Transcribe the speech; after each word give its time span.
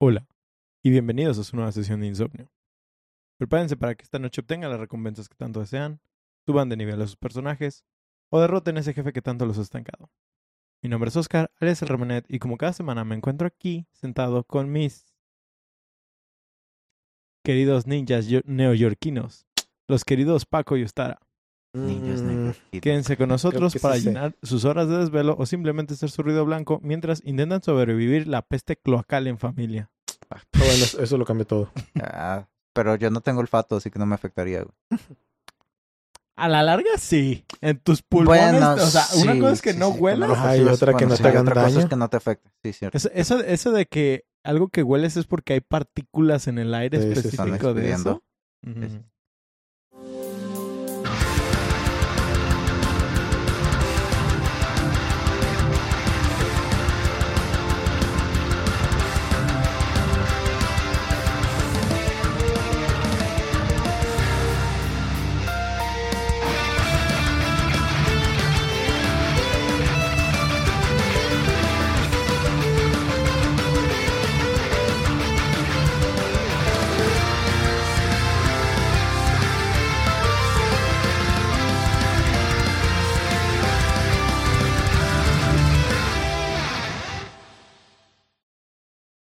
Hola 0.00 0.28
y 0.84 0.90
bienvenidos 0.90 1.38
a 1.38 1.44
su 1.44 1.56
nueva 1.56 1.72
sesión 1.72 2.00
de 2.00 2.06
insomnio. 2.06 2.52
Prepárense 3.36 3.76
para 3.76 3.96
que 3.96 4.04
esta 4.04 4.20
noche 4.20 4.40
obtengan 4.40 4.70
las 4.70 4.78
recompensas 4.78 5.28
que 5.28 5.34
tanto 5.34 5.58
desean, 5.58 6.00
suban 6.46 6.68
de 6.68 6.76
nivel 6.76 7.02
a 7.02 7.06
sus 7.06 7.16
personajes 7.16 7.84
o 8.30 8.40
derroten 8.40 8.76
a 8.76 8.80
ese 8.80 8.94
jefe 8.94 9.12
que 9.12 9.22
tanto 9.22 9.44
los 9.44 9.58
ha 9.58 9.62
estancado. 9.62 10.10
Mi 10.82 10.88
nombre 10.88 11.08
es 11.08 11.16
Oscar, 11.16 11.50
alias 11.60 11.82
el 11.82 11.88
Remonet, 11.88 12.24
y 12.28 12.38
como 12.38 12.56
cada 12.56 12.72
semana 12.72 13.04
me 13.04 13.16
encuentro 13.16 13.48
aquí 13.48 13.88
sentado 13.92 14.44
con 14.44 14.70
mis 14.70 15.16
queridos 17.44 17.88
ninjas 17.88 18.28
yo- 18.28 18.42
neoyorquinos, 18.44 19.46
los 19.88 20.04
queridos 20.04 20.46
Paco 20.46 20.76
y 20.76 20.84
Ostara. 20.84 21.18
Niños 21.74 22.22
Mm, 22.22 22.26
negros. 22.26 22.56
Quédense 22.80 23.16
con 23.16 23.28
nosotros 23.28 23.72
sí 23.72 23.78
para 23.78 23.94
sé. 23.96 24.02
llenar 24.02 24.34
sus 24.42 24.64
horas 24.64 24.88
de 24.88 24.98
desvelo 24.98 25.36
o 25.38 25.44
simplemente 25.46 25.94
ser 25.96 26.10
su 26.10 26.22
ruido 26.22 26.44
blanco 26.44 26.80
mientras 26.82 27.22
intentan 27.24 27.62
sobrevivir 27.62 28.26
la 28.26 28.42
peste 28.42 28.76
cloacal 28.76 29.26
en 29.26 29.38
familia. 29.38 29.90
ah, 30.30 30.40
bueno, 30.58 30.84
eso 31.00 31.18
lo 31.18 31.24
cambia 31.24 31.44
todo. 31.46 31.70
Ah, 32.02 32.46
pero 32.72 32.94
yo 32.96 33.10
no 33.10 33.20
tengo 33.20 33.40
olfato, 33.40 33.76
así 33.76 33.90
que 33.90 33.98
no 33.98 34.06
me 34.06 34.14
afectaría. 34.14 34.62
güey. 34.62 35.00
A 36.36 36.48
la 36.48 36.62
larga, 36.62 36.90
sí. 36.98 37.44
En 37.60 37.78
tus 37.80 38.00
pulmones, 38.02 38.52
Bueno, 38.52 38.74
o 38.74 38.86
sea, 38.86 39.04
una 39.16 39.36
cosa 39.40 39.52
es 39.54 39.62
que 39.62 39.72
sí, 39.72 39.78
no 39.78 39.92
sí, 39.92 39.98
huelas. 39.98 40.28
no 40.28 40.56
y 40.56 40.60
otra 40.68 40.94
que 40.94 41.06
no 41.06 41.16
te 41.16 41.26
hagan 41.28 41.42
otra 41.48 41.54
cosa 41.54 41.68
es 41.68 41.74
daño. 41.74 41.88
que 41.88 41.96
no 41.96 42.08
te 42.08 42.16
afecte. 42.16 42.50
Sí, 42.62 42.72
cierto. 42.72 42.96
Eso, 42.96 43.10
eso, 43.12 43.40
eso 43.40 43.72
de 43.72 43.86
que 43.86 44.24
algo 44.44 44.68
que 44.68 44.84
hueles 44.84 45.16
es 45.16 45.26
porque 45.26 45.54
hay 45.54 45.60
partículas 45.60 46.46
en 46.46 46.58
el 46.58 46.72
aire 46.74 46.98
específico 46.98 47.74
de 47.74 47.90
eso. 47.90 48.22
Ujú. 48.64 49.02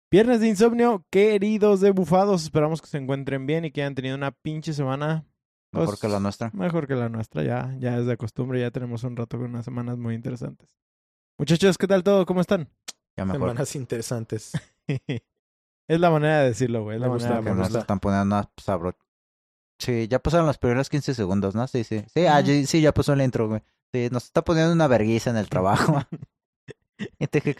Viernes 0.09 0.39
de 0.39 0.47
insomnio, 0.47 1.05
queridos 1.09 1.81
de 1.81 1.91
bufados. 1.91 2.43
Esperamos 2.43 2.81
que 2.81 2.87
se 2.87 2.97
encuentren 2.97 3.45
bien 3.45 3.65
y 3.65 3.71
que 3.71 3.81
hayan 3.81 3.95
tenido 3.95 4.15
una 4.15 4.31
pinche 4.31 4.73
semana 4.73 5.25
Mejor 5.73 5.89
pues, 5.89 5.99
que 5.99 6.07
la 6.07 6.19
nuestra. 6.21 6.49
mejor 6.53 6.87
que 6.87 6.95
la 6.95 7.09
nuestra. 7.09 7.43
Ya, 7.43 7.75
ya 7.77 7.97
es 7.97 8.05
de 8.05 8.15
costumbre, 8.15 8.61
ya 8.61 8.71
tenemos 8.71 9.03
un 9.03 9.17
rato 9.17 9.37
con 9.37 9.47
unas 9.47 9.65
semanas 9.65 9.97
muy 9.97 10.15
interesantes. 10.15 10.77
Muchachos, 11.37 11.77
¿qué 11.77 11.87
tal 11.87 12.03
todo? 12.03 12.25
¿Cómo 12.25 12.39
están? 12.39 12.69
Ya 13.17 13.25
mejor. 13.25 13.49
Semanas 13.49 13.75
interesantes. 13.75 14.53
es 14.87 15.99
la 15.99 16.09
manera 16.09 16.39
de 16.41 16.47
decirlo, 16.49 16.83
güey. 16.83 16.95
Es 16.95 17.01
la 17.01 17.07
Me 17.07 17.13
gusta, 17.13 17.29
manera 17.29 17.51
Que 17.51 17.59
nos 17.59 17.75
están 17.75 17.99
poniendo 17.99 18.35
una 18.35 18.49
sabro. 18.55 18.97
Sí, 19.79 20.07
ya 20.07 20.19
pasaron 20.19 20.47
los 20.47 20.57
primeros 20.57 20.89
15 20.89 21.13
segundos, 21.13 21.53
¿no? 21.53 21.67
Sí, 21.67 21.83
sí. 21.83 22.03
Sí, 22.13 22.25
ah, 22.25 22.39
ya- 22.39 22.65
sí, 22.65 22.81
ya 22.81 22.93
pasó 22.93 23.11
el 23.11 23.21
intro, 23.21 23.49
güey. 23.49 23.61
Sí, 23.93 24.07
nos 24.09 24.23
está 24.23 24.41
poniendo 24.43 24.71
una 24.71 24.87
vergüenza 24.87 25.31
en 25.31 25.37
el 25.37 25.49
trabajo. 25.49 26.01
¿Y 27.19 27.27
te 27.27 27.41
qué? 27.41 27.55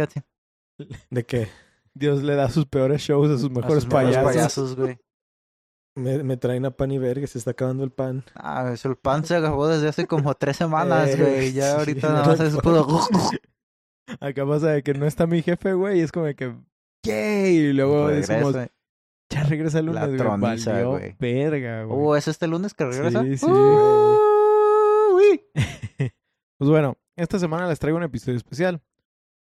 De 1.09 1.25
que 1.25 1.49
Dios 1.97 2.23
le 2.23 2.35
da 2.35 2.49
sus 2.49 2.65
peores 2.65 3.01
shows 3.01 3.29
a 3.29 3.37
sus 3.37 3.49
mejores 3.49 3.77
A 3.77 3.81
sus 3.81 3.87
mejores 3.93 4.15
payasos. 4.17 4.33
payasos, 4.33 4.75
güey. 4.75 4.99
me, 5.95 6.23
me 6.23 6.37
traen 6.37 6.65
a 6.65 6.71
pan 6.71 6.91
y 6.91 6.97
verga, 6.97 7.25
se 7.27 7.37
está 7.37 7.51
acabando 7.51 7.83
el 7.83 7.91
pan. 7.91 8.23
Ah, 8.35 8.71
eso, 8.73 8.89
el 8.89 8.95
pan 8.97 9.25
se 9.25 9.35
acabó 9.35 9.67
desde 9.67 9.87
hace 9.89 10.05
como 10.07 10.33
tres 10.35 10.57
semanas, 10.57 11.09
Eh, 11.09 11.17
güey. 11.17 11.53
Ya 11.53 11.71
sí, 11.73 11.77
ahorita 11.79 12.07
no 12.09 12.13
nada 12.15 12.27
más 12.27 12.39
es 12.39 12.55
puro... 12.57 12.85
Acá 14.21 14.45
pasa 14.45 14.69
de 14.71 14.83
que 14.83 14.93
no 14.93 15.05
está 15.05 15.27
mi 15.27 15.41
jefe, 15.41 15.73
güey. 15.73 15.99
y 15.99 16.01
Es 16.01 16.11
como 16.11 16.25
de 16.27 16.35
que, 16.35 16.55
¡yay! 17.03 17.57
Y 17.57 17.73
luego 17.73 18.07
decimos, 18.07 18.53
Regresa. 18.53 18.73
ya 19.29 19.43
regresa 19.43 19.79
el 19.79 19.85
lunes, 19.87 20.01
La 20.01 20.07
güey. 20.07 20.17
troniza, 20.17 20.71
Valió 20.71 20.89
güey. 20.91 21.15
verga, 21.19 21.83
güey. 21.83 21.99
Uh, 21.99 22.15
¿es 22.15 22.27
este 22.29 22.47
lunes 22.47 22.73
que 22.73 22.85
regresa? 22.85 23.23
Sí, 23.23 23.37
sí. 23.37 23.45
Uh, 23.45 25.15
uy. 25.15 25.41
Pues 26.59 26.71
bueno, 26.71 26.97
esta 27.15 27.37
semana 27.37 27.67
les 27.67 27.77
traigo 27.77 27.97
un 27.99 28.03
episodio 28.03 28.35
especial. 28.35 28.81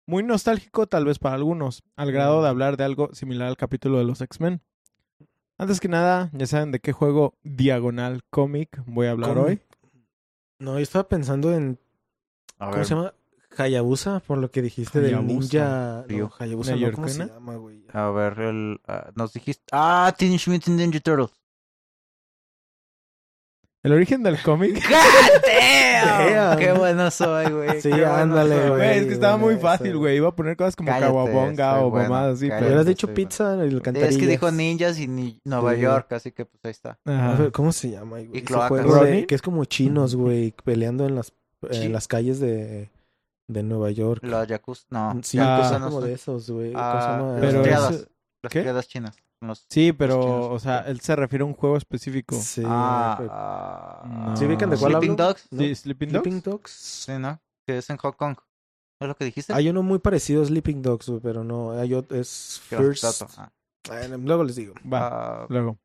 Muy 0.06 0.24
nostálgico 0.24 0.88
tal 0.88 1.06
vez 1.06 1.18
para 1.19 1.36
algunos, 1.36 1.84
al 1.96 2.12
grado 2.12 2.41
de 2.44 2.50
hablar 2.50 2.75
de 2.78 2.84
algo 2.84 3.09
similar 3.14 3.47
al 3.47 3.58
capítulo 3.58 3.97
de 4.00 4.03
los 4.03 4.19
X-Men. 4.22 4.62
Antes 5.58 5.80
que 5.80 5.88
nada, 5.88 6.30
ya 6.34 6.46
saben 6.46 6.72
de 6.72 6.80
qué 6.80 6.91
juego 6.91 7.36
diagonal 7.44 8.22
cómic 8.30 8.81
voy 8.86 9.08
a 9.08 9.12
hablar 9.12 9.36
¿Cómo? 9.36 9.46
hoy. 9.46 9.62
No, 10.59 10.74
yo 10.74 10.80
estaba 10.84 11.08
pensando 11.08 11.53
en. 11.53 11.80
A 12.59 12.66
¿Cómo 12.66 12.78
ver, 12.78 12.86
se 12.86 12.96
llama? 12.96 13.13
Hayabusa, 13.58 14.19
por 14.22 14.40
lo 14.40 14.50
que 14.52 14.62
dijiste 14.62 15.00
del 15.00 15.13
Hayabusa. 15.16 16.06
ninja. 16.09 16.34
Hayabusa, 16.40 16.75
no, 16.75 16.92
¿cómo 16.92 17.08
se 17.08 17.19
¿Neoyorquina? 17.19 17.25
llama, 17.28 17.56
güey? 17.58 17.86
a 17.94 18.09
ver, 18.09 18.40
el, 18.40 18.81
ah, 18.88 19.12
nos 19.16 19.31
dijiste... 19.34 19.63
Ah, 19.72 20.13
Teenage 20.18 20.50
Mutant 20.50 20.78
Ninja 20.80 21.00
Turtles. 21.00 21.31
El 23.84 23.92
origen 23.92 24.24
del 24.24 24.42
cómic. 24.42 24.76
¡Qué 26.58 26.72
bueno 26.78 27.12
soy, 27.12 27.52
güey! 27.52 27.82
Sí, 27.82 27.90
qué 27.90 27.96
bueno 27.96 28.14
ándale. 28.16 28.70
Güey, 28.70 28.98
es 29.00 29.06
que 29.08 29.14
estaba 29.14 29.38
muy 29.38 29.56
bueno, 29.56 29.62
fácil, 29.62 29.98
güey. 29.98 30.16
Iba 30.18 30.30
a 30.30 30.36
poner 30.36 30.56
cosas 30.56 30.76
como 30.76 30.88
Cállate, 30.90 31.08
Kawabonga 31.08 31.70
estoy 31.74 31.84
o 31.86 31.90
bueno, 31.90 32.10
mamadas 32.10 32.38
así, 32.38 32.48
pero... 32.50 32.66
Hubieras 32.66 32.86
dicho 32.86 33.14
pizza 33.14 33.58
y 33.58 33.68
el 33.68 33.82
Es 33.96 34.18
que 34.18 34.28
dijo 34.28 34.52
ninjas 34.52 34.98
y 35.00 35.08
ni 35.08 35.40
Nueva 35.44 35.76
Sí. 35.76 35.82
York, 35.82 36.14
así 36.14 36.32
que 36.32 36.46
pues 36.46 36.60
ahí 36.64 36.72
está. 36.72 36.98
Ajá. 37.06 37.52
¿Cómo 37.52 37.72
se 37.74 37.92
llama? 37.92 38.20
güey? 38.20 38.30
Ese 38.34 38.44
cloacas. 38.46 39.02
de- 39.04 39.28
que 39.28 39.36
es 39.36 39.42
como 39.42 39.66
chinos, 39.66 40.16
güey, 40.16 40.54
peleando 40.64 41.06
en 41.06 41.16
las, 41.16 41.34
en 41.70 41.92
las 41.92 42.08
calles 42.08 42.40
de, 42.40 42.90
de 43.48 43.64
Nueva 43.64 43.92
York. 43.92 44.24
Los 44.24 44.48
Yakuza, 44.48 44.86
no. 44.92 45.20
Sí, 45.24 45.38
Ah. 45.42 45.70
no 45.74 45.86
como 45.88 46.00
son. 46.00 46.08
de 46.10 46.14
esos, 46.14 46.50
güey. 46.50 46.72
¿Cómo 46.72 46.84
Ah? 46.86 47.36
Pero 47.40 47.46
las 47.52 47.54
es- 47.56 47.62
criadas. 47.62 48.08
Las 48.44 48.52
¿qué? 48.52 48.60
criadas 48.62 48.88
chinas. 48.88 49.16
Los... 49.48 49.66
Sí, 49.70 49.94
pero, 49.94 50.50
o 50.50 50.59
sea, 50.59 50.80
él 50.81 51.00
se 51.02 51.16
refiere 51.16 51.44
a 51.44 51.46
un 51.46 51.54
juego 51.54 51.78
específico. 51.78 52.36
Sí, 52.36 52.64
ah, 52.66 53.18
ah, 53.30 54.36
¿Sí 54.38 54.46
ubican 54.46 54.70
de 54.70 54.78
cuál 54.78 54.94
Sleeping 54.94 55.12
hablo? 55.12 55.26
Dogs. 55.26 55.48
¿no? 55.52 55.59
Sí, 55.59 55.76
Sleeping 55.76 56.09
Dogs. 56.12 56.24
Sleeping 56.24 56.42
Dogs. 56.42 56.72
Sí, 56.72 57.12
¿no? 57.20 57.40
Que 57.66 57.78
es 57.78 57.90
en 57.90 57.98
Hong 57.98 58.14
Kong. 58.14 58.38
¿Es 59.00 59.08
lo 59.08 59.16
que 59.16 59.26
dijiste? 59.26 59.54
Hay 59.54 59.70
uno 59.70 59.84
muy 59.84 60.00
parecido 60.00 60.44
a 60.44 60.46
Sleeping 60.46 60.81
Dogs, 60.81 61.12
pero 61.22 61.44
no. 61.44 61.72
Hay 61.72 61.94
otro, 61.94 62.18
es 62.18 62.62
Que 62.70 62.76
no 62.78 62.81
First. 62.81 63.24
Ah, 63.38 63.52
Bueno, 63.88 64.18
luego 64.18 64.44
les 64.44 64.56
digo. 64.56 64.74
Va, 64.92 65.44
ah, 65.44 65.46
luego. 65.50 65.78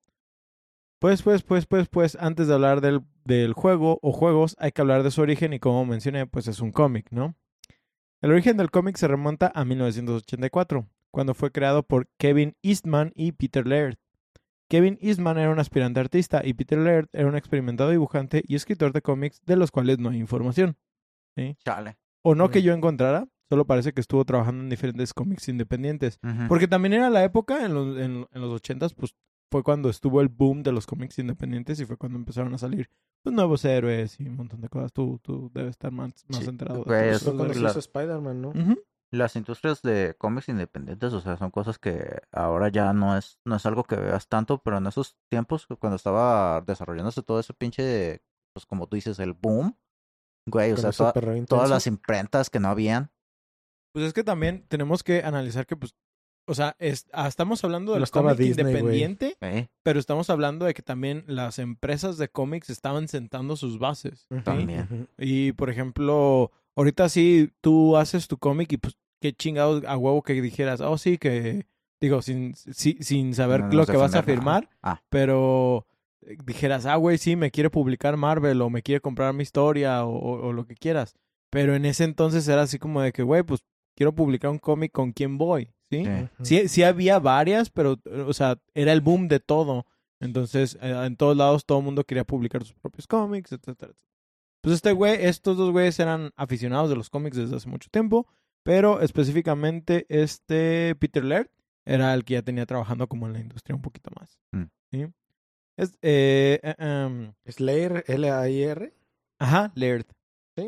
Pues, 1.00 1.22
pues, 1.22 1.42
pues, 1.42 1.66
pues, 1.66 1.88
pues, 1.88 2.16
antes 2.20 2.48
de 2.48 2.54
hablar 2.54 2.80
del, 2.80 3.02
del 3.24 3.52
juego 3.52 3.98
o 4.02 4.12
juegos, 4.12 4.56
hay 4.58 4.72
que 4.72 4.80
hablar 4.80 5.02
de 5.04 5.10
su 5.12 5.20
origen 5.20 5.52
y 5.52 5.60
como 5.60 5.84
mencioné, 5.84 6.26
pues 6.26 6.48
es 6.48 6.60
un 6.60 6.72
cómic, 6.72 7.06
¿no? 7.10 7.36
El 8.20 8.32
origen 8.32 8.56
del 8.56 8.70
cómic 8.72 8.96
se 8.96 9.06
remonta 9.06 9.52
a 9.54 9.64
1984, 9.64 10.88
cuando 11.10 11.34
fue 11.34 11.50
creado 11.52 11.82
por 11.82 12.08
Kevin 12.18 12.54
Eastman 12.62 13.12
y 13.14 13.32
Peter 13.32 13.66
Laird. 13.66 13.96
Kevin 14.70 14.98
Eastman 15.00 15.38
era 15.38 15.50
un 15.50 15.58
aspirante 15.58 15.98
artista 16.00 16.42
y 16.44 16.52
Peter 16.54 16.78
Laird 16.78 17.08
era 17.12 17.26
un 17.26 17.36
experimentado 17.36 17.88
dibujante 17.90 18.42
y 18.46 18.54
escritor 18.54 18.92
de 18.92 19.00
cómics 19.00 19.40
de 19.46 19.56
los 19.56 19.70
cuales 19.70 19.98
no 19.98 20.10
hay 20.10 20.18
información. 20.18 20.76
chale. 21.64 21.96
O 22.22 22.34
no 22.34 22.50
que 22.50 22.62
yo 22.62 22.74
encontrara, 22.74 23.26
solo 23.48 23.66
parece 23.66 23.92
que 23.94 24.00
estuvo 24.02 24.24
trabajando 24.24 24.62
en 24.62 24.68
diferentes 24.68 25.14
cómics 25.14 25.48
independientes. 25.48 26.18
Porque 26.48 26.68
también 26.68 26.92
era 26.92 27.08
la 27.10 27.24
época, 27.24 27.64
en 27.64 27.72
los, 27.74 27.96
en, 27.98 28.26
en 28.30 28.40
los 28.42 28.60
80s, 28.62 28.94
pues 28.94 29.14
fue 29.50 29.62
cuando 29.62 29.88
estuvo 29.88 30.20
el 30.20 30.28
boom 30.28 30.62
de 30.62 30.72
los 30.72 30.86
cómics 30.86 31.18
independientes 31.18 31.80
y 31.80 31.86
fue 31.86 31.96
cuando 31.96 32.18
empezaron 32.18 32.52
a 32.52 32.58
salir 32.58 32.90
pues, 33.22 33.34
nuevos 33.34 33.64
héroes 33.64 34.20
y 34.20 34.24
un 34.28 34.36
montón 34.36 34.60
de 34.60 34.68
cosas. 34.68 34.92
Tú, 34.92 35.18
tú 35.22 35.50
debes 35.54 35.70
estar 35.70 35.90
más, 35.92 36.26
más 36.28 36.40
Sí, 36.42 36.48
enterado. 36.50 36.80
de 36.80 36.84
güey, 36.84 37.00
todo 37.04 37.10
eso 37.16 37.34
cuando 37.36 37.54
se 37.54 37.60
la- 37.60 37.70
hizo 37.70 37.78
Spider-Man, 37.78 38.42
¿no? 38.42 38.48
Ujú. 38.50 38.78
Las 39.10 39.36
industrias 39.36 39.80
de 39.82 40.14
cómics 40.18 40.48
independientes, 40.50 41.12
o 41.14 41.20
sea, 41.20 41.36
son 41.38 41.50
cosas 41.50 41.78
que 41.78 42.20
ahora 42.30 42.68
ya 42.68 42.92
no 42.92 43.16
es, 43.16 43.38
no 43.46 43.56
es 43.56 43.64
algo 43.64 43.84
que 43.84 43.96
veas 43.96 44.28
tanto, 44.28 44.58
pero 44.62 44.76
en 44.78 44.86
esos 44.86 45.16
tiempos, 45.30 45.66
cuando 45.78 45.96
estaba 45.96 46.60
desarrollándose 46.60 47.22
todo 47.22 47.40
ese 47.40 47.54
pinche, 47.54 48.22
pues 48.52 48.66
como 48.66 48.86
tú 48.86 48.96
dices, 48.96 49.18
el 49.18 49.32
boom, 49.32 49.76
güey, 50.46 50.72
o 50.72 50.76
sea, 50.76 50.92
toda- 50.92 51.12
todas 51.46 51.70
las 51.70 51.86
imprentas 51.86 52.50
que 52.50 52.60
no 52.60 52.68
habían, 52.68 53.10
Pues 53.94 54.04
es 54.04 54.12
que 54.12 54.22
también 54.22 54.66
tenemos 54.68 55.02
que 55.02 55.22
analizar 55.24 55.66
que, 55.66 55.74
pues, 55.74 55.94
o 56.46 56.54
sea, 56.54 56.76
es- 56.78 57.06
ah, 57.12 57.26
estamos 57.26 57.64
hablando 57.64 57.92
No 57.92 57.94
del 57.94 58.02
estaba 58.04 58.32
cómic 58.32 58.38
Disney, 58.46 58.66
independiente, 58.66 59.36
¿eh? 59.40 59.68
pero 59.82 59.98
estamos 59.98 60.28
hablando 60.28 60.66
de 60.66 60.74
que 60.74 60.82
también 60.82 61.24
las 61.26 61.58
empresas 61.58 62.18
de 62.18 62.28
cómics 62.28 62.68
estaban 62.68 63.08
sentando 63.08 63.56
sus 63.56 63.78
bases. 63.78 64.26
También. 64.44 65.08
Y, 65.16 65.52
por 65.52 65.70
ejemplo, 65.70 66.52
ahorita 66.78 67.08
sí, 67.08 67.50
tú 67.60 67.96
haces 67.96 68.28
tu 68.28 68.38
cómic 68.38 68.72
y 68.72 68.76
pues 68.78 68.96
qué 69.20 69.32
chingados 69.32 69.84
a 69.84 69.96
huevo 69.96 70.22
que 70.22 70.40
dijeras, 70.40 70.80
oh 70.80 70.96
sí, 70.96 71.18
que, 71.18 71.66
digo, 72.00 72.22
sin, 72.22 72.54
sí- 72.54 72.98
sin 73.00 73.34
saber 73.34 73.60
No 73.64 73.72
lo 73.78 73.86
que 73.86 73.96
vas 73.96 74.14
a 74.14 74.22
firmar, 74.22 74.68
Ah. 74.82 75.02
pero 75.10 75.86
eh, 76.22 76.36
dijeras, 76.44 76.86
ah, 76.86 76.96
güey, 76.96 77.18
sí, 77.18 77.36
me 77.36 77.50
quiere 77.50 77.70
publicar 77.70 78.16
Marvel 78.16 78.60
o 78.62 78.70
me 78.70 78.82
quiere 78.82 79.00
comprar 79.00 79.32
mi 79.34 79.42
historia 79.42 80.04
o, 80.04 80.10
o- 80.16 80.48
o 80.48 80.52
lo 80.52 80.66
que 80.66 80.74
quieras. 80.74 81.14
Pero 81.50 81.74
en 81.74 81.84
ese 81.84 82.04
entonces 82.04 82.46
era 82.48 82.62
así 82.62 82.78
como 82.78 83.00
de 83.02 83.12
que, 83.12 83.22
güey, 83.22 83.42
pues 83.42 83.60
quiero 83.96 84.14
publicar 84.14 84.50
un 84.50 84.58
cómic 84.58 84.92
con 84.92 85.12
quién 85.12 85.38
voy, 85.38 85.70
¿sí? 85.90 86.04
Sí. 86.04 86.28
Sí, 86.42 86.68
sí 86.68 86.82
había 86.84 87.18
varias, 87.18 87.70
pero, 87.70 87.98
o 88.26 88.32
sea, 88.32 88.58
era 88.74 88.92
el 88.92 89.00
boom 89.00 89.26
de 89.28 89.40
todo. 89.40 89.84
Entonces, 90.20 90.76
eh, 90.82 90.92
en 91.06 91.16
todos 91.16 91.36
lados 91.36 91.64
todo 91.64 91.78
el 91.78 91.84
mundo 91.84 92.04
quería 92.04 92.24
publicar 92.24 92.62
sus 92.64 92.74
propios 92.74 93.06
cómics, 93.06 93.52
etcétera, 93.52 93.72
etcétera. 93.92 93.94
Pues 94.68 94.76
este 94.76 94.92
güey, 94.92 95.24
estos 95.24 95.56
dos 95.56 95.70
güeyes 95.70 95.98
eran 95.98 96.30
aficionados 96.36 96.90
de 96.90 96.96
los 96.96 97.08
cómics 97.08 97.38
desde 97.38 97.56
hace 97.56 97.70
mucho 97.70 97.88
tiempo, 97.90 98.26
pero 98.62 99.00
específicamente 99.00 100.04
este 100.10 100.94
Peter 100.96 101.24
Laird 101.24 101.48
era 101.86 102.12
el 102.12 102.22
que 102.26 102.34
ya 102.34 102.42
tenía 102.42 102.66
trabajando 102.66 103.08
como 103.08 103.26
en 103.26 103.32
la 103.32 103.40
industria 103.40 103.74
un 103.74 103.80
poquito 103.80 104.10
más. 104.20 104.38
Mm. 104.52 104.64
¿sí? 104.90 105.06
Es, 105.78 105.96
eh, 106.02 106.60
eh, 106.62 106.74
em, 106.76 107.32
Slayer, 107.46 108.04
L-A-I-R. 108.08 108.92
ajá, 109.38 109.72
Laird. 109.74 110.04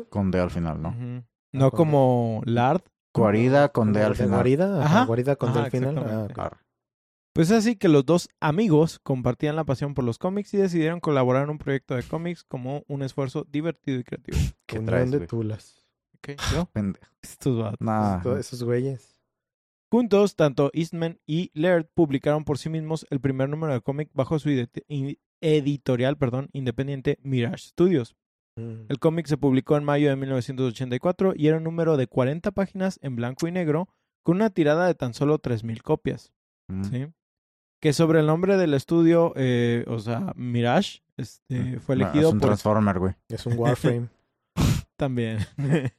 Con 0.09 0.31
D 0.31 0.39
al 0.39 0.49
final, 0.49 0.81
¿no? 0.81 0.89
Ujú. 0.89 1.23
No 1.51 1.69
como 1.69 2.41
Lard. 2.45 2.81
Guarida 3.13 3.69
con 3.69 3.93
D 3.93 4.01
al 4.01 4.15
final. 4.15 4.31
Guarida, 4.31 4.83
Ajá. 4.83 5.05
guarida 5.05 5.35
con 5.35 5.53
D 5.53 5.59
al 5.59 5.69
final. 5.69 6.33
Ah. 6.35 6.57
Pues 7.33 7.49
es 7.49 7.59
así 7.59 7.77
que 7.77 7.87
los 7.87 8.05
dos 8.05 8.27
amigos 8.41 8.99
compartían 8.99 9.55
la 9.55 9.63
pasión 9.63 9.93
por 9.93 10.03
los 10.03 10.17
cómics 10.17 10.53
y 10.53 10.57
decidieron 10.57 10.99
colaborar 10.99 11.45
en 11.45 11.51
un 11.51 11.57
proyecto 11.57 11.95
de 11.95 12.03
cómics 12.03 12.43
como 12.43 12.83
un 12.87 13.03
esfuerzo 13.03 13.45
divertido 13.49 13.99
y 13.99 14.03
creativo. 14.03 14.37
¿Qué 14.65 14.79
Unión 14.79 14.85
traes, 14.87 15.11
de 15.11 15.27
tulas. 15.27 15.87
¿Qué? 16.19 16.35
¿Yo? 16.53 16.65
Pendejo. 16.73 17.05
Estos 17.21 17.57
vatos. 17.57 17.79
Nah. 17.79 18.21
Esos 18.37 18.63
güeyes. 18.63 19.17
Juntos, 19.89 20.35
tanto 20.35 20.71
Eastman 20.73 21.19
y 21.25 21.51
Laird 21.53 21.87
publicaron 21.93 22.43
por 22.43 22.57
sí 22.57 22.69
mismos 22.69 23.05
el 23.09 23.21
primer 23.21 23.49
número 23.49 23.73
de 23.73 23.81
cómic 23.81 24.09
bajo 24.13 24.39
su 24.39 24.49
editorial 25.41 26.17
perdón, 26.17 26.49
independiente 26.51 27.17
Mirage 27.23 27.69
Studios. 27.69 28.15
Mm. 28.57 28.87
El 28.89 28.99
cómic 28.99 29.27
se 29.27 29.37
publicó 29.37 29.77
en 29.77 29.85
mayo 29.85 30.09
de 30.09 30.15
1984 30.17 31.33
y 31.35 31.47
era 31.47 31.57
un 31.57 31.63
número 31.63 31.95
de 31.95 32.07
40 32.07 32.51
páginas 32.51 32.99
en 33.01 33.15
blanco 33.15 33.47
y 33.47 33.51
negro 33.51 33.89
con 34.23 34.35
una 34.37 34.49
tirada 34.49 34.87
de 34.87 34.95
tan 34.95 35.13
solo 35.13 35.41
3.000 35.41 35.81
copias. 35.81 36.31
Mm. 36.67 36.83
¿sí? 36.85 37.07
Que 37.81 37.93
sobre 37.93 38.19
el 38.19 38.27
nombre 38.27 38.57
del 38.57 38.73
estudio, 38.75 39.33
eh, 39.35 39.83
o 39.87 39.99
sea, 39.99 40.33
Mirage, 40.35 41.01
este, 41.17 41.79
fue 41.79 41.95
Nah, 41.95 42.03
elegido 42.03 42.27
es 42.29 42.33
un 42.33 42.39
por... 42.39 42.49
Transformer, 42.49 42.99
güey. 42.99 43.13
Es 43.27 43.45
un 43.47 43.57
Warframe. 43.57 44.07
También. 44.97 45.39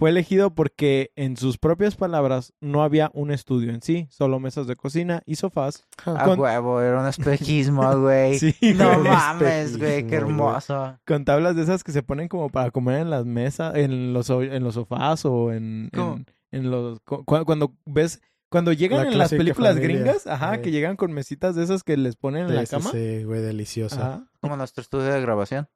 fue 0.00 0.10
elegido 0.10 0.54
porque, 0.54 1.12
en 1.16 1.36
sus 1.36 1.58
propias 1.58 1.94
palabras, 1.96 2.52
no 2.60 2.82
había 2.82 3.10
un 3.14 3.30
estudio 3.30 3.70
en 3.72 3.80
sí, 3.82 4.08
solo 4.10 4.40
mesas 4.40 4.66
de 4.66 4.74
cocina 4.76 5.22
y 5.26 5.36
sofás. 5.36 5.86
A 6.04 6.24
Con- 6.24 6.40
huevo, 6.40 6.80
era 6.82 7.00
un 7.00 7.06
espejismo, 7.06 7.98
güey. 8.00 8.38
Sí, 8.38 8.54
No 8.76 8.98
güey. 8.98 9.08
mames, 9.10 9.78
güey, 9.78 10.02
qué 10.06 10.18
güey. 10.18 10.30
hermoso. 10.30 10.98
Con 11.06 11.24
tablas 11.24 11.54
de 11.56 11.62
esas 11.62 11.84
que 11.84 11.92
se 11.92 12.02
ponen 12.02 12.26
como 12.28 12.50
para 12.50 12.70
comer 12.72 13.00
en 13.00 13.10
las 13.10 13.24
mesas, 13.24 13.74
en 13.76 14.12
los, 14.12 14.28
en 14.28 14.64
los 14.64 14.74
sofás 14.74 15.24
o 15.24 15.52
en, 15.52 15.88
¿Cómo? 15.94 16.16
en, 16.16 16.26
en 16.50 16.70
los... 16.70 16.98
cu- 17.00 17.24
cu- 17.24 17.44
cuando 17.44 17.72
ves... 17.86 18.20
Cuando 18.48 18.72
llegan 18.72 19.04
La 19.06 19.12
en 19.12 19.18
las 19.18 19.30
películas 19.30 19.74
familia. 19.74 19.96
gringas, 19.98 20.26
ajá, 20.26 20.52
Ay. 20.52 20.62
que 20.62 20.70
llegan 20.70 20.96
con 20.96 21.12
mesitas 21.12 21.54
de 21.56 21.64
esas 21.64 21.82
que 21.82 21.96
les 21.96 22.16
ponen 22.16 22.46
en 22.48 22.54
la 22.54 22.64
cama. 22.66 22.90
Sí, 22.92 23.24
güey, 23.24 23.40
deliciosa. 23.42 24.00
Ajá. 24.00 24.30
Como 24.40 24.56
nuestro 24.56 24.82
estudio 24.82 25.06
de 25.06 25.20
grabación. 25.20 25.68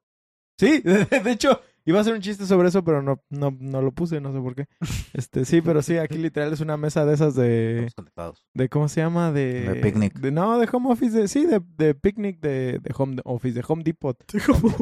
Sí, 0.58 0.80
de 0.84 1.30
hecho, 1.32 1.60
iba 1.86 1.98
a 1.98 2.02
hacer 2.02 2.12
un 2.14 2.20
chiste 2.20 2.44
sobre 2.46 2.68
eso, 2.68 2.84
pero 2.84 3.02
no, 3.02 3.22
no, 3.30 3.56
no 3.58 3.80
lo 3.82 3.92
puse, 3.92 4.20
no 4.20 4.30
sé 4.32 4.38
por 4.40 4.54
qué. 4.54 4.66
Este, 5.14 5.44
sí, 5.46 5.62
pero 5.62 5.80
sí, 5.82 5.96
aquí 5.96 6.18
literal 6.18 6.52
es 6.52 6.60
una 6.60 6.76
mesa 6.76 7.04
de 7.06 7.14
esas 7.14 7.34
de, 7.34 7.76
Estamos 7.86 7.94
conectados. 7.94 8.46
de 8.54 8.68
¿cómo 8.68 8.86
se 8.88 9.00
llama? 9.00 9.32
De, 9.32 9.62
De 9.62 9.74
picnic. 9.76 10.18
de- 10.20 10.30
no, 10.30 10.58
de 10.58 10.68
home 10.70 10.92
office, 10.92 11.18
de, 11.18 11.28
sí, 11.28 11.46
de, 11.46 11.60
de 11.78 11.94
picnic 11.94 12.40
de, 12.40 12.78
de 12.78 12.94
home 12.96 13.16
office, 13.24 13.54
de 13.54 13.64
home 13.66 13.82
depot. 13.82 14.16
De 14.32 14.40
home 14.46 14.74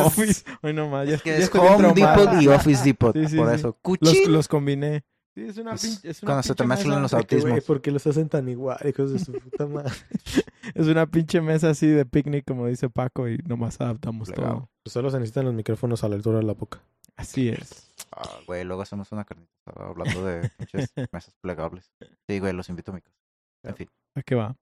office. 0.04 0.44
Ay, 0.62 0.74
no 0.74 0.88
más, 0.90 1.08
ya, 1.08 1.14
Es 1.16 1.22
que 1.22 1.30
ya 1.30 1.36
es 1.38 1.50
Home. 1.54 1.92
Depot 1.94 2.40
y 2.42 2.48
Office 2.48 2.84
Depot. 2.84 3.16
Sí, 3.16 3.26
sí, 3.28 3.36
por 3.36 3.48
sí. 3.48 3.54
eso. 3.54 3.76
Los, 4.00 4.28
los 4.28 4.48
combiné. 4.48 5.04
Sí, 5.36 5.42
es 5.44 5.58
una 5.58 5.74
Es 5.74 5.82
pinche, 5.82 6.08
es 6.10 6.22
una 6.22 6.26
cuando 6.28 6.42
se 6.44 6.54
te 6.54 6.66
mezclan 6.66 7.02
mesa- 7.02 7.02
los 7.02 7.12
autismos. 7.14 7.62
¿por 7.64 7.82
qué 7.82 7.90
los 7.90 8.06
hacen 8.06 8.28
tan 8.30 8.48
igual, 8.48 8.78
hijos 8.88 9.12
de 9.12 9.18
su 9.18 9.32
puta 9.34 9.66
madre? 9.66 9.92
Es 10.74 10.86
una 10.88 11.06
pinche 11.06 11.40
mesa 11.40 11.70
así 11.70 11.86
de 11.86 12.04
picnic, 12.06 12.44
como 12.44 12.66
dice 12.66 12.90
Paco, 12.90 13.28
y 13.28 13.36
nomás 13.46 13.80
adaptamos 13.80 14.28
Legal. 14.30 14.44
todo. 14.44 14.68
Pues 14.82 14.92
solo 14.94 15.10
se 15.10 15.18
necesitan 15.18 15.44
los 15.44 15.54
micrófonos 15.54 16.02
a 16.02 16.08
la 16.08 16.16
altura 16.16 16.38
de 16.38 16.44
la 16.44 16.54
boca. 16.54 16.80
Así 17.16 17.48
es. 17.50 17.92
Ah, 18.10 18.28
güey, 18.46 18.64
luego 18.64 18.82
hacemos 18.82 19.12
una 19.12 19.24
carnita 19.24 19.52
hablando 19.76 20.24
de 20.24 20.50
pinches 20.58 20.92
mesas 21.12 21.34
plegables. 21.40 21.92
Sí, 22.26 22.40
güey, 22.40 22.52
los 22.52 22.68
invito 22.68 22.90
a 22.90 22.94
mi 22.96 23.00
casa. 23.00 23.14
En 23.62 23.76
fin. 23.76 23.88
¿A 24.16 24.22
qué 24.22 24.34
va? 24.34 24.56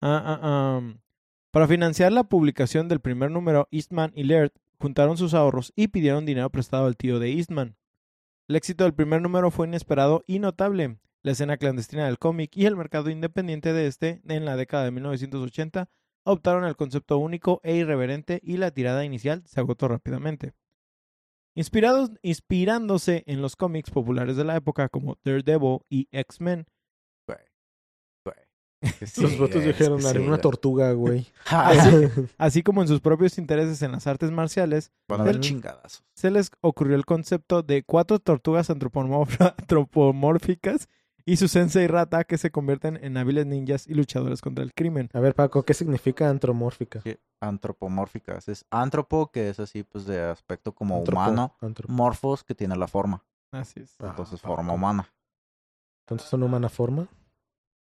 Ah, 0.00 0.38
ah, 0.40 0.76
am. 0.76 0.98
Para 1.50 1.66
financiar 1.66 2.12
la 2.12 2.22
publicación 2.24 2.86
del 2.86 3.00
primer 3.00 3.30
número, 3.30 3.66
Eastman 3.72 4.12
y 4.14 4.24
Laird 4.24 4.52
juntaron 4.78 5.16
sus 5.16 5.34
ahorros 5.34 5.72
y 5.74 5.88
pidieron 5.88 6.24
dinero 6.24 6.50
prestado 6.50 6.86
al 6.86 6.96
tío 6.96 7.18
de 7.18 7.32
Eastman. 7.32 7.74
El 8.48 8.56
éxito 8.56 8.84
del 8.84 8.94
primer 8.94 9.20
número 9.20 9.50
fue 9.50 9.66
inesperado 9.66 10.24
y 10.26 10.38
notable. 10.38 10.96
La 11.22 11.32
escena 11.32 11.58
clandestina 11.58 12.06
del 12.06 12.18
cómic 12.18 12.56
y 12.56 12.64
el 12.64 12.76
mercado 12.76 13.10
independiente 13.10 13.74
de 13.74 13.86
este 13.86 14.22
en 14.26 14.46
la 14.46 14.56
década 14.56 14.84
de 14.84 14.90
1980 14.90 15.90
adoptaron 16.24 16.64
el 16.64 16.74
concepto 16.74 17.18
único 17.18 17.60
e 17.62 17.76
irreverente 17.76 18.40
y 18.42 18.56
la 18.56 18.70
tirada 18.70 19.04
inicial 19.04 19.42
se 19.46 19.60
agotó 19.60 19.86
rápidamente. 19.88 20.54
Inspirándose 21.54 23.22
en 23.26 23.42
los 23.42 23.54
cómics 23.54 23.90
populares 23.90 24.36
de 24.36 24.44
la 24.44 24.56
época 24.56 24.88
como 24.88 25.18
Daredevil 25.24 25.80
y 25.90 26.08
X-Men. 26.10 26.64
Güey. 28.80 28.92
los 29.22 29.38
votos 29.38 29.64
dijeron, 29.64 30.04
haré 30.06 30.20
una 30.20 30.38
tortuga, 30.38 30.92
güey. 30.92 31.26
así 32.38 32.62
como 32.62 32.82
en 32.82 32.88
sus 32.88 33.00
propios 33.00 33.36
intereses 33.38 33.82
en 33.82 33.92
las 33.92 34.06
artes 34.06 34.30
marciales, 34.30 34.92
Van 35.08 35.20
a 35.20 35.24
ver 35.24 35.36
El- 35.36 35.40
chingadazos. 35.40 36.04
se 36.14 36.30
les 36.30 36.50
ocurrió 36.60 36.94
el 36.96 37.04
concepto 37.04 37.62
de 37.62 37.82
cuatro 37.82 38.18
tortugas 38.20 38.70
antropomórficas 39.68 40.88
y 41.24 41.36
su 41.36 41.48
sensei 41.48 41.86
rata 41.88 42.24
que 42.24 42.38
se 42.38 42.50
convierten 42.50 42.98
en 43.02 43.16
hábiles 43.18 43.44
ninjas 43.46 43.86
y 43.86 43.92
luchadores 43.94 44.40
contra 44.40 44.64
el 44.64 44.72
crimen. 44.72 45.10
A 45.12 45.20
ver, 45.20 45.34
Paco, 45.34 45.62
¿qué 45.62 45.74
significa 45.74 46.30
antromórfica? 46.30 47.02
Sí, 47.02 47.16
Antropomórficas. 47.40 48.48
Es 48.48 48.64
antropo, 48.70 49.30
que 49.30 49.50
es 49.50 49.60
así, 49.60 49.82
pues, 49.82 50.06
de 50.06 50.20
aspecto 50.22 50.72
como 50.72 51.04
Antropo- 51.04 51.12
humano. 51.12 51.54
antropo- 51.60 51.92
Morfos, 51.92 52.44
que 52.44 52.54
tiene 52.54 52.76
la 52.76 52.88
forma. 52.88 53.22
Así 53.52 53.80
es. 53.80 53.94
Ah, 54.00 54.06
Entonces, 54.10 54.40
Paco. 54.40 54.56
forma 54.56 54.72
humana. 54.72 55.08
Entonces 56.06 56.28
son 56.30 56.42
humana 56.42 56.68
forma. 56.70 57.06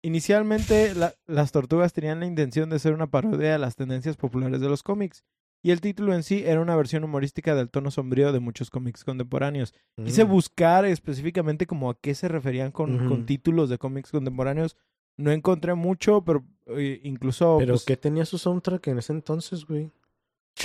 Inicialmente, 0.06 0.94
la- 0.94 1.14
las 1.26 1.52
tortugas 1.52 1.92
tenían 1.94 2.20
la 2.20 2.28
intención 2.28 2.70
de 2.70 2.78
ser 2.80 2.94
una 2.94 3.08
parodia 3.08 3.54
de 3.54 3.60
las 3.60 3.76
tendencias 3.76 4.18
populares 4.18 4.62
de 4.62 4.70
los 4.70 4.84
cómics, 4.84 5.24
y 5.64 5.72
el 5.72 5.82
título 5.82 6.14
en 6.14 6.22
sí 6.22 6.44
era 6.46 6.62
una 6.62 6.76
versión 6.76 7.04
humorística 7.04 7.56
del 7.56 7.72
tono 7.72 7.90
sombrío 7.90 8.32
de 8.32 8.40
muchos 8.40 8.70
cómics 8.70 9.04
contemporáneos. 9.04 9.74
Quise 10.04 10.24
Mm. 10.26 10.30
buscar 10.30 10.86
específicamente 10.86 11.66
como 11.66 11.90
a 11.90 11.98
qué 12.00 12.14
se 12.14 12.28
referían 12.28 12.72
con, 12.72 13.26
títulos 13.26 13.68
de 13.70 13.80
cómics 13.80 14.12
contemporáneos. 14.12 14.78
No 15.18 15.32
encontré 15.32 15.74
mucho, 15.74 16.24
pero 16.24 16.46
eh, 16.68 17.00
incluso... 17.04 17.56
¿Pero 17.58 17.74
pues, 17.74 17.86
qué 17.86 17.98
tenía 17.98 18.26
su 18.26 18.38
soundtrack 18.38 18.86
en 18.88 19.00
ese 19.00 19.12
entonces, 19.14 19.66
güey? 19.66 19.86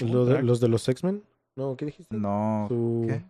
¿Lo 0.03 0.07
de- 0.07 0.13
Soundtrack. 0.13 0.45
¿Los 0.45 0.61
de 0.61 0.69
los 0.69 0.87
X-Men? 0.89 1.25
No, 1.57 1.77
¿qué 1.77 1.87
dijiste? 1.87 2.15
No. 2.15 2.67
Su... 2.69 3.05
¿Qué? 3.07 3.15
¿De 3.15 3.25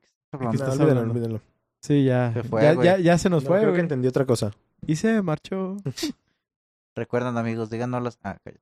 qué 0.00 0.06
estás 0.06 0.32
¿De 0.32 0.38
No, 0.38 0.50
qué 0.50 0.54
hablando? 0.56 0.72
olvídalo, 0.72 0.90
hablando? 0.90 1.12
olvídalo. 1.12 1.40
Sí, 1.86 2.04
ya. 2.04 2.32
Se 2.32 2.42
fue, 2.42 2.62
ya, 2.62 2.74
ya, 2.82 2.98
ya 2.98 3.18
se 3.18 3.30
nos 3.30 3.44
No, 3.44 3.50
fue, 3.50 3.60
creo 3.60 3.72
que 3.74 3.80
entendí 3.80 4.08
otra 4.08 4.24
cosa. 4.26 4.52
Y 4.86 4.96
se 4.96 5.22
marchó. 5.22 5.76
Recuerdan, 6.96 7.36
amigos, 7.38 7.70
díganos 7.70 8.18
Ah, 8.22 8.38
cállate. 8.42 8.60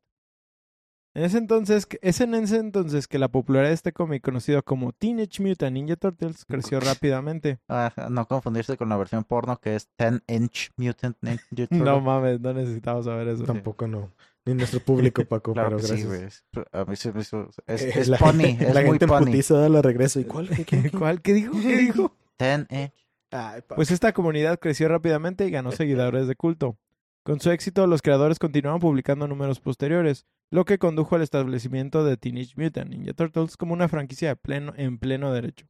En 1.17 1.23
ese 1.23 1.39
entonces, 1.39 1.87
es 2.03 2.21
en 2.21 2.35
ese 2.35 2.57
entonces 2.57 3.07
que 3.07 3.21
la 3.21 3.29
popularidad 3.29 3.69
de 3.71 3.75
este 3.75 3.93
cómic 3.93 4.21
conocido 4.21 4.65
como 4.65 4.91
Teenage 4.93 5.41
Mutant 5.41 5.73
Ninja 5.73 5.95
Turtles 5.95 6.45
creció 6.45 6.81
rápidamente. 6.81 7.61
Ah, 7.69 7.93
no 8.11 8.27
confundirse 8.27 8.77
con 8.77 8.89
la 8.89 8.97
versión 8.97 9.23
porno 9.23 9.57
que 9.61 9.77
es 9.77 9.89
10 9.97 10.23
Inch 10.27 10.71
Mutant 10.77 11.17
Ninja 11.21 11.45
Turtle. 11.55 11.79
No 11.79 12.01
mames, 12.03 12.41
no 12.41 12.53
necesitamos 12.53 13.05
saber 13.05 13.29
eso. 13.29 13.45
Tampoco 13.45 13.87
no. 13.87 14.11
Ni 14.45 14.55
nuestro 14.55 14.81
público, 14.81 15.25
Paco, 15.25 15.53
Claro 15.53 15.77
pero 15.77 15.89
sí, 15.97 16.03
gracias. 16.03 16.45
Es- 16.53 16.65
A 16.73 16.85
mí 16.85 16.97
se 16.97 17.13
me 17.13 17.21
hizo... 17.21 17.49
Es, 17.67 17.83
Eh, 17.83 17.93
es 17.95 18.09
la, 18.09 18.19
pony, 18.19 18.33
la 18.43 18.49
es 18.49 18.75
muy 18.75 18.85
gente 18.99 19.05
en 19.05 19.09
pony. 19.09 19.25
putiza 19.27 19.69
la 19.69 19.81
regreso. 19.83 20.19
¿Y 20.21 20.25
cuál? 20.25 20.49
¿Qué, 20.49 20.65
qué, 20.65 20.83
qué? 20.83 20.91
¿Cuál? 20.91 21.23
¿Qué 21.23 21.33
dijo? 21.33 21.53
¿Qué 21.53 21.77
dijo? 21.79 22.13
10 22.41 22.67
Inch. 22.71 22.93
Ay. 23.35 23.63
Pues 23.69 23.91
esta 23.91 24.13
comunidad 24.13 24.59
creció 24.61 24.89
rápidamente 24.89 25.47
y 25.47 25.51
ganó 25.51 25.73
seguidores 25.73 26.29
de 26.29 26.37
culto. 26.37 26.79
Con 27.25 27.41
su 27.41 27.51
éxito, 27.51 27.87
los 27.87 28.01
creadores 28.03 28.39
continuaron 28.39 28.81
publicando 28.81 29.27
números 29.27 29.59
posteriores, 29.59 30.27
lo 30.51 30.65
que 30.65 30.79
condujo 30.79 31.17
al 31.17 31.23
establecimiento 31.23 32.05
de 32.05 32.17
Teenage 32.17 32.53
Mutant 32.57 32.91
Ninja 32.91 33.13
Turtles 33.15 33.57
como 33.57 33.73
una 33.73 33.89
franquicia 33.89 34.29
de 34.29 34.37
pleno, 34.37 34.73
en 34.77 34.99
pleno 34.99 35.33
derecho. 35.33 35.67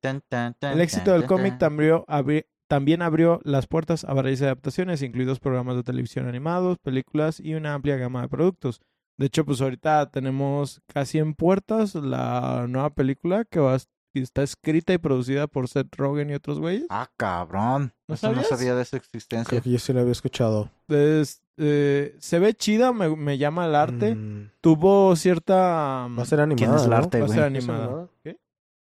Tan, 0.00 0.22
tan, 0.28 0.54
tan, 0.54 0.72
El 0.72 0.80
éxito 0.80 1.12
del 1.12 1.26
cómic 1.26 1.58
también 1.58 1.96
abri- 2.08 2.46
también 2.66 3.02
abrió 3.02 3.40
las 3.44 3.66
puertas 3.66 4.04
a 4.04 4.14
varias 4.14 4.40
adaptaciones, 4.42 5.02
incluidos 5.02 5.38
programas 5.38 5.76
de 5.76 5.82
televisión 5.84 6.26
animados, 6.26 6.78
películas 6.78 7.38
y 7.40 7.54
una 7.54 7.74
amplia 7.74 7.96
gama 7.96 8.22
de 8.22 8.28
productos. 8.28 8.80
De 9.18 9.26
hecho, 9.26 9.44
pues 9.44 9.60
ahorita 9.60 10.10
tenemos 10.10 10.80
casi 10.86 11.18
en 11.18 11.34
puertas 11.34 11.94
la 11.94 12.66
nueva 12.68 12.90
película 12.90 13.44
que 13.44 13.60
va 13.60 13.74
a 13.74 13.76
que 14.20 14.22
está 14.22 14.42
escrita 14.42 14.92
y 14.94 14.98
producida 14.98 15.46
por 15.46 15.68
Seth 15.68 15.94
Rogen 15.96 16.30
y 16.30 16.34
otros 16.34 16.58
güeyes. 16.58 16.86
Ah, 16.88 17.10
cabrón. 17.16 17.92
¿No 18.08 18.14
Eso 18.14 18.32
no 18.32 18.42
sabía 18.42 18.74
de 18.74 18.84
su 18.84 18.96
existencia. 18.96 19.48
Creo 19.48 19.62
que 19.62 19.70
yo 19.70 19.78
sí 19.78 19.92
lo 19.92 20.00
había 20.00 20.12
escuchado. 20.12 20.70
Es- 20.88 21.42
eh, 21.58 22.14
se 22.18 22.38
ve 22.38 22.52
chida, 22.54 22.92
me, 22.92 23.14
me 23.16 23.38
llama 23.38 23.66
el 23.66 23.74
arte. 23.74 24.14
Mm, 24.14 24.50
Tuvo 24.60 25.16
cierta... 25.16 26.06
va 26.08 26.22
a 26.22 26.24
ser 26.26 26.40
animada, 26.40 26.66
¿Quién 26.66 26.74
es 26.78 26.84
el 26.84 26.90
¿no? 26.90 26.96
arte, 26.96 27.20
va 27.20 27.26
a 27.26 27.28
ser 27.28 27.38
¿Es 27.38 27.44
animada. 27.44 28.08
¿Qué? 28.22 28.38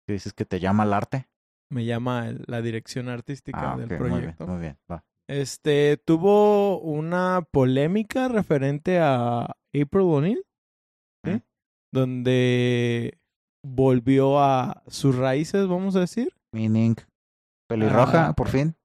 Dices 0.08 0.34
que 0.34 0.46
te 0.46 0.60
llama 0.60 0.84
el 0.84 0.94
arte. 0.94 1.27
Me 1.70 1.84
llama 1.86 2.27
el- 2.30 2.44
la 2.48 2.62
dirección 2.62 3.10
artística 3.10 3.74
Ah, 3.74 3.77
del 3.77 3.86
ok, 3.86 3.92
muy 3.92 4.10
bien, 4.10 4.12
proyecto. 4.20 4.48
muy 4.48 4.60
bien. 4.62 4.77
Va. 4.92 5.04
Este 5.27 5.98
tuvo 6.06 6.80
una 6.80 7.46
polémica 7.51 8.27
referente 8.27 9.00
a 9.00 9.42
April 9.74 10.04
O'Neil, 10.04 10.44
¿sí? 11.24 11.32
Mm. 11.32 11.42
donde 11.92 13.18
volvió 13.66 14.40
a 14.40 14.84
sus 14.88 15.16
raíces, 15.16 15.68
vamos 15.68 15.96
a 15.96 16.02
decir, 16.02 16.30
Meaning. 16.52 16.96
Pelirroja, 17.68 18.28
Ah. 18.30 18.34
por 18.34 18.48
fin. 18.50 18.76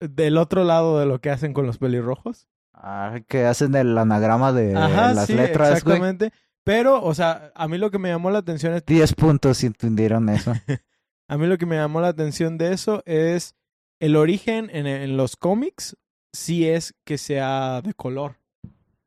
del 0.00 0.36
otro 0.38 0.62
lado 0.64 0.98
de 1.00 1.06
lo 1.06 1.20
que 1.20 1.30
hacen 1.30 1.52
con 1.54 1.66
los 1.66 1.78
pelirrojos. 1.78 2.46
Ah, 2.74 3.20
que 3.26 3.46
hacen 3.46 3.74
el 3.74 3.96
anagrama 3.96 4.52
de 4.52 4.76
Ajá, 4.76 5.14
las 5.14 5.26
sí, 5.26 5.32
letras, 5.34 5.82
güey. 5.82 5.96
exactamente. 5.96 6.32
Pero, 6.64 7.02
o 7.02 7.14
sea, 7.14 7.50
a 7.54 7.66
mí 7.68 7.78
lo 7.78 7.90
que 7.90 7.98
me 7.98 8.10
llamó 8.10 8.30
la 8.30 8.38
atención 8.38 8.74
es 8.74 8.84
10 8.84 9.14
puntos 9.14 9.56
si 9.58 9.66
entendieron 9.66 10.28
eso. 10.28 10.52
A 11.28 11.38
mí 11.38 11.46
lo 11.46 11.58
que 11.58 11.66
me 11.66 11.76
llamó 11.76 12.00
la 12.00 12.08
atención 12.08 12.56
de 12.58 12.72
eso 12.72 13.02
es 13.06 13.54
el 14.00 14.14
origen 14.16 14.68
en, 14.72 14.86
en 14.86 15.16
los 15.16 15.34
cómics, 15.36 15.96
sí 16.32 16.68
es 16.68 16.94
que 17.04 17.18
sea 17.18 17.80
de 17.82 17.94
color. 17.94 18.36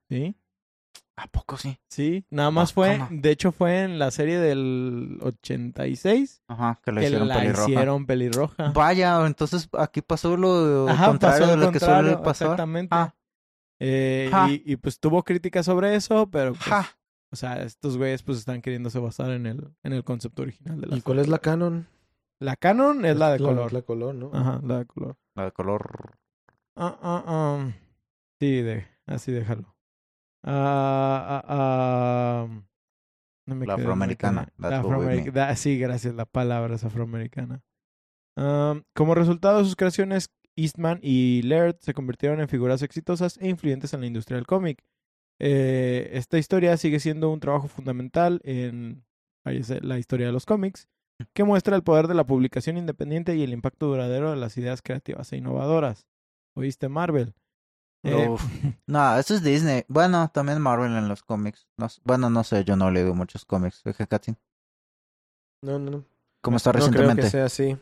¿Sí? 0.09 0.35
¿A 1.21 1.27
poco 1.27 1.57
sí? 1.57 1.77
Sí, 1.89 2.25
nada 2.29 2.49
más 2.49 2.71
fue, 2.71 2.97
de 3.09 3.31
hecho 3.31 3.51
fue 3.51 3.83
en 3.83 3.99
la 3.99 4.09
serie 4.09 4.39
del 4.39 5.17
86 5.21 6.43
Ajá, 6.47 6.79
que 6.83 6.93
que 6.93 7.03
hicieron 7.05 7.27
la 7.27 7.35
pelirroja. 7.39 7.69
hicieron 7.69 8.05
pelirroja. 8.05 8.71
Vaya, 8.71 9.25
entonces 9.25 9.67
aquí 9.77 10.01
pasó 10.01 10.37
lo 10.37 10.87
Ajá, 10.89 11.07
contrario 11.07 11.39
pasó 11.41 11.51
de 11.51 11.57
lo 11.57 11.65
lo 11.65 11.71
que 11.73 11.79
suele 11.79 12.17
pasar. 12.17 12.47
exactamente. 12.47 12.95
Ah, 12.95 13.13
Eh, 13.81 14.29
Ja. 14.31 14.49
y, 14.49 14.61
y, 14.65 14.75
pues 14.77 14.99
tuvo 14.99 15.23
críticas 15.23 15.65
sobre 15.65 15.95
eso, 15.95 16.29
pero 16.29 16.51
pues, 16.53 16.63
ja. 16.63 16.85
o 17.31 17.35
sea, 17.35 17.61
estos 17.63 17.97
güeyes 17.97 18.23
pues 18.23 18.37
están 18.39 18.61
queriéndose 18.61 18.99
basar 18.99 19.31
en 19.31 19.45
el, 19.45 19.73
en 19.83 19.93
el 19.93 20.03
concepto 20.03 20.41
original 20.43 20.79
de 20.81 20.87
la 20.87 20.95
¿Y 20.97 21.01
cuál 21.01 21.19
es 21.19 21.27
la 21.27 21.39
canon? 21.39 21.87
La 22.39 22.55
canon 22.55 23.03
es 23.05 23.17
la 23.17 23.31
de 23.31 23.39
color. 23.39 23.73
La 23.73 23.81
color, 23.81 24.15
¿no? 24.15 24.31
Ajá, 24.33 24.61
la 24.65 24.79
de 24.79 24.85
color. 24.85 25.17
La 25.35 25.43
de 25.45 25.51
color. 25.51 26.17
Ah, 26.75 26.97
ah, 27.01 27.23
ah. 27.27 27.71
Sí, 28.39 28.61
de, 28.61 28.85
así 29.05 29.31
déjalo. 29.33 29.75
Ah, 30.43 31.41
ah, 31.43 32.47
ah. 32.47 32.47
No 33.47 33.55
me 33.55 33.65
La 33.65 33.75
quedé, 33.75 33.85
no 33.87 33.95
me 33.95 34.03
afroamericana, 34.05 34.47
La 34.57 34.81
afroameric- 34.81 35.31
da- 35.31 35.55
sí, 35.55 35.79
gracias, 35.79 36.13
la 36.15 36.25
palabra 36.25 36.75
es 36.75 36.83
afroamericana. 36.83 37.61
Am, 38.37 38.83
como 38.93 39.15
resultado 39.15 39.57
de 39.59 39.65
sus 39.65 39.75
creaciones, 39.75 40.29
Eastman 40.55 40.99
y 41.01 41.41
Laird 41.43 41.77
se 41.79 41.93
convirtieron 41.93 42.39
en 42.41 42.47
figuras 42.47 42.81
exitosas 42.83 43.37
e 43.41 43.47
influyentes 43.49 43.93
en 43.93 44.01
la 44.01 44.07
industria 44.07 44.35
del 44.37 44.45
cómic. 44.47 44.83
Eh, 45.41 46.09
esta 46.13 46.37
historia 46.37 46.75
sigue 46.77 46.99
siendo 46.99 47.29
un 47.31 47.39
trabajo 47.39 47.67
fundamental 47.67 48.41
en 48.43 49.05
la 49.45 49.97
historia 49.97 50.27
de 50.27 50.33
los 50.33 50.45
cómics, 50.45 50.87
que 51.33 51.43
muestra 51.43 51.75
el 51.75 51.83
poder 51.83 52.07
de 52.07 52.13
la 52.13 52.25
publicación 52.25 52.77
independiente 52.77 53.35
y 53.35 53.43
el 53.43 53.53
impacto 53.53 53.87
duradero 53.87 54.29
de 54.31 54.37
las 54.37 54.57
ideas 54.57 54.81
creativas 54.81 55.31
e 55.33 55.37
innovadoras. 55.37 56.05
¿Oíste, 56.55 56.87
Marvel? 56.89 57.33
Eh. 58.03 58.35
No, 58.87 59.17
eso 59.17 59.35
es 59.35 59.43
Disney. 59.43 59.83
Bueno, 59.87 60.29
también 60.33 60.61
Marvel 60.61 60.95
en 60.95 61.07
los 61.07 61.23
cómics. 61.23 61.67
No 61.77 61.87
bueno, 62.03 62.29
no 62.29 62.43
sé, 62.43 62.63
yo 62.63 62.75
no 62.75 62.89
he 62.89 62.91
leído 62.91 63.13
muchos 63.13 63.45
cómics. 63.45 63.81
Oye, 63.85 64.07
Katzin, 64.07 64.37
No, 65.61 65.77
no, 65.79 65.91
no. 65.91 66.05
¿Cómo 66.41 66.57
está 66.57 66.69
No 66.71 66.73
creo 66.79 66.87
recientemente? 66.87 67.23
que 67.23 67.29
sea 67.29 67.45
así. 67.45 67.77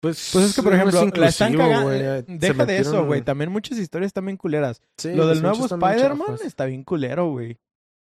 Pues, 0.00 0.30
Pues 0.32 0.46
es 0.46 0.56
que, 0.56 0.62
por 0.62 0.74
ejemplo, 0.74 1.04
la 1.14 1.28
están 1.28 1.56
cagando. 1.56 1.90
Se 1.90 2.24
Deja 2.26 2.66
de 2.66 2.78
eso, 2.78 3.04
güey. 3.06 3.22
También 3.22 3.52
muchas 3.52 3.78
historias 3.78 4.08
están 4.08 4.24
bien 4.26 4.36
culeras. 4.36 4.82
Sí, 4.96 5.14
Lo 5.14 5.26
del 5.28 5.42
nuevo 5.42 5.64
Spider-Man 5.66 6.38
está 6.44 6.64
bien 6.64 6.82
culero, 6.82 7.30
güey. 7.30 7.58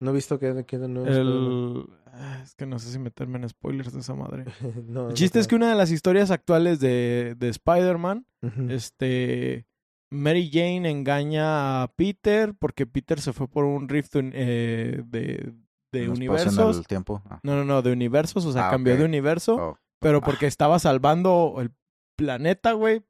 No 0.00 0.10
he 0.10 0.14
visto 0.14 0.38
que, 0.38 0.64
que 0.66 0.78
de 0.78 0.88
nuevo. 0.88 1.08
El... 1.08 1.86
Ah, 2.06 2.40
Es 2.42 2.54
que 2.56 2.66
no 2.66 2.78
sé 2.78 2.90
si 2.90 2.98
meterme 2.98 3.38
en 3.38 3.48
spoilers 3.48 3.92
de 3.92 4.00
esa 4.00 4.14
madre. 4.14 4.44
no, 4.88 5.08
El 5.10 5.14
chiste 5.14 5.38
es 5.38 5.46
que 5.46 5.54
una 5.54 5.68
de 5.68 5.76
las 5.76 5.90
historias 5.90 6.30
actuales 6.32 6.80
de, 6.80 7.34
de 7.38 7.48
Spider-Man, 7.48 8.26
este... 8.68 9.66
Mary 10.14 10.50
Jane 10.52 10.88
engaña 10.90 11.82
a 11.82 11.88
Peter 11.88 12.54
porque 12.58 12.86
Peter 12.86 13.20
se 13.20 13.32
fue 13.32 13.48
por 13.48 13.64
un 13.64 13.88
rift 13.88 14.14
eh, 14.16 15.02
de, 15.04 15.52
de 15.92 16.08
universos. 16.08 16.78
el 16.78 16.86
tiempo. 16.86 17.22
Ah. 17.28 17.40
No, 17.42 17.56
no, 17.56 17.64
no, 17.64 17.82
de 17.82 17.92
universos, 17.92 18.44
o 18.46 18.52
sea, 18.52 18.68
Ah, 18.68 18.70
cambió 18.70 18.96
de 18.96 19.04
universo. 19.04 19.54
Oh. 19.56 19.78
Pero 20.00 20.18
Ah. 20.18 20.20
porque 20.22 20.46
estaba 20.46 20.78
salvando 20.78 21.56
el 21.58 21.70
planeta, 22.16 22.72
güey. 22.72 23.02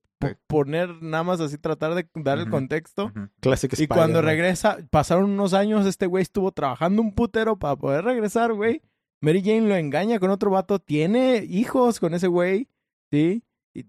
Poner 0.46 1.02
nada 1.02 1.22
más 1.22 1.40
así, 1.40 1.58
tratar 1.58 1.94
de 1.94 2.08
dar 2.14 2.38
el 2.38 2.48
contexto. 2.48 3.06
Ujú. 3.06 3.28
Classic 3.40 3.78
Y 3.78 3.86
cuando 3.86 4.22
regresa, 4.22 4.78
pasaron 4.90 5.28
unos 5.30 5.52
años, 5.52 5.84
este 5.84 6.06
güey 6.06 6.22
estuvo 6.22 6.50
trabajando 6.50 7.02
un 7.02 7.14
putero 7.14 7.58
para 7.58 7.76
poder 7.76 8.04
regresar, 8.04 8.54
güey. 8.54 8.80
Mary 9.20 9.42
Jane 9.42 9.68
lo 9.68 9.76
engaña 9.76 10.18
con 10.18 10.30
otro 10.30 10.50
vato, 10.50 10.78
tiene 10.78 11.44
hijos 11.46 12.00
con 12.00 12.14
ese 12.14 12.26
güey, 12.28 12.68
¿sí? 13.10 13.42
Y 13.74 13.84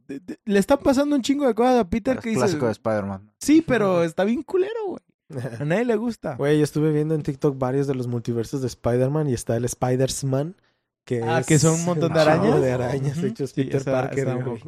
le 0.46 0.60
están 0.60 0.80
pasando 0.80 1.16
un 1.16 1.22
chingo 1.22 1.46
de 1.48 1.54
cosas 1.54 1.80
a 1.80 1.88
Peter 1.90 2.18
Es 2.18 2.24
que 2.24 2.30
dice, 2.30 2.40
clásico 2.42 2.66
de 2.66 2.72
Spider-Man. 2.72 3.32
sí, 3.40 3.62
pero 3.66 4.04
está 4.04 4.24
bien 4.24 4.42
culero, 4.42 4.74
güey. 4.88 5.02
A 5.60 5.64
nadie 5.66 5.86
le 5.86 5.96
gusta. 5.96 6.36
Güey, 6.38 6.58
yo 6.58 6.64
estuve 6.64 6.92
viendo 6.92 7.14
en 7.16 7.22
TikTok 7.24 7.58
varios 7.58 7.86
de 7.88 7.96
los 7.96 8.08
multiversos 8.08 8.62
de 8.62 8.68
Spider-Man 8.68 9.30
y 9.30 9.34
está 9.34 9.56
el 9.58 9.66
Spider-Man. 9.66 10.56
Que 11.06 11.22
Ah, 11.22 11.40
es 11.40 11.46
que 11.46 11.60
son 11.60 11.76
un 11.76 11.86
montón 11.86 12.14
de 12.14 12.20
arañas. 12.20 12.60
de 12.62 12.72
arañas 12.72 13.18
Ujú. 13.20 13.28
hechos 13.28 13.52
Sí, 13.52 13.64
Peter 13.64 13.82
esa- 13.82 13.92
Parker, 13.92 14.28
esa 14.28 14.34
güey. 14.36 14.60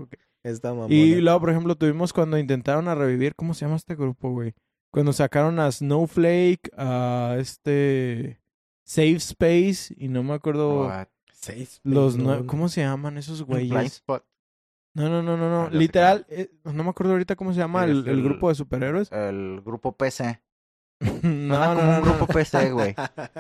Y 0.90 1.16
luego, 1.22 1.40
por 1.40 1.50
ejemplo, 1.50 1.76
tuvimos 1.76 2.14
cuando 2.14 2.38
intentaron 2.38 2.88
a 2.88 2.96
revivir, 2.96 3.34
¿cómo 3.36 3.54
se 3.54 3.66
llama 3.66 3.76
este 3.76 3.96
grupo, 3.96 4.30
güey? 4.32 4.54
Cuando 4.92 5.14
sacaron 5.14 5.60
a 5.60 5.72
Snowflake, 5.72 6.70
a 6.78 7.36
este 7.40 8.40
Safe 8.84 9.16
Space 9.16 9.94
y 9.98 10.08
no 10.08 10.24
me 10.24 10.34
acuerdo 10.34 10.86
What? 10.88 11.08
Los 11.84 12.18
no, 12.18 12.46
¿cómo 12.46 12.70
se 12.70 12.82
llaman 12.82 13.18
esos 13.18 13.46
Blind 13.46 13.72
güeyes? 13.72 13.94
Spot. 13.94 14.24
No, 14.98 15.10
no, 15.10 15.22
no, 15.22 15.38
no, 15.38 15.50
no, 15.50 15.70
literal, 15.70 16.26
eh, 16.30 16.50
no 16.64 16.84
me 16.84 16.90
acuerdo 16.90 17.14
ahorita 17.14 17.36
cómo 17.36 17.54
se 17.54 17.60
llama 17.60 17.84
el, 17.86 18.00
el 18.00 18.08
el- 18.08 18.24
grupo 18.24 18.50
de 18.50 18.56
superhéroes. 18.56 19.12
El 19.12 19.62
grupo 19.64 19.96
PC. 19.96 20.42
no, 21.22 21.22
no, 21.22 21.76
como 21.76 21.82
no, 21.84 21.90
un 21.90 21.96
no. 21.98 22.02
grupo 22.02 22.26
PC, 22.28 22.72
güey. 22.74 22.96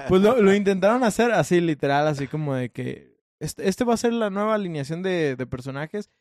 Pues 0.07 0.21
lo, 0.21 0.39
lo 0.41 0.53
intentaron 0.53 1.03
hacer 1.03 1.31
así, 1.31 1.59
literal, 1.59 2.07
así 2.07 2.27
como 2.27 2.53
de 2.53 2.69
que 2.69 3.17
este, 3.41 3.67
este 3.67 3.83
va 3.85 3.95
a 3.95 3.97
ser 3.97 4.13
la 4.13 4.29
nueva 4.29 4.53
alineación 4.53 5.01
de, 5.01 5.35
de 5.35 5.45
personajes. 5.47 6.11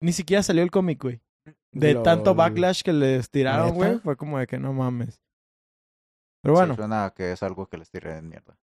Ni 0.00 0.12
siquiera 0.12 0.42
salió 0.42 0.62
el 0.62 0.70
cómic, 0.70 1.02
güey. 1.02 1.20
De 1.72 1.92
Lol. 1.94 2.02
tanto 2.02 2.34
backlash 2.34 2.82
que 2.82 2.92
les 2.94 3.30
tiraron, 3.30 3.74
güey, 3.74 3.98
fue 3.98 4.16
como 4.16 4.38
de 4.38 4.46
que 4.46 4.58
no 4.58 4.72
mames. 4.72 5.20
Pero 6.40 6.54
Sí, 6.54 6.58
bueno, 6.58 6.76
suena 6.76 7.06
a 7.06 7.10
que 7.10 7.32
es 7.32 7.42
algo 7.42 7.66
que 7.66 7.78
les 7.78 7.90
tiré 7.90 8.14
de 8.14 8.22
mierda. 8.22 8.56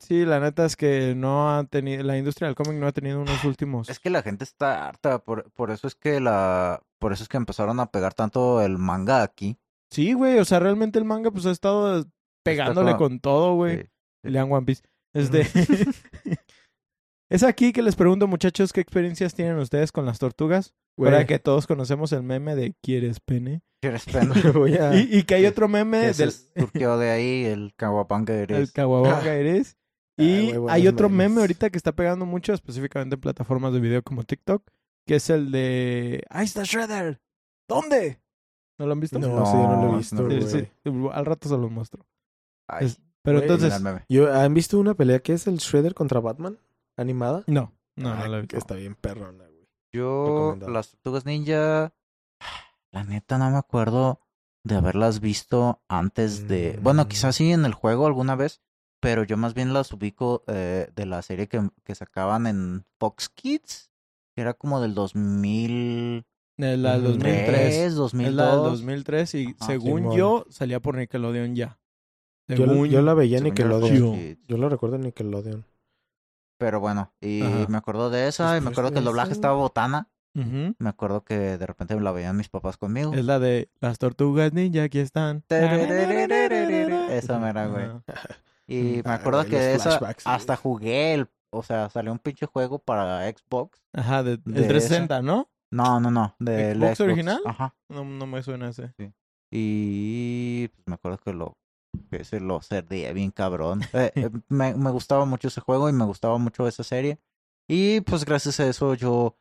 sí, 0.00 0.24
la 0.24 0.38
neta 0.38 0.64
es 0.64 0.76
que 0.76 1.14
no 1.16 1.50
ha 1.50 1.64
tenido, 1.64 2.04
la 2.04 2.16
industria 2.16 2.46
del 2.46 2.54
cómic 2.54 2.78
no 2.78 2.86
ha 2.86 2.92
tenido 2.92 3.20
unos 3.20 3.44
últimos. 3.44 3.88
Es 3.88 3.98
que 3.98 4.10
la 4.10 4.22
gente 4.22 4.44
está 4.44 4.88
harta, 4.88 5.18
por, 5.18 5.50
por 5.52 5.70
eso 5.70 5.88
es 5.88 5.94
que 5.94 6.20
la, 6.20 6.80
por 6.98 7.12
eso 7.12 7.22
es 7.24 7.28
que 7.28 7.36
empezaron 7.36 7.80
a 7.80 7.90
pegar 7.90 8.14
tanto 8.14 8.62
el 8.62 8.78
manga 8.78 9.22
aquí. 9.22 9.58
Sí, 9.90 10.12
güey, 10.12 10.38
o 10.38 10.44
sea, 10.44 10.60
realmente 10.60 10.98
el 10.98 11.04
manga 11.04 11.30
pues 11.30 11.46
ha 11.46 11.50
estado 11.50 12.06
pegándole 12.44 12.96
con 12.96 13.20
todo, 13.20 13.54
güey. 13.54 13.82
Sí. 13.82 13.88
Lean 14.30 14.52
One 14.52 14.66
Piece. 14.66 14.82
Este... 15.12 15.42
es 17.30 17.42
aquí 17.42 17.72
que 17.72 17.82
les 17.82 17.96
pregunto, 17.96 18.26
muchachos, 18.26 18.72
¿qué 18.72 18.80
experiencias 18.80 19.34
tienen 19.34 19.58
ustedes 19.58 19.92
con 19.92 20.06
las 20.06 20.18
tortugas? 20.18 20.74
Güey. 20.98 21.12
Para 21.12 21.26
que 21.26 21.38
todos 21.38 21.66
conocemos 21.66 22.12
el 22.12 22.22
meme 22.24 22.54
de 22.56 22.74
¿Quieres 22.82 23.20
pene? 23.20 23.62
¿Quieres 23.80 24.04
a... 24.80 24.96
Y, 24.96 25.08
y 25.18 25.22
que 25.22 25.36
hay 25.36 25.46
otro 25.46 25.68
meme 25.68 26.12
del 26.12 26.32
surgió 26.32 26.98
de 26.98 27.10
ahí 27.10 27.44
el 27.44 27.72
Kawapanga 27.76 28.34
el 28.34 28.40
eres. 28.40 28.72
Kawabanga 28.74 29.34
eres. 29.34 29.76
Ah, 30.18 30.22
Y 30.24 30.52
hay 30.68 30.88
otro 30.88 31.08
memes. 31.08 31.30
meme 31.30 31.40
ahorita 31.42 31.70
que 31.70 31.78
está 31.78 31.92
pegando 31.92 32.26
mucho, 32.26 32.52
específicamente 32.52 33.14
en 33.14 33.20
plataformas 33.20 33.72
de 33.72 33.78
video 33.80 34.02
como 34.02 34.24
TikTok, 34.24 34.68
que 35.06 35.14
es 35.14 35.30
el 35.30 35.52
de 35.52 36.24
¡Ahí 36.28 36.44
está 36.44 36.64
Shredder! 36.64 37.20
¿Dónde? 37.68 38.20
¿No 38.78 38.86
lo 38.86 38.92
han 38.92 39.00
visto? 39.00 39.18
No, 39.20 39.26
sí, 39.46 39.52
yo 39.52 39.68
no 39.68 39.86
lo 39.86 39.94
he 39.94 39.98
visto, 39.98 40.16
no 40.16 40.22
lo 40.22 40.34
he 40.34 40.42
Sí, 40.42 40.50
güey. 40.50 40.64
sí, 40.84 41.10
al 41.12 41.24
rato 41.26 41.48
se 41.48 41.56
los 41.56 41.70
muestro. 41.70 42.04
Ay, 42.68 42.86
Es- 42.86 43.00
Pero 43.22 43.40
entonces, 43.40 43.72
el. 43.80 44.02
Yo, 44.08 44.32
¿Han 44.34 44.54
visto 44.54 44.78
una 44.78 44.94
pelea 44.94 45.20
que 45.20 45.32
es 45.34 45.46
el 45.46 45.58
Shredder 45.58 45.94
contra 45.94 46.18
Batman? 46.20 46.58
¿Animada? 46.96 47.44
no, 47.46 47.72
no, 47.94 48.10
Ah, 48.12 48.22
no 48.24 48.26
lo 48.28 48.36
he 48.38 48.40
que 48.48 48.56
visto. 48.56 48.58
está 48.58 48.74
bien 48.74 48.96
perrona. 48.96 49.44
Yo, 49.92 50.56
las 50.68 50.90
tortugas 50.90 51.24
ninja, 51.26 51.92
la 52.92 53.04
neta 53.04 53.38
no 53.38 53.50
me 53.50 53.56
acuerdo 53.56 54.20
de 54.64 54.74
haberlas 54.76 55.20
visto 55.20 55.80
antes 55.88 56.46
de... 56.48 56.76
Mm. 56.78 56.82
Bueno, 56.82 57.08
quizás 57.08 57.36
sí 57.36 57.52
en 57.52 57.64
el 57.64 57.72
juego 57.74 58.06
alguna 58.06 58.36
vez, 58.36 58.60
pero 59.00 59.24
yo 59.24 59.36
más 59.36 59.54
bien 59.54 59.72
las 59.72 59.92
ubico 59.92 60.44
eh, 60.46 60.90
de 60.94 61.06
la 61.06 61.22
serie 61.22 61.48
que, 61.48 61.70
que 61.84 61.94
sacaban 61.94 62.46
en 62.46 62.84
Fox 62.98 63.28
Kids, 63.30 63.90
que 64.34 64.42
era 64.42 64.54
como 64.54 64.80
del 64.80 64.94
2003, 64.94 66.24
Es 66.58 66.78
la 66.78 66.92
del 66.92 67.02
Ujú. 67.02 67.12
2003. 67.12 67.94
2002. 67.94 68.28
Es 68.30 68.34
la 68.34 68.50
del 68.52 68.62
2003 68.64 69.34
y 69.36 69.46
Ajá, 69.58 69.66
según 69.66 70.00
Simón. 70.00 70.16
yo 70.16 70.46
salía 70.50 70.80
por 70.80 70.96
Nickelodeon 70.96 71.54
ya. 71.54 71.78
Yo, 72.48 72.56
Según 72.56 72.88
yo 72.88 73.02
la 73.02 73.14
veía 73.14 73.38
en 73.38 73.44
Nickelodeon. 73.44 74.36
Yo. 74.48 74.56
Lo 74.56 74.68
recuerdo 74.68 74.96
en 74.96 75.02
Nickelodeon. 75.02 75.64
Pero 76.58 76.80
bueno, 76.80 77.12
y 77.20 77.42
Ajá. 77.42 77.66
me 77.68 77.78
acuerdo 77.78 78.10
de 78.10 78.28
esa, 78.28 78.56
y 78.56 78.60
me 78.60 78.70
acuerdo 78.70 78.90
que 78.92 78.98
el 78.98 79.04
doblaje 79.04 79.32
estaba 79.32 79.54
botana. 79.54 80.08
Ujú. 80.34 80.74
Me 80.78 80.88
acuerdo 80.90 81.24
que 81.24 81.36
de 81.56 81.66
repente 81.66 81.98
la 81.98 82.12
veían 82.12 82.36
mis 82.36 82.48
papás 82.48 82.76
conmigo. 82.76 83.14
Es 83.14 83.24
la 83.24 83.38
de 83.38 83.70
las 83.80 83.98
tortugas 83.98 84.52
ninja, 84.52 84.82
aquí 84.84 84.98
están. 84.98 85.42
Esa 87.10 87.38
mera, 87.38 87.66
güey. 87.66 87.86
Y 88.66 89.02
me 89.04 89.10
Ah, 89.10 89.14
acuerdo 89.14 89.44
que 89.46 89.56
de 89.58 89.74
esa 89.74 89.98
sí. 89.98 90.04
hasta 90.24 90.56
jugué 90.56 91.14
el, 91.14 91.28
o 91.50 91.62
sea, 91.62 91.88
salió 91.90 92.12
un 92.12 92.18
pinche 92.18 92.46
juego 92.46 92.78
para 92.78 93.26
Xbox 93.30 93.80
Ajá, 93.92 94.22
de- 94.22 94.32
el 94.32 94.42
De 94.44 94.62
360, 94.68 95.22
¿no? 95.22 95.48
No, 95.70 96.00
no, 96.00 96.10
no. 96.10 96.34
De 96.38 96.74
¿Xbox 96.74 97.00
original? 97.00 97.40
Ajá. 97.44 97.74
No, 97.88 98.04
no 98.04 98.26
me 98.26 98.42
suena 98.42 98.68
ese. 98.68 98.92
Y 99.50 100.68
pues, 100.68 100.86
me 100.86 100.94
acuerdo 100.94 101.18
que 101.18 101.32
lo 101.32 101.56
se 102.24 102.40
lo 102.40 102.60
cerdía 102.62 103.12
bien 103.12 103.30
cabrón. 103.30 103.82
Eh, 103.92 104.10
eh, 104.14 104.30
me, 104.48 104.74
me 104.74 104.90
gustaba 104.90 105.24
mucho 105.24 105.48
ese 105.48 105.60
juego 105.60 105.88
y 105.88 105.92
me 105.92 106.04
gustaba 106.04 106.38
mucho 106.38 106.66
esa 106.68 106.82
serie. 106.84 107.18
Y 107.68 108.00
pues 108.02 108.24
gracias 108.24 108.60
a 108.60 108.66
eso 108.68 108.94
yo 108.94 109.36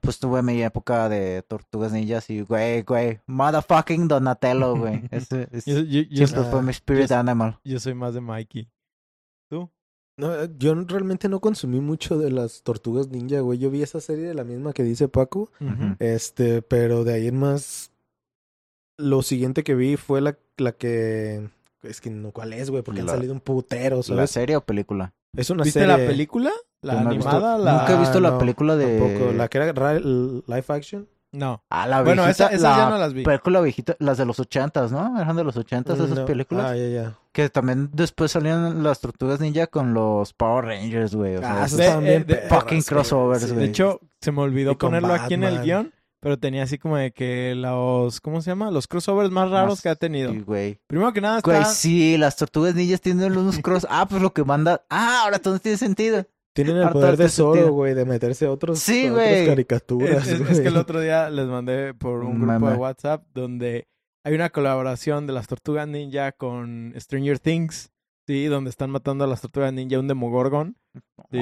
pues 0.00 0.18
tuve 0.20 0.40
mi 0.42 0.62
época 0.62 1.08
de 1.08 1.42
tortugas 1.42 1.90
ninjas 1.92 2.30
y 2.30 2.42
güey, 2.42 2.82
güey, 2.82 3.20
motherfucking 3.26 4.06
Donatello, 4.06 4.76
güey. 4.76 5.02
Ese, 5.10 5.48
ese 5.50 5.70
Yo, 5.70 5.78
yo- 5.80 6.02
yo 6.08 6.26
siempre 6.26 6.42
soy, 6.42 6.50
fue 6.52 6.62
mi 6.62 6.70
spirit 6.70 7.08
yo- 7.08 7.16
animal. 7.18 7.58
yo 7.64 7.80
soy 7.80 7.94
más 7.94 8.14
de 8.14 8.20
Mikey. 8.20 8.70
¿Tú? 9.48 9.68
No, 10.16 10.34
eh, 10.34 10.50
yo 10.58 10.74
realmente 10.74 11.28
no 11.28 11.40
consumí 11.40 11.80
mucho 11.80 12.18
de 12.18 12.30
las 12.30 12.62
tortugas 12.62 13.08
ninja, 13.08 13.40
güey. 13.40 13.58
Yo 13.58 13.70
vi 13.70 13.82
esa 13.82 14.00
serie 14.00 14.26
de 14.28 14.34
la 14.34 14.44
misma 14.44 14.72
que 14.74 14.84
dice 14.84 15.08
Paco. 15.08 15.50
Ujú. 15.60 15.96
Este, 15.98 16.60
pero 16.62 17.02
de 17.04 17.14
ahí 17.14 17.26
en 17.28 17.38
más. 17.38 17.90
Lo 18.98 19.22
siguiente 19.22 19.64
que 19.64 19.74
vi 19.74 19.96
fue 19.96 20.20
la, 20.20 20.38
la 20.58 20.72
que. 20.72 21.48
Es 21.82 22.00
que 22.00 22.10
no, 22.10 22.30
¿cuál 22.32 22.52
es, 22.52 22.70
güey? 22.70 22.82
Porque 22.82 23.00
han 23.00 23.06
La- 23.06 23.12
salido 23.14 23.32
un 23.32 23.40
putero, 23.40 23.96
¿La 23.98 24.02
¿sabes? 24.02 24.30
serie 24.30 24.56
o 24.56 24.60
película? 24.60 25.12
Es 25.36 25.48
una 25.50 25.64
¿Viste 25.64 25.80
serie. 25.80 25.96
la 25.96 26.06
película? 26.06 26.50
¿La 26.82 26.94
visto- 26.96 27.28
animada? 27.28 27.58
La... 27.58 27.72
Nunca 27.78 27.92
he 27.94 27.98
visto 28.00 28.20
la 28.20 28.38
película 28.38 28.76
de... 28.76 28.98
Tampoco. 28.98 29.32
La 29.32 29.48
que 29.48 29.58
era 29.58 29.72
ra- 29.72 29.94
live 30.00 30.64
action. 30.68 31.08
No. 31.32 31.62
Ah, 31.70 31.86
la 31.86 32.02
Bueno, 32.02 32.24
viejita, 32.24 32.46
esa- 32.46 32.54
esas 32.56 32.76
la 32.76 32.76
ya 32.84 32.90
no 32.90 32.98
las 32.98 33.12
vi. 33.14 33.22
película 33.22 33.60
viejita, 33.60 33.94
las 34.00 34.18
de 34.18 34.26
los 34.26 34.40
ochentas, 34.40 34.90
¿no? 34.90 35.20
Eran 35.20 35.36
de 35.36 35.44
los 35.44 35.56
ochentas 35.56 35.96
esas 36.00 36.10
No. 36.18 36.24
películas. 36.26 36.66
Ah, 36.72 36.76
ya, 36.76 36.88
ya. 36.88 37.14
Que 37.32 37.48
también 37.48 37.88
después 37.92 38.32
salían 38.32 38.82
las 38.82 38.98
tortugas 39.00 39.38
ninja 39.40 39.68
con 39.68 39.94
los 39.94 40.32
Power 40.32 40.64
Rangers, 40.64 41.14
güey. 41.14 41.36
O 41.36 41.40
sea, 41.40 41.62
Ah, 41.62 41.66
es- 41.66 41.72
esas 41.74 42.02
de- 42.02 42.16
eh, 42.16 42.20
perras, 42.22 42.48
fucking 42.48 42.78
güey, 42.78 42.82
crossovers, 42.84 43.42
sí. 43.42 43.48
güey. 43.50 43.60
De 43.60 43.66
hecho, 43.66 44.00
se 44.20 44.32
me 44.32 44.40
olvidó 44.42 44.72
Y 44.72 44.74
ponerlo 44.74 45.14
aquí 45.14 45.34
en 45.34 45.44
el 45.44 45.62
guion, 45.62 45.94
pero 46.20 46.38
tenía 46.38 46.62
así 46.64 46.78
como 46.78 46.96
de 46.96 47.12
que 47.12 47.54
los, 47.56 48.20
¿cómo 48.20 48.40
se 48.42 48.50
llama? 48.50 48.70
Los 48.70 48.86
crossovers 48.86 49.30
más 49.30 49.50
raros 49.50 49.70
más- 49.72 49.82
que 49.82 49.88
ha 49.88 49.94
tenido. 49.96 50.32
Sí, 50.32 50.40
güey. 50.40 50.78
Primero 50.86 51.12
que 51.12 51.20
nada 51.20 51.38
está... 51.38 51.50
Güey, 51.50 51.64
sí, 51.66 52.16
las 52.18 52.36
tortugas 52.36 52.74
ninjas 52.74 53.00
tienen 53.00 53.36
unos 53.36 53.58
cross. 53.60 53.86
Ah, 53.90 54.06
pues 54.08 54.20
lo 54.22 54.32
que 54.32 54.44
manda. 54.44 54.84
Ah, 54.90 55.22
ahora 55.24 55.38
todo 55.38 55.58
tiene 55.58 55.78
sentido. 55.78 56.26
Tienen 56.52 56.76
el 56.76 56.82
Harto 56.82 56.98
poder 57.00 57.16
de. 57.16 57.28
Zoro, 57.28 57.72
güey, 57.72 57.94
de 57.94 58.04
meterse 58.04 58.44
a 58.46 58.50
otros, 58.50 58.80
Sí, 58.80 59.06
a 59.06 59.12
otras 59.12 59.46
caricaturas. 59.46 60.26
Es, 60.26 60.32
es- 60.34 60.38
güey. 60.40 60.52
es 60.52 60.60
que 60.60 60.68
el 60.68 60.76
otro 60.76 61.00
día 61.00 61.30
les 61.30 61.46
mandé 61.46 61.94
por 61.94 62.24
un 62.24 62.40
grupo 62.40 62.70
de. 62.70 62.76
WhatsApp 62.76 63.24
donde 63.32 63.86
hay 64.24 64.34
una 64.34 64.50
colaboración 64.50 65.26
de 65.28 65.32
las 65.32 65.46
tortugas 65.46 65.86
ninja 65.88 66.32
con 66.32 66.92
Stranger 66.98 67.38
Things, 67.38 67.92
sí, 68.30 68.44
donde 68.46 68.70
están 68.70 68.90
matando 68.90 69.24
a 69.24 69.26
las 69.26 69.40
tortugas 69.40 69.72
ninja 69.72 69.98
un 69.98 70.06
demogorgon. 70.08 70.76
Sí. 71.32 71.38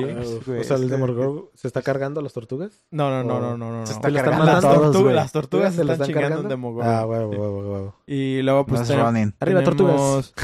Güey, 0.47 0.61
o 0.61 0.65
sea, 0.65 0.77
el 0.77 0.89
Demogorgon 0.89 1.47
se 1.55 1.67
está 1.69 1.83
cargando 1.83 2.21
a 2.21 2.23
las 2.23 2.33
tortugas. 2.33 2.83
No, 2.91 3.11
no, 3.11 3.23
no, 3.25 3.41
no, 3.41 3.57
no, 3.59 3.81
no. 3.81 3.87
Se 3.87 3.93
está 3.95 4.09
¿Se 4.09 4.13
lo 4.13 4.19
están 4.19 4.31
cargando 4.33 4.51
a 4.51 4.55
las, 4.55 4.63
todos, 4.63 5.33
tortugas 5.33 5.73
se 5.73 5.79
¿Se 5.79 5.85
lo 5.85 5.93
están, 5.93 6.07
chingando 6.07 6.27
un 6.27 6.31
cargando? 6.33 6.49
demogorgon. 6.49 6.93
Ah, 6.95 7.07
huevo, 7.07 7.31
huevo, 7.31 7.59
huevo. 7.73 7.95
Y 8.07 8.43
luego 8.43 8.67
pues 8.67 8.87
tenemos-. 8.89 9.35
Arriba, 9.41 9.63
tortugas. 9.65 10.35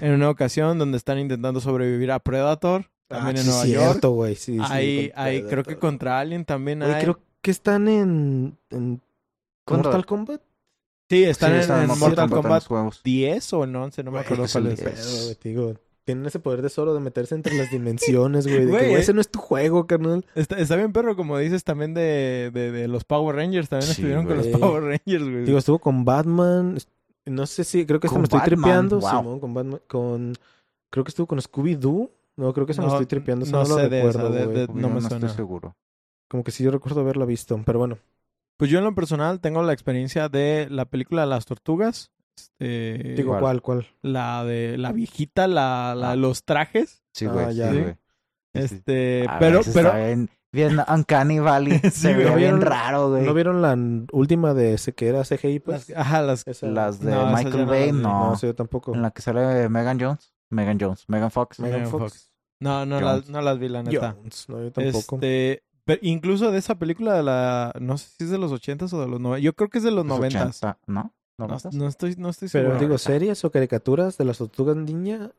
en 0.00 0.12
una 0.12 0.30
ocasión 0.30 0.78
donde 0.78 0.96
están 0.98 1.18
intentando 1.18 1.60
sobrevivir 1.60 2.10
a 2.12 2.18
Predator, 2.20 2.90
también 3.08 3.36
Ah, 3.36 3.40
en 3.40 3.44
sí, 3.44 3.48
Nueva 3.50 3.64
cierto, 3.64 4.08
York. 4.08 4.14
güey. 4.14 4.34
Sí, 4.36 4.58
sí, 4.58 4.64
Ahí, 4.70 5.10
con 5.10 5.20
ahí 5.24 5.42
creo 5.44 5.64
que 5.64 5.76
contra 5.78 6.18
Alien 6.20 6.44
también 6.44 6.82
Oye, 6.82 6.94
hay. 6.94 7.02
creo 7.02 7.18
que 7.40 7.50
están 7.50 7.88
en, 7.88 8.56
en. 8.70 9.00
Mortal 9.68 10.06
Kombat. 10.06 10.40
Sí, 11.10 11.24
están 11.24 11.50
Sí, 11.50 11.54
en, 11.56 11.60
están 11.62 11.84
en 11.84 11.90
en 11.90 11.98
Mortal 11.98 12.30
Kombat 12.30 12.64
juegos. 12.66 13.00
10 13.02 13.52
o 13.54 13.64
en 13.64 13.76
11, 13.76 14.02
no 14.04 14.12
me 14.12 14.20
acuerdo 14.20 14.44
cuál 14.50 14.66
es. 14.68 15.38
digo, 15.42 15.74
tienen 16.04 16.26
ese 16.26 16.40
poder 16.40 16.62
de 16.62 16.68
Zoro 16.68 16.94
de 16.94 17.00
meterse 17.00 17.34
entre 17.34 17.56
las 17.56 17.70
dimensiones, 17.72 18.46
güey. 18.46 18.60
De 18.60 18.64
que, 18.66 18.70
Güey, 18.70 18.94
eh. 18.94 18.98
ese 18.98 19.12
no 19.14 19.20
es 19.20 19.30
tu 19.30 19.38
juego, 19.38 19.86
carnal. 19.86 20.24
Está, 20.34 20.58
está 20.58 20.76
bien, 20.76 20.92
perro, 20.92 21.16
como 21.16 21.38
dices 21.38 21.64
también 21.64 21.94
de, 21.94 22.50
de, 22.52 22.72
de 22.72 22.88
los 22.88 23.04
Power 23.04 23.36
Rangers. 23.36 23.68
También 23.68 23.86
Sí, 23.86 23.92
estuvieron 24.02 24.26
con 24.26 24.36
los. 24.38 24.46
Power 24.48 24.82
Rangers, 24.82 25.24
güey. 25.30 25.44
Digo, 25.44 25.58
estuvo 25.58 25.78
con 25.78 26.04
Batman. 26.04 26.78
No 27.24 27.46
sé 27.46 27.62
si, 27.64 27.86
creo 27.86 28.00
que 28.00 28.08
esto 28.08 28.14
Con 28.14 28.22
me 28.22 28.24
estoy 28.24 28.40
Batman, 28.40 28.60
tripeando. 28.62 28.98
wow. 29.00 29.10
Simón, 29.10 29.40
con 29.40 29.54
Batman. 29.54 29.80
Con, 29.86 30.34
creo 30.90 31.04
que 31.04 31.08
estuvo 31.10 31.26
con 31.26 31.38
Scooby-Doo. 31.40 32.10
No, 32.36 32.52
creo 32.52 32.66
que 32.66 32.72
eso 32.72 32.82
me 32.82 32.88
No, 32.88 32.94
estoy 32.94 33.06
tripeando. 33.06 33.46
No 33.46 33.52
no, 33.62 33.68
lo 33.68 33.74
sé 33.76 33.88
de 33.88 34.02
recuerdo, 34.02 34.28
esa, 34.28 34.36
de- 34.38 34.44
güey. 34.46 34.56
de- 34.58 34.66
no 34.74 34.88
me 34.88 34.98
estoy 34.98 35.18
suena. 35.20 35.28
seguro. 35.34 35.76
Como 36.28 36.42
que 36.42 36.50
sí, 36.50 36.64
yo 36.64 36.70
recuerdo 36.70 37.00
haberla 37.02 37.24
visto. 37.26 37.60
Pero 37.64 37.78
bueno. 37.78 37.98
Pues 38.56 38.70
yo 38.70 38.78
en 38.78 38.84
lo 38.84 38.94
personal 38.94 39.40
tengo 39.40 39.62
la 39.62 39.72
experiencia 39.72 40.28
de 40.28 40.66
la 40.70 40.84
película 40.86 41.26
Las 41.26 41.44
Tortugas. 41.46 42.10
Este, 42.36 43.14
Digo, 43.16 43.38
¿cuál? 43.38 43.60
¿cuál, 43.62 43.86
la 44.02 44.44
de 44.44 44.78
la 44.78 44.92
viejita, 44.92 45.46
la, 45.48 45.94
la 45.96 46.12
Ah. 46.12 46.16
los 46.16 46.44
trajes. 46.44 47.02
Sí, 47.12 47.26
Ah, 47.26 47.32
güey. 47.32 47.54
ya. 47.54 47.70
Sí. 47.72 47.84
Este, 48.54 49.24
Ah, 49.28 49.36
pero, 49.38 49.60
pero, 49.72 49.92
bien, 49.94 50.30
bien 50.52 50.78
Uncanny 50.88 51.38
Valley. 51.38 51.78
Sí, 51.84 51.90
Se 51.90 52.14
ve 52.14 52.24
bien 52.34 52.58
¿Vieron- 52.58 52.60
raro, 52.60 53.10
güey. 53.10 53.24
¿No 53.24 53.34
vieron 53.34 53.62
la 53.62 53.76
última 54.12 54.54
de 54.54 54.74
ese 54.74 54.92
que 54.94 55.08
era 55.08 55.24
CGI, 55.24 55.60
pues? 55.60 55.88
las, 55.88 55.98
ajá, 55.98 56.22
las, 56.22 56.46
Esa- 56.46 56.66
Las 56.68 57.00
de 57.00 57.10
No, 57.12 57.26
Michael 57.34 57.64
no 57.64 57.66
Bay, 57.66 57.92
no. 57.92 58.30
No, 58.30 58.36
sí, 58.36 58.46
yo 58.46 58.54
tampoco. 58.54 58.94
En 58.94 59.02
la 59.02 59.10
que 59.10 59.22
sale 59.22 59.68
Megan 59.68 59.98
Jones. 60.00 60.32
Megan 60.50 60.78
Jones. 60.80 61.04
Megan 61.08 61.30
Fox. 61.30 61.60
Megan 61.60 61.86
Fox. 61.86 62.02
Fox. 62.02 62.30
no, 62.60 62.84
no, 62.86 63.00
las, 63.00 63.28
no 63.28 63.40
las 63.40 63.58
vi, 63.58 63.68
la 63.68 63.82
neta. 63.82 64.14
Jones. 64.16 64.46
No, 64.48 64.62
yo 64.62 64.70
tampoco. 64.72 65.16
Este, 65.16 65.62
pero 65.84 65.98
incluso 66.02 66.50
de 66.52 66.58
esa 66.58 66.74
película 66.76 67.14
de 67.14 67.22
la, 67.22 67.72
no 67.80 67.96
sé 67.98 68.08
si 68.18 68.24
es 68.24 68.30
de 68.30 68.38
los 68.38 68.52
ochentas 68.52 68.92
o 68.92 69.00
de 69.00 69.08
los 69.08 69.18
noventas. 69.18 69.42
Yo 69.44 69.54
creo 69.54 69.68
que 69.70 69.78
es 69.78 69.84
de 69.84 69.90
los 69.90 70.04
noventas. 70.04 70.62
80, 70.62 70.78
¿No? 71.38 71.48
No, 71.72 71.88
estoy, 71.88 72.14
no 72.16 72.28
estoy 72.28 72.48
Pero 72.52 72.64
seguro. 72.70 72.78
digo, 72.80 72.98
¿series 72.98 73.44
o 73.44 73.50
caricaturas 73.50 74.16
de 74.18 74.24
las 74.24 74.38
tortugas 74.38 74.76
ninja? 74.76 75.30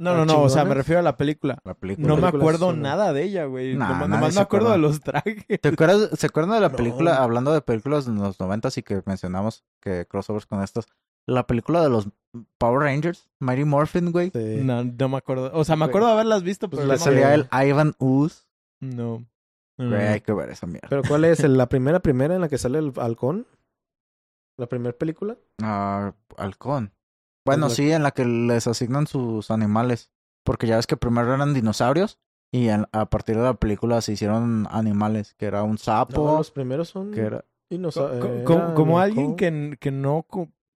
no, 0.00 0.14
no, 0.16 0.24
no, 0.24 0.42
o 0.42 0.48
sea, 0.48 0.64
me 0.64 0.74
refiero 0.74 1.00
a 1.00 1.02
la 1.02 1.16
película. 1.16 1.58
La 1.64 1.74
película. 1.74 2.06
No 2.06 2.16
me 2.16 2.28
acuerdo 2.28 2.72
nada 2.72 3.12
de 3.12 3.24
ella, 3.24 3.46
güey. 3.46 3.74
Nah, 3.74 3.88
nomás 3.88 4.08
nomás 4.08 4.34
me 4.36 4.40
acuerdo 4.40 4.70
de 4.70 4.78
los 4.78 5.00
trajes. 5.00 5.44
¿Te 5.60 5.68
acuerdas, 5.68 6.10
¿Se 6.18 6.26
acuerdan 6.26 6.54
de 6.54 6.60
la 6.60 6.68
No. 6.68 6.76
película, 6.76 7.16
hablando 7.22 7.52
de 7.52 7.60
películas 7.62 8.06
de 8.06 8.12
los 8.12 8.38
noventas 8.38 8.78
y 8.78 8.82
que 8.84 9.02
mencionamos 9.06 9.64
que 9.80 10.06
crossovers 10.06 10.46
con 10.46 10.62
estas? 10.62 10.86
La 11.26 11.46
película 11.46 11.82
de 11.82 11.90
los 11.90 12.08
Power 12.58 12.80
Rangers, 12.84 13.28
Mighty 13.40 13.64
Morphin, 13.64 14.12
güey. 14.12 14.30
Sí. 14.30 14.60
No, 14.62 14.82
no 14.84 15.08
me 15.10 15.16
acuerdo. 15.18 15.50
O 15.52 15.64
sea, 15.64 15.76
me 15.76 15.84
acuerdo 15.84 16.06
de 16.06 16.12
haberlas 16.14 16.42
visto, 16.44 16.70
Pues 16.70 16.78
pero 16.78 16.88
la 16.88 16.94
no 16.94 16.98
me 17.00 17.04
Salía 17.04 17.34
el. 17.34 17.48
Ivan 17.68 17.94
Ooze. 17.98 18.44
No. 18.80 19.26
Güey, 19.76 19.90
no. 19.90 19.96
hay 19.96 20.20
que 20.20 20.32
ver 20.32 20.48
esa 20.50 20.66
mierda. 20.66 20.88
¿Pero 20.88 21.02
cuál 21.06 21.24
es? 21.24 21.42
¿La 21.46 21.68
primera, 21.68 22.00
primera 22.00 22.34
en 22.34 22.40
la 22.40 22.48
que 22.48 22.56
sale 22.56 22.78
el 22.78 22.92
halcón? 22.96 23.46
¿La 24.58 24.66
primera 24.66 24.96
película? 24.96 25.38
Ah, 25.62 26.12
halcón. 26.36 26.92
Bueno, 27.46 27.68
la- 27.68 27.74
sí, 27.74 27.90
en 27.92 28.02
la 28.02 28.10
que 28.10 28.24
les 28.24 28.66
asignan 28.66 29.06
sus 29.06 29.50
animales. 29.50 30.10
Porque 30.44 30.66
ya 30.66 30.76
ves 30.76 30.86
que 30.86 30.96
primero 30.96 31.32
eran 31.34 31.54
dinosaurios 31.54 32.18
y 32.52 32.68
en- 32.68 32.86
a 32.92 33.08
partir 33.08 33.36
de 33.36 33.42
la 33.42 33.54
película 33.54 34.00
se 34.00 34.12
hicieron 34.12 34.66
animales, 34.70 35.34
que 35.34 35.46
era 35.46 35.62
un 35.62 35.72
No, 35.72 35.76
sapo, 35.78 36.36
los 36.38 36.50
primeros 36.50 36.88
son 36.88 37.12
que 37.12 37.20
era... 37.20 37.44
dinosaurios. 37.70 38.24
Eh, 38.24 38.44
como, 38.44 38.58
era 38.64 38.74
como 38.74 38.98
el 38.98 39.04
alguien 39.10 39.36
que, 39.36 39.76
que 39.78 39.90
no 39.90 40.26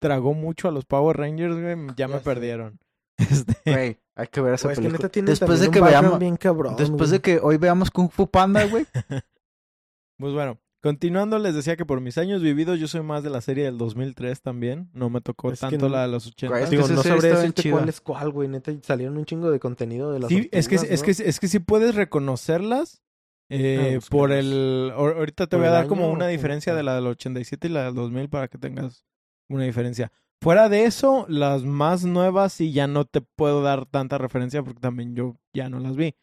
tragó 0.01 0.35
mucho 0.35 0.69
a 0.69 0.73
los 0.73 0.85
Power 0.85 1.17
Rangers, 1.17 1.55
güey, 1.55 1.65
ya 1.97 2.07
me 2.09 2.15
Ya 2.15 2.19
sé. 2.19 2.25
perdieron. 2.25 2.79
Este, 3.19 3.55
Güey, 3.71 3.99
hay 4.17 4.27
que 4.29 4.41
ver 4.41 4.55
esa 4.55 4.69
Güey, 4.69 4.73
es 4.75 4.79
que 4.81 4.99
película. 5.09 5.27
Después 5.27 5.61
de 5.61 5.71
que 5.71 5.81
veamos... 5.81 6.19
bien 6.19 6.37
cabrón, 6.37 6.77
Después 6.77 7.11
güey. 7.11 7.13
de 7.13 7.21
que 7.21 7.39
hoy 7.41 7.57
veamos 7.57 7.91
Kung 7.91 8.11
Fu 8.11 8.27
Panda, 8.29 8.65
güey. 8.67 8.87
Pues 10.19 10.33
bueno, 10.35 10.59
continuando, 10.83 11.39
les 11.39 11.55
decía 11.55 11.77
que 11.77 11.87
por 11.87 12.01
mis 12.01 12.19
años 12.19 12.43
vividos 12.43 12.79
yo 12.79 12.89
soy 12.89 13.03
más 13.03 13.23
de 13.23 13.31
la 13.31 13.41
serie 13.41 13.65
del 13.65 13.79
2003 13.79 14.43
también. 14.43 14.91
No 14.93 15.09
me 15.09 15.21
tocó 15.21 15.51
Es 15.53 15.61
que 15.61 15.67
tanto 15.71 15.89
no- 15.89 15.95
la 15.95 16.03
de 16.03 16.09
los 16.09 16.27
80. 16.27 16.49
Güey, 16.53 16.65
es 16.65 16.71
Digo, 16.71 16.85
esa 16.85 16.93
no 16.95 17.03
decirte 17.21 17.63
chida. 17.63 17.73
cuál 17.77 17.89
es 17.89 18.01
cuál, 18.01 18.31
güey. 18.31 18.49
Neta, 18.49 18.73
salieron 18.83 19.17
un 19.17 19.25
chingo 19.25 19.51
de 19.51 19.59
contenido 19.61 20.13
de 20.13 20.21
las 20.21 20.29
Sí, 20.29 20.49
es 20.53 20.69
que, 20.69 20.77
tortugas, 20.77 20.93
es, 20.95 21.01
¿no? 21.01 21.05
que, 21.25 21.29
es 21.31 21.41
que 21.41 21.49
sí 21.49 21.59
puedes 21.61 21.95
reconocerlas 21.95 23.01
eh, 23.49 23.79
Ah, 23.79 23.95
pues, 23.99 24.09
por 24.09 24.33
el... 24.33 24.93
ahor- 24.97 25.17
Ahorita 25.17 25.47
te 25.47 25.57
¿Por 25.57 25.61
voy 25.61 25.69
a 25.69 25.73
dar 25.73 25.87
como 25.87 26.11
una 26.11 26.27
diferencia 26.29 26.75
de 26.75 26.83
la 26.83 26.95
del 26.95 27.07
87 27.07 27.69
y 27.69 27.71
la 27.71 27.85
del 27.85 27.95
2000 27.95 28.29
para 28.31 28.49
que 28.49 28.59
tengas 28.59 29.05
una 29.49 29.65
diferencia. 29.65 30.11
Fuera 30.41 30.69
de 30.69 30.87
eso, 30.87 31.27
las 31.29 31.63
más 31.63 32.05
nuevas 32.05 32.53
sí 32.55 32.73
ya 32.73 32.87
no 32.89 33.05
te 33.05 33.21
puedo 33.21 33.63
dar 33.63 33.87
tanta 33.87 34.17
referencia 34.19 34.63
porque 34.63 34.81
también 34.81 35.15
yo 35.15 35.37
ya 35.53 35.69
no 35.69 35.79
las 35.81 35.97
vi. 35.97 36.15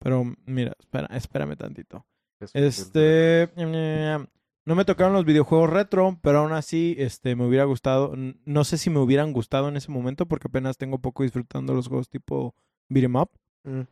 Pero 0.00 0.24
mira, 0.46 0.72
espera, 0.80 1.06
espérame 1.14 1.56
tantito. 1.56 2.06
Este, 2.54 3.48
no 3.56 4.74
me 4.74 4.84
tocaron 4.84 5.14
los 5.14 5.24
videojuegos 5.24 5.70
retro, 5.70 6.18
pero 6.22 6.40
aún 6.40 6.52
así, 6.52 6.94
este, 6.98 7.34
me 7.36 7.46
hubiera 7.46 7.64
gustado. 7.64 8.12
No 8.44 8.64
sé 8.64 8.76
si 8.78 8.90
me 8.90 8.98
hubieran 9.00 9.32
gustado 9.32 9.68
en 9.68 9.76
ese 9.76 9.90
momento 9.90 10.26
porque 10.26 10.48
apenas 10.48 10.76
tengo 10.76 10.98
poco 10.98 11.22
disfrutando 11.22 11.74
los 11.74 11.88
juegos 11.88 12.08
tipo 12.08 12.54
beat'em 12.88 13.16
up. 13.16 13.30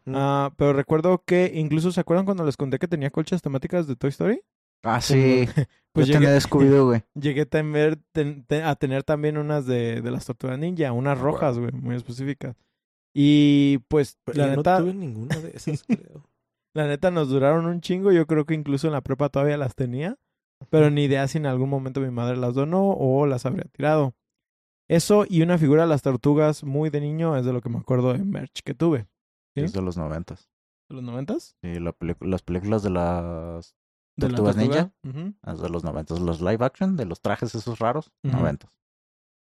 Ah, 0.06 0.52
pero 0.56 0.72
recuerdo 0.72 1.22
que 1.24 1.52
incluso 1.54 1.92
se 1.92 2.00
acuerdan 2.00 2.24
cuando 2.24 2.44
les 2.44 2.56
conté 2.56 2.78
que 2.78 2.88
tenía 2.88 3.11
colchas 3.11 3.42
temáticas 3.42 3.87
de 3.87 3.96
Toy 3.96 4.11
Story. 4.11 4.40
Ah, 4.82 5.00
sí. 5.02 5.46
Pues 5.92 6.06
Yo 6.06 6.12
tenía 6.14 6.28
llegué, 6.28 6.32
descubrido, 6.35 6.87
güey. 6.87 7.02
llegué 7.14 7.40
a 7.42 7.46
tener, 7.46 7.96
ten- 8.12 8.44
te- 8.44 8.62
a 8.62 8.74
tener 8.76 9.02
también 9.02 9.38
unas 9.38 9.66
de, 9.66 10.00
de 10.02 10.11
las 10.11 10.26
tortugas 10.26 10.59
ninja, 10.59 10.92
unas 10.92 11.18
rojas, 11.18 11.59
güey, 11.59 11.72
muy 11.72 11.96
específicas. 11.96 12.54
Y 13.14 13.78
pues, 13.88 14.18
Pero 14.24 14.38
la 14.38 14.44
yo 14.50 14.56
neta, 14.56 14.78
no 14.78 14.85
tuve 14.85 14.94
ninguna 14.94 15.37
de 15.37 15.52
esas, 15.54 15.82
creo. 15.88 16.22
La 16.76 16.86
neta 16.86 17.10
nos 17.10 17.30
duraron 17.30 17.64
un 17.64 17.80
chingo. 17.80 18.12
Yo 18.12 18.26
creo 18.26 18.44
que 18.44 18.52
incluso 18.52 18.86
en 18.86 18.92
la 18.92 19.00
prepa 19.00 19.30
todavía 19.30 19.56
las 19.56 19.74
tenía. 19.74 20.18
Pero 20.68 20.90
ni 20.90 21.04
idea 21.04 21.26
si 21.26 21.38
en 21.38 21.46
algún 21.46 21.70
momento 21.70 22.00
mi 22.00 22.10
madre 22.10 22.36
las 22.36 22.54
donó 22.54 22.90
o 22.90 23.24
las 23.26 23.46
habría 23.46 23.64
tirado. 23.72 24.14
Eso 24.88 25.24
y 25.26 25.40
una 25.40 25.56
figura 25.56 25.82
de 25.82 25.88
las 25.88 26.02
tortugas 26.02 26.64
muy 26.64 26.90
de 26.90 27.00
niño 27.00 27.34
es 27.36 27.46
de 27.46 27.54
lo 27.54 27.62
que 27.62 27.70
me 27.70 27.78
acuerdo 27.78 28.12
de 28.12 28.22
merch 28.24 28.60
que 28.62 28.74
tuve. 28.74 29.06
¿Sí? 29.54 29.62
Es 29.62 29.72
de 29.72 29.80
los 29.80 29.96
noventas. 29.96 30.50
¿De 30.90 30.96
los 30.96 31.02
noventas? 31.04 31.56
Sí, 31.62 31.80
la 31.80 31.94
las 32.20 32.42
películas 32.42 32.82
de 32.82 32.90
las 32.90 33.74
de 34.16 34.28
la 34.28 34.36
¿Tortugas 34.36 34.56
tortuga. 34.56 34.92
Ninja? 35.02 35.34
Las 35.42 35.60
de 35.62 35.68
los 35.70 35.82
noventas, 35.82 36.20
los 36.20 36.40
live 36.42 36.62
action, 36.64 36.96
de 36.96 37.06
los 37.06 37.22
trajes 37.22 37.54
esos 37.54 37.78
raros, 37.78 38.12
Ujú. 38.22 38.36
noventas. 38.36 38.70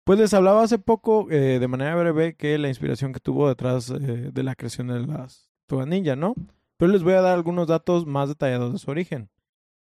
Pues 0.04 0.18
les 0.18 0.34
hablaba 0.34 0.62
hace 0.62 0.78
poco, 0.78 1.30
eh, 1.30 1.58
de 1.58 1.68
manera 1.68 1.96
breve, 1.96 2.34
que 2.34 2.58
la 2.58 2.68
inspiración 2.68 3.14
que 3.14 3.20
tuvo 3.20 3.48
detrás 3.48 3.88
eh, 3.90 4.30
de 4.30 4.42
la 4.42 4.54
creación 4.54 4.88
de 4.88 5.06
las 5.06 5.48
Tortugas 5.66 5.88
Ninja, 5.88 6.16
¿no? 6.16 6.34
Pero 6.78 6.92
les 6.92 7.02
voy 7.02 7.12
a 7.14 7.20
dar 7.20 7.34
algunos 7.34 7.68
datos 7.68 8.06
más 8.06 8.28
detallados 8.28 8.72
de 8.72 8.78
su 8.78 8.90
origen. 8.90 9.30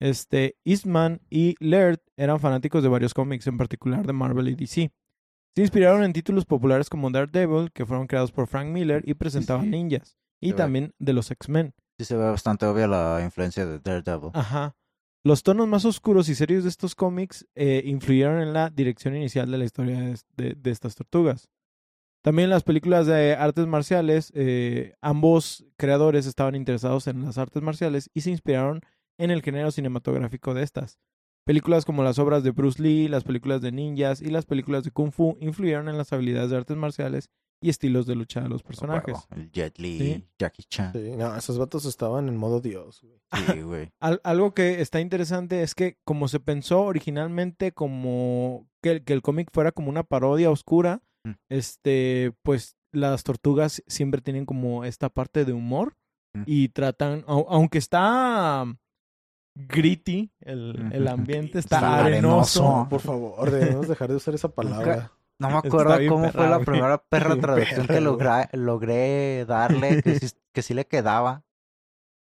Este, 0.01 0.57
Eastman 0.65 1.21
y 1.31 1.55
Laird 1.59 2.01
eran 2.17 2.39
fanáticos 2.39 2.83
de 2.83 2.89
varios 2.89 3.15
cómics, 3.15 3.47
en 3.47 3.57
particular 3.57 4.07
de 4.07 4.13
Marvel 4.13 4.49
y 4.49 4.55
DC. 4.55 4.93
Se 5.55 5.63
inspiraron 5.63 6.05
en 6.05 6.13
títulos 6.13 6.45
populares 6.45 6.91
como 6.91 7.11
Daredevil, 7.11 7.73
que 7.73 7.87
fueron 7.87 8.07
creados 8.07 8.31
por 8.31 8.47
Frank 8.47 8.69
Miller 8.69 9.03
y 9.09 9.15
presentaban 9.15 9.71
ninjas, 9.71 10.19
y 10.39 10.51
ve. 10.51 10.57
también 10.57 10.93
de 10.99 11.15
los 11.15 11.31
X-Men. 11.31 11.73
Sí 11.99 12.05
se 12.05 12.15
ve 12.17 12.25
bastante 12.25 12.67
obvia 12.67 12.87
la 12.87 13.23
influencia 13.25 13.65
de 13.65 13.79
Daredevil. 13.79 14.31
Ajá. 14.35 14.77
Los 15.25 15.43
tonos 15.43 15.67
más 15.67 15.87
oscuros 15.87 16.29
y 16.29 16.35
serios 16.35 16.63
de 16.65 16.69
estos 16.69 16.95
cómics 16.95 17.47
eh, 17.55 17.83
influyeron 17.87 18.41
en 18.43 18.53
la 18.53 18.69
dirección 18.69 19.17
inicial 19.17 19.51
de 19.51 19.59
la 19.59 19.65
historia 19.65 19.99
de, 19.99 20.19
de- 20.37 20.55
de 20.55 20.71
estas 20.71 20.95
tortugas. 20.95 21.49
También 22.27 22.51
las 22.51 22.65
películas 22.65 23.07
de 23.07 23.35
artes 23.37 23.69
marciales, 23.69 24.33
eh, 24.35 24.95
ambos 25.01 25.65
creadores 25.77 26.27
estaban 26.27 26.57
interesados 26.57 27.07
en 27.07 27.23
las 27.23 27.39
artes 27.39 27.63
marciales 27.63 28.11
y 28.15 28.23
se 28.23 28.33
inspiraron 28.33 28.81
en 29.17 29.31
el 29.31 29.43
género 29.43 29.71
cinematográfico 29.71 30.53
de 30.53 30.65
estas. 30.65 30.99
Películas 31.45 31.85
como 31.85 32.03
las 32.03 32.19
obras 32.19 32.43
de 32.43 32.51
Bruce 32.51 32.83
Lee, 32.83 33.07
las 33.07 33.23
películas 33.23 33.63
de 33.63 33.71
ninjas 33.71 34.21
y 34.21 34.31
las 34.31 34.45
películas 34.45 34.83
de 34.83 34.91
Kung 34.91 35.13
Fu 35.13 35.37
influyeron 35.41 35.89
en 35.89 35.97
las 35.97 36.13
habilidades 36.13 36.51
de 36.51 36.57
artes 36.57 36.77
marciales 36.77 37.31
y 37.63 37.71
estilos 37.71 38.07
de 38.07 38.17
lucha 38.17 38.41
de 38.41 38.49
los 38.49 38.65
personajes. 38.65 39.17
El 39.31 39.53
Jet 39.53 39.79
Li, 39.79 39.99
Sí. 39.99 40.29
Jackie 40.37 40.65
Chan. 40.69 40.93
Sí, 40.95 41.13
no, 41.17 41.37
esos 41.37 41.57
vatos 41.59 41.85
estaban 41.85 42.27
en 42.29 42.37
modo 42.37 42.61
Dios, 42.61 43.03
güey. 43.03 43.21
Sí, 43.47 43.61
güey. 43.63 43.93
Al- 44.01 44.21
algo 44.25 44.53
que 44.53 44.81
está 44.81 45.01
interesante 45.01 45.63
es 45.63 45.77
que 45.77 45.97
como 46.05 46.27
se 46.27 46.41
pensó 46.41 46.83
originalmente 46.83 47.71
como 47.71 48.69
que, 48.83 48.91
el- 48.91 49.05
que 49.05 49.13
el 49.13 49.23
cómic 49.23 49.51
fuera 49.53 49.71
como 49.71 49.89
una 49.91 50.03
parodia 50.03 50.51
oscura, 50.51 51.03
Mm. 51.27 51.33
este, 51.51 52.33
pues 52.43 52.77
las 52.93 53.25
tortugas 53.25 53.83
siempre 53.87 54.21
tienen 54.21 54.47
como 54.47 54.85
esta 54.85 55.09
parte 55.09 55.45
de 55.45 55.53
humor 55.53 55.95
Mm. 56.35 56.43
y 56.47 56.69
tratan, 56.69 57.23
au- 57.27 57.47
aunque 57.49 57.79
está 57.79 58.65
gritty 59.55 60.31
el, 60.41 60.91
el 60.93 61.09
ambiente, 61.09 61.59
está, 61.59 61.77
Está 61.77 61.99
arenoso. 62.05 62.63
arenoso. 62.65 62.87
Por 62.91 63.01
favor, 63.01 63.51
debemos 63.51 63.89
dejar 63.89 64.11
de 64.11 64.17
usar 64.17 64.35
esa 64.35 64.49
palabra. 64.49 65.13
No 65.39 65.49
me 65.51 65.57
acuerdo 65.57 65.97
cómo 66.09 66.23
perra, 66.27 66.33
fue 66.33 66.49
la 66.49 66.59
primera 66.61 66.99
perra 66.99 67.37
traducción 67.41 67.87
perra, 67.87 67.95
que 67.95 68.01
logra- 68.05 68.49
logré 68.53 69.45
darle, 69.47 70.03
que 70.03 70.19
sí, 70.21 70.27
que 70.53 70.63
sí 70.63 70.75
le 70.75 70.87
quedaba. 70.87 71.43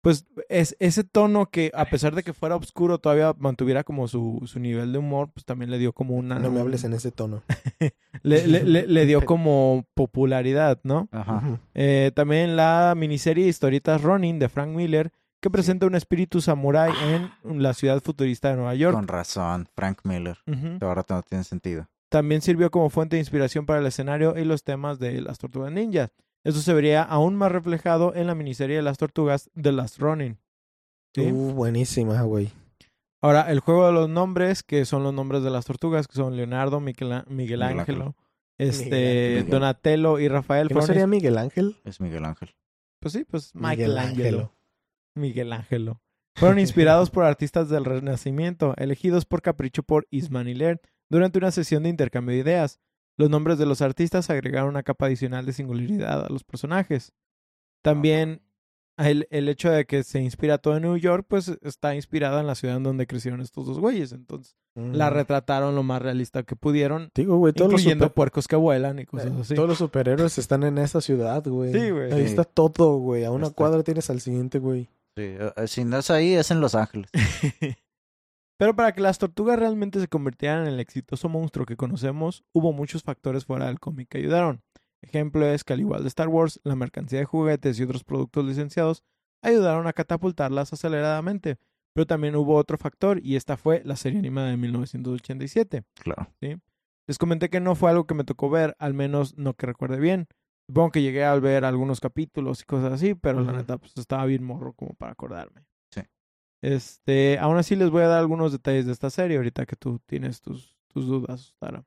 Pues 0.05 0.27
es 0.51 0.77
ese 0.81 1.03
tono 1.03 1.47
que 1.47 1.71
a 1.75 1.87
pesar 1.87 2.15
de 2.15 2.23
que 2.23 2.33
fuera 2.35 2.55
oscuro 2.57 2.99
todavía 2.99 3.35
mantuviera 3.39 3.83
como 3.85 4.07
su, 4.07 4.43
su 4.45 4.61
nivel 4.61 4.93
de 4.93 4.99
humor, 4.99 5.31
pues 5.33 5.45
también 5.47 5.71
le 5.71 5.79
dio 5.79 5.93
como 5.95 6.15
una... 6.15 6.39
No 6.39 6.51
me 6.51 6.61
hables 6.61 6.85
en 6.85 6.93
ese 6.93 7.11
tono. 7.11 7.43
le, 8.23 8.47
le- 8.47 8.65
le- 8.65 8.87
le 8.87 9.07
dio 9.07 9.21
como 9.25 9.87
popularidad, 9.95 10.79
¿no? 10.83 11.09
Ajá. 11.11 11.59
Eh, 11.75 12.13
también 12.15 12.55
la 12.55 12.95
miniserie 12.97 13.49
Historietas 13.49 14.03
Ronin 14.03 14.39
de 14.39 14.49
Frank 14.51 14.69
Miller, 14.69 15.11
que 15.41 15.51
presenta 15.51 15.87
un 15.87 15.95
espíritu 15.95 16.41
samurái 16.41 16.93
en 17.45 17.63
la 17.63 17.73
ciudad 17.75 18.01
futurista 18.03 18.51
de 18.51 18.57
Nueva 18.57 18.75
York. 18.75 18.95
Con 18.95 19.09
razón, 19.09 19.69
Frank 19.75 20.01
Miller. 20.05 20.39
Que 20.47 20.85
ahora 20.85 21.05
no 21.09 21.23
tiene 21.23 21.45
sentido. 21.45 21.89
También 22.11 22.43
sirvió 22.43 22.71
como 22.71 22.91
fuente 22.91 23.17
de 23.17 23.21
inspiración 23.21 23.67
para 23.67 23.81
el 23.81 23.87
escenario 23.87 24.39
y 24.39 24.45
los 24.45 24.63
temas 24.65 24.99
de 24.99 25.21
las 25.21 25.39
tortugas 25.39 25.73
ninjas. 25.73 26.11
Esto 26.45 26.61
se 26.61 26.75
vería 26.75 27.03
aún 27.03 27.37
más 27.37 27.51
reflejado 27.51 28.15
en 28.15 28.27
la 28.27 28.35
miniserie 28.35 28.77
de 28.77 28.83
las 28.83 28.99
tortugas 28.99 29.51
de 29.55 29.73
las 29.73 29.99
Ronin. 29.99 30.39
¿sí? 31.15 31.23
Uh, 31.33 31.53
buenísima, 31.53 32.21
güey. 32.23 32.53
Ahora, 33.23 33.51
el 33.51 33.61
juego 33.61 33.87
de 33.87 33.93
los 33.93 34.09
nombres, 34.11 34.63
que 34.63 34.85
son 34.85 35.03
los 35.03 35.15
nombres 35.15 35.43
de 35.43 35.51
las 35.51 35.65
tortugas, 35.65 36.07
que 36.07 36.15
son 36.17 36.37
Leonardo, 36.37 36.81
Miquela- 36.81 37.25
Miguel 37.29 37.63
Ángelo. 37.63 38.15
este, 38.59 38.85
Miguel. 39.39 39.49
Donatello 39.51 40.19
y 40.19 40.29
Rafael. 40.29 40.69
¿Que 40.69 40.75
no 40.75 40.83
sería 40.83 41.07
Miguel 41.07 41.39
Ángel? 41.39 41.77
Es 41.85 42.01
Miguel 42.01 42.25
Ángel. 42.27 42.55
Pues 43.01 43.13
sí, 43.15 43.25
pues 43.25 43.55
Miguel 43.55 43.89
Michelangelo. 43.89 44.53
Miguel 45.15 45.53
Ángelo. 45.53 46.01
Fueron 46.37 46.59
inspirados 46.59 47.11
por 47.11 47.25
artistas 47.25 47.69
del 47.69 47.85
Renacimiento, 47.85 48.75
elegidos 48.77 49.25
por 49.25 49.41
capricho 49.41 49.83
por 49.85 50.07
Isman 50.11 50.49
y 50.49 50.55
Laird 50.55 50.81
durante 51.09 51.39
una 51.39 51.51
sesión 51.53 51.85
de 51.85 51.91
intercambio 51.91 52.35
de 52.35 52.41
ideas. 52.43 52.81
Los 53.17 53.31
nombres 53.31 53.59
de 53.59 53.67
los 53.67 53.81
artistas 53.83 54.29
agregaron 54.31 54.71
una 54.71 54.83
capa 54.83 55.07
adicional 55.07 55.47
de 55.47 55.53
singularidad 55.53 56.25
a 56.27 56.29
los 56.29 56.43
personajes. 56.45 57.13
También 57.83 58.43
el, 58.97 59.27
el 59.31 59.49
hecho 59.49 59.71
de 59.71 59.85
que 59.87 60.03
se 60.05 60.21
inspira 60.21 60.59
todo 60.59 60.77
en 60.77 60.83
New 60.83 60.97
York, 60.97 61.27
pues 61.29 61.49
está 61.63 61.95
inspirada 61.95 62.41
en 62.41 62.47
la 62.47 62.55
ciudad 62.55 62.77
en 62.77 62.83
donde 62.85 63.07
crecieron 63.07 63.41
estos 63.41 63.67
dos 63.67 63.79
güeyes. 63.79 64.13
Entonces 64.13 64.57
la 64.77 65.09
Mm. 65.09 65.15
retrataron 65.15 65.77
lo 65.77 65.85
más 65.85 66.03
realista 66.03 66.43
que 66.43 66.57
pudieron, 66.57 67.11
Digo, 67.15 67.37
güey, 67.37 67.53
todos 67.53 67.71
los, 67.71 67.81
incluyendo 67.81 68.07
super- 68.07 68.15
puercos 68.15 68.49
que 68.49 68.57
vuelan 68.57 68.99
y 68.99 69.05
cosas 69.07 69.29
eh, 69.31 69.35
así. 69.41 69.55
todos 69.55 69.69
los 69.69 69.79
superhéroes 69.79 70.37
están 70.39 70.65
en 70.65 70.79
esa 70.79 71.01
ciudad, 71.01 71.45
güey. 71.47 71.73
Sí, 71.73 71.91
güey. 71.91 72.11
Ahí 72.13 72.23
Sí. 72.25 72.31
está 72.31 72.43
todo, 72.43 72.97
güey. 72.99 73.23
A 73.25 73.31
una 73.31 73.47
Está. 73.47 73.55
cuadra 73.57 73.85
tienes 73.85 74.11
al 74.11 74.21
siguiente, 74.21 74.59
güey. 74.59 74.89
Sí, 75.17 75.23
eh, 75.39 75.53
si 75.69 75.85
no 75.85 75.99
es 75.99 76.11
ahí, 76.11 76.35
es 76.35 76.51
en 76.51 76.61
Los 76.61 76.75
Ángeles. 76.75 77.09
Pero 78.65 78.75
para 78.75 78.93
que 78.93 79.03
las 79.03 79.19
tortugas 79.19 79.59
realmente 79.59 80.01
se 80.01 80.09
convirtieran 80.09 80.63
en 80.63 80.73
el 80.73 80.81
exitoso 80.81 81.29
monstruo 81.29 81.67
que 81.67 81.77
conocemos, 81.77 82.45
hubo 82.55 82.73
muchos 82.73 83.03
factores 83.03 83.45
fuera 83.45 83.67
del 83.67 83.79
cómic 83.79 84.09
que 84.09 84.17
ayudaron. 84.17 84.63
Ejemplo 85.03 85.45
es 85.45 85.65
que 85.65 85.75
al 85.75 85.81
igual 85.81 86.01
de 86.01 86.09
Star 86.09 86.29
Wars, 86.29 86.63
la 86.65 86.75
mercancía 86.75 87.19
de 87.19 87.27
juguetes 87.27 87.79
y 87.79 87.83
otros 87.83 88.05
productos 88.05 88.43
licenciados 88.47 89.05
ayudaron 89.43 89.87
a 89.87 89.93
catapultarlas 89.93 90.73
aceleradamente. 90.73 91.59
Pero 91.93 92.07
también 92.07 92.37
hubo 92.37 92.57
otro 92.57 92.79
factor 92.79 93.21
y 93.23 93.37
esta 93.37 93.59
fue 93.59 93.83
la 93.85 93.97
serie 93.97 94.19
animada 94.19 94.49
de 94.49 94.57
1987. 94.57 95.83
Claro. 96.03 96.33
Les 97.07 97.19
comenté 97.19 97.51
que 97.51 97.61
no 97.61 97.75
fue 97.75 97.91
algo 97.91 98.07
que 98.07 98.15
me 98.15 98.25
tocó 98.25 98.49
ver, 98.49 98.77
al 98.79 98.95
menos 98.95 99.37
no 99.37 99.53
que 99.53 99.67
recuerde 99.67 100.01
bien. 100.01 100.27
Supongo 100.69 100.91
que 100.91 101.03
llegué 101.03 101.23
a 101.23 101.35
ver 101.35 101.67
algunos 101.67 102.01
capítulos 102.01 102.63
y 102.63 102.65
cosas 102.65 102.95
así, 102.95 103.15
pero 103.15 103.43
la 103.43 103.53
neta 103.53 103.77
pues 103.77 103.93
estaba 103.99 104.25
bien 104.25 104.43
morro 104.43 104.73
como 104.73 104.95
para 104.95 105.13
acordarme. 105.13 105.67
Este, 106.65 107.39
aún 107.41 107.59
así 107.59 107.77
les 107.77 107.91
voy 107.91 108.03
a 108.03 108.09
dar 108.09 108.21
algunos 108.21 108.51
detalles 108.51 108.87
de 108.87 108.93
esta 108.93 109.11
serie 109.11 109.37
ahorita 109.37 109.67
que 109.67 109.77
tú 109.77 110.01
tienes 110.07 110.41
tus, 110.41 110.79
tus 110.89 111.07
dudas, 111.07 111.55
Tara. 111.59 111.85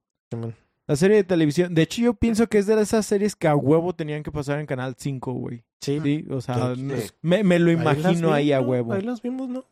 La 0.86 0.96
serie 0.96 1.18
de 1.18 1.24
televisión, 1.24 1.74
de 1.74 1.82
hecho 1.82 2.00
yo 2.02 2.14
pienso 2.14 2.46
que 2.46 2.60
es 2.60 2.68
de 2.68 2.80
esas 2.80 3.04
series 3.08 3.36
que 3.36 3.48
a 3.48 3.56
huevo 3.56 3.94
tenían 3.96 4.22
que 4.22 4.32
pasar 4.32 4.60
en 4.60 4.68
Canal 4.68 4.94
5, 4.96 5.34
güey. 5.34 5.64
Sí. 5.82 6.00
Sí, 6.02 6.26
o 6.30 6.42
sea, 6.42 6.76
Sí. 6.76 7.10
me, 7.24 7.44
me 7.44 7.58
lo 7.58 7.72
imagino 7.72 8.32
ahí 8.32 8.52
a 8.52 8.62
huevo. 8.62 8.94
Ahí 8.94 9.02
las 9.02 9.24
vimos, 9.24 9.50
¿no? 9.50 9.66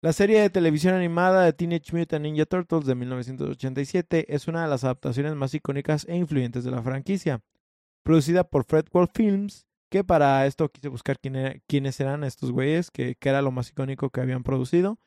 La 0.00 0.14
serie 0.14 0.40
de 0.40 0.48
televisión 0.48 0.94
animada 0.94 1.44
de 1.44 1.52
Teenage 1.52 1.94
Mutant 1.94 2.22
Ninja 2.22 2.46
Turtles 2.46 2.86
de 2.86 2.94
1987 2.94 4.34
es 4.34 4.48
una 4.48 4.62
de 4.62 4.68
las 4.70 4.82
adaptaciones 4.84 5.34
más 5.34 5.52
icónicas 5.52 6.06
e 6.08 6.16
influyentes 6.16 6.64
de 6.64 6.70
la 6.70 6.82
franquicia. 6.82 7.42
Producida 8.02 8.44
por 8.44 8.64
Fred 8.64 8.86
Wolf 8.92 9.10
Films, 9.12 9.66
que 9.90 10.04
para 10.04 10.46
esto 10.46 10.68
quise 10.70 10.88
buscar 10.88 11.18
quién 11.18 11.36
era- 11.36 11.56
quiénes 11.66 11.98
eran 12.00 12.24
estos 12.24 12.50
güeyes, 12.52 12.90
que, 12.90 13.14
que 13.16 13.28
era 13.28 13.42
lo 13.42 13.50
más 13.50 13.70
icónico 13.70 14.10
que 14.10 14.20
habían 14.20 14.42
producido. 14.42 14.98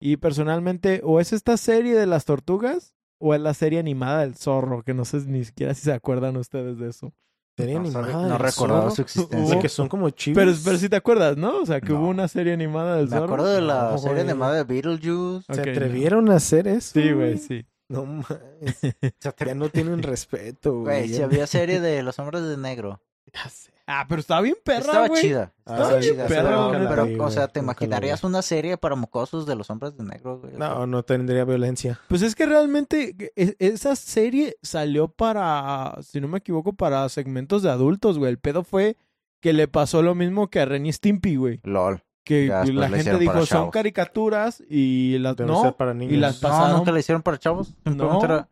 Y 0.00 0.16
personalmente, 0.16 1.00
o 1.04 1.20
es 1.20 1.32
esta 1.32 1.56
serie 1.56 1.94
de 1.94 2.06
las 2.06 2.24
tortugas, 2.24 2.94
o 3.18 3.34
es 3.34 3.40
la 3.40 3.54
serie 3.54 3.78
animada 3.78 4.20
del 4.20 4.34
zorro, 4.34 4.82
que 4.82 4.92
no 4.94 5.04
sé 5.04 5.18
ni 5.26 5.44
siquiera 5.44 5.72
si 5.74 5.82
se 5.82 5.92
acuerdan 5.92 6.36
ustedes 6.36 6.78
de 6.78 6.88
eso. 6.90 7.12
Serie 7.56 7.74
No, 7.74 7.80
animada. 7.82 8.28
no 8.28 8.36
recordaba 8.38 8.82
zorro. 8.90 8.94
su 8.96 9.02
existencia. 9.02 9.58
que 9.60 9.68
son 9.68 9.88
como 9.88 10.10
chivos. 10.10 10.42
Pero, 10.42 10.52
pero 10.64 10.76
si 10.76 10.88
te 10.88 10.96
acuerdas, 10.96 11.36
¿no? 11.36 11.60
O 11.60 11.66
sea, 11.66 11.80
que 11.80 11.92
No. 11.92 12.00
hubo 12.00 12.08
una 12.08 12.26
serie 12.26 12.52
animada 12.52 12.96
del 12.96 13.04
Me 13.04 13.10
zorro. 13.12 13.24
acuerdo 13.26 13.46
de 13.54 13.60
la 13.60 13.90
No, 13.92 13.98
serie 13.98 14.22
animada 14.22 14.54
de 14.56 14.64
Beetlejuice. 14.64 15.44
¿Se 15.54 15.60
atrevieron 15.60 16.28
a 16.30 16.36
hacer 16.36 16.66
eso? 16.66 17.00
Sí, 17.00 17.12
güey, 17.12 17.38
sí. 17.38 17.64
No 17.88 18.04
mames. 18.06 18.26
Ya 19.46 19.54
no 19.54 19.68
tienen 19.68 20.02
respeto, 20.02 20.80
güey. 20.80 21.06
Güey, 21.06 21.08
si 21.14 21.22
había 21.22 21.46
serie 21.46 21.80
de 21.80 22.02
Los 22.02 22.18
Hombres 22.18 22.42
de 22.42 22.56
Negro. 22.56 23.00
Ya 23.32 23.48
sé. 23.48 23.72
Ah, 23.86 24.06
pero 24.08 24.20
estaba 24.20 24.40
bien 24.40 24.56
perra, 24.64 24.78
Estaba 24.78 25.08
güey. 25.08 25.20
chida. 25.22 25.52
Estaba 25.58 26.00
chida. 26.00 26.26
perra, 26.26 26.48
pero, 26.48 26.72
la 26.72 26.78
neta. 26.78 26.90
pero, 26.90 27.06
Sí, 27.06 27.16
o 27.20 27.30
sea, 27.30 27.42
güey, 27.42 27.52
¿te 27.52 27.60
imaginarías 27.60 28.24
una 28.24 28.40
serie 28.40 28.78
para 28.78 28.94
mocosos 28.96 29.44
de 29.46 29.54
Los 29.56 29.68
Hombres 29.68 29.94
de 29.96 30.04
Negro? 30.04 30.40
güey? 30.40 30.54
No, 30.56 30.86
no 30.86 31.02
tendría 31.02 31.44
violencia. 31.44 32.00
Pues 32.08 32.22
es 32.22 32.34
que 32.34 32.46
realmente 32.46 33.14
e- 33.36 33.56
esa 33.58 33.94
serie 33.94 34.56
salió 34.62 35.08
para, 35.08 35.98
si 36.00 36.18
no 36.20 36.28
me 36.28 36.38
equivoco, 36.38 36.72
para 36.72 37.06
segmentos 37.10 37.62
de 37.62 37.70
adultos, 37.70 38.18
güey. 38.18 38.30
El 38.30 38.38
pedo 38.38 38.64
fue 38.64 38.96
que 39.42 39.52
le 39.52 39.68
pasó 39.68 40.02
lo 40.02 40.14
mismo 40.14 40.48
que 40.48 40.60
a 40.60 40.64
Ren 40.64 40.86
y 40.86 40.92
Stimpy, 40.92 41.36
güey. 41.36 41.60
LOL. 41.64 42.02
Que 42.24 42.46
la 42.46 42.88
gente 42.88 43.18
dijo, 43.18 43.34
son 43.34 43.46
chavos". 43.46 43.70
caricaturas 43.70 44.62
y 44.66 45.18
las 45.18 45.36
Debe 45.36 45.52
no. 45.52 45.76
para 45.76 45.92
niños. 45.92 46.14
y 46.14 46.16
las 46.16 46.42
No, 46.42 46.48
pasaron. 46.48 46.76
nunca 46.78 46.90
la 46.90 47.00
hicieron 47.00 47.20
para 47.22 47.36
chavos. 47.38 47.74
No. 47.84 48.24
era- 48.24 48.48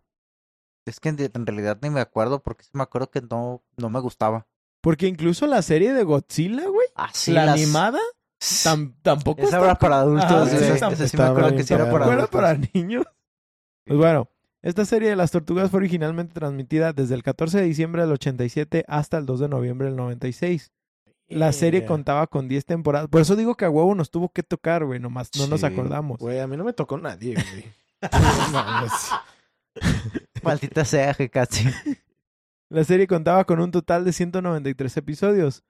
Es 0.85 1.01
que 1.01 1.09
en, 1.09 1.47
realidad 1.47 1.79
ni 1.81 1.88
me 1.88 2.01
acuerdo 2.01 2.42
porque 2.42 2.66
me 2.75 2.83
acuerdo 2.83 3.09
que 3.11 3.23
no, 3.23 3.62
no 3.79 3.88
me 3.88 3.99
gustaba. 4.01 4.47
Porque 4.83 5.07
incluso 5.07 5.47
la 5.47 5.62
serie 5.62 5.95
de 5.95 6.05
Godzilla, 6.05 6.66
güey, 6.68 6.87
Ah, 6.95 7.09
sí, 7.14 7.33
la 7.33 7.47
las- 7.47 7.55
animada, 7.55 7.99
tam- 8.40 8.95
tampoco 9.01 9.42
Esa 9.42 9.59
era 9.64 9.79
para 9.79 10.01
adultos, 10.01 10.51
güey. 10.51 11.09
sí, 11.09 11.16
me 11.16 11.23
acuerdo 11.23 11.57
que 11.57 11.62
sí 11.64 11.73
era 11.73 11.90
para 11.90 12.05
¿No 12.07 12.12
era 12.12 12.23
adultos. 12.25 12.31
para 12.40 12.59
niños? 12.75 13.07
Pues 13.87 13.99
bueno, 13.99 14.29
esta 14.61 14.85
serie 14.85 15.09
de 15.09 15.16
las 15.16 15.31
tortugas 15.31 15.71
fue 15.71 15.79
originalmente 15.79 16.35
transmitida 16.35 16.92
desde 16.92 17.14
el 17.14 17.23
14 17.23 17.59
de 17.59 17.64
diciembre 17.64 18.03
del 18.03 18.12
87 18.12 18.85
hasta 18.88 19.16
el 19.18 19.27
2 19.27 19.40
de 19.40 19.49
noviembre 19.49 19.87
del 19.88 19.97
96. 19.97 20.71
La 21.29 21.51
serie 21.53 21.87
contaba 21.87 22.27
con 22.27 22.47
10 22.47 22.66
temporadas. 22.66 23.09
Por 23.09 23.23
eso 23.23 23.37
digo 23.37 23.55
que 23.55 23.64
a 23.64 23.71
huevo 23.71 23.95
nos 23.95 24.11
tuvo 24.11 24.29
que 24.29 24.42
tocar, 24.42 24.85
güey. 24.85 25.01
Nomás 25.01 25.31
no 25.38 25.47
nos 25.47 25.64
acordamos. 25.64 26.18
Güey, 26.18 26.40
a 26.40 26.47
mí 26.47 26.59
no 26.59 26.64
me 26.64 26.75
tocó 26.75 26.99
nadie, 26.99 27.35
güey. 27.35 27.64
Maldita 30.42 30.85
sea, 30.85 31.14
casi. 31.31 31.68
La 32.72 32.85
serie 32.85 33.06
contaba 33.06 33.44
con 33.44 33.61
un 33.61 33.70
total 33.70 34.02
de 34.06 34.12
193 34.14 34.96
episodios. 34.96 35.62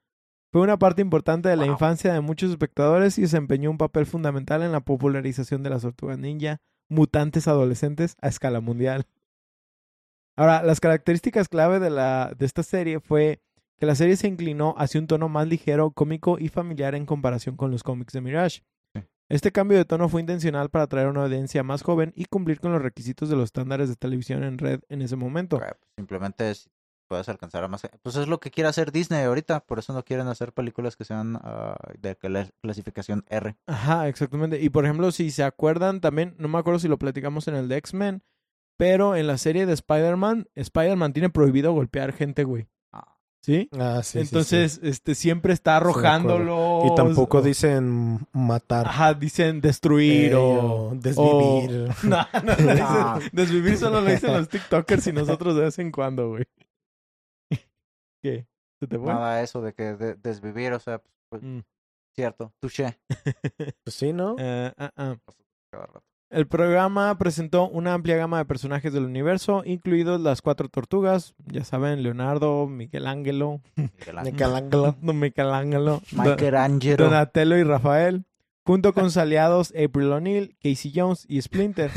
Fue 0.52 0.62
una 0.62 0.78
parte 0.78 1.02
importante 1.02 1.48
de 1.48 1.56
la 1.56 1.64
Wow. 1.64 1.72
infancia 1.72 2.12
de 2.12 2.20
muchos 2.20 2.50
espectadores 2.50 3.18
y 3.18 3.22
desempeñó 3.22 3.70
un 3.72 3.78
papel 3.78 4.06
fundamental 4.06 4.62
en 4.62 4.70
la 4.70 4.80
popularización 4.80 5.64
de 5.64 5.70
las 5.70 5.82
tortugas 5.82 6.18
ninja, 6.18 6.58
mutantes 6.88 7.48
adolescentes 7.48 8.16
a 8.20 8.28
escala 8.28 8.60
mundial. 8.60 9.06
Ahora, 10.36 10.62
las 10.62 10.78
características 10.78 11.48
clave 11.48 11.80
de, 11.80 11.90
la, 11.90 12.34
de 12.38 12.46
esta 12.46 12.62
serie 12.62 13.00
fue 13.00 13.40
que 13.78 13.86
la 13.86 13.96
serie 13.96 14.16
se 14.16 14.28
inclinó 14.28 14.76
hacia 14.78 15.00
un 15.00 15.08
tono 15.08 15.28
más 15.28 15.48
ligero, 15.48 15.90
cómico 15.90 16.38
y 16.38 16.48
familiar 16.50 16.94
en 16.94 17.04
comparación 17.04 17.56
con 17.56 17.72
los 17.72 17.82
cómics 17.82 18.12
de 18.12 18.20
Mirage. 18.20 18.62
Este 19.28 19.50
cambio 19.50 19.76
de 19.78 19.84
tono 19.86 20.08
fue 20.08 20.20
intencional 20.20 20.68
para 20.70 20.84
atraer 20.84 21.08
a 21.08 21.10
una 21.10 21.24
audiencia 21.24 21.64
más 21.64 21.82
joven 21.82 22.12
y 22.14 22.26
cumplir 22.26 22.60
con 22.60 22.70
los 22.70 22.82
requisitos 22.82 23.28
de 23.28 23.34
los 23.34 23.46
estándares 23.46 23.88
de 23.88 23.96
televisión 23.96 24.44
en 24.44 24.58
red 24.58 24.80
en 24.88 25.02
ese 25.02 25.16
momento. 25.16 25.58
Pues, 25.58 25.72
Simplemente 25.96 26.54
si 26.54 26.68
puedes 27.12 27.28
alcanzar 27.28 27.62
a 27.62 27.68
más. 27.68 27.82
Pues 28.02 28.16
es 28.16 28.26
lo 28.26 28.40
que 28.40 28.50
quiere 28.50 28.68
hacer 28.68 28.90
Disney 28.90 29.22
ahorita. 29.24 29.60
Por 29.66 29.78
eso 29.78 29.92
no 29.92 30.02
quieren 30.02 30.28
hacer 30.28 30.52
películas 30.54 30.96
que 30.96 31.04
sean 31.04 31.38
ah, 31.42 31.76
de 32.00 32.18
cla- 32.18 32.50
clasificación 32.62 33.22
R. 33.28 33.54
Ajá, 33.66 34.08
exactamente. 34.08 34.60
Y 34.62 34.70
por 34.70 34.84
ejemplo, 34.86 35.12
si 35.12 35.30
se 35.30 35.44
acuerdan 35.44 36.00
también, 36.00 36.34
no 36.38 36.48
me 36.48 36.56
acuerdo 36.58 36.78
si 36.80 36.88
lo 36.88 36.98
platicamos 36.98 37.48
en 37.48 37.56
el 37.56 37.68
de 37.68 37.76
X-Men, 37.76 38.22
pero 38.78 39.14
en 39.14 39.26
la 39.26 39.36
serie 39.36 39.66
de 39.66 39.74
Spider-Man, 39.74 40.48
Spider-Man 40.54 41.12
tiene 41.12 41.28
prohibido 41.28 41.72
golpear 41.74 42.12
gente, 42.14 42.44
güey. 42.44 42.68
Ah. 42.92 43.18
¿Sí? 43.44 43.68
Ah, 43.78 44.00
sí, 44.02 44.12
sí, 44.12 44.18
Entonces, 44.20 44.80
este 44.82 45.14
siempre 45.14 45.52
está 45.52 45.78
sí. 45.80 46.86
Y 46.86 46.94
tampoco 46.94 47.38
o- 47.38 47.42
dicen 47.42 48.26
matar. 48.32 48.86
Ajá, 48.86 49.14
dicen 49.14 49.60
destruir 49.60 50.32
Eh, 50.32 50.34
o... 50.36 50.90
o 50.90 50.94
desvivir. 50.94 51.90
o- 51.90 51.94
No, 52.06 52.26
no, 52.32 52.42
no 52.42 52.56
dicen- 52.56 52.78
No. 52.78 53.18
desvivir 53.32 53.76
solo 53.78 54.00
lo 54.00 54.10
dicen 54.10 54.32
los 54.32 54.48
TikTokers 54.48 55.08
y 55.08 55.12
nosotros 55.12 55.56
de 55.56 55.62
vez 55.62 55.78
en 55.78 55.90
cuando, 55.92 56.28
güey. 56.30 56.44
¿Qué? 58.22 58.46
¿Se 58.80 58.86
te 58.86 58.98
fue? 58.98 59.12
Nada 59.12 59.42
eso 59.42 59.60
de 59.60 59.72
que 59.74 59.94
de- 59.94 60.14
desvivir, 60.14 60.72
o 60.72 60.78
sea, 60.80 60.98
pues, 60.98 61.12
pues, 61.28 61.42
Mm. 61.42 61.58
cierto. 62.14 62.52
Touché. 62.60 62.98
Pues 63.84 63.94
sí, 63.94 64.12
¿no? 64.12 64.36
Eh, 64.38 64.72
ah, 64.78 64.90
ah. 64.96 65.16
El 66.30 66.46
programa 66.46 67.16
presentó 67.18 67.68
una 67.68 67.92
amplia 67.92 68.16
gama 68.16 68.38
de 68.38 68.44
personajes 68.46 68.92
del 68.92 69.04
universo, 69.04 69.62
incluidos 69.66 70.18
las 70.20 70.40
cuatro 70.40 70.68
tortugas, 70.70 71.34
ya 71.44 71.62
saben, 71.62 72.02
Leonardo, 72.02 72.66
Miguel 72.66 73.06
Ángelo, 73.06 73.60
Miguel 73.76 74.18
Ángel. 74.18 74.32
Michelangelo. 74.32 74.96
Michelangelo, 75.12 76.00
Don- 76.12 76.22
Michelangelo. 76.22 77.04
Donatello 77.04 77.56
y 77.58 77.64
Rafael, 77.64 78.24
junto 78.64 78.94
con 78.94 79.04
sus 79.10 79.18
aliados 79.18 79.72
April 79.76 80.10
O'Neil, 80.12 80.56
Casey 80.62 80.90
Jones 80.94 81.26
y 81.28 81.40
Splinter. 81.42 81.90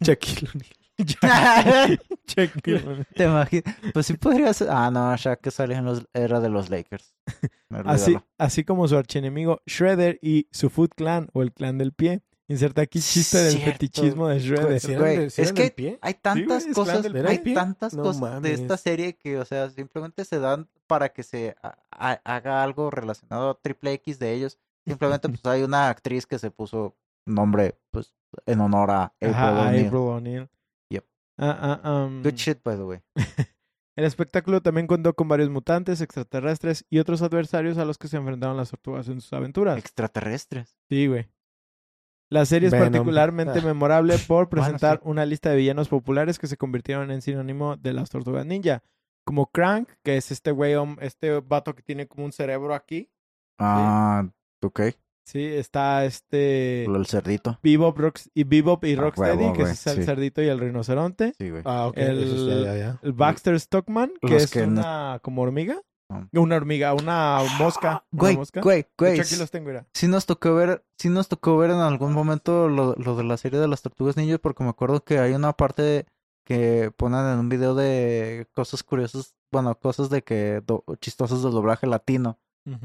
Shaquille 0.00 0.48
¿Te 3.14 3.24
imaginas? 3.24 3.76
Pues 3.92 4.06
sí 4.06 4.14
podría 4.16 4.52
ser. 4.54 4.68
Ah, 4.70 4.90
no, 4.90 5.14
Shaq 5.16 5.40
que 5.40 5.50
salió 5.50 5.76
en 5.76 5.84
los... 5.84 6.06
era 6.14 6.40
de 6.40 6.48
los 6.48 6.70
Lakers. 6.70 7.14
así, 7.84 8.16
así 8.38 8.64
como 8.64 8.86
su 8.88 8.96
archienemigo 8.96 9.60
Shredder 9.66 10.18
y 10.22 10.48
su 10.50 10.70
Foot 10.70 10.94
Clan 10.94 11.28
o 11.32 11.42
el 11.42 11.52
clan 11.52 11.78
del 11.78 11.92
pie. 11.92 12.22
Inserta 12.48 12.82
aquí 12.82 13.00
chiste 13.00 13.38
del 13.38 13.52
Cierto. 13.52 13.72
fetichismo 13.72 14.28
de 14.28 14.38
Shredder. 14.40 14.80
¿Sí 14.80 14.88
eran 14.92 15.00
Güey, 15.02 15.16
de- 15.18 15.30
sí 15.30 15.42
es 15.42 15.52
que 15.52 15.70
pie? 15.70 15.98
Hay 16.02 16.14
tantas 16.14 16.66
cosas, 16.74 17.06
hay 17.26 17.38
pie. 17.38 17.54
tantas 17.54 17.94
No 17.94 18.02
cosas 18.02 18.42
de 18.42 18.52
esta 18.52 18.76
serie 18.76 19.14
que, 19.16 19.38
o 19.38 19.44
sea, 19.44 19.70
simplemente 19.70 20.24
se 20.24 20.38
dan 20.38 20.68
para 20.86 21.10
que 21.10 21.22
se 21.22 21.54
ha- 21.62 21.78
ha- 21.90 22.20
haga 22.24 22.62
algo 22.62 22.90
relacionado 22.90 23.50
a 23.50 23.58
Triple 23.60 23.92
X 23.94 24.18
de 24.18 24.32
ellos. 24.34 24.58
Simplemente, 24.84 25.28
pues 25.28 25.40
hay 25.46 25.62
una 25.62 25.88
actriz 25.88 26.26
que 26.26 26.38
se 26.40 26.50
puso 26.50 26.96
nombre, 27.24 27.78
pues, 27.92 28.12
en 28.46 28.60
honor 28.60 28.90
a 28.90 29.04
April 29.20 29.94
O'Neil. 29.94 30.48
Ah, 31.44 31.80
ah, 31.82 32.04
um, 32.04 32.22
Good 32.22 32.34
shit, 32.36 32.62
by 32.62 32.76
the 32.76 32.84
way. 32.84 33.00
El 33.96 34.04
espectáculo 34.04 34.62
también 34.62 34.86
contó 34.86 35.14
con 35.14 35.28
varios 35.28 35.50
mutantes, 35.50 36.00
extraterrestres 36.00 36.86
y 36.88 36.98
otros 36.98 37.20
adversarios 37.20 37.76
a 37.78 37.84
los 37.84 37.98
que 37.98 38.08
se 38.08 38.16
enfrentaron 38.16 38.56
las 38.56 38.70
tortugas 38.70 39.08
en 39.08 39.20
sus 39.20 39.32
aventuras. 39.32 39.76
Extraterrestres. 39.76 40.76
Sí, 40.88 41.08
güey. 41.08 41.28
La 42.30 42.46
serie 42.46 42.68
es 42.68 42.72
Venom. 42.72 42.90
particularmente 42.92 43.58
Ah. 43.58 43.62
memorable 43.66 44.16
por 44.26 44.48
Bueno, 44.50 44.64
presentar 44.64 44.98
sí. 44.98 45.02
una 45.08 45.26
lista 45.26 45.50
de 45.50 45.56
villanos 45.56 45.88
populares 45.88 46.38
que 46.38 46.46
se 46.46 46.56
convirtieron 46.56 47.10
en 47.10 47.20
sinónimo 47.20 47.76
de 47.76 47.92
las 47.92 48.08
tortugas 48.08 48.46
ninja. 48.46 48.82
Como 49.26 49.50
Crank, 49.50 49.88
que 50.02 50.16
es 50.16 50.30
este 50.30 50.52
güey, 50.52 50.74
este 51.00 51.40
vato 51.40 51.74
que 51.74 51.82
tiene 51.82 52.06
como 52.08 52.24
un 52.24 52.32
cerebro 52.32 52.74
aquí. 52.74 53.10
Ah, 53.58 54.26
ok. 54.62 54.80
Sí, 55.24 55.44
está 55.44 56.04
este 56.04 56.86
del 56.88 57.06
cerdito. 57.06 57.58
Bebop, 57.62 57.96
Rox- 57.98 58.28
y, 58.34 58.44
Bebop 58.44 58.84
y 58.84 58.94
Ah, 58.94 59.00
Rocksteady, 59.02 59.36
huevo, 59.38 59.52
que 59.54 59.62
es 59.62 59.86
el 59.86 59.96
sí. 59.98 60.02
cerdito 60.04 60.42
y 60.42 60.48
el 60.48 60.58
rinoceronte. 60.58 61.32
Sí, 61.38 61.50
güey. 61.50 61.62
Ah, 61.64 61.86
ok. 61.86 61.96
El- 61.96 62.64
ya, 62.64 62.76
ya. 62.76 62.98
El 63.02 63.12
Baxter 63.12 63.58
Stockman, 63.58 64.12
que 64.20 64.28
Los 64.34 64.42
es 64.44 64.50
que 64.50 64.66
no- 64.66 64.80
una 64.80 65.20
como 65.22 65.42
hormiga. 65.42 65.80
Ah. 66.10 66.26
Una 66.34 66.56
hormiga, 66.56 66.92
una 66.92 67.38
mosca. 67.58 68.04
una 68.12 68.20
Güey, 68.20 68.36
mosca. 68.36 68.60
güey, 68.60 68.84
güey. 68.98 69.12
hecho, 69.14 69.22
aquí 69.22 69.36
los 69.36 69.50
tengo, 69.50 69.68
mira. 69.68 69.86
Sí 69.94 70.08
nos 70.08 70.26
tocó 70.26 70.54
ver, 70.54 70.84
sí 70.98 71.08
nos 71.08 71.28
tocó 71.28 71.56
ver 71.56 71.70
en 71.70 71.78
algún 71.78 72.12
momento 72.12 72.68
lo, 72.68 72.94
lo 72.96 73.16
de 73.16 73.24
la 73.24 73.36
serie 73.36 73.60
de 73.60 73.68
las 73.68 73.80
tortugas 73.82 74.16
ninja, 74.16 74.38
porque 74.38 74.64
me 74.64 74.70
acuerdo 74.70 75.04
que 75.04 75.18
hay 75.20 75.32
una 75.32 75.52
parte 75.54 76.04
que 76.44 76.90
ponen 76.96 77.20
en 77.26 77.38
un 77.38 77.48
video 77.48 77.74
de 77.76 78.46
cosas 78.52 78.82
curiosas, 78.82 79.34
bueno, 79.52 79.74
cosas 79.78 80.10
de 80.10 80.22
que 80.22 80.60
do- 80.66 80.84
chistosas 81.00 81.42
del 81.44 81.52
doblaje 81.52 81.86
latino, 81.86 82.38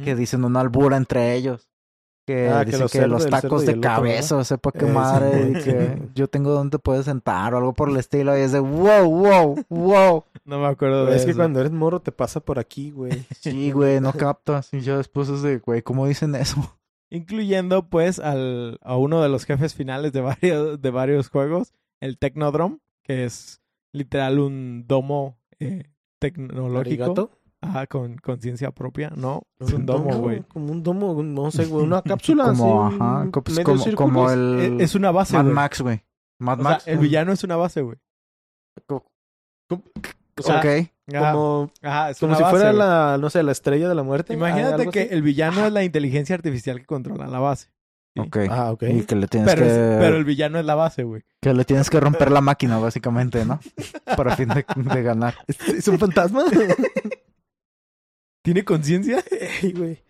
que 0.04 0.16
dicen 0.16 0.44
una 0.46 0.60
albura 0.62 0.96
entre 0.98 1.34
ellos. 1.36 1.68
Que 2.28 2.50
Ah, 2.50 2.66
que 2.66 2.78
los 2.78 2.92
que 2.92 3.00
cerdos, 3.00 3.24
los 3.24 3.30
tacos 3.32 3.66
de 3.66 3.72
otro, 3.72 3.82
cabeza, 3.82 4.44
sepa 4.44 4.74
qué 4.74 4.84
Eh, 4.84 4.88
sí. 4.90 4.94
madre, 4.94 5.50
y 5.50 5.54
que 5.64 6.02
yo 6.14 6.28
tengo 6.28 6.52
donde 6.52 6.78
puedes 6.78 7.06
sentar 7.06 7.54
o 7.54 7.58
algo 7.58 7.74
por 7.74 7.90
el 7.90 7.96
estilo, 7.96 8.38
y 8.38 8.42
es 8.42 8.52
de 8.52 8.60
wow, 8.60 9.10
wow, 9.10 9.66
wow. 9.70 10.24
No 10.44 10.60
me 10.60 10.68
acuerdo 10.68 11.06
de 11.06 11.16
es 11.16 11.26
que 11.26 11.34
cuando 11.34 11.62
eres 11.62 11.72
morro 11.72 12.02
te 12.02 12.12
pasa 12.12 12.42
por 12.42 12.60
aquí, 12.60 12.92
güey. 12.92 13.26
Sí, 13.40 13.72
güey, 13.72 14.02
no 14.02 14.12
captas. 14.12 14.74
Y 14.74 14.82
ya 14.82 14.98
después 14.98 15.30
es 15.30 15.42
de, 15.42 15.60
güey, 15.60 15.82
¿cómo 15.84 16.06
dicen 16.06 16.36
eso? 16.36 16.78
Incluyendo, 17.10 17.88
pues, 17.88 18.20
al, 18.20 18.78
a 18.82 18.98
uno 18.98 19.22
de 19.24 19.30
los 19.30 19.46
jefes 19.46 19.74
finales 19.74 20.12
de 20.12 20.20
varios, 20.20 20.82
de 20.82 20.92
varios 20.92 21.30
juegos, 21.30 21.74
el 22.02 22.18
Technodrome, 22.18 22.80
que 23.04 23.24
es 23.24 23.62
literal 23.94 24.40
un 24.40 24.84
domo 24.86 25.38
eh, 25.62 25.84
tecnológico. 26.20 26.80
¿Arigato? 26.80 27.32
Ajá, 27.62 27.88
con 27.88 28.18
conciencia 28.18 28.72
propia, 28.72 29.12
¿no? 29.16 29.42
Es 29.60 29.74
un 29.74 29.86
domo, 29.86 30.16
güey. 30.18 30.44
Como 30.44 30.72
un 30.72 30.84
domo, 30.84 31.22
no 31.24 31.50
sé, 31.52 31.66
güey. 31.66 31.84
Una 31.84 32.02
cápsula 32.04 32.46
Como, 32.46 32.86
así, 32.88 32.96
ajá, 32.96 33.30
pues, 33.44 33.60
como, 33.62 33.78
círculo. 33.80 33.96
como 33.96 34.28
Es, 34.30 34.34
el... 34.36 34.82
es 34.82 34.96
una 34.96 35.12
base, 35.12 35.34
Mad 35.34 35.44
güey. 35.44 35.54
Max, 35.56 35.82
güey. 35.82 36.04
Mad 36.40 36.60
O 36.60 36.64
sea, 36.64 36.72
Max. 36.72 36.88
el 36.88 36.98
villano 37.00 37.32
es 37.32 37.44
una 37.44 37.56
base, 37.56 37.82
güey. 37.82 37.98
O 38.90 40.44
sea, 40.44 40.60
ok. 40.60 40.66
Ajá, 41.16 41.32
como, 41.32 41.72
ajá, 41.82 42.10
es 42.12 42.20
como 42.20 42.32
una 42.32 42.38
si 42.38 42.44
base, 42.44 42.56
fuera 42.56 42.74
la, 42.74 43.18
no 43.18 43.30
sé, 43.30 43.42
la 43.42 43.52
estrella 43.54 43.90
de 43.90 43.96
la 43.96 44.04
muerte. 44.04 44.34
Imagínate 44.34 44.88
que 44.90 45.02
así. 45.02 45.10
el 45.12 45.22
villano 45.24 45.66
es 45.66 45.74
la 45.74 45.84
inteligencia 45.84 46.36
artificial 46.36 46.80
que 46.80 46.86
controla 46.86 47.28
la 47.28 47.40
base. 47.40 47.70
Sí. 48.16 48.22
Ok. 48.22 48.38
Ah, 48.50 48.72
ok. 48.72 48.84
Y 48.84 49.02
que 49.04 49.16
le 49.16 49.28
tienes 49.28 49.50
Pero, 49.54 49.66
que... 49.66 49.72
es- 49.72 50.00
pero 50.00 50.18
el 50.18 50.26
villano 50.26 50.60
es 50.60 50.66
la 50.66 50.76
base, 50.76 51.04
güey. 51.04 51.24
Que 51.42 51.54
le 51.54 51.66
tienes 51.66 51.90
que 51.90 52.00
romper 52.00 52.32
la 52.32 52.42
máquina, 52.42 52.78
básicamente, 52.78 53.46
¿no? 53.46 53.60
Para 54.16 54.36
fin 54.36 54.50
de, 54.50 54.66
de 54.76 55.02
ganar. 55.04 55.36
¿Es, 55.48 55.60
es 55.70 55.88
un 55.88 55.98
fantasma? 55.98 56.44
¿Tiene 58.48 58.64
conciencia? 58.64 59.22
Ey, 59.62 59.74
güey. 59.74 60.02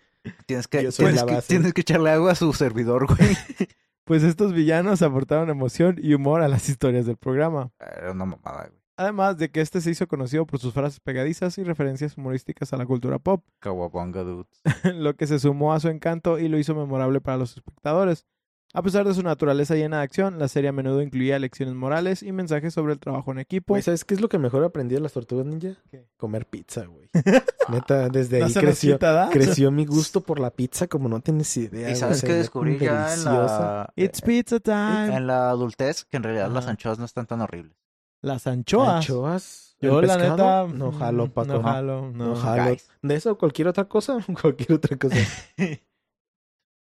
Tienes 0.45 0.67
que, 0.67 0.77
tienes, 0.77 0.99
la 0.99 1.25
que, 1.25 1.33
base. 1.33 1.47
tienes 1.47 1.73
que 1.73 1.81
echarle 1.81 2.11
agua 2.11 2.33
a 2.33 2.35
su 2.35 2.53
servidor, 2.53 3.07
güey. 3.07 3.35
Pues 4.03 4.21
estos 4.23 4.53
villanos 4.53 5.01
aportaron 5.01 5.49
emoción 5.49 5.97
y 5.99 6.13
humor 6.13 6.43
a 6.43 6.47
las 6.47 6.69
historias 6.69 7.07
del 7.07 7.17
programa. 7.17 7.71
Era 7.79 8.11
una 8.11 8.25
mamada, 8.25 8.67
güey. 8.67 8.79
Además 8.95 9.39
de 9.39 9.49
que 9.49 9.59
este 9.59 9.81
se 9.81 9.89
hizo 9.89 10.07
conocido 10.07 10.45
por 10.45 10.59
sus 10.59 10.71
frases 10.71 10.99
pegadizas 10.99 11.57
y 11.57 11.63
referencias 11.63 12.15
humorísticas 12.15 12.71
a 12.73 12.77
la 12.77 12.85
cultura 12.85 13.17
pop, 13.17 13.43
Kawabonga 13.59 14.21
dudes. 14.21 14.61
lo 14.95 15.15
que 15.15 15.25
se 15.25 15.39
sumó 15.39 15.73
a 15.73 15.79
su 15.79 15.89
encanto 15.89 16.37
y 16.37 16.47
lo 16.47 16.59
hizo 16.59 16.75
memorable 16.75 17.19
para 17.21 17.37
los 17.37 17.57
espectadores. 17.57 18.27
A 18.73 18.81
pesar 18.81 19.07
de 19.07 19.13
su 19.13 19.23
naturaleza 19.23 19.75
llena 19.75 19.97
de 19.97 20.03
acción, 20.03 20.39
la 20.39 20.47
serie 20.47 20.69
a 20.69 20.73
menudo 20.73 21.01
incluía 21.01 21.39
lecciones 21.39 21.73
morales 21.73 22.21
y 22.21 22.31
mensajes 22.31 22.73
sobre 22.73 22.93
el 22.93 22.99
trabajo 22.99 23.31
en 23.31 23.39
equipo. 23.39 23.73
Güey, 23.73 23.81
¿Sabes 23.81 24.03
qué 24.03 24.13
es 24.13 24.21
lo 24.21 24.27
que 24.27 24.37
mejor 24.37 24.63
aprendí 24.63 24.95
de 24.95 25.01
las 25.01 25.13
tortugas 25.13 25.45
ninja? 25.45 25.75
¿Qué? 25.89 26.05
Comer 26.17 26.45
pizza, 26.45 26.85
güey. 26.85 27.09
Neta, 27.69 28.09
desde 28.09 28.43
ahí 28.43 28.53
creció, 28.53 28.99
creció 29.31 29.71
mi 29.71 29.85
gusto 29.85 30.21
por 30.21 30.39
la 30.39 30.51
pizza 30.51 30.87
como 30.87 31.07
no 31.07 31.21
tienes 31.21 31.55
idea. 31.57 31.89
¿Y 31.89 31.95
sabes 31.95 32.21
qué 32.21 32.33
descubrí 32.33 32.77
ya 32.77 33.13
en 33.13 33.23
deliciosa. 33.23 33.59
la... 33.59 33.93
It's 33.95 34.21
pizza 34.21 34.59
time. 34.59 35.15
En 35.15 35.27
la 35.27 35.49
adultez, 35.49 36.05
que 36.05 36.17
en 36.17 36.23
realidad 36.23 36.51
las 36.51 36.67
anchoas 36.67 36.99
no 36.99 37.05
están 37.05 37.25
tan 37.25 37.41
horribles. 37.41 37.75
Las 38.21 38.47
anchoas. 38.47 38.97
¿Anchoas? 38.97 39.67
Yo 39.79 39.99
¿El 39.99 40.07
la 40.07 40.17
pescado? 40.17 40.67
neta 40.67 40.77
No 40.77 40.91
mm, 40.91 40.99
jalo, 40.99 41.33
Paco. 41.33 41.53
No 41.53 41.63
jalo, 41.63 42.11
no. 42.11 42.27
No 42.27 42.35
jalo. 42.35 42.63
Guys. 42.63 42.89
¿De 43.01 43.15
eso 43.15 43.31
o 43.31 43.37
cualquier 43.37 43.67
otra 43.67 43.85
cosa? 43.85 44.17
cualquier 44.41 44.73
otra 44.73 44.97
cosa. 44.97 45.17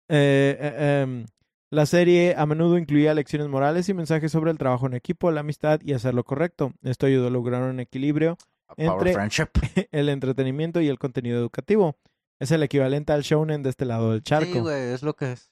Eh, 0.06 0.58
eh, 0.60 1.00
em, 1.02 1.24
la 1.74 1.86
serie 1.86 2.34
a 2.36 2.46
menudo 2.46 2.78
incluía 2.78 3.12
lecciones 3.14 3.48
morales 3.48 3.88
y 3.88 3.94
mensajes 3.94 4.32
sobre 4.32 4.50
el 4.50 4.58
trabajo 4.58 4.86
en 4.86 4.94
equipo, 4.94 5.30
la 5.30 5.40
amistad 5.40 5.80
y 5.82 5.92
hacer 5.92 6.14
lo 6.14 6.24
correcto. 6.24 6.72
Esto 6.82 7.06
ayudó 7.06 7.26
a 7.26 7.30
lograr 7.30 7.62
un 7.62 7.80
equilibrio 7.80 8.36
Power 8.76 8.92
Entre- 9.08 9.12
Friendship. 9.12 9.48
el 9.92 10.08
entretenimiento 10.08 10.80
y 10.80 10.88
el 10.88 10.98
contenido 10.98 11.38
educativo. 11.38 11.96
Es 12.40 12.50
el 12.50 12.62
equivalente 12.62 13.12
al 13.12 13.22
shounen 13.22 13.62
de 13.62 13.70
este 13.70 13.84
lado 13.84 14.12
del 14.12 14.22
charco. 14.22 14.52
Sí, 14.52 14.58
güey, 14.60 14.92
es 14.92 15.02
lo 15.02 15.14
que 15.14 15.32
es. 15.32 15.50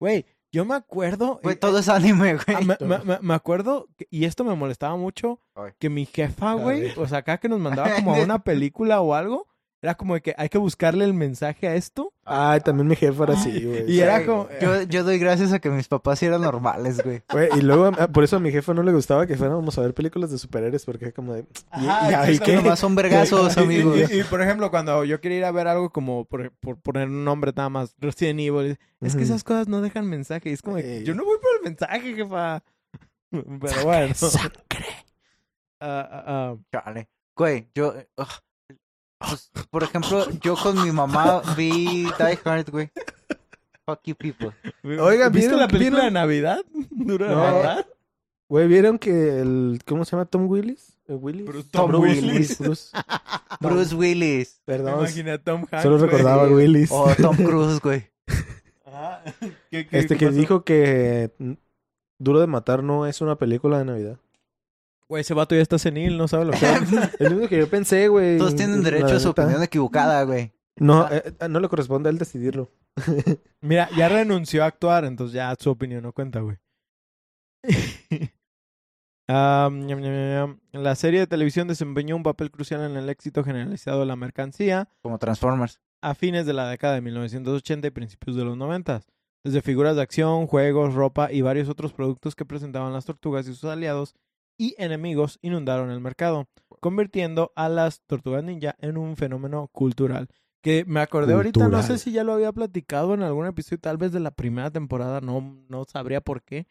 Güey, 0.00 0.26
yo 0.52 0.64
me 0.64 0.74
acuerdo... 0.74 1.38
Güey, 1.42 1.54
eh, 1.54 1.58
todo 1.58 1.78
es 1.78 1.88
anime, 1.88 2.36
Ah, 2.48 2.60
güey. 2.60 2.78
me, 3.06 3.18
me- 3.20 3.34
acuerdo, 3.34 3.88
que- 3.96 4.08
y 4.10 4.24
esto 4.24 4.44
me 4.44 4.54
molestaba 4.54 4.96
mucho, 4.96 5.40
Ay. 5.54 5.72
que 5.78 5.90
mi 5.90 6.06
jefa, 6.06 6.54
güey, 6.54 6.92
o 6.96 7.06
sea, 7.06 7.18
acá 7.18 7.38
que 7.38 7.48
nos 7.48 7.60
mandaba 7.60 7.88
como 7.96 8.14
a 8.14 8.18
una 8.22 8.42
película 8.42 9.00
o 9.00 9.14
algo, 9.14 9.46
era 9.84 9.94
como 9.96 10.14
de 10.14 10.22
que 10.22 10.34
hay 10.38 10.48
que 10.48 10.56
buscarle 10.56 11.04
el 11.04 11.12
mensaje 11.12 11.68
a 11.68 11.74
esto. 11.74 12.10
Ay, 12.24 12.60
también 12.60 12.88
mi 12.88 12.96
jefa 12.96 13.24
era 13.24 13.34
así, 13.34 13.64
güey. 13.64 13.84
Y 13.92 14.00
era 14.00 14.24
como- 14.24 14.48
Yo, 14.58 14.80
yo 14.84 15.04
doy 15.04 15.18
gracias 15.18 15.52
a 15.52 15.58
que 15.58 15.68
mis 15.68 15.88
papás 15.88 16.18
sí 16.20 16.24
eran 16.24 16.40
normales, 16.40 17.02
güey. 17.04 17.22
Güey, 17.30 17.50
y 17.58 17.60
luego, 17.60 17.90
ah, 17.98 18.08
por 18.08 18.24
eso 18.24 18.36
a 18.36 18.40
mi 18.40 18.50
jefa 18.50 18.72
no 18.72 18.82
le 18.82 18.92
gustaba 18.92 19.26
que 19.26 19.36
fuéramos 19.36 19.76
a 19.76 19.82
ver 19.82 19.92
películas 19.92 20.30
de 20.30 20.38
superhéroes, 20.38 20.86
porque 20.86 21.06
es 21.08 21.12
como 21.12 21.34
de... 21.34 21.40
¿y, 21.42 21.86
Ajá, 21.86 22.26
son 22.26 22.38
qué? 22.38 22.56
Nomás 22.56 22.78
son 22.78 22.94
vergazos, 22.94 23.54
Y- 23.58 23.60
y- 23.60 23.62
amigos. 23.62 24.10
Y, 24.10 24.20
y, 24.20 24.24
por 24.24 24.40
ejemplo, 24.40 24.70
cuando 24.70 25.04
yo 25.04 25.20
quería 25.20 25.38
ir 25.38 25.44
a 25.44 25.50
ver 25.52 25.68
algo 25.68 25.90
como, 25.90 26.24
por, 26.24 26.50
por 26.52 26.78
poner 26.80 27.08
un 27.08 27.22
nombre 27.22 27.52
nada 27.54 27.68
más, 27.68 27.94
Resident 27.98 28.40
Evil, 28.40 28.78
es 29.02 29.12
que 29.12 29.22
Ujú. 29.22 29.24
esas 29.32 29.44
cosas 29.44 29.68
no 29.68 29.82
dejan 29.82 30.08
mensaje. 30.08 30.48
Y 30.48 30.54
es 30.54 30.62
como, 30.62 30.76
de 30.76 30.82
que 30.82 30.96
Ey. 30.98 31.04
yo 31.04 31.14
no 31.14 31.24
voy 31.26 31.36
por 31.36 31.50
el 31.58 31.62
mensaje, 31.64 32.14
jefa. 32.14 32.62
Pero 33.30 33.84
bueno. 33.84 34.14
Ah, 35.80 36.08
ah, 36.10 36.24
ah. 36.26 36.56
Chale. 36.72 37.08
Güey, 37.36 37.68
yo. 37.74 37.92
ugh. 38.16 38.26
Pues, 39.28 39.50
por 39.70 39.82
ejemplo, 39.82 40.26
yo 40.42 40.56
con 40.56 40.82
mi 40.82 40.90
mamá 40.92 41.42
vi 41.56 42.04
Die 42.18 42.38
Hard, 42.44 42.70
güey. 42.70 42.90
Fuck 43.86 44.00
you 44.04 44.14
people. 44.14 44.50
Oiga, 44.82 45.28
¿viste 45.28 45.48
¿vieron- 45.50 45.60
la 45.60 45.68
película 45.68 46.00
vieron? 46.00 46.04
de 46.06 46.10
Navidad? 46.20 46.58
¿Dura 46.90 47.28
No. 47.28 47.36
Navidad? 47.36 47.86
Güey, 48.48 48.68
¿vieron 48.68 48.98
que 48.98 49.40
el... 49.40 49.80
¿Cómo 49.86 50.04
se 50.04 50.12
llama? 50.12 50.26
¿Tom 50.26 50.46
Willis? 50.48 50.96
¿Eh, 51.08 51.14
¿Willis? 51.14 51.46
Bruce- 51.46 51.68
Tom 51.70 51.90
Bruce 51.90 52.20
Willis. 52.20 52.58
Bruce. 52.60 52.90
Bruce 53.60 53.94
Willis. 53.94 54.60
Perdón, 54.64 55.00
imaginé 55.00 55.32
a 55.32 55.38
Tom 55.42 55.64
Hanks. 55.70 55.82
solo 55.82 55.98
güey. 55.98 56.10
recordaba 56.10 56.44
a 56.44 56.48
Sí. 56.48 56.54
Willis. 56.54 56.90
O 56.92 57.08
Tom 57.20 57.36
Cruise, 57.44 57.80
güey. 57.80 58.06
Ajá. 58.86 59.22
¿Qué- 59.70 59.86
qué- 59.86 59.98
Este 59.98 60.14
qué 60.14 60.18
que 60.20 60.26
pasó? 60.26 60.38
dijo 60.38 60.64
que 60.64 61.30
Duro 62.18 62.40
de 62.40 62.46
Matar 62.46 62.82
no 62.82 63.06
es 63.06 63.20
una 63.20 63.36
película 63.36 63.78
de 63.78 63.84
Navidad. 63.86 64.18
Güey, 65.14 65.20
ese 65.20 65.32
vato 65.32 65.54
ya 65.54 65.62
está 65.62 65.78
senil, 65.78 66.18
no 66.18 66.26
sabe 66.26 66.46
lo 66.46 66.50
que 66.50 66.58
es. 66.58 66.92
Es 67.20 67.30
lo 67.30 67.36
único 67.36 67.48
que 67.48 67.58
yo 67.58 67.70
pensé, 67.70 68.08
güey. 68.08 68.36
Todos 68.36 68.56
tienen 68.56 68.82
La 68.82 68.90
derecho 68.90 69.14
a 69.14 69.20
su 69.20 69.30
opinión 69.30 69.62
equivocada, 69.62 70.24
güey. 70.24 70.52
No, 70.74 71.08
eh, 71.08 71.22
eh, 71.38 71.48
no 71.48 71.60
le 71.60 71.68
corresponde 71.68 72.08
a 72.08 72.10
él 72.10 72.18
decidirlo. 72.18 72.72
Mira, 73.60 73.88
ya 73.96 74.08
renunció 74.08 74.64
a 74.64 74.66
actuar, 74.66 75.04
entonces 75.04 75.34
ya 75.34 75.54
su 75.56 75.70
opinión 75.70 76.02
no 76.02 76.12
cuenta, 76.12 76.40
güey. 76.40 76.56
La 79.28 80.94
serie 80.96 81.20
de 81.20 81.28
televisión 81.28 81.68
desempeñó 81.68 82.16
un 82.16 82.24
papel 82.24 82.50
crucial 82.50 82.80
en 82.80 82.96
el 82.96 83.08
éxito 83.08 83.44
generalizado 83.44 84.00
de 84.00 84.06
la 84.06 84.16
mercancía 84.16 84.88
Como 85.00 85.20
Transformers. 85.20 85.80
a 86.02 86.16
fines 86.16 86.44
de 86.44 86.54
la 86.54 86.68
década 86.68 86.94
de 86.94 87.02
1980 87.02 87.86
y 87.86 87.90
principios 87.92 88.34
de 88.34 88.44
los 88.44 88.56
90. 88.56 89.02
Desde 89.44 89.62
figuras 89.62 89.94
de 89.94 90.02
acción, 90.02 90.48
juegos, 90.48 90.94
ropa 90.94 91.30
y 91.30 91.40
varios 91.40 91.68
otros 91.68 91.92
productos 91.92 92.34
que 92.34 92.44
presentaban 92.44 92.92
las 92.92 93.04
tortugas 93.04 93.46
y 93.46 93.54
sus 93.54 93.70
aliados 93.70 94.16
y 94.58 94.74
enemigos 94.78 95.38
inundaron 95.42 95.90
el 95.90 96.00
mercado, 96.00 96.48
convirtiendo 96.80 97.52
a 97.56 97.68
las 97.68 98.00
tortugas 98.02 98.44
ninja 98.44 98.76
en 98.80 98.96
un 98.98 99.16
fenómeno 99.16 99.68
cultural. 99.72 100.28
Que 100.62 100.84
me 100.86 101.00
acordé 101.00 101.34
ahorita, 101.34 101.60
no 101.68 101.76
sé 101.82 101.88
Cultural. 101.88 101.98
si 101.98 102.12
ya 102.12 102.24
lo 102.24 102.32
había 102.32 102.52
platicado 102.52 103.12
en 103.14 103.22
algún 103.22 103.46
episodio, 103.46 103.80
tal 103.80 103.96
vez 103.98 104.12
de 104.12 104.20
la 104.20 104.30
primera 104.30 104.70
temporada, 104.70 105.20
no, 105.20 105.62
no 105.68 105.84
sabría 105.84 106.20
por 106.22 106.42
qué, 106.42 106.66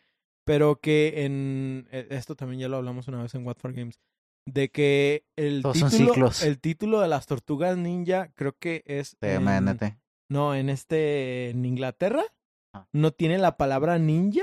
pero 0.45 0.77
que 0.77 1.25
en 1.25 1.87
eh, 1.91 2.07
esto 2.09 2.35
también 2.35 2.59
ya 2.61 2.67
lo 2.69 2.77
hablamos 2.77 3.07
una 3.07 3.21
vez 3.21 3.35
en 3.35 3.45
What 3.45 3.57
for 3.59 3.71
Games, 3.73 3.99
de 4.47 4.69
que 4.71 5.25
el 5.35 5.61
Todos 5.61 5.77
son 5.77 5.89
título, 5.91 6.13
ciclos. 6.13 6.43
el 6.43 6.59
título 6.59 7.01
de 7.01 7.07
las 7.07 7.27
tortugas 7.27 7.77
ninja 7.77 8.29
creo 8.35 8.53
que 8.57 8.83
es 8.87 9.15
en- 9.21 9.97
no, 10.29 10.55
en 10.55 10.69
este 10.69 11.49
en 11.51 11.63
Inglaterra 11.65 12.23
Ah. 12.75 12.87
no 12.91 13.11
tiene 13.11 13.37
la 13.37 13.55
palabra 13.55 13.99
ninja 13.99 14.41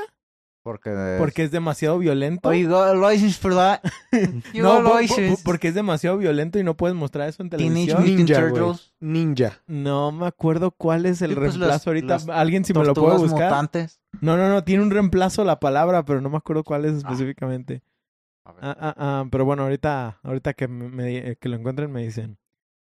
Porque. 0.70 1.16
porque 1.18 1.42
es 1.42 1.50
demasiado 1.50 1.98
violento. 1.98 2.48
For 3.40 3.54
that? 3.54 3.80
You 4.54 4.62
no, 4.62 5.00
license. 5.00 5.42
porque 5.44 5.68
es 5.68 5.74
demasiado 5.74 6.16
violento 6.18 6.58
y 6.60 6.62
no 6.62 6.76
puedes 6.76 6.94
mostrar 6.96 7.28
eso 7.28 7.42
en 7.42 7.50
Teenage 7.50 7.68
televisión. 7.86 8.00
Mutant 8.02 8.18
Ninja. 8.28 8.40
Turtles. 8.48 8.92
Ninja. 9.00 9.58
No 9.66 10.12
me 10.12 10.26
acuerdo 10.26 10.70
cuál 10.70 11.06
es 11.06 11.22
el 11.22 11.30
Sí, 11.30 11.34
pues, 11.36 11.54
reemplazo 11.54 11.68
las- 11.74 11.86
ahorita. 11.86 12.06
las 12.14 12.28
Alguien 12.28 12.64
si 12.64 12.72
me 12.72 12.84
lo 12.84 12.94
puede 12.94 13.18
buscar. 13.18 13.50
mutantes. 13.50 14.00
No, 14.20 14.36
no, 14.36 14.48
no, 14.48 14.62
tiene 14.62 14.82
un 14.84 14.90
reemplazo 14.92 15.42
la 15.44 15.58
palabra, 15.58 16.04
pero 16.04 16.20
no 16.20 16.30
me 16.30 16.36
acuerdo 16.36 16.62
cuál 16.62 16.84
es 16.84 16.94
específicamente. 16.98 17.82
A 18.44 18.52
ver. 18.52 18.60
Ah, 18.64 18.76
ah, 18.80 18.94
ah, 18.96 19.24
pero 19.30 19.44
bueno, 19.44 19.64
ahorita, 19.64 20.20
ahorita 20.22 20.52
que, 20.54 20.68
me- 20.68 20.88
me- 20.88 21.36
que 21.36 21.48
lo 21.48 21.56
encuentren 21.56 21.90
me 21.90 22.04
dicen. 22.04 22.38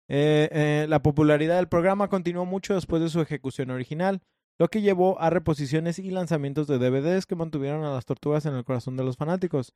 Eh, 0.08 0.48
eh, 0.52 0.86
la 0.88 1.02
popularidad 1.02 1.56
del 1.56 1.68
programa 1.68 2.08
continuó 2.08 2.44
mucho 2.44 2.74
después 2.74 3.02
de 3.02 3.08
su 3.08 3.20
ejecución 3.20 3.70
original, 3.70 4.20
lo 4.58 4.68
que 4.68 4.82
llevó 4.82 5.20
a 5.20 5.30
reposiciones 5.30 5.98
y 5.98 6.10
lanzamientos 6.10 6.66
de 6.66 6.78
DVDs 6.78 7.26
que 7.26 7.34
mantuvieron 7.34 7.84
a 7.84 7.92
las 7.92 8.04
tortugas 8.04 8.46
en 8.46 8.54
el 8.54 8.64
corazón 8.64 8.96
de 8.96 9.04
los 9.04 9.16
fanáticos. 9.16 9.74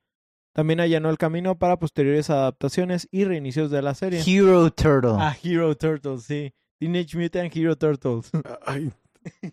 También 0.52 0.80
allanó 0.80 1.10
el 1.10 1.18
camino 1.18 1.58
para 1.58 1.78
posteriores 1.78 2.30
adaptaciones 2.30 3.08
y 3.10 3.24
reinicios 3.24 3.70
de 3.70 3.82
la 3.82 3.94
serie. 3.94 4.22
Hero 4.26 4.70
Turtle. 4.70 5.16
Ah, 5.18 5.36
Hero 5.42 5.76
Turtles, 5.76 6.24
sí. 6.24 6.52
Teenage 6.78 7.16
Mutant 7.16 7.54
Hero 7.54 7.76
Turtles. 7.76 8.30
Ay. 8.66 8.92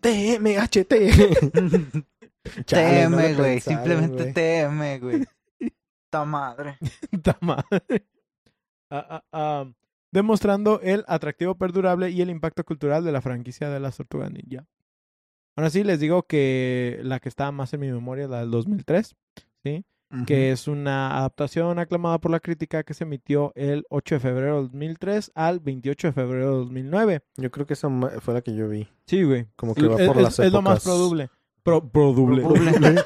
TMHT. 0.02 0.94
TM, 2.66 3.34
güey. 3.38 3.60
Simplemente. 3.60 4.34
TM, 4.34 5.00
güey. 5.00 5.26
Ta 6.10 6.24
madre. 6.24 6.78
Puta 7.12 7.38
madre. 7.42 8.06
Ah, 8.90 9.06
ah, 9.10 9.24
ah. 9.32 9.72
demostrando 10.12 10.80
el 10.82 11.04
atractivo 11.08 11.56
perdurable 11.56 12.12
y 12.12 12.22
el 12.22 12.30
impacto 12.30 12.64
cultural 12.64 13.04
de 13.04 13.12
la 13.12 13.22
franquicia 13.22 13.70
de 13.70 13.80
las 13.80 13.98
Tortugas 13.98 14.32
Ninja. 14.32 14.66
Ahora 15.56 15.70
sí, 15.70 15.84
les 15.84 16.00
digo 16.00 16.24
que 16.24 17.00
la 17.04 17.20
que 17.20 17.30
está 17.30 17.52
más 17.52 17.74
en 17.74 17.80
mi 17.80 17.92
memoria 17.92 18.26
es 18.26 18.30
la 18.30 18.40
del 18.42 18.52
2003, 18.52 19.16
¿sí? 19.64 19.86
Que 20.28 20.52
es 20.52 20.68
una 20.70 21.18
adaptación 21.18 21.78
aclamada 21.80 22.20
por 22.20 22.32
la 22.32 22.40
crítica 22.40 22.84
que 22.84 22.94
se 22.94 23.04
emitió 23.04 23.52
el 23.56 23.86
8 23.90 24.16
de 24.16 24.20
febrero 24.22 24.56
del 24.58 24.66
2003 24.68 25.32
al 25.36 25.60
28 25.60 26.08
de 26.08 26.14
febrero 26.14 26.52
del 26.60 26.66
2009. 26.66 27.22
Yo 27.38 27.52
creo 27.52 27.66
que 27.66 27.74
esa 27.74 27.90
fue 28.22 28.34
la 28.34 28.42
que 28.42 28.56
yo 28.56 28.70
vi. 28.70 28.88
Sí, 29.08 29.24
güey. 29.24 29.48
Como 29.58 29.76
que 29.76 29.88
va 29.88 29.98
por 29.98 30.18
es- 30.18 30.24
las 30.24 30.40
es 30.40 30.54
lo 30.54 30.62
más 30.62 30.78
épocas. 30.78 30.84
probable. 30.84 31.30
Pro-. 31.64 31.90
Probable. 31.90 32.44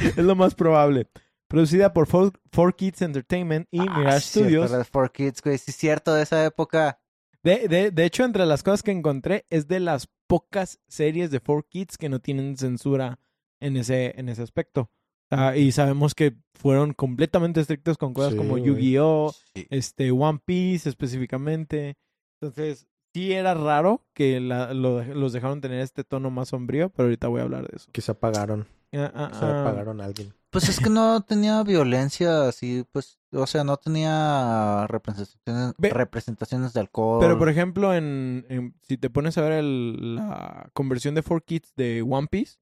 es 0.00 0.16
lo 0.16 0.34
más 0.34 0.54
probable. 0.54 1.06
Producida 1.46 1.92
por 1.92 2.08
4 2.08 2.76
Kids 2.76 3.02
Entertainment 3.02 3.68
y 3.70 3.80
Ah, 3.80 3.98
Mirage 3.98 4.20
Studios. 4.20 4.70
las 4.70 4.88
For 4.88 5.10
Kids, 5.12 5.40
güey. 5.42 5.56
Sí, 5.58 5.70
es 5.70 5.76
cierto, 5.76 6.14
de 6.14 6.22
esa 6.22 6.44
época. 6.44 6.98
De, 7.44 7.68
de, 7.68 7.90
de 7.90 8.04
hecho, 8.04 8.24
entre 8.24 8.46
las 8.46 8.62
cosas 8.62 8.82
que 8.82 8.90
encontré, 8.90 9.46
es 9.50 9.68
de 9.68 9.80
las 9.80 10.08
pocas 10.26 10.80
series 10.88 11.30
de 11.30 11.40
4 11.40 11.66
Kids 11.68 11.96
que 11.98 12.08
no 12.08 12.20
tienen 12.20 12.56
censura 12.56 13.18
en 13.60 13.76
ese, 13.76 14.18
en 14.18 14.28
ese 14.28 14.42
aspecto. 14.42 14.90
Ah, 15.30 15.56
y 15.56 15.72
sabemos 15.72 16.14
que 16.14 16.36
fueron 16.54 16.94
completamente 16.94 17.60
estrictos 17.60 17.98
con 17.98 18.14
cosas 18.14 18.32
Sí, 18.32 18.38
como. 18.38 18.56
Yu-Gi-Oh!, 18.58 19.34
Sí. 19.54 19.66
este, 19.70 20.10
One 20.10 20.40
Piece 20.44 20.88
específicamente. 20.88 21.96
Entonces, 22.40 22.86
sí 23.14 23.32
era 23.32 23.54
raro 23.54 24.04
que 24.14 24.40
la- 24.40 24.72
lo- 24.74 25.02
los 25.04 25.32
dejaron 25.32 25.60
tener 25.60 25.80
este 25.80 26.04
tono 26.04 26.30
más 26.30 26.48
sombrío, 26.48 26.88
pero 26.90 27.06
ahorita 27.08 27.28
voy 27.28 27.40
a 27.40 27.44
hablar 27.44 27.68
de 27.68 27.76
eso. 27.76 27.90
Que 27.92 28.00
se 28.00 28.10
apagaron. 28.12 28.66
Ah, 28.94 29.12
ah, 29.14 29.30
Se 29.38 29.44
apagaron 29.44 30.00
a 30.00 30.06
alguien. 30.06 30.32
Pues 30.50 30.68
es 30.70 30.80
que 30.80 30.88
no 30.88 31.20
tenía 31.20 31.62
violencia 31.62 32.48
así, 32.48 32.84
pues, 32.90 33.18
o 33.32 33.46
sea, 33.46 33.64
no 33.64 33.76
tenía 33.76 34.86
representaciones, 34.88 35.74
Ve- 35.76 35.90
representaciones 35.90 36.72
de 36.72 36.80
alcohol. 36.80 37.20
Pero, 37.20 37.38
por 37.38 37.48
ejemplo, 37.50 37.94
en, 37.94 38.46
en- 38.48 38.74
si 38.82 38.96
te 38.96 39.10
pones 39.10 39.36
a 39.36 39.42
ver 39.42 39.52
el- 39.52 40.16
la 40.16 40.70
conversión 40.72 41.14
de 41.14 41.22
4Kids 41.22 41.74
de 41.76 42.02
One 42.02 42.28
Piece, 42.30 42.56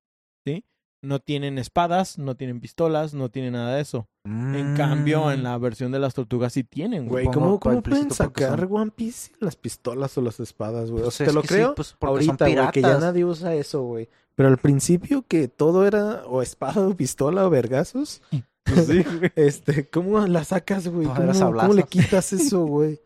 ¿sí? 0.45 0.65
No 1.07 1.21
tienen 1.21 1.57
espadas, 1.59 2.19
no 2.19 2.35
tienen 2.37 2.61
pistolas, 2.61 3.15
no 3.15 3.29
tienen 3.31 3.53
nada 3.53 3.77
de 3.77 3.83
eso. 3.83 4.09
En 4.25 4.75
cambio, 4.77 5.31
en 5.31 5.41
Mm, 5.41 5.43
la 5.45 5.57
versión 5.59 5.93
de 5.93 6.01
las 6.01 6.15
tortugas 6.15 6.53
sí 6.53 6.65
tienen, 6.65 7.07
güey. 7.07 7.27
¿cómo, 7.27 7.61
cómo 7.61 7.81
pueden 7.83 8.11
sacar 8.11 8.67
One 8.69 8.91
Piece 8.91 9.31
las 9.39 9.55
pistolas 9.55 10.19
o 10.19 10.21
las 10.21 10.41
espadas, 10.41 10.91
güey? 10.91 11.03
O 11.03 11.05
Pues 11.05 11.15
sea, 11.15 11.27
te 11.29 11.33
lo 11.33 11.43
sí, 11.43 11.49
creo 11.49 11.75
pues, 11.77 11.95
ahorita, 12.01 12.49
güey, 12.49 12.71
que 12.73 12.83
ya 12.83 12.99
nadie 12.99 13.25
usa 13.25 13.55
eso, 13.55 13.83
güey. 13.83 14.09
Pero 14.35 14.49
al 14.49 14.59
principio 14.59 15.25
que 15.27 15.47
todo 15.49 15.87
era 15.87 16.25
o 16.27 16.43
espada 16.43 16.87
o 16.87 16.95
pistola 16.95 17.47
o 17.47 17.51
vergazos, 17.51 18.21
Pues 18.65 18.87
sí, 18.87 19.03
güey. 19.19 19.31
este, 19.37 19.89
¿cómo 19.89 20.19
la 20.27 20.43
sacas, 20.43 20.89
güey? 20.89 21.07
¿Cómo, 21.07 21.33
cómo 21.33 21.73
le 21.73 21.85
quitas 21.85 22.33
eso, 22.33 22.65
güey? 22.67 23.01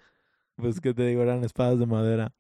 Pues 0.57 0.81
que 0.81 0.95
te 0.95 1.07
digo, 1.07 1.21
eran 1.23 1.45
espadas 1.45 1.79
de 1.79 1.87
madera. 1.87 2.33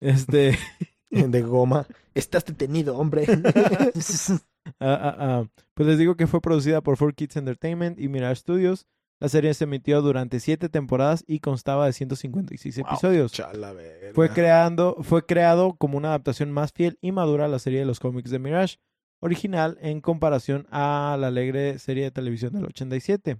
Este. 0.00 0.58
De 1.10 1.42
goma. 1.42 1.86
Estás 2.14 2.44
detenido, 2.44 2.96
hombre. 2.96 3.26
ah, 4.80 4.80
ah, 4.80 5.16
ah. 5.18 5.44
Pues 5.74 5.88
les 5.88 5.98
digo 5.98 6.16
que 6.16 6.26
fue 6.26 6.40
producida 6.40 6.80
por 6.80 6.96
4Kids 6.96 7.36
Entertainment 7.36 7.98
y 8.00 8.08
Mirage 8.08 8.36
Studios. 8.36 8.86
La 9.18 9.30
serie 9.30 9.54
se 9.54 9.64
emitió 9.64 10.02
durante 10.02 10.40
siete 10.40 10.68
temporadas 10.68 11.24
y 11.26 11.40
constaba 11.40 11.86
de 11.86 11.94
156 11.94 12.76
Wow, 12.78 12.86
episodios. 12.86 13.32
Chala. 13.32 13.74
Fue, 14.14 14.28
creando, 14.28 14.96
fue 15.00 15.24
creado 15.24 15.74
como 15.76 15.96
una 15.96 16.08
adaptación 16.08 16.52
más 16.52 16.72
fiel 16.72 16.98
y 17.00 17.12
madura 17.12 17.46
a 17.46 17.48
la 17.48 17.58
serie 17.58 17.78
de 17.78 17.86
los 17.86 17.98
cómics 17.98 18.30
de 18.30 18.38
Mirage, 18.38 18.76
original 19.20 19.78
en 19.80 20.02
comparación 20.02 20.66
a 20.70 21.16
la 21.18 21.28
alegre 21.28 21.78
serie 21.78 22.04
de 22.04 22.10
televisión 22.10 22.52
del 22.52 22.66
87. 22.66 23.38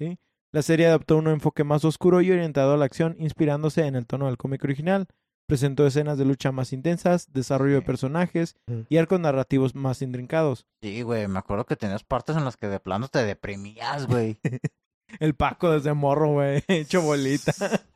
¿sí? 0.00 0.18
La 0.50 0.62
serie 0.62 0.88
adoptó 0.88 1.16
un 1.16 1.28
enfoque 1.28 1.62
más 1.62 1.84
oscuro 1.84 2.20
y 2.20 2.32
orientado 2.32 2.74
a 2.74 2.76
la 2.76 2.84
acción, 2.84 3.14
inspirándose 3.18 3.86
en 3.86 3.94
el 3.94 4.06
tono 4.06 4.26
del 4.26 4.36
cómic 4.36 4.64
original, 4.64 5.06
Presentó 5.52 5.86
escenas 5.86 6.16
de 6.16 6.24
lucha 6.24 6.50
más 6.50 6.72
intensas, 6.72 7.30
desarrollo 7.30 7.74
de 7.74 7.82
personajes 7.82 8.56
Mm. 8.66 8.80
y 8.88 8.96
arcos 8.96 9.20
narrativos 9.20 9.74
más 9.74 10.00
intrincados. 10.00 10.64
Sí, 10.80 11.02
güey, 11.02 11.28
me 11.28 11.38
acuerdo 11.38 11.66
que 11.66 11.76
tenías 11.76 12.04
partes 12.04 12.38
en 12.38 12.46
las 12.46 12.56
que 12.56 12.68
de 12.68 12.80
plano 12.80 13.08
te 13.08 13.22
deprimías, 13.22 14.06
güey. 14.06 14.38
El 15.20 15.34
Paco 15.34 15.70
desde 15.70 15.92
morro, 15.92 16.28
güey, 16.30 16.64
hecho 16.68 17.02
bolita. 17.02 17.52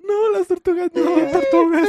no, 0.00 0.30
las 0.36 0.48
tortugas, 0.48 0.90
no, 0.92 1.04
tortugas. 1.30 1.88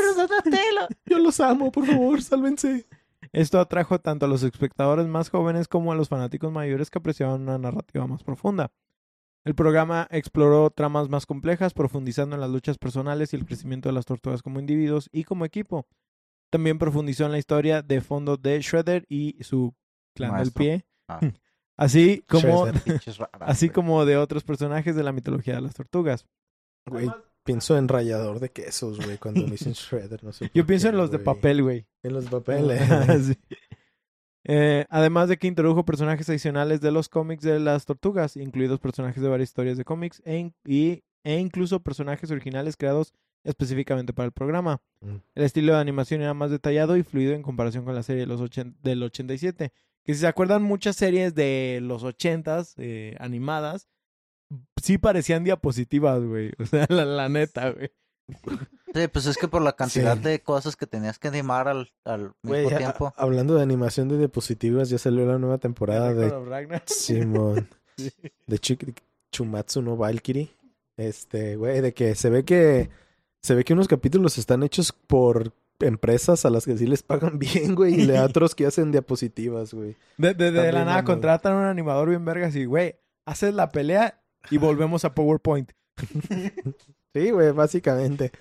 Yo 1.08 1.18
los 1.18 1.40
amo, 1.40 1.72
por 1.72 1.88
favor, 1.88 2.22
sálvense. 2.22 2.86
Esto 3.34 3.60
atrajo 3.60 4.00
tanto 4.00 4.28
a 4.28 4.30
los 4.30 4.44
espectadores 4.44 5.08
más 5.08 5.30
jóvenes 5.30 5.68
como 5.68 5.92
a 5.92 5.96
los 5.96 6.08
fanáticos 6.08 6.52
mayores 6.52 6.92
que 6.92 7.00
apreciaban 7.00 7.42
una 7.42 7.58
narrativa 7.58 8.06
más 8.06 8.22
profunda. 8.22 8.70
El 9.46 9.54
programa 9.54 10.08
exploró 10.10 10.72
tramas 10.72 11.08
más 11.08 11.26
complejas, 11.28 11.74
profundizando 11.74 12.36
en 12.36 12.42
las 12.42 12.50
luchas 12.50 12.78
personales 12.80 13.32
y 13.32 13.36
el 13.36 13.46
crecimiento 13.46 13.90
de 13.90 13.94
las 13.94 14.06
tortugas 14.06 14.42
como 14.42 14.60
individuos 14.60 15.08
y 15.12 15.24
como 15.24 15.46
equipo. 15.46 15.88
También 16.52 16.80
profundizó 16.80 17.26
en 17.26 17.32
la 17.32 17.38
historia 17.38 17.82
de 17.84 18.02
fondo 18.02 18.38
de 18.38 18.60
Shredder 18.62 19.06
y 19.08 19.38
su 19.44 19.76
clan 20.16 20.32
Maestro. 20.32 20.64
del 20.64 20.82
pie, 20.82 20.86
Ah, 21.08 21.20
así 21.78 22.24
como, 22.28 22.62
güey. 22.62 22.74
como 23.74 24.06
de 24.06 24.18
otros 24.18 24.44
personajes 24.44 24.96
de 24.96 25.04
la 25.04 25.12
mitología 25.12 25.56
de 25.56 25.62
las 25.62 25.76
tortugas. 25.76 26.26
Güey, 26.88 27.12
pienso 27.44 27.78
en 27.78 27.88
rallador 27.88 28.40
de 28.40 28.50
quesos, 28.50 29.04
güey, 29.04 29.18
cuando 29.18 29.42
me 29.44 29.52
dicen 29.52 29.74
shredder, 29.74 30.24
no 30.24 30.32
sé 30.32 30.50
Yo 30.54 30.66
pienso 30.66 30.88
qué, 30.88 30.92
en 30.92 30.98
los 30.98 31.12
de 31.12 31.20
papel, 31.20 31.62
güey. 31.62 31.88
En 32.04 32.14
los 32.14 32.26
papeles. 32.26 32.82
Sí. 33.28 33.38
Eh, 34.48 34.86
además 34.90 35.28
de 35.28 35.38
que 35.38 35.48
introdujo 35.48 35.86
personajes 35.86 36.30
adicionales 36.30 36.80
de 36.82 36.92
los 36.92 37.10
cómics 37.10 37.44
de 37.44 37.60
las 37.60 37.86
tortugas, 37.86 38.38
incluidos 38.38 38.80
personajes 38.80 39.22
de 39.22 39.30
varias 39.30 39.50
historias 39.50 39.78
de 39.78 39.86
cómics 39.86 40.22
e, 40.24 40.38
in- 40.38 40.54
y, 40.66 41.04
e 41.24 41.40
incluso 41.40 41.80
personajes 41.82 42.30
originales 42.32 42.78
creados 42.78 43.14
específicamente 43.44 44.14
para 44.14 44.28
el 44.28 44.32
programa. 44.32 44.82
Mm. 45.02 45.16
El 45.36 45.44
estilo 45.44 45.74
de 45.74 45.80
animación 45.80 46.22
era 46.22 46.34
más 46.34 46.52
detallado 46.52 46.96
y 46.98 47.04
fluido 47.04 47.34
en 47.34 47.42
comparación 47.42 47.86
con 47.86 47.96
la 47.96 48.04
serie 48.04 48.22
de 48.22 48.28
los 48.28 48.42
del 48.84 49.04
87. 49.04 49.72
Que 50.04 50.14
si 50.14 50.20
se 50.20 50.28
acuerdan, 50.28 50.62
muchas 50.62 50.96
series 50.96 51.34
de 51.34 51.80
los 51.82 52.04
80s 52.04 52.76
eh, 52.78 53.16
animadas 53.20 53.88
sí 54.82 55.00
parecían 55.00 55.44
diapositivas, 55.44 56.24
güey. 56.24 56.52
O 56.60 56.66
sea, 56.66 56.86
la, 56.90 57.06
la 57.06 57.30
neta, 57.30 57.72
güey. 57.72 57.90
Sí, 58.96 59.08
pues 59.10 59.26
es 59.26 59.36
que 59.38 59.48
por 59.50 59.62
la 59.62 59.74
cantidad 59.76 60.16
Sí. 60.16 60.24
de 60.24 60.40
cosas 60.42 60.76
que 60.78 60.88
tenías 60.88 61.20
que 61.20 61.28
animar 61.28 61.68
al, 61.68 61.92
al 62.06 62.32
mismo 62.44 62.70
a- 62.74 62.78
tiempo. 62.78 63.14
hablando 63.18 63.56
de 63.56 63.62
animación 63.64 64.08
de 64.08 64.18
diapositivas, 64.18 64.90
ya 64.90 64.98
salió 64.98 65.26
la 65.26 65.38
nueva 65.38 65.58
temporada 65.58 66.14
de. 66.14 66.32
Simón. 66.86 67.68
Sí. 67.98 68.12
de 68.48 68.58
Chi- 68.60 68.78
Chumatsu 69.32 69.82
no 69.82 69.98
Valkyrie. 69.98 70.50
Este, 70.98 71.58
güey, 71.58 71.82
de 71.82 71.94
que 71.94 72.16
se 72.16 72.30
ve 72.30 72.46
que 72.46 72.90
se 73.44 73.54
ve 73.54 73.64
que 73.66 73.74
unos 73.74 73.88
capítulos 73.90 74.38
están 74.38 74.64
hechos 74.64 74.94
por 74.94 75.52
empresas 75.82 76.46
a 76.46 76.50
las 76.50 76.64
que 76.66 76.78
sí 76.78 76.88
les 76.88 77.04
pagan 77.04 77.38
bien, 77.40 77.76
güey, 77.76 78.02
y 78.02 78.06
de 78.06 78.20
otros 78.22 78.56
que 78.56 78.66
hacen 78.66 78.92
diapositivas, 78.94 79.74
güey. 79.74 79.98
De, 80.18 80.34
de- 80.34 80.72
la 80.72 80.86
nada 80.86 81.04
contratan 81.04 81.54
a 81.54 81.60
un 81.60 81.66
animador 81.66 82.08
bien 82.10 82.24
vergas 82.24 82.56
y, 82.56 82.64
güey, 82.64 82.96
haces 83.28 83.54
la 83.54 83.70
pelea 83.74 84.22
y 84.50 84.58
volvemos 84.58 85.04
a 85.04 85.14
PowerPoint. 85.14 85.72
Sí, 87.14 87.32
güey, 87.32 87.52
básicamente. 87.52 88.32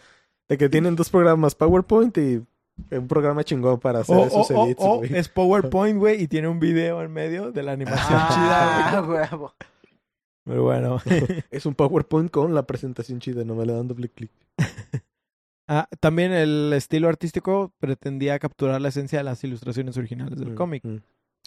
De 0.49 0.59
que 0.59 0.69
tienen 0.69 0.95
dos 0.97 1.11
programas, 1.11 1.55
PowerPoint 1.55 2.17
y 2.19 2.43
un 2.91 3.09
programa 3.09 3.45
chingón 3.45 3.79
para 3.81 4.01
hacer 4.01 4.17
O, 4.17 4.25
esos 4.27 4.51
edits, 4.51 4.81
o 4.83 4.97
güey. 4.99 5.15
es 5.17 5.29
PowerPoint, 5.29 5.99
güey, 5.99 6.23
y 6.23 6.29
tiene 6.29 6.49
un 6.49 6.59
video 6.61 7.03
en 7.03 7.13
medio 7.13 7.51
de 7.53 7.63
la 7.63 7.73
animación 7.73 8.19
Ah, 8.21 8.29
chida, 8.91 9.01
güey. 9.01 9.19
huevo. 9.31 9.55
Pero 10.45 10.63
bueno. 10.65 10.99
Es 11.51 11.65
un 11.67 11.75
PowerPoint 11.75 12.31
con 12.31 12.55
la 12.55 12.65
presentación 12.67 13.21
chida, 13.21 13.45
no 13.45 13.55
me 13.55 13.65
le 13.65 13.73
dan 13.73 13.89
doble 13.89 14.09
clic. 14.09 14.31
Ah, 15.67 15.89
también 15.99 16.31
el 16.33 16.75
estilo 16.75 17.09
artístico 17.09 17.73
pretendía 17.79 18.39
capturar 18.39 18.83
la 18.83 18.89
esencia 18.91 19.21
de 19.21 19.25
las 19.25 19.43
ilustraciones 19.45 19.97
originales 19.97 20.39
del 20.39 20.51
Mm, 20.51 20.55
cómic. 20.57 20.85
mm. 20.85 20.97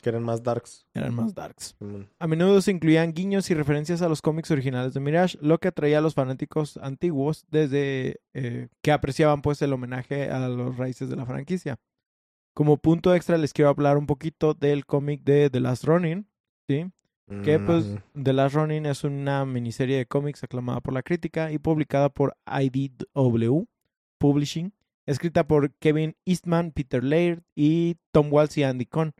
Que 0.02 0.10
eran 0.10 0.24
más 0.24 0.44
darks. 0.44 0.86
Eran 0.94 1.16
más 1.16 1.34
darks. 1.34 1.76
A 2.20 2.28
menudo 2.28 2.62
se 2.62 2.72
incluían 2.72 3.14
guiños 3.14 3.50
y 3.50 3.54
referencias 3.54 4.02
a 4.02 4.10
los 4.10 4.22
cómics 4.22 4.52
originales 4.52 4.94
de 4.94 5.00
Mirage, 5.00 5.38
lo 5.42 5.58
que 5.60 5.70
atraía 5.70 5.98
a 5.98 6.02
los 6.02 6.14
fanáticos 6.14 6.78
antiguos 6.78 7.46
desde 7.50 8.22
eh, 8.34 8.68
que 8.82 8.92
apreciaban 8.92 9.42
pues 9.42 9.62
el 9.62 9.74
homenaje 9.74 10.30
a 10.30 10.48
los 10.48 10.78
raíces 10.78 11.10
de 11.10 11.16
la 11.16 11.26
franquicia. 11.26 11.80
Como 12.54 12.78
punto 12.78 13.14
extra 13.14 13.38
les 13.38 13.54
quiero 13.54 13.70
hablar 13.70 13.98
un 13.98 14.06
poquito 14.08 14.54
del 14.54 14.86
cómic 14.86 15.24
de 15.24 15.50
The 15.50 15.60
Last 15.60 15.84
Ronin, 15.84 16.28
¿sí? 16.68 16.92
Que 17.44 17.60
pues 17.60 17.86
Mm. 18.14 18.24
The 18.24 18.34
Last 18.34 18.56
Ronin 18.56 18.86
es 18.86 19.04
una 19.04 19.46
miniserie 19.46 19.98
de 19.98 20.06
cómics 20.06 20.44
aclamada 20.44 20.80
por 20.80 20.94
la 20.94 21.04
crítica 21.04 21.52
y 21.52 21.58
publicada 21.58 22.10
por 22.10 22.38
IDW 22.48 23.66
Publishing, 24.18 24.74
escrita 25.06 25.46
por 25.46 25.74
Kevin 25.76 26.16
Eastman, 26.26 26.72
Peter 26.72 27.04
Laird 27.04 27.44
y 27.54 27.98
Tom 28.12 28.32
Waltz 28.32 28.58
y 28.58 28.64
Andy 28.64 28.86
Cohn. 28.86 29.14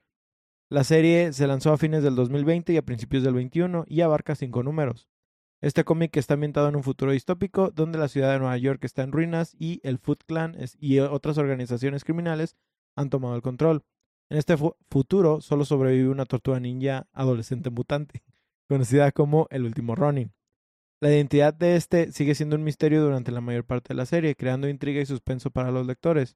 La 0.70 0.84
serie 0.84 1.32
se 1.34 1.48
lanzó 1.48 1.72
a 1.72 1.78
fines 1.78 2.04
del 2.04 2.16
2020 2.16 2.74
y 2.74 2.78
a 2.78 2.82
principios 2.82 3.24
del 3.24 3.34
21 3.34 3.86
y 3.88 4.02
abarca 4.02 4.36
cinco 4.36 4.64
números. 4.64 5.08
Este 5.62 5.84
cómic 5.84 6.16
está 6.18 6.36
ambientado 6.36 6.68
en 6.70 6.76
un 6.76 6.84
futuro 6.84 7.14
distópico 7.14 7.72
donde 7.72 7.98
la 7.98 8.10
ciudad 8.10 8.34
de 8.34 8.40
Nueva 8.40 8.58
York 8.58 8.84
está 8.84 9.04
en 9.04 9.12
ruinas 9.12 9.56
y 9.58 9.80
el 9.84 9.98
Foot 9.98 10.24
Clan 10.28 10.56
y 10.80 11.00
otras 11.00 11.38
organizaciones 11.38 12.04
criminales 12.04 12.56
han 12.96 13.10
tomado 13.10 13.36
el 13.36 13.42
control. 13.42 13.84
En 14.30 14.38
este 14.38 14.58
fu- 14.58 14.76
futuro 14.90 15.42
solo 15.42 15.64
sobrevive 15.66 16.10
una 16.10 16.26
tortuga 16.26 16.60
ninja 16.60 17.08
adolescente 17.14 17.70
mutante, 17.70 18.24
conocida 18.70 19.12
como 19.12 19.48
el 19.50 19.64
último 19.64 19.96
Ronin. 19.96 20.34
La 21.00 21.10
identidad 21.10 21.54
de 21.54 21.76
este 21.76 22.12
sigue 22.12 22.36
siendo 22.36 22.56
un 22.56 22.64
misterio 22.64 23.02
durante 23.04 23.32
la 23.32 23.42
mayor 23.42 23.64
parte 23.64 23.90
de 23.90 23.96
la 23.96 24.06
serie, 24.06 24.36
creando 24.36 24.68
intriga 24.68 25.00
y 25.02 25.06
suspenso 25.06 25.50
para 25.50 25.72
los 25.72 25.88
lectores. 25.88 26.36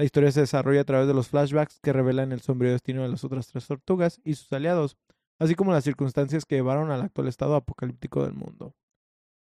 La 0.00 0.06
historia 0.06 0.32
se 0.32 0.40
desarrolla 0.40 0.80
a 0.80 0.84
través 0.84 1.06
de 1.08 1.12
los 1.12 1.28
flashbacks 1.28 1.78
que 1.78 1.92
revelan 1.92 2.32
el 2.32 2.40
sombrío 2.40 2.72
destino 2.72 3.02
de 3.02 3.10
las 3.10 3.22
otras 3.22 3.48
tres 3.48 3.66
tortugas 3.66 4.18
y 4.24 4.32
sus 4.32 4.50
aliados, 4.50 4.96
así 5.38 5.54
como 5.54 5.72
las 5.72 5.84
circunstancias 5.84 6.46
que 6.46 6.54
llevaron 6.54 6.90
al 6.90 7.02
actual 7.02 7.28
estado 7.28 7.54
apocalíptico 7.54 8.24
del 8.24 8.32
mundo. 8.32 8.74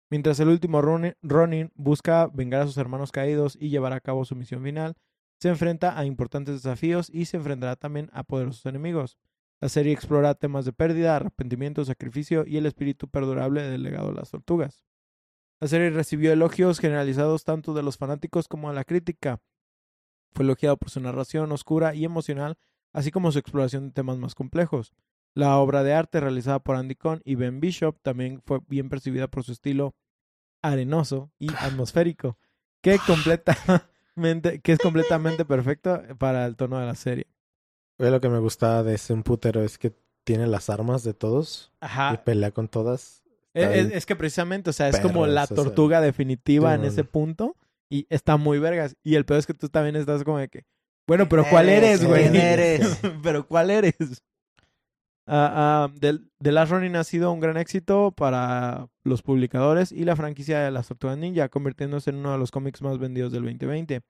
Mientras 0.09 0.39
el 0.39 0.47
último 0.47 0.81
Ronin, 0.81 1.71
busca 1.75 2.25
vengar 2.33 2.63
a 2.63 2.65
sus 2.65 2.77
hermanos 2.77 3.11
caídos 3.11 3.59
y 3.61 3.69
llevar 3.69 3.93
a 3.93 3.99
cabo 3.99 4.25
su 4.25 4.35
misión 4.35 4.63
final, 4.63 4.95
se 5.39 5.49
enfrenta 5.49 5.99
a 5.99 6.05
importantes 6.05 6.55
desafíos 6.55 7.11
y 7.11 7.25
se 7.25 7.37
enfrentará 7.37 7.75
también 7.75 8.09
a 8.11 8.23
poderosos 8.23 8.65
enemigos. 8.65 9.19
La 9.61 9.69
serie 9.69 9.93
explora 9.93 10.33
temas 10.33 10.65
de 10.65 10.73
pérdida, 10.73 11.15
arrepentimiento, 11.15 11.85
sacrificio 11.85 12.43
y 12.47 12.57
el 12.57 12.65
espíritu 12.65 13.07
perdurable 13.07 13.61
del 13.61 13.83
legado 13.83 14.07
de 14.07 14.15
las 14.15 14.31
tortugas. 14.31 14.83
La 15.61 15.67
serie 15.67 15.91
recibió 15.91 16.33
elogios 16.33 16.79
generalizados 16.79 17.43
tanto 17.43 17.75
de 17.75 17.83
los 17.83 17.97
fanáticos 17.97 18.47
como 18.47 18.69
de 18.69 18.73
la 18.73 18.83
crítica. 18.83 19.39
Fue 20.33 20.43
elogiado 20.45 20.77
por 20.77 20.89
su 20.89 20.99
narración 20.99 21.51
oscura 21.51 21.95
y 21.95 22.05
emocional, 22.05 22.57
así 22.93 23.11
como 23.11 23.31
su 23.31 23.39
exploración 23.39 23.87
de 23.87 23.91
temas 23.93 24.17
más 24.17 24.35
complejos. 24.35 24.93
La 25.35 25.57
obra 25.57 25.83
de 25.83 25.93
arte 25.93 26.19
realizada 26.19 26.59
por 26.59 26.75
Andy 26.75 26.95
Cohn 26.95 27.21
y 27.23 27.35
Ben 27.35 27.59
Bishop 27.59 27.97
también 28.01 28.41
fue 28.45 28.59
bien 28.67 28.89
percibida 28.89 29.27
por 29.27 29.43
su 29.43 29.51
estilo 29.51 29.95
arenoso 30.61 31.31
y 31.39 31.47
atmosférico, 31.59 32.37
que, 32.81 32.97
completamente, 33.05 34.59
que 34.61 34.71
es 34.73 34.79
completamente 34.79 35.45
perfecto 35.45 36.01
para 36.17 36.45
el 36.45 36.55
tono 36.55 36.79
de 36.79 36.85
la 36.85 36.95
serie. 36.95 37.27
Güey, 37.97 38.11
lo 38.11 38.21
que 38.21 38.29
me 38.29 38.39
gustaba 38.39 38.83
de 38.83 38.95
ese 38.95 39.15
putero 39.17 39.61
es 39.61 39.77
que 39.77 39.93
tiene 40.23 40.47
las 40.47 40.69
armas 40.69 41.03
de 41.03 41.13
todos 41.13 41.71
y 41.81 41.85
Ajá. 41.85 42.23
pelea 42.23 42.51
con 42.51 42.67
todas. 42.67 43.23
Es, 43.53 43.91
es- 43.91 44.05
que 44.05 44.15
precisamente, 44.15 44.69
o 44.69 44.73
sea, 44.73 44.89
es 44.89 44.99
como 44.99 45.21
perras, 45.21 45.33
la 45.33 45.43
o 45.43 45.47
sea. 45.47 45.55
tortuga 45.55 46.01
definitiva 46.01 46.75
en 46.75 46.85
ese 46.85 47.03
punto 47.03 47.55
y 47.89 48.07
está 48.09 48.37
muy 48.37 48.59
vergas. 48.59 48.95
Y 49.03 49.15
el 49.15 49.25
peor 49.25 49.39
es 49.39 49.47
que 49.47 49.53
tú 49.53 49.69
también 49.69 49.95
estás 49.95 50.23
como 50.23 50.37
de 50.37 50.47
que, 50.49 50.65
bueno, 51.07 51.27
pero 51.27 51.43
¿Quién 51.43 51.51
¿cuál 51.51 51.69
eres? 51.69 52.05
güey? 52.05 52.29
¿Quién 52.29 52.35
eres? 52.35 52.99
pero 53.23 53.47
¿cuál 53.47 53.71
eres? 53.71 54.23
Ah, 55.31 55.87
ah, 55.91 55.93
The, 55.99 56.19
The 56.39 56.51
Last 56.51 56.71
Ronin 56.71 56.95
ha 56.95 57.03
sido 57.03 57.31
un 57.31 57.39
gran 57.39 57.57
éxito 57.57 58.11
para 58.11 58.87
los 59.03 59.21
publicadores 59.21 59.91
y 59.91 60.03
la 60.05 60.15
franquicia 60.15 60.59
de 60.59 60.71
las 60.71 60.87
Tortugas 60.87 61.17
Ninja, 61.17 61.49
convirtiéndose 61.49 62.09
en 62.09 62.17
uno 62.17 62.31
de 62.31 62.39
los 62.39 62.49
cómics 62.49 62.81
más 62.81 62.97
vendidos 62.97 63.31
del 63.31 63.43
2020. 63.43 64.01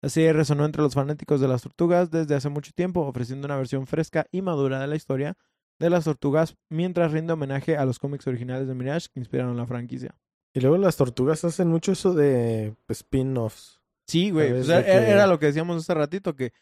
La 0.00 0.08
serie 0.10 0.32
resonó 0.32 0.64
entre 0.64 0.82
los 0.82 0.94
fanáticos 0.94 1.40
de 1.40 1.48
las 1.48 1.62
tortugas 1.62 2.10
desde 2.10 2.34
hace 2.34 2.48
mucho 2.50 2.70
tiempo, 2.72 3.00
ofreciendo 3.00 3.46
una 3.46 3.56
versión 3.56 3.86
fresca 3.86 4.26
y 4.30 4.42
madura 4.42 4.78
de 4.78 4.86
la 4.86 4.96
historia 4.96 5.36
de 5.78 5.90
las 5.90 6.04
tortugas, 6.04 6.54
mientras 6.68 7.12
rinde 7.12 7.32
homenaje 7.32 7.76
a 7.76 7.84
los 7.84 7.98
cómics 7.98 8.26
originales 8.26 8.68
de 8.68 8.74
Mirage 8.74 9.08
que 9.12 9.20
inspiraron 9.20 9.56
la 9.56 9.66
franquicia. 9.66 10.14
Y 10.58 10.60
luego 10.60 10.76
las 10.76 10.96
tortugas 10.96 11.44
hacen 11.44 11.68
mucho 11.68 11.92
eso 11.92 12.14
de 12.14 12.74
pues, 12.86 12.98
spin-offs. 12.98 13.78
Sí, 14.08 14.30
güey. 14.30 14.48
Que- 14.64 14.74
era 14.74 15.28
lo 15.28 15.38
que 15.38 15.46
decíamos 15.46 15.76
hace 15.76 15.94
ratito, 15.94 16.34
que 16.34 16.52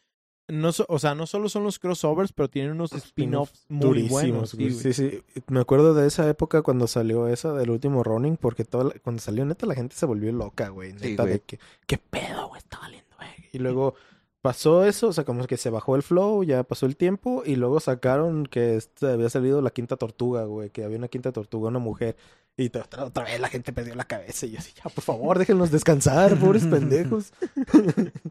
no, 0.49 0.71
so- 0.73 0.85
o 0.91 0.99
sea, 0.99 1.15
no 1.15 1.27
solo 1.27 1.49
son 1.49 1.65
los 1.65 1.79
crossovers, 1.79 2.33
pero 2.35 2.51
tienen 2.51 2.73
unos 2.73 2.93
spin-offs 2.93 3.65
muy 3.71 3.81
durísimos, 3.87 4.11
buenos. 4.23 4.51
Sí, 4.51 4.57
güey. 4.59 4.71
Sí, 4.73 4.93
sí. 4.93 5.23
Me 5.49 5.61
acuerdo 5.61 5.95
de 5.95 6.07
esa 6.07 6.29
época 6.29 6.61
cuando 6.61 6.87
salió 6.87 7.27
esa 7.29 7.55
del 7.55 7.71
último 7.71 8.05
Ronin, 8.05 8.37
porque 8.37 8.65
toda 8.65 8.85
la- 8.85 8.95
cuando 9.03 9.23
salió 9.23 9.47
neta 9.47 9.65
la 9.65 9.75
gente 9.75 9.97
se 9.97 10.05
volvió 10.05 10.31
loca, 10.31 10.69
güey. 10.69 10.93
Sí, 10.99 11.11
Neta 11.13 11.23
güey. 11.23 11.33
de 11.35 11.41
que, 11.41 11.59
¿qué 11.87 11.97
pedo, 11.97 12.49
güey? 12.49 12.59
Está 12.59 12.79
valiendo, 12.81 13.17
güey. 13.17 13.31
Y 13.53 13.59
luego 13.59 13.95
pasó 14.47 14.85
eso, 14.85 15.09
o 15.09 15.13
sea, 15.13 15.25
como 15.25 15.45
que 15.49 15.57
se 15.57 15.71
bajó 15.71 15.97
el 15.97 16.05
flow, 16.05 16.45
ya 16.45 16.63
pasó 16.63 16.87
el 16.87 16.97
tiempo, 16.97 17.43
y 17.45 17.57
luego 17.57 17.81
sacaron 17.81 18.47
que 18.47 18.77
este, 18.77 19.09
había 19.09 19.29
salido 19.29 19.61
la 19.61 19.71
quinta 19.71 19.97
tortuga, 19.97 20.45
güey, 20.45 20.71
que 20.71 20.85
había 20.85 20.99
una 20.99 21.09
quinta 21.09 21.33
tortuga, 21.33 21.67
una 21.69 21.81
mujer. 21.81 22.17
Y 22.57 22.67
otra, 22.67 23.07
otra 23.07 23.25
vez 23.25 23.41
la 23.41 23.49
gente 23.49 23.73
perdió 23.73 23.97
la 23.97 24.05
cabeza. 24.05 24.47
Y 24.47 24.53
yo 24.53 24.61
así, 24.61 24.73
ya, 24.73 24.85
por 24.85 25.03
favor, 25.03 25.41
déjenlos 25.41 25.73
descansar, 25.73 26.37
pobres 26.41 26.65
pendejos. 26.65 27.33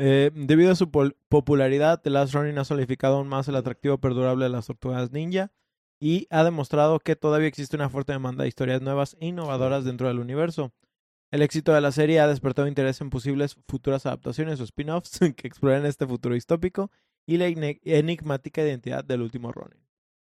Eh, 0.00 0.30
debido 0.32 0.70
a 0.70 0.76
su 0.76 0.88
popularidad, 1.28 2.00
The 2.00 2.10
Last 2.10 2.32
Running 2.32 2.56
ha 2.58 2.64
solidificado 2.64 3.16
aún 3.16 3.26
más 3.26 3.48
el 3.48 3.56
atractivo 3.56 3.98
perdurable 3.98 4.44
de 4.44 4.50
las 4.50 4.68
tortugas 4.68 5.10
ninja 5.10 5.50
y 5.98 6.28
ha 6.30 6.44
demostrado 6.44 7.00
que 7.00 7.16
todavía 7.16 7.48
existe 7.48 7.74
una 7.74 7.90
fuerte 7.90 8.12
demanda 8.12 8.44
de 8.44 8.48
historias 8.48 8.80
nuevas 8.80 9.16
e 9.18 9.26
innovadoras 9.26 9.84
dentro 9.84 10.06
del 10.06 10.20
universo. 10.20 10.72
El 11.30 11.42
éxito 11.42 11.72
de 11.74 11.80
la 11.80 11.92
serie 11.92 12.20
ha 12.20 12.26
despertado 12.26 12.68
interés 12.68 13.00
en 13.00 13.10
posibles 13.10 13.56
futuras 13.68 14.06
adaptaciones 14.06 14.60
o 14.60 14.64
spin-offs 14.64 15.18
que 15.36 15.46
exploren 15.46 15.84
este 15.86 16.06
futuro 16.06 16.34
distópico 16.34 16.90
y 17.26 17.36
la 17.36 17.46
enigmática 17.48 18.62
identidad 18.62 19.04
del 19.04 19.22
último 19.22 19.52
Ronin. 19.52 19.78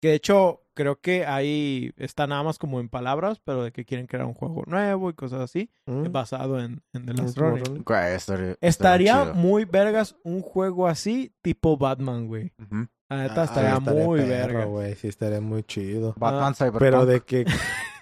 Que 0.02 0.10
de 0.10 0.16
hecho 0.16 0.64
creo 0.74 1.00
que 1.00 1.26
ahí 1.28 1.92
está 1.98 2.26
nada 2.26 2.42
más 2.44 2.58
como 2.58 2.80
en 2.80 2.90
palabras, 2.90 3.40
pero 3.44 3.64
de 3.64 3.72
que 3.72 3.86
quieren 3.86 4.08
crear 4.08 4.26
un 4.26 4.34
juego 4.34 4.64
nuevo 4.66 5.10
y 5.10 5.14
cosas 5.14 5.42
así, 5.42 5.70
Mm. 5.86 6.12
basado 6.12 6.60
en, 6.60 6.82
en 6.94 7.06
The 7.06 7.14
Last 7.14 7.38
Ronin. 7.38 7.84
Estaría, 7.88 8.56
Estaría 8.62 9.22
chido. 9.24 9.36
muy 9.36 9.66
vergas 9.66 10.16
un 10.24 10.42
juego 10.42 10.88
así, 10.88 11.34
tipo 11.44 11.78
Batman, 11.78 12.28
güey. 12.28 12.52
Ujú. 12.60 12.88
La 13.10 13.18
neta 13.24 13.42
Ah, 13.42 13.46
estaría 13.46 13.74
estaría 13.78 14.06
muy 14.06 14.20
verga. 14.22 14.66
güey. 14.66 14.96
Sí, 14.96 15.08
estaría 15.08 15.42
muy 15.42 15.64
chido. 15.64 16.16
Batman 16.18 16.56
Cyberpunk. 16.56 16.80
Pero 16.80 17.06
de 17.06 17.22
que, 17.22 17.46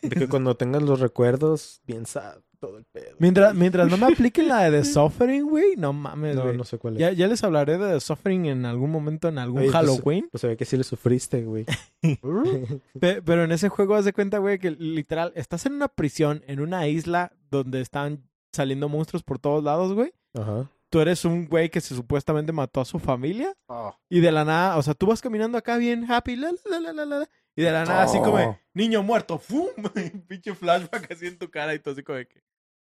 de 0.02 0.10
que 0.10 0.28
cuando 0.30 0.56
tengas 0.56 0.84
los 0.84 1.00
recuerdos, 1.02 1.82
piensa 1.86 2.38
todo 2.60 2.78
el 2.78 2.86
pedo. 2.86 3.16
Mientras, 3.20 3.54
mientras 3.56 3.90
no 3.90 3.98
me 3.98 4.08
apliquen 4.08 4.48
la 4.48 4.70
de 4.70 4.80
The 4.80 4.86
Suffering, 4.86 5.46
güey, 5.50 5.76
no 5.78 5.94
mames, 5.94 6.36
No, 6.36 6.44
güey. 6.44 6.58
no 6.58 6.64
sé 6.64 6.78
cuál 6.78 6.96
es. 6.96 7.00
Ya, 7.00 7.12
ya 7.12 7.28
les 7.28 7.44
hablaré 7.44 7.78
de 7.78 7.94
The 7.94 8.00
Suffering 8.00 8.46
en 8.48 8.66
algún 8.66 8.92
momento, 8.92 9.28
en 9.28 9.38
algún 9.38 9.60
Oye, 9.62 9.72
pues, 9.72 9.76
Halloween. 9.76 10.28
Pues 10.32 10.42
se 10.42 10.48
ve 10.48 10.58
que 10.58 10.66
sí 10.66 10.78
le 10.78 10.84
sufriste, 10.84 11.44
güey. 11.44 11.66
Pe- 13.00 13.22
pero 13.22 13.44
en 13.44 13.52
ese 13.52 13.70
juego, 13.70 13.96
haz 13.96 14.06
de 14.06 14.14
cuenta, 14.14 14.38
güey, 14.40 14.60
que 14.60 14.72
literal, 14.72 15.32
estás 15.36 15.66
en 15.66 15.74
una 15.74 15.88
prisión, 15.88 16.44
en 16.48 16.60
una 16.60 16.88
isla 16.88 17.32
donde 17.50 17.82
están 17.82 18.24
saliendo 18.54 18.90
monstruos 18.90 19.24
por 19.24 19.40
todos 19.40 19.64
lados, 19.64 19.94
güey. 19.94 20.14
Ajá. 20.34 20.70
Tú 20.90 21.00
eres 21.02 21.24
un 21.24 21.48
güey 21.48 21.70
que 21.70 21.82
se 21.82 21.94
supuestamente 21.96 22.52
mató 22.52 22.82
a 22.82 22.86
su 22.86 22.98
familia. 22.98 23.54
Oh. 23.68 23.94
Y 24.10 24.22
de 24.22 24.32
la 24.32 24.44
nada, 24.44 24.78
o 24.78 24.82
sea, 24.82 24.96
tú 24.96 25.06
vas 25.06 25.22
caminando 25.22 25.58
acá 25.58 25.78
bien 25.78 26.10
happy, 26.12 26.36
la, 26.36 26.52
la, 26.70 26.80
la, 26.80 26.94
la, 26.94 27.06
la, 27.06 27.20
la, 27.20 27.30
y 27.56 27.62
de 27.62 27.72
la 27.72 27.86
nada, 27.86 28.04
así 28.04 28.18
como, 28.20 28.38
Oh. 28.38 28.58
niño 28.74 29.04
muerto, 29.04 29.38
¡fum! 29.38 29.68
Pinche 30.28 30.56
flashback 30.56 31.12
así 31.12 31.28
en 31.28 31.38
tu 31.38 31.50
cara 31.52 31.76
y 31.76 31.80
todo 31.80 31.94
así 31.94 32.02
como 32.04 32.18
de 32.18 32.28
que, 32.28 32.42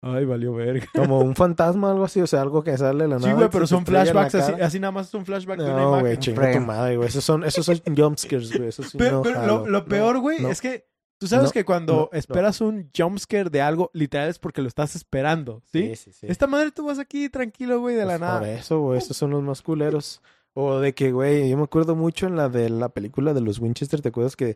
ay, 0.06 0.26
valió 0.26 0.54
verga. 0.54 0.86
Como 0.94 1.20
un 1.20 1.36
fantasma, 1.36 1.92
algo 1.92 2.06
así. 2.06 2.22
O 2.22 2.28
sea, 2.28 2.42
algo 2.42 2.64
que 2.64 2.78
sale 2.78 3.04
de 3.04 3.10
la 3.10 3.16
nada. 3.18 3.28
Sí, 3.30 3.34
güey, 3.36 3.50
pero 3.52 3.68
son 3.68 3.80
la 3.80 3.86
flashbacks 3.86 4.36
así, 4.36 4.54
así 4.62 4.80
nada 4.80 4.92
más 4.92 5.08
es 5.08 5.14
un 5.14 5.26
flashback 5.26 5.60
de 5.60 5.66
una 5.66 5.74
No, 5.76 5.90
güey, 5.92 6.00
imagen. 6.02 6.20
chinga 6.20 6.52
tu 6.54 6.60
madre, 6.60 6.98
güey. 6.98 7.10
Esos 7.10 7.24
son, 7.24 7.44
esos 7.44 7.66
son 7.66 7.82
jumpscares, 7.98 8.52
güey. 8.56 8.70
Eso 8.70 8.84
sí 8.84 8.98
Pero, 8.98 9.18
no 9.18 9.22
pero 9.24 9.36
jalo. 9.42 9.58
lo, 9.60 9.68
lo 9.68 9.86
peor, 9.86 10.20
güey, 10.20 10.42
no. 10.42 10.50
es 10.50 10.62
que 10.62 10.88
tú 11.18 11.28
sabes 11.28 11.46
No, 11.46 11.52
que 11.52 11.66
cuando 11.66 11.94
no, 11.94 12.00
no. 12.12 12.18
esperas 12.18 12.62
un 12.62 12.90
jumpscare 12.96 13.50
de 13.50 13.62
algo, 13.62 13.90
literal 13.94 14.30
es 14.30 14.38
porque 14.40 14.62
lo 14.62 14.68
estás 14.68 14.96
esperando, 14.96 15.62
¿sí? 15.72 15.90
Sí, 15.90 15.96
sí, 15.96 16.14
sí. 16.14 16.28
Esta 16.30 16.48
madre 16.48 16.72
tú 16.72 16.86
vas 16.86 17.00
aquí 17.00 17.30
tranquilo, 17.30 17.80
güey, 17.80 17.96
de 17.96 18.06
la 18.06 18.14
Pues 18.14 18.22
nada. 18.22 18.40
Por 18.40 18.48
eso, 18.50 18.80
güey, 18.82 18.98
esos 18.98 19.18
son 19.18 19.32
los 19.32 19.42
más 19.44 19.62
culeros. 19.62 20.22
O 20.58 20.80
de 20.80 20.94
que, 20.94 21.12
güey, 21.12 21.50
yo 21.50 21.58
me 21.58 21.64
acuerdo 21.64 21.96
mucho 21.98 22.28
en 22.28 22.38
la 22.38 22.48
de 22.48 22.70
la 22.70 22.88
película 22.90 23.34
de 23.34 23.42
los 23.42 23.60
Winchester, 23.60 24.02
¿te 24.02 24.08
acuerdas 24.10 24.38
que 24.38 24.56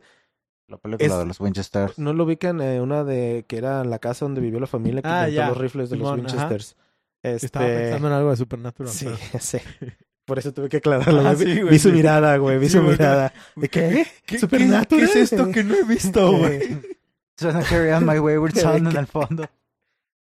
La 0.70 0.78
película 0.78 1.14
Es- 1.14 1.20
de 1.20 1.26
los 1.26 1.40
Winchester. 1.40 1.92
no 1.98 2.14
lo 2.14 2.24
ubican 2.26 2.62
eh, 2.62 2.80
una 2.80 3.04
de 3.04 3.44
que 3.48 3.58
era 3.58 3.84
la 3.84 3.98
casa 4.00 4.26
donde 4.26 4.40
vivió 4.40 4.60
la 4.60 4.68
familia 4.68 5.02
que 5.02 5.08
Ah, 5.08 5.22
inventó 5.28 5.36
ya. 5.36 5.48
los 5.50 5.58
rifles 5.58 5.90
de 5.90 5.96
Simón, 5.98 6.22
los. 6.24 6.32
Winchesters? 6.32 6.78
Este... 7.24 7.46
Estaba 7.48 7.66
pensando 7.66 8.08
en 8.08 8.14
algo 8.14 8.30
de 8.30 8.38
Supernatural. 8.38 8.94
Sí, 8.94 9.08
pero- 9.32 9.44
sé. 9.44 9.64
Por 10.26 10.38
eso 10.38 10.54
tuve 10.54 10.70
que 10.70 10.78
aclararlo. 10.78 11.28
Ah, 11.28 11.36
sí, 11.36 11.44
vi, 11.46 11.62
güey, 11.62 11.72
vi 11.74 11.80
su 11.80 11.90
sí. 11.90 11.96
mirada, 11.96 12.38
güey, 12.38 12.60
vi 12.60 12.68
Sí, 12.68 12.74
su 12.74 12.84
güey. 12.84 12.92
mirada. 12.92 13.34
¿De 13.56 13.68
qué? 13.68 13.90
¿Qué, 13.90 14.08
qué, 14.28 14.40
¿Supernatural? 14.40 15.10
qué 15.12 15.20
es 15.22 15.32
esto 15.32 15.52
que 15.52 15.64
no 15.64 15.74
he 15.74 15.84
visto, 15.86 16.38
güey? 16.38 16.78
Suena 17.36 17.64
Carry 17.64 17.90
On 17.94 18.06
My 18.06 18.20
Wayward 18.20 18.56
Son 18.56 18.86
en 18.88 18.96
el 18.96 19.08
fondo. 19.08 19.50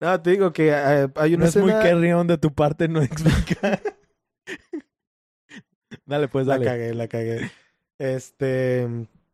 No, 0.01 0.19
te 0.21 0.31
digo 0.31 0.51
que 0.51 0.69
eh, 0.73 1.07
hay 1.15 1.35
una 1.35 1.43
No 1.43 1.49
es 1.49 1.57
muy 1.57 1.71
carry 1.71 2.11
on 2.13 2.25
de 2.25 2.37
tu 2.39 2.51
parte 2.51 2.87
no 2.87 3.03
explicar. 3.03 3.79
dale, 6.05 6.27
pues, 6.27 6.47
La 6.47 6.53
dale. 6.55 6.65
cagué, 6.65 6.93
la 6.95 7.07
cagué. 7.07 7.51
Este, 7.99 8.87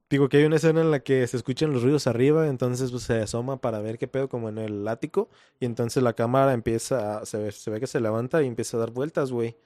digo 0.10 0.30
que 0.30 0.38
hay 0.38 0.46
una 0.46 0.58
escena 0.58 0.82
en 0.82 0.92
la 0.92 1.00
que 1.02 1.26
se 1.28 1.38
escuchan 1.38 1.72
los 1.74 1.84
ruidos 1.84 2.08
arriba, 2.08 2.48
entonces 2.48 2.92
pues 2.92 3.04
se 3.04 3.22
asoma 3.22 3.58
para 3.62 3.80
ver 3.80 3.98
qué 3.98 4.08
pedo 4.08 4.30
como 4.30 4.50
en 4.50 4.58
el 4.58 4.88
ático 4.88 5.30
y 5.60 5.66
entonces 5.66 6.04
la 6.04 6.14
cámara 6.14 6.54
empieza, 6.54 7.20
a- 7.20 7.26
se 7.26 7.38
ve, 7.38 7.52
se 7.52 7.72
ve 7.72 7.80
que 7.80 7.88
se 7.88 8.00
levanta 8.00 8.42
y 8.44 8.48
empieza 8.48 8.78
a 8.78 8.82
dar 8.82 8.92
vueltas, 8.92 9.32
güey. 9.32 9.58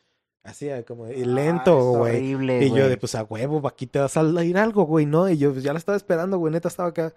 Así 0.43 0.69
ah, 0.69 0.83
como 0.85 1.07
y 1.09 1.25
lento, 1.25 1.77
Ah, 1.77 1.79
es 1.81 1.97
güey. 1.97 2.15
horrible, 2.17 2.65
y 2.65 2.69
yo 2.73 2.87
de 2.89 2.97
pues 2.97 3.13
a 3.15 3.23
huevo, 3.23 3.67
aquí 3.67 3.85
te 3.87 3.99
vas 3.99 4.15
a 4.15 4.23
ir 4.45 4.57
algo, 4.57 4.83
güey, 4.85 5.05
¿no? 5.05 5.29
Y 5.29 5.37
yo 5.37 5.51
pues, 5.51 5.63
ya 5.63 5.73
la 5.73 5.79
estaba 5.79 5.97
esperando, 5.97 6.37
güey, 6.37 6.53
neta 6.53 6.69
estaba 6.69 6.89
acá. 6.89 7.13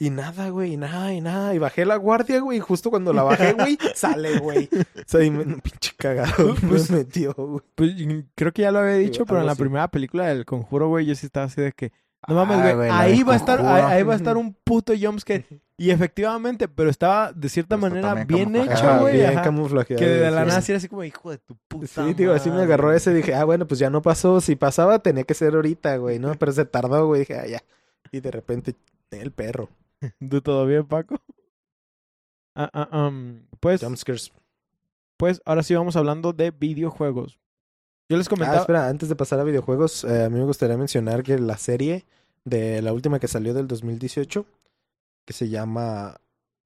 Y 0.00 0.10
nada, 0.10 0.48
güey, 0.50 0.74
y 0.74 0.76
nada, 0.76 1.12
y 1.12 1.20
nada. 1.20 1.54
Y 1.54 1.58
bajé 1.58 1.84
la 1.84 1.96
guardia, 1.96 2.38
güey. 2.40 2.58
Y 2.58 2.60
justo 2.60 2.88
cuando 2.88 3.12
la 3.12 3.24
bajé, 3.24 3.52
güey, 3.54 3.76
sale, 3.96 4.38
güey. 4.38 4.68
O 4.72 5.02
sea, 5.06 5.24
y 5.24 5.30
me, 5.30 5.42
un 5.42 5.60
pinche 5.60 5.92
cagado 5.96 6.54
Pues- 6.68 6.88
me 6.90 6.98
metió, 6.98 7.34
güey. 7.34 7.60
Pues, 7.74 7.92
creo 8.36 8.52
que 8.52 8.62
ya 8.62 8.70
lo 8.70 8.78
había 8.78 8.94
dicho, 8.94 9.26
pero 9.26 9.40
en 9.40 9.46
la 9.46 9.52
así. 9.52 9.60
primera 9.60 9.88
película 9.88 10.26
del 10.28 10.44
Conjuro, 10.44 10.88
güey, 10.88 11.04
yo 11.06 11.14
sí 11.16 11.26
estaba 11.26 11.46
así 11.46 11.60
de 11.60 11.72
que... 11.72 11.92
No 12.28 12.34
mames, 12.34 12.76
güey, 12.76 12.90
ahí 12.90 13.22
va 13.22 13.32
a 13.34 13.36
estar, 13.36 13.60
ahí, 13.60 13.82
ahí 13.98 14.02
va 14.02 14.12
a 14.12 14.16
estar 14.16 14.36
un 14.36 14.52
puto 14.52 14.92
jumpscare. 15.00 15.44
Y 15.80 15.92
efectivamente, 15.92 16.66
pero 16.66 16.90
estaba 16.90 17.32
de 17.32 17.48
cierta 17.48 17.76
está 17.76 17.88
manera 17.88 18.24
bien 18.24 18.56
hecho, 18.56 18.98
güey. 18.98 19.14
bien 19.18 19.30
ajá. 19.30 19.42
camuflajeado. 19.42 20.00
Que 20.00 20.08
de 20.08 20.28
la 20.32 20.42
sí. 20.42 20.48
nada 20.48 20.60
sí 20.60 20.72
era 20.72 20.78
así 20.78 20.88
como, 20.88 21.04
hijo 21.04 21.30
de 21.30 21.38
tu 21.38 21.54
puta 21.68 21.86
Sí, 22.04 22.14
digo, 22.14 22.32
así 22.32 22.48
me 22.48 22.56
madre". 22.56 22.64
agarró 22.66 22.92
ese. 22.92 23.14
Dije, 23.14 23.32
ah, 23.36 23.44
bueno, 23.44 23.64
pues 23.68 23.78
ya 23.78 23.88
no 23.88 24.02
pasó. 24.02 24.40
Si 24.40 24.56
pasaba, 24.56 24.98
tenía 24.98 25.22
que 25.22 25.34
ser 25.34 25.54
ahorita, 25.54 25.96
güey, 25.98 26.18
¿no? 26.18 26.34
Pero 26.34 26.50
se 26.50 26.64
tardó, 26.64 27.06
güey. 27.06 27.20
Dije, 27.20 27.38
ah, 27.38 27.46
ya. 27.46 27.62
Y 28.10 28.18
de 28.18 28.30
repente, 28.32 28.74
el 29.12 29.30
perro. 29.30 29.68
¿Tú 30.30 30.40
todo 30.40 30.66
bien, 30.66 30.86
Paco? 30.86 31.16
Ah, 32.54 32.70
ah, 32.72 33.06
um, 33.08 33.46
pues, 33.60 33.82
Jumpscares. 33.82 34.32
pues 35.16 35.40
ahora 35.44 35.62
sí 35.62 35.74
vamos 35.74 35.96
hablando 35.96 36.32
de 36.32 36.50
videojuegos. 36.50 37.38
Yo 38.08 38.16
les 38.16 38.26
Ah, 38.26 38.30
comentaba... 38.30 38.60
espera, 38.60 38.88
antes 38.88 39.08
de 39.08 39.16
pasar 39.16 39.38
a 39.40 39.44
videojuegos, 39.44 40.02
eh, 40.04 40.24
a 40.24 40.30
mí 40.30 40.38
me 40.38 40.44
gustaría 40.44 40.76
mencionar 40.76 41.22
que 41.22 41.38
la 41.38 41.56
serie 41.58 42.06
de 42.44 42.80
la 42.82 42.92
última 42.92 43.20
que 43.20 43.28
salió 43.28 43.52
del 43.54 43.68
2018, 43.68 44.44
que 45.26 45.32
se 45.34 45.48
llama... 45.50 46.18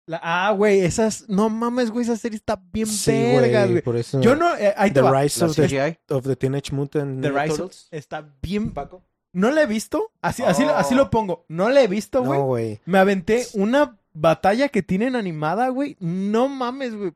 la- 0.06 0.20
ah, 0.22 0.52
güey, 0.52 0.80
esas... 0.80 1.28
No 1.28 1.50
mames, 1.50 1.90
güey, 1.90 2.04
esa 2.04 2.16
serie 2.16 2.36
está 2.36 2.56
bien 2.72 2.86
Sí, 2.86 3.10
vergas, 3.10 3.68
güey. 3.70 3.82
por 3.82 3.96
eso... 3.96 4.20
Yo 4.20 4.36
no... 4.36 4.54
eh, 4.56 4.72
ahí 4.76 4.90
te 4.90 5.00
The 5.00 5.02
va. 5.02 5.20
Rise 5.22 5.44
of 5.44 5.56
the, 5.56 5.66
CGI. 5.66 5.98
of 6.14 6.24
the 6.24 6.36
Teenage 6.36 6.72
Mutant 6.72 7.20
The 7.22 7.28
Ninja 7.30 7.42
Rise 7.42 7.52
of- 7.54 7.58
Turtles. 7.58 7.88
Está 7.90 8.20
bien... 8.40 8.70
Paco. 8.70 9.02
No 9.32 9.50
la 9.50 9.62
he 9.62 9.66
visto. 9.66 10.10
Así, 10.20 10.42
así, 10.42 10.62
Oh. 10.64 10.74
así 10.76 10.94
lo 10.94 11.10
pongo. 11.10 11.44
No 11.48 11.68
la 11.70 11.82
he 11.82 11.88
visto, 11.88 12.22
güey. 12.22 12.38
No, 12.38 12.46
güey. 12.46 12.80
Me 12.84 12.98
aventé 12.98 13.46
una 13.54 13.96
batalla 14.12 14.68
que 14.68 14.82
tienen 14.82 15.16
animada, 15.16 15.68
güey. 15.68 15.96
No 16.00 16.48
mames, 16.48 16.94
güey. 16.94 17.12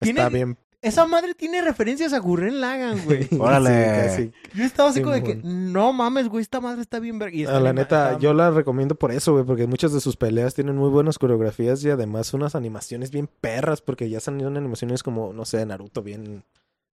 Está 0.00 0.28
bien. 0.28 0.56
Esa 0.82 1.06
madre 1.06 1.32
tiene 1.32 1.62
referencias 1.62 2.12
a 2.12 2.18
Gurren 2.18 2.60
Lagann, 2.60 3.02
güey. 3.06 3.26
Órale. 3.40 4.10
Sí. 4.16 4.32
Yo 4.52 4.64
estaba 4.64 4.90
así 4.90 5.00
como 5.00 5.14
de 5.14 5.22
que, 5.22 5.36
no 5.42 5.94
mames, 5.94 6.28
güey, 6.28 6.42
esta 6.42 6.60
madre 6.60 6.82
está 6.82 6.98
bien 6.98 7.18
verga. 7.18 7.56
Ah, 7.56 7.58
la 7.60 7.72
neta, 7.72 8.08
está- 8.10 8.18
yo 8.20 8.34
la 8.34 8.50
recomiendo 8.50 8.94
por 8.94 9.10
eso, 9.10 9.32
güey, 9.32 9.44
porque 9.46 9.66
muchas 9.66 9.94
de 9.94 10.00
sus 10.02 10.16
peleas 10.18 10.52
tienen 10.54 10.76
muy 10.76 10.90
buenas 10.90 11.18
coreografías 11.18 11.82
y 11.84 11.90
además 11.90 12.34
unas 12.34 12.54
animaciones 12.54 13.10
bien 13.12 13.30
perras, 13.40 13.80
porque 13.80 14.10
ya 14.10 14.20
salieron 14.20 14.58
animaciones 14.58 15.02
como, 15.02 15.32
no 15.32 15.46
sé, 15.46 15.64
Naruto 15.64 16.02
bien 16.02 16.42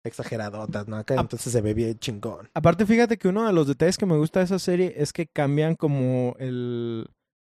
exageradotas, 0.03 0.87
¿no? 0.87 0.97
Acá 0.97 1.15
entonces 1.15 1.51
se 1.51 1.61
ve 1.61 1.73
bien 1.73 1.97
chingón. 1.99 2.49
Aparte, 2.53 2.85
fíjate 2.85 3.17
que 3.17 3.27
uno 3.27 3.45
de 3.45 3.53
los 3.53 3.67
detalles 3.67 3.97
que 3.97 4.05
me 4.05 4.17
gusta 4.17 4.39
de 4.39 4.45
esa 4.45 4.59
serie 4.59 4.93
es 4.97 5.13
que 5.13 5.27
cambian 5.27 5.75
como 5.75 6.35
el 6.39 7.07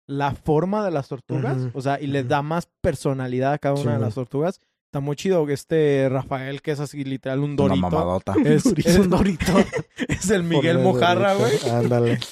la 0.08 0.32
forma 0.32 0.84
de 0.84 0.92
las 0.92 1.08
tortugas, 1.08 1.68
o 1.74 1.80
sea, 1.80 2.00
y 2.00 2.06
les 2.06 2.22
ujú. 2.22 2.30
da 2.30 2.42
más 2.42 2.68
personalidad 2.80 3.54
a 3.54 3.58
cada 3.58 3.74
una 3.74 3.94
de 3.94 3.98
las 3.98 4.14
tortugas. 4.14 4.60
Está 4.86 5.00
muy 5.00 5.16
chido 5.16 5.48
este 5.48 6.08
Rafael, 6.08 6.62
que 6.62 6.70
es 6.70 6.80
así 6.80 7.02
literal 7.04 7.40
un 7.40 7.50
Una 7.50 7.56
dorito. 7.56 7.90
mamadota. 7.90 8.34
Es, 8.44 8.64
es 8.76 8.98
un 8.98 9.10
dorito. 9.10 9.52
es 10.08 10.30
el 10.30 10.44
Miguel 10.44 10.76
Ponle 10.76 10.92
Mojarra, 10.92 11.34
güey. 11.34 11.58
Ándale. 11.70 12.20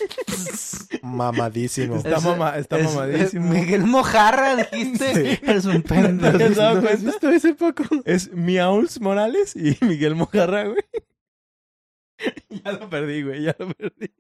Mamadísimo. 1.05 1.97
Está, 1.97 2.17
Es- 2.17 2.25
mama- 2.25 2.57
está 2.59 2.79
es- 2.79 2.85
mamadísimo. 2.87 3.45
es 3.45 3.51
Miguel 3.61 3.85
Mojarra, 3.85 4.57
dijiste. 4.57 5.15
Sí. 5.37 5.39
Eres 5.47 5.65
un 5.67 5.83
pendejo. 5.83 6.33
¿No 6.33 6.39
te 6.39 6.45
has 6.45 6.57
dado 6.57 6.81
visto 6.81 7.29
ese 7.31 7.55
poco? 7.55 7.85
Es 8.07 8.33
Miauls 8.33 9.01
Morales 9.01 9.55
y 9.55 9.77
Miguel 9.85 10.15
Mojarra, 10.15 10.65
güey. 10.65 10.83
ya 12.65 12.73
lo 12.73 12.89
perdí, 12.89 13.23
güey, 13.23 13.43
ya 13.43 13.55
lo 13.59 13.69
perdí. 13.75 14.11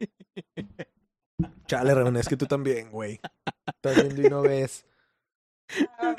Chale, 1.66 1.95
Ramón, 1.95 2.16
es 2.18 2.28
que 2.28 2.37
tú 2.37 2.47
también, 2.47 2.91
güey. 2.91 3.18
Estás 3.66 3.97
viendo 4.03 4.26
y 4.26 4.30
no 4.30 4.43
ves. 4.43 4.85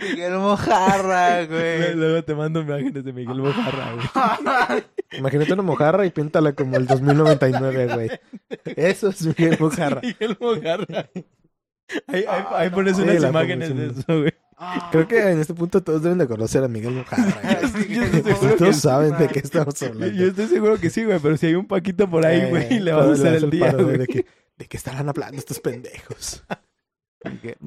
Miguel 0.01 0.34
Mojarra, 0.38 1.45
Güey. 1.47 1.95
Luego 1.95 2.24
te 2.24 2.36
mando 2.36 2.62
imágenes 2.62 3.03
de 3.03 3.14
Miguel 3.14 3.38
Mojarra, 3.38 3.93
güey. 3.93 4.84
Imagínate 5.20 5.53
una 5.53 5.62
mojarra 5.64 6.06
y 6.06 6.10
píntala 6.12 6.53
como 6.53 6.76
el 6.76 6.88
2099, 6.88 7.93
güey. 7.93 8.10
Eso 8.76 9.10
es 9.10 9.26
Miguel 9.26 9.58
Mojarra. 9.60 10.01
Miguel 10.01 10.38
Mojarra. 10.39 11.10
Ahí, 12.08 12.26
ahí, 12.28 12.43
ahí 12.51 12.70
pones 12.72 12.97
Sí, 12.97 13.03
unas 13.03 13.22
la 13.22 13.30
imágenes 13.30 13.76
de 13.76 13.86
eso, 13.88 14.20
güey. 14.22 14.34
Creo 14.91 15.08
que 15.08 15.20
en 15.32 15.39
este 15.41 15.53
punto 15.53 15.84
todos 15.84 16.01
deben 16.01 16.18
de 16.18 16.28
conocer 16.28 16.64
a 16.64 16.68
Miguel 16.68 16.93
Mojarra. 16.93 17.60
güey. 17.74 17.88
Yo 17.93 18.03
estoy 18.03 18.22
seguro 18.34 18.51
que 18.53 18.58
Todos 18.58 18.76
sí. 18.76 18.82
saben 18.82 19.18
de 19.18 19.28
qué 19.28 19.39
estamos 19.39 19.84
hablando. 19.84 20.16
yo 20.16 20.28
estoy 20.28 20.47
seguro 20.47 20.78
que 20.80 20.89
sí, 20.89 21.03
güey, 21.06 21.20
pero 21.20 21.38
si 21.38 21.47
hay 21.47 21.56
un 21.56 21.68
Paquito 21.68 22.10
por 22.10 22.26
ahí, 22.26 22.41
Eh, 22.41 22.49
güey, 22.49 22.80
le 22.80 22.91
vas 22.91 23.06
a 23.08 23.12
hacer 23.14 23.36
hace 23.36 23.45
el 23.45 23.51
día, 23.51 23.66
paro 23.72 23.84
güey. 23.86 23.97
De 23.99 24.08
que, 24.08 24.26
de 24.58 24.66
que 24.66 24.78
estarán 24.78 25.08
hablando 25.10 25.38
estos 25.38 25.60
pendejos. 25.60 26.43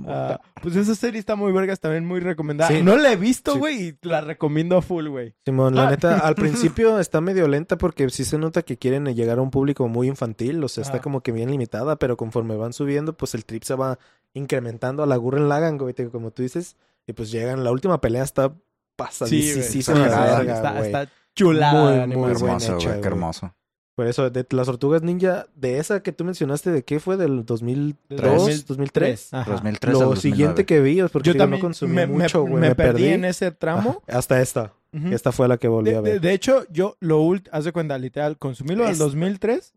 Ah, 0.06 0.40
pues 0.62 0.76
esa 0.76 0.94
serie 0.94 1.18
está 1.20 1.36
muy 1.36 1.52
vergas, 1.52 1.80
también 1.80 2.04
muy 2.06 2.20
recomendada. 2.20 2.70
Sí. 2.70 2.82
No 2.82 2.96
la 2.96 3.12
he 3.12 3.16
visto, 3.16 3.52
Sí. 3.54 3.58
güey, 3.58 3.82
y 3.88 3.98
la 4.02 4.20
recomiendo 4.20 4.76
a 4.76 4.82
full, 4.82 5.08
güey. 5.08 5.34
Simón, 5.44 5.74
la 5.74 5.88
Ah. 5.88 5.90
neta, 5.90 6.18
al 6.18 6.34
principio 6.80 6.98
está 6.98 7.20
medio 7.20 7.48
lenta 7.48 7.78
porque 7.78 8.08
sí 8.10 8.24
se 8.24 8.38
nota 8.38 8.62
que 8.62 8.76
quieren 8.78 9.04
llegar 9.14 9.38
a 9.38 9.42
un 9.42 9.50
público 9.50 9.88
muy 9.88 10.08
infantil, 10.08 10.62
o 10.64 10.68
sea, 10.68 10.82
está 10.82 10.94
Ajá. 10.94 11.02
como 11.02 11.20
que 11.22 11.32
bien 11.32 11.50
limitada, 11.50 11.96
pero 11.96 12.16
conforme 12.16 12.56
van 12.56 12.72
subiendo, 12.72 13.16
pues 13.16 13.34
el 13.34 13.44
trip 13.44 13.62
se 13.64 13.74
va 13.74 13.98
incrementando 14.34 15.02
a 15.02 15.06
la 15.06 15.16
Gurren 15.16 15.48
Lagann, 15.48 15.78
güey, 15.78 15.94
como 16.10 16.30
tú 16.30 16.42
dices, 16.42 16.76
y 17.06 17.12
pues 17.12 17.30
llegan, 17.30 17.64
la 17.64 17.70
última 17.72 18.00
pelea 18.00 18.22
está 18.22 18.52
pasadísima 18.96 20.04
Está 20.06 20.84
está, 20.84 21.08
chulada. 21.34 22.06
Muy, 22.06 22.16
muy 22.16 22.30
hermoso, 22.32 22.76
güey, 22.76 23.00
qué 23.00 23.06
hermoso. 23.08 23.54
Por 23.98 24.06
eso, 24.06 24.30
de 24.30 24.46
las 24.50 24.66
tortugas 24.66 25.02
ninja, 25.02 25.46
de 25.56 25.78
esa 25.78 26.04
que 26.04 26.12
tú 26.12 26.24
mencionaste, 26.24 26.70
¿de 26.70 26.84
qué 26.84 27.00
fue? 27.00 27.16
¿Del 27.16 27.44
2002? 27.44 28.46
Del 28.46 28.64
2003? 28.64 29.34
Ajá. 29.34 29.50
2003 29.50 29.88
al 29.94 30.00
Lo 30.00 30.06
2009. 30.10 30.20
siguiente 30.20 30.64
que 30.66 30.80
vi, 30.80 31.00
es 31.00 31.10
porque 31.10 31.26
Yo 31.26 31.32
yo 31.32 31.38
también 31.38 31.60
no 31.60 31.66
consumí 31.66 31.94
me, 31.96 32.06
mucho, 32.06 32.42
güey, 32.42 32.54
me 32.54 32.68
me, 32.68 32.74
perdí, 32.76 32.92
perdí 32.92 33.08
en 33.08 33.24
ese 33.24 33.50
tramo. 33.50 34.00
Ajá, 34.06 34.18
hasta 34.18 34.40
esta. 34.40 34.72
Esta 34.92 35.32
fue 35.32 35.48
la 35.48 35.56
que 35.56 35.66
volví 35.66 35.90
De, 35.90 35.96
a 35.96 36.00
ver. 36.00 36.12
de- 36.20 36.28
de 36.28 36.32
hecho, 36.32 36.64
yo 36.70 36.96
lo 37.00 37.20
último, 37.22 37.54
haz 37.56 37.64
de 37.64 37.72
cuenta, 37.72 37.98
literal, 37.98 38.38
consumí 38.38 38.76
lo 38.76 38.84
del 38.84 38.92
Es- 38.92 38.98
2003. 38.98 39.74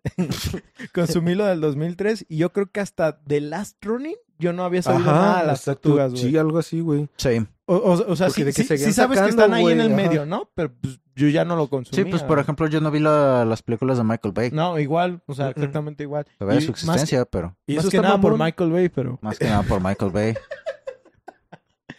consumí 0.93 1.33
lo 1.33 1.45
del 1.45 1.59
2003 1.61 2.25
y 2.29 2.37
yo 2.37 2.51
creo 2.53 2.67
que 2.71 2.79
hasta 2.79 3.19
The 3.25 3.41
Last 3.41 3.83
Running 3.83 4.15
yo 4.39 4.53
no 4.53 4.63
había 4.63 4.81
sabido 4.83 5.11
nada 5.11 5.41
de 5.41 5.47
las 5.47 5.63
tortugas, 5.65 6.11
güey. 6.13 6.23
Sí, 6.29 6.37
algo 6.37 6.59
así, 6.59 6.79
güey. 6.79 7.09
Sí. 7.17 7.45
O, 7.71 7.75
o- 7.93 8.11
o 8.11 8.15
sea, 8.15 8.29
sí, 8.29 8.43
sí- 8.51 8.63
sí 8.77 8.91
sabes 8.93 9.21
que 9.21 9.29
están 9.29 9.53
ahí 9.53 9.65
en 9.67 9.79
el 9.79 9.87
ajá. 9.93 9.95
medio, 9.95 10.25
¿no? 10.25 10.49
Pero 10.55 10.73
pues, 10.81 10.99
yo 11.15 11.27
ya 11.29 11.45
no 11.45 11.55
lo 11.55 11.69
consumía. 11.69 12.03
Sí, 12.03 12.09
pues 12.09 12.21
por 12.23 12.37
ejemplo, 12.39 12.67
yo 12.67 12.81
no 12.81 12.91
vi 12.91 12.99
la- 12.99 13.45
las 13.45 13.61
películas 13.63 13.97
de 13.97 14.03
Michael 14.03 14.33
Bay. 14.33 14.49
No, 14.51 14.77
igual, 14.79 15.21
o 15.25 15.33
sea, 15.33 15.49
exactamente 15.51 16.03
igual. 16.03 16.25
Sabía 16.39 16.55
Y 16.57 16.61
su 16.61 16.71
más 16.71 16.79
existencia, 16.83 17.25
pero 17.25 17.55
Y 17.67 17.75
más 17.75 17.83
eso 17.85 17.91
que 17.91 17.97
está 17.97 18.07
nada 18.09 18.19
por. 18.21 18.37
Michael 18.37 18.71
Bay, 18.71 18.89
pero... 18.89 19.19
más 19.21 19.39
que 19.39 19.45
nada 19.45 19.63
por 19.63 19.81
Michael 19.81 20.11
Bay. 20.11 20.33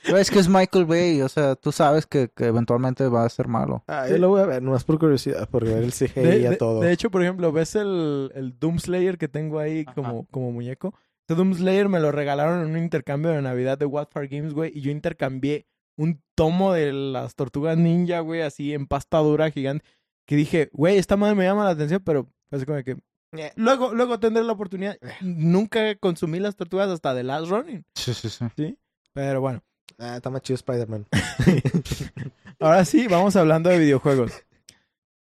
Pero 0.04 0.18
es 0.18 0.32
que 0.32 0.40
es 0.40 0.48
Michael 0.48 0.84
Bay, 0.84 1.22
o 1.22 1.28
sea, 1.28 1.54
tú 1.54 1.70
sabes 1.70 2.06
que, 2.06 2.28
que 2.34 2.46
eventualmente 2.46 3.06
va 3.06 3.24
a 3.24 3.28
ser 3.28 3.46
malo. 3.46 3.84
Ah, 3.86 4.08
yo 4.08 4.18
lo 4.18 4.30
voy 4.30 4.40
a 4.40 4.46
ver, 4.46 4.60
nomás 4.60 4.82
por 4.82 4.98
curiosidad, 4.98 5.48
por 5.48 5.64
ver 5.64 5.78
el 5.84 5.92
CGI 5.92 6.20
De, 6.20 6.38
y 6.40 6.46
a 6.46 6.50
de- 6.50 6.56
todo. 6.56 6.80
de 6.80 6.90
hecho, 6.90 7.08
por 7.10 7.22
ejemplo, 7.22 7.52
¿ves 7.52 7.76
el, 7.76 8.32
el 8.34 8.58
Doom 8.58 8.80
Slayer 8.80 9.16
que 9.16 9.28
tengo 9.28 9.60
ahí 9.60 9.84
Ajá. 9.86 9.94
como, 9.94 10.26
como 10.32 10.50
muñeco? 10.50 10.92
Ese 11.28 11.36
Doom 11.36 11.54
Slayer 11.54 11.88
me 11.88 12.00
lo 12.00 12.12
regalaron 12.12 12.62
en 12.64 12.70
un 12.72 12.78
intercambio 12.78 13.30
de 13.30 13.42
Navidad 13.42 13.78
de 13.78 13.86
Watford 13.86 14.28
Games, 14.30 14.54
güey, 14.54 14.72
y 14.74 14.80
yo 14.80 14.90
intercambié 14.90 15.66
un 15.96 16.22
tomo 16.34 16.72
de 16.72 16.92
las 16.92 17.34
tortugas 17.34 17.76
ninja, 17.78 18.20
güey, 18.20 18.42
así 18.42 18.72
en 18.74 18.86
pasta 18.86 19.18
dura 19.18 19.50
gigante, 19.50 19.84
que 20.26 20.36
dije, 20.36 20.70
güey, 20.72 20.98
esta 20.98 21.16
madre 21.16 21.34
me 21.34 21.44
llama 21.44 21.64
la 21.64 21.70
atención, 21.70 22.02
pero 22.04 22.28
así 22.50 22.64
como 22.66 22.82
que... 22.82 22.96
Eh. 23.34 23.50
Luego, 23.56 23.94
luego 23.94 24.18
tendré 24.20 24.42
la 24.44 24.52
oportunidad. 24.52 24.96
Nunca 25.22 25.94
consumí 25.96 26.38
las 26.38 26.54
tortugas 26.56 26.88
hasta 26.90 27.14
The 27.14 27.22
Last 27.22 27.48
Running, 27.50 27.84
Sí, 27.94 28.12
sí, 28.14 28.28
sí. 28.28 28.78
pero 29.14 29.40
bueno. 29.40 29.62
Ah, 29.98 30.16
está 30.16 30.30
más 30.30 30.42
chido 30.42 30.56
Spider-Man. 30.56 31.06
Ahora 32.60 32.84
sí, 32.84 33.06
vamos 33.08 33.36
hablando 33.36 33.70
de 33.70 33.78
videojuegos. 33.78 34.32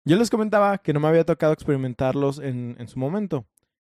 Yo 0.05 0.17
les 0.17 0.29
comentaba 0.29 0.77
que 0.77 0.93
no 0.93 0.99
me 0.99 1.07
había 1.07 1.25
tocado 1.25 1.53
experimentarlos 1.53 2.39
en, 2.39 2.75
en 2.79 2.87
su 2.87 2.97
momento. 2.99 3.45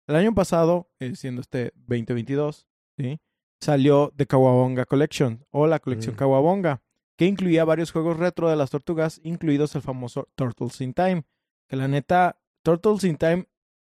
El 0.08 0.16
año 0.16 0.34
pasado, 0.34 0.90
eh, 1.00 1.16
siendo 1.16 1.42
este 1.42 1.72
2022, 1.76 2.68
¿sí? 2.98 3.20
salió 3.62 4.12
The 4.16 4.26
Kawabonga 4.26 4.86
Collection 4.86 5.46
o 5.52 5.68
la 5.68 5.80
colección 5.80 6.16
Mm. 6.16 6.18
Kawabonga, 6.18 6.82
que 7.18 7.26
incluía 7.28 7.64
varios 7.66 7.92
juegos 7.92 8.18
retro 8.18 8.50
de 8.50 8.56
las 8.56 8.72
tortugas, 8.72 9.22
incluidos 9.24 9.76
el 9.76 9.82
famoso 9.82 10.28
Turtles 10.36 10.82
in 10.82 10.94
Time. 10.94 11.24
Que 11.68 11.76
la 11.76 11.88
neta, 11.88 12.42
Turtles 12.64 13.04
in 13.04 13.18
Time 13.18 13.48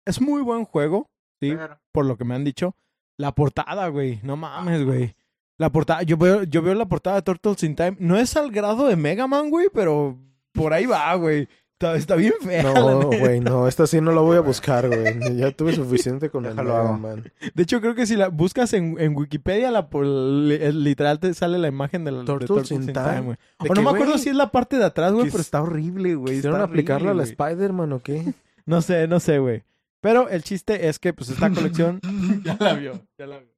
es 0.04 0.20
muy 0.20 0.42
buen 0.42 0.64
juego, 0.64 1.10
¿sí? 1.40 1.54
por 1.92 2.04
lo 2.06 2.16
que 2.16 2.24
me 2.24 2.34
han 2.34 2.44
dicho. 2.44 2.76
La 3.16 3.32
portada, 3.32 3.88
güey, 3.88 4.18
no 4.22 4.36
mames, 4.36 4.84
güey. 4.84 5.14
La 5.58 5.70
portada, 5.70 6.02
yo 6.02 6.16
veo, 6.16 6.42
yo 6.42 6.60
veo 6.62 6.74
la 6.74 6.86
portada 6.88 7.16
de 7.16 7.22
Turtles 7.22 7.62
in 7.62 7.76
Time. 7.76 7.96
No 8.00 8.16
es 8.16 8.36
al 8.36 8.50
grado 8.50 8.88
de 8.88 8.96
Mega 8.96 9.28
Man, 9.28 9.48
güey, 9.50 9.68
pero 9.72 10.18
por 10.52 10.72
ahí 10.72 10.86
va, 10.86 11.14
güey. 11.14 11.48
Está, 11.82 11.96
está 11.96 12.14
bien 12.14 12.34
fea. 12.40 12.62
No, 12.62 13.08
güey, 13.08 13.40
no, 13.40 13.66
esta 13.66 13.88
sí 13.88 14.00
no 14.00 14.12
la 14.12 14.20
voy 14.20 14.36
a 14.36 14.40
buscar, 14.40 14.86
güey. 14.86 15.36
Ya 15.36 15.50
tuve 15.50 15.72
suficiente 15.74 16.30
con 16.30 16.46
el 16.46 16.52
Déjalo. 16.52 16.96
Man. 16.96 17.32
De 17.54 17.62
hecho, 17.64 17.80
creo 17.80 17.96
que 17.96 18.06
si 18.06 18.14
la 18.14 18.28
buscas 18.28 18.72
en, 18.72 19.00
en 19.00 19.16
Wikipedia, 19.16 19.72
la, 19.72 19.88
literal 19.90 21.18
te 21.18 21.34
sale 21.34 21.58
la 21.58 21.66
imagen 21.66 22.04
de, 22.04 22.12
la, 22.12 22.24
Turtles 22.24 22.46
Turtles 22.46 22.70
in 22.70 22.82
in 22.82 22.92
Time. 22.92 23.04
Time, 23.04 23.20
güey. 23.22 23.36
¿De 23.60 23.68
O 23.68 23.74
no 23.74 23.82
me 23.82 23.90
acuerdo 23.90 24.16
si 24.18 24.28
es 24.28 24.36
la 24.36 24.52
parte 24.52 24.78
de 24.78 24.84
atrás, 24.84 25.12
güey, 25.12 25.28
pero 25.28 25.40
está 25.40 25.60
horrible, 25.60 26.14
güey. 26.14 26.36
¿Quisieron 26.36 26.60
aplicarla 26.60 27.10
a 27.10 27.14
la. 27.14 27.24
Spider-Man 27.24 27.92
o 27.92 28.00
qué? 28.00 28.32
No 28.64 28.80
sé, 28.80 29.08
no 29.08 29.18
sé, 29.18 29.40
güey. 29.40 29.64
Pero 30.00 30.28
el 30.28 30.44
chiste 30.44 30.88
es 30.88 31.00
que, 31.00 31.12
pues, 31.12 31.30
esta 31.30 31.50
colección... 31.50 32.00
ya 32.44 32.56
la 32.60 32.74
vio, 32.74 32.92
ya 33.18 33.26
la 33.26 33.38
vio. 33.40 33.48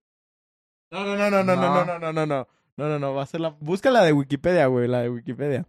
No, 0.91 1.05
no, 1.05 1.15
no, 1.15 1.31
no, 1.31 1.45
no, 1.45 1.57
no, 1.57 1.57
no, 1.57 1.85
no, 1.85 1.99
no, 1.99 2.13
no, 2.15 2.27
no. 2.27 2.49
No, 2.79 2.89
no, 2.89 2.99
no, 2.99 3.13
va 3.13 3.23
a 3.23 3.27
ser 3.27 3.43
la... 3.43 3.51
Busca 3.61 3.91
la 3.91 4.03
de 4.03 4.15
Wikipedia, 4.15 4.67
güey, 4.69 4.89
la 4.89 5.03
de 5.03 5.11
Wikipedia. 5.11 5.67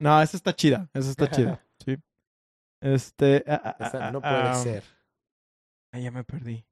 No, 0.00 0.20
esa 0.22 0.36
está 0.36 0.54
chida, 0.54 0.88
esa 0.94 1.10
está 1.10 1.30
chida, 1.30 1.64
sí. 1.84 1.96
Este... 2.82 3.44
ah, 3.46 3.60
ah, 3.64 3.76
Esa 3.86 4.08
ah, 4.08 4.10
no 4.10 4.20
puede 4.20 4.34
ah. 4.34 4.54
ser. 4.54 4.82
Ay, 5.92 6.04
ya 6.04 6.10
me 6.10 6.24
perdí. 6.24 6.64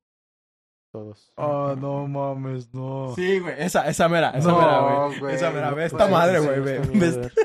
Todos. 0.90 1.32
Oh, 1.36 1.76
no 1.76 2.06
mames, 2.08 2.72
no. 2.72 3.12
Sí, 3.14 3.38
güey, 3.40 3.54
esa, 3.58 3.86
esa 3.88 4.08
mera, 4.08 4.30
esa 4.30 4.48
No, 4.48 4.58
mera, 4.58 5.06
güey. 5.06 5.18
güey, 5.20 5.34
Esa 5.34 5.50
mera, 5.50 5.70
no 5.70 5.76
ve 5.76 5.84
esta 5.84 5.98
puede 5.98 6.10
madre, 6.10 6.40
ser, 6.40 6.46
güey, 6.48 6.60
ve. 6.60 6.76
Esta 6.76 6.88
ve 6.90 6.96
mierda. 6.98 7.26
esta- 7.26 7.42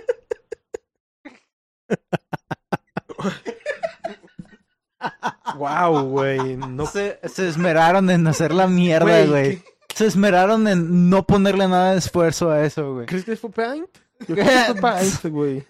Wow, 5.58 6.08
güey. 6.10 6.58
No 6.58 6.86
Se, 6.86 7.20
se 7.26 7.48
esmeraron 7.48 8.10
en 8.10 8.26
hacer 8.28 8.54
la 8.54 8.68
mierda, 8.68 9.06
Güey, 9.06 9.28
güey. 9.28 9.58
¿qué- 9.88 9.96
Se 9.96 10.06
esmeraron 10.08 10.68
en 10.68 11.10
no 11.10 11.24
ponerle 11.28 11.68
nada 11.68 11.92
de 11.92 11.98
esfuerzo 12.00 12.50
a 12.50 12.64
eso, 12.66 12.94
güey. 12.96 13.06
¿Crees 13.06 13.26
que 13.26 13.36
fue 13.36 13.52
Paint? 13.52 13.90
Yo 14.28 14.36
creo 14.36 14.46
que 14.46 14.72
fue 14.74 14.82
Paint, 14.82 15.24
güey. 15.32 15.64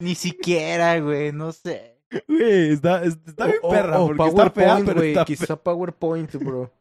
Ni 0.00 0.14
siquiera, 0.14 0.98
güey, 1.00 1.32
no 1.32 1.52
sé. 1.52 1.98
Güey, 2.28 2.72
está, 2.72 3.04
es- 3.04 3.18
está 3.26 3.46
bien 3.46 3.58
perra, 3.70 4.00
o 4.00 4.08
porque 4.08 4.26
está 4.28 4.50
fea, 4.50 4.66
PowerPoint, 4.66 4.86
pero 4.86 5.00
güey. 5.00 5.10
está 5.10 5.24
Quizá 5.24 5.56
PowerPoint, 5.56 6.34
bro. 6.36 6.72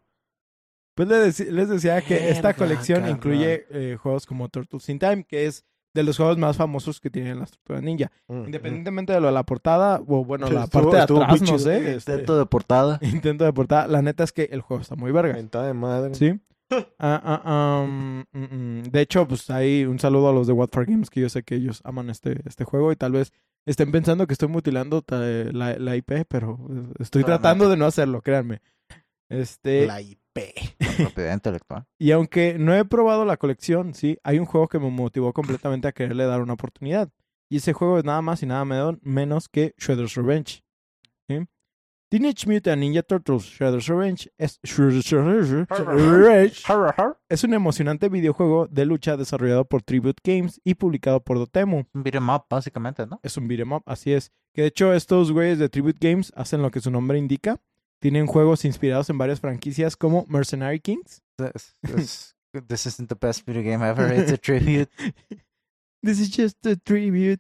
Pues 0.96 1.08
les, 1.08 1.70
decía 1.70 2.02
que 2.02 2.30
esta 2.30 2.54
colección 2.54 3.00
carnal. 3.00 3.18
incluye 3.18 3.66
eh, 3.70 3.98
juegos 4.02 4.26
como 4.26 4.50
Turtles 4.50 4.90
in 4.90 5.00
Time, 5.00 5.24
que 5.24 5.46
es 5.46 5.64
de 5.94 6.04
los 6.04 6.18
juegos 6.18 6.38
más 6.38 6.58
famosos 6.58 7.00
que 7.00 7.10
tienen 7.10 7.40
las 7.40 7.52
Tortugas 7.52 7.82
Ninja. 7.82 8.12
Mm, 8.28 8.46
Independientemente 8.46 9.14
de 9.14 9.22
lo 9.22 9.28
de 9.28 9.34
la 9.34 9.44
portada, 9.44 10.02
o 10.08 10.26
bueno, 10.26 10.50
la 10.50 10.64
Estuvo- 10.66 10.92
parte 10.92 10.98
de 10.98 11.02
atrás, 11.04 11.42
no 11.42 11.60
sé. 11.60 11.96
este, 11.96 12.12
Intento 12.12 12.38
de 12.38 12.46
portada. 12.46 13.00
intento 13.02 13.46
de 13.46 13.54
portada. 13.54 13.88
La 13.88 14.02
neta 14.02 14.24
es 14.26 14.32
que 14.34 14.44
el 14.52 14.62
juego 14.62 14.82
está 14.82 14.96
muy 14.96 15.12
verga. 15.12 15.34
Mentada 15.34 15.68
de 15.68 15.74
madre. 15.74 16.16
¿Sí? 16.16 16.40
Ah, 17.00 17.42
ah, 17.44 17.84
um, 17.84 18.24
mm, 18.32 18.44
mm. 18.44 18.84
De 18.92 19.02
hecho, 19.02 19.28
pues 19.28 19.50
ahí 19.50 19.86
un 19.86 20.00
saludo 20.00 20.30
a 20.30 20.34
los 20.34 20.48
de 20.48 20.54
What 20.54 20.70
for 20.72 20.86
Games, 20.86 21.10
que 21.10 21.22
yo 21.22 21.30
sé 21.30 21.44
que 21.44 21.56
ellos 21.56 21.82
aman 21.84 22.10
este, 22.10 22.42
este 22.46 22.64
juego 22.64 22.92
y 22.92 22.96
tal 22.96 23.12
vez 23.14 23.34
estén 23.66 23.92
pensando 23.92 24.28
que 24.28 24.34
estoy 24.34 24.48
mutilando 24.48 25.04
la, 25.10 25.78
la 25.78 25.96
IP, 25.96 26.26
pero 26.28 26.60
estoy 27.00 27.24
tratando 27.24 27.70
de 27.70 27.78
no 27.78 27.86
hacerlo, 27.86 28.22
créanme. 28.22 28.62
Este, 29.30 29.88
La 29.88 30.02
IP. 30.02 30.20
Propiedad 30.98 31.34
intelectual. 31.34 31.86
Y 31.98 32.12
aunque 32.12 32.58
no 32.60 32.76
he 32.76 32.84
probado 32.86 33.26
la 33.26 33.38
colección, 33.38 33.94
sí, 33.94 34.18
hay 34.24 34.40
un 34.40 34.46
juego 34.46 34.68
que 34.68 34.80
me 34.80 34.90
motivó 34.90 35.32
completamente 35.34 35.88
a 35.88 35.94
quererle 35.94 36.26
dar 36.26 36.42
una 36.42 36.54
oportunidad. 36.54 37.10
Y 37.50 37.58
ese 37.58 37.74
juego 37.74 37.98
es 37.98 38.06
nada 38.06 38.22
más 38.22 38.44
y 38.44 38.46
nada 38.46 38.66
menos 39.02 39.50
que 39.50 39.74
Shredder's 39.78 40.16
Revenge. 40.16 40.64
Teenage 42.12 42.46
Mutant 42.46 42.82
Ninja 42.82 43.04
Turtles 43.04 43.46
Shredder's 43.46 43.88
Revenge 43.88 44.30
es, 44.38 44.60
es 47.30 47.44
un 47.46 47.54
emocionante 47.54 48.10
videojuego 48.10 48.68
de 48.68 48.86
lucha 48.86 49.16
desarrollado 49.16 49.64
por 49.64 49.82
Tribute 49.82 50.20
Games 50.22 50.60
y 50.66 50.76
publicado 50.76 51.24
por 51.24 51.38
Dotemu. 51.38 51.84
Un 51.94 52.04
beat'em 52.04 52.30
up, 52.30 52.48
básicamente, 52.50 53.08
¿no? 53.08 53.22
Es 53.24 53.38
un 53.38 53.48
beat'em 53.48 53.72
up, 53.72 53.84
así 53.86 54.12
es. 54.12 54.34
Que 54.54 54.64
de 54.64 54.68
hecho 54.68 54.94
estos 54.94 55.32
güeyes 55.32 55.58
de 55.58 55.70
Tribute 55.70 56.06
Games 56.06 56.34
hacen 56.36 56.62
lo 56.62 56.70
que 56.70 56.82
su 56.82 56.92
nombre 56.92 57.18
indica. 57.18 57.62
Tienen 58.02 58.28
juegos 58.28 58.66
inspirados 58.66 59.10
en 59.10 59.18
varias 59.18 59.40
franquicias 59.40 59.96
como 59.96 60.26
Mercenary 60.28 60.82
Kings, 60.82 61.22
This, 61.38 61.78
this, 61.82 62.36
this 62.68 62.86
isn't 62.88 63.08
the 63.08 63.16
best 63.16 63.48
video 63.48 63.64
game 63.64 63.88
ever. 63.88 64.14
It's 64.14 64.34
a 64.34 64.38
tribute. 64.38 64.90
This 66.04 66.20
is 66.20 66.36
just 66.36 66.66
a 66.66 66.76
tribute. 66.76 67.40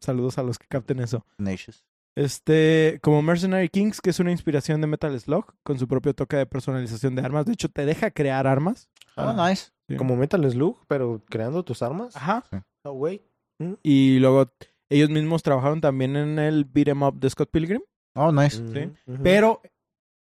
Saludos 0.00 0.36
a 0.36 0.42
los 0.42 0.58
que 0.58 0.66
capten 0.68 0.98
eso. 0.98 1.24
Tenacious. 1.38 1.86
Este, 2.16 2.98
como 3.02 3.22
Mercenary 3.22 3.68
Kings, 3.68 4.00
que 4.00 4.10
es 4.10 4.20
una 4.20 4.30
inspiración 4.32 4.80
de 4.80 4.86
Metal 4.86 5.18
Slug, 5.18 5.54
con 5.62 5.78
su 5.78 5.86
propio 5.88 6.14
toque 6.14 6.36
de 6.36 6.46
personalización 6.46 7.14
de 7.14 7.22
armas. 7.22 7.46
De 7.46 7.52
hecho, 7.52 7.68
te 7.68 7.84
deja 7.86 8.10
crear 8.10 8.46
armas. 8.46 8.88
Oh, 9.16 9.32
nice. 9.32 9.70
Sí. 9.88 9.96
Como 9.96 10.16
Metal 10.16 10.50
Slug, 10.50 10.78
pero 10.88 11.22
creando 11.28 11.64
tus 11.64 11.82
armas. 11.82 12.16
Ajá. 12.16 12.44
Oh, 12.84 12.92
güey. 12.92 13.22
Y 13.82 14.18
luego 14.20 14.50
ellos 14.88 15.10
mismos 15.10 15.42
trabajaron 15.42 15.80
también 15.80 16.16
en 16.16 16.38
el 16.38 16.64
beat'em 16.64 17.02
up 17.02 17.18
de 17.20 17.30
Scott 17.30 17.50
Pilgrim, 17.50 17.82
Oh, 18.14 18.32
nice. 18.32 18.56
Sí. 18.56 18.90
Ujú. 19.06 19.22
pero 19.22 19.60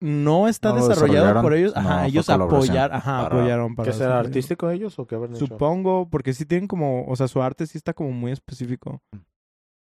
no 0.00 0.48
está 0.48 0.70
No 0.72 0.86
desarrollado 0.88 1.42
por 1.42 1.52
ellos. 1.54 1.74
No, 1.74 1.80
Ajá, 1.80 2.06
ellos 2.06 2.28
apoyar, 2.30 2.92
ajá, 2.92 3.22
para- 3.22 3.26
apoyaron 3.40 3.74
para 3.74 3.90
¿Qué 3.90 3.96
será 3.98 4.18
artístico 4.18 4.70
ellos 4.70 4.98
o 4.98 5.06
qué 5.06 5.14
habrán 5.14 5.34
hecho? 5.34 5.46
Supongo, 5.46 6.08
porque 6.08 6.32
sí 6.34 6.46
tienen 6.46 6.68
como, 6.68 7.06
o 7.06 7.16
sea, 7.16 7.28
su 7.28 7.42
arte 7.42 7.66
sí 7.66 7.76
está 7.78 7.92
como 7.94 8.12
muy 8.12 8.32
específico. 8.32 9.02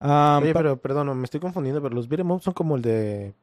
Ah, 0.07 0.39
Oye, 0.41 0.53
pero 0.53 0.77
perdón, 0.77 1.17
me 1.17 1.23
estoy 1.25 1.39
confundiendo, 1.39 1.81
pero 1.81 1.95
los 1.95 2.07
beat'em 2.07 2.29
up 2.31 2.41
son 2.41 2.53
como 2.53 2.75
el 2.75 2.81
de 2.81 3.33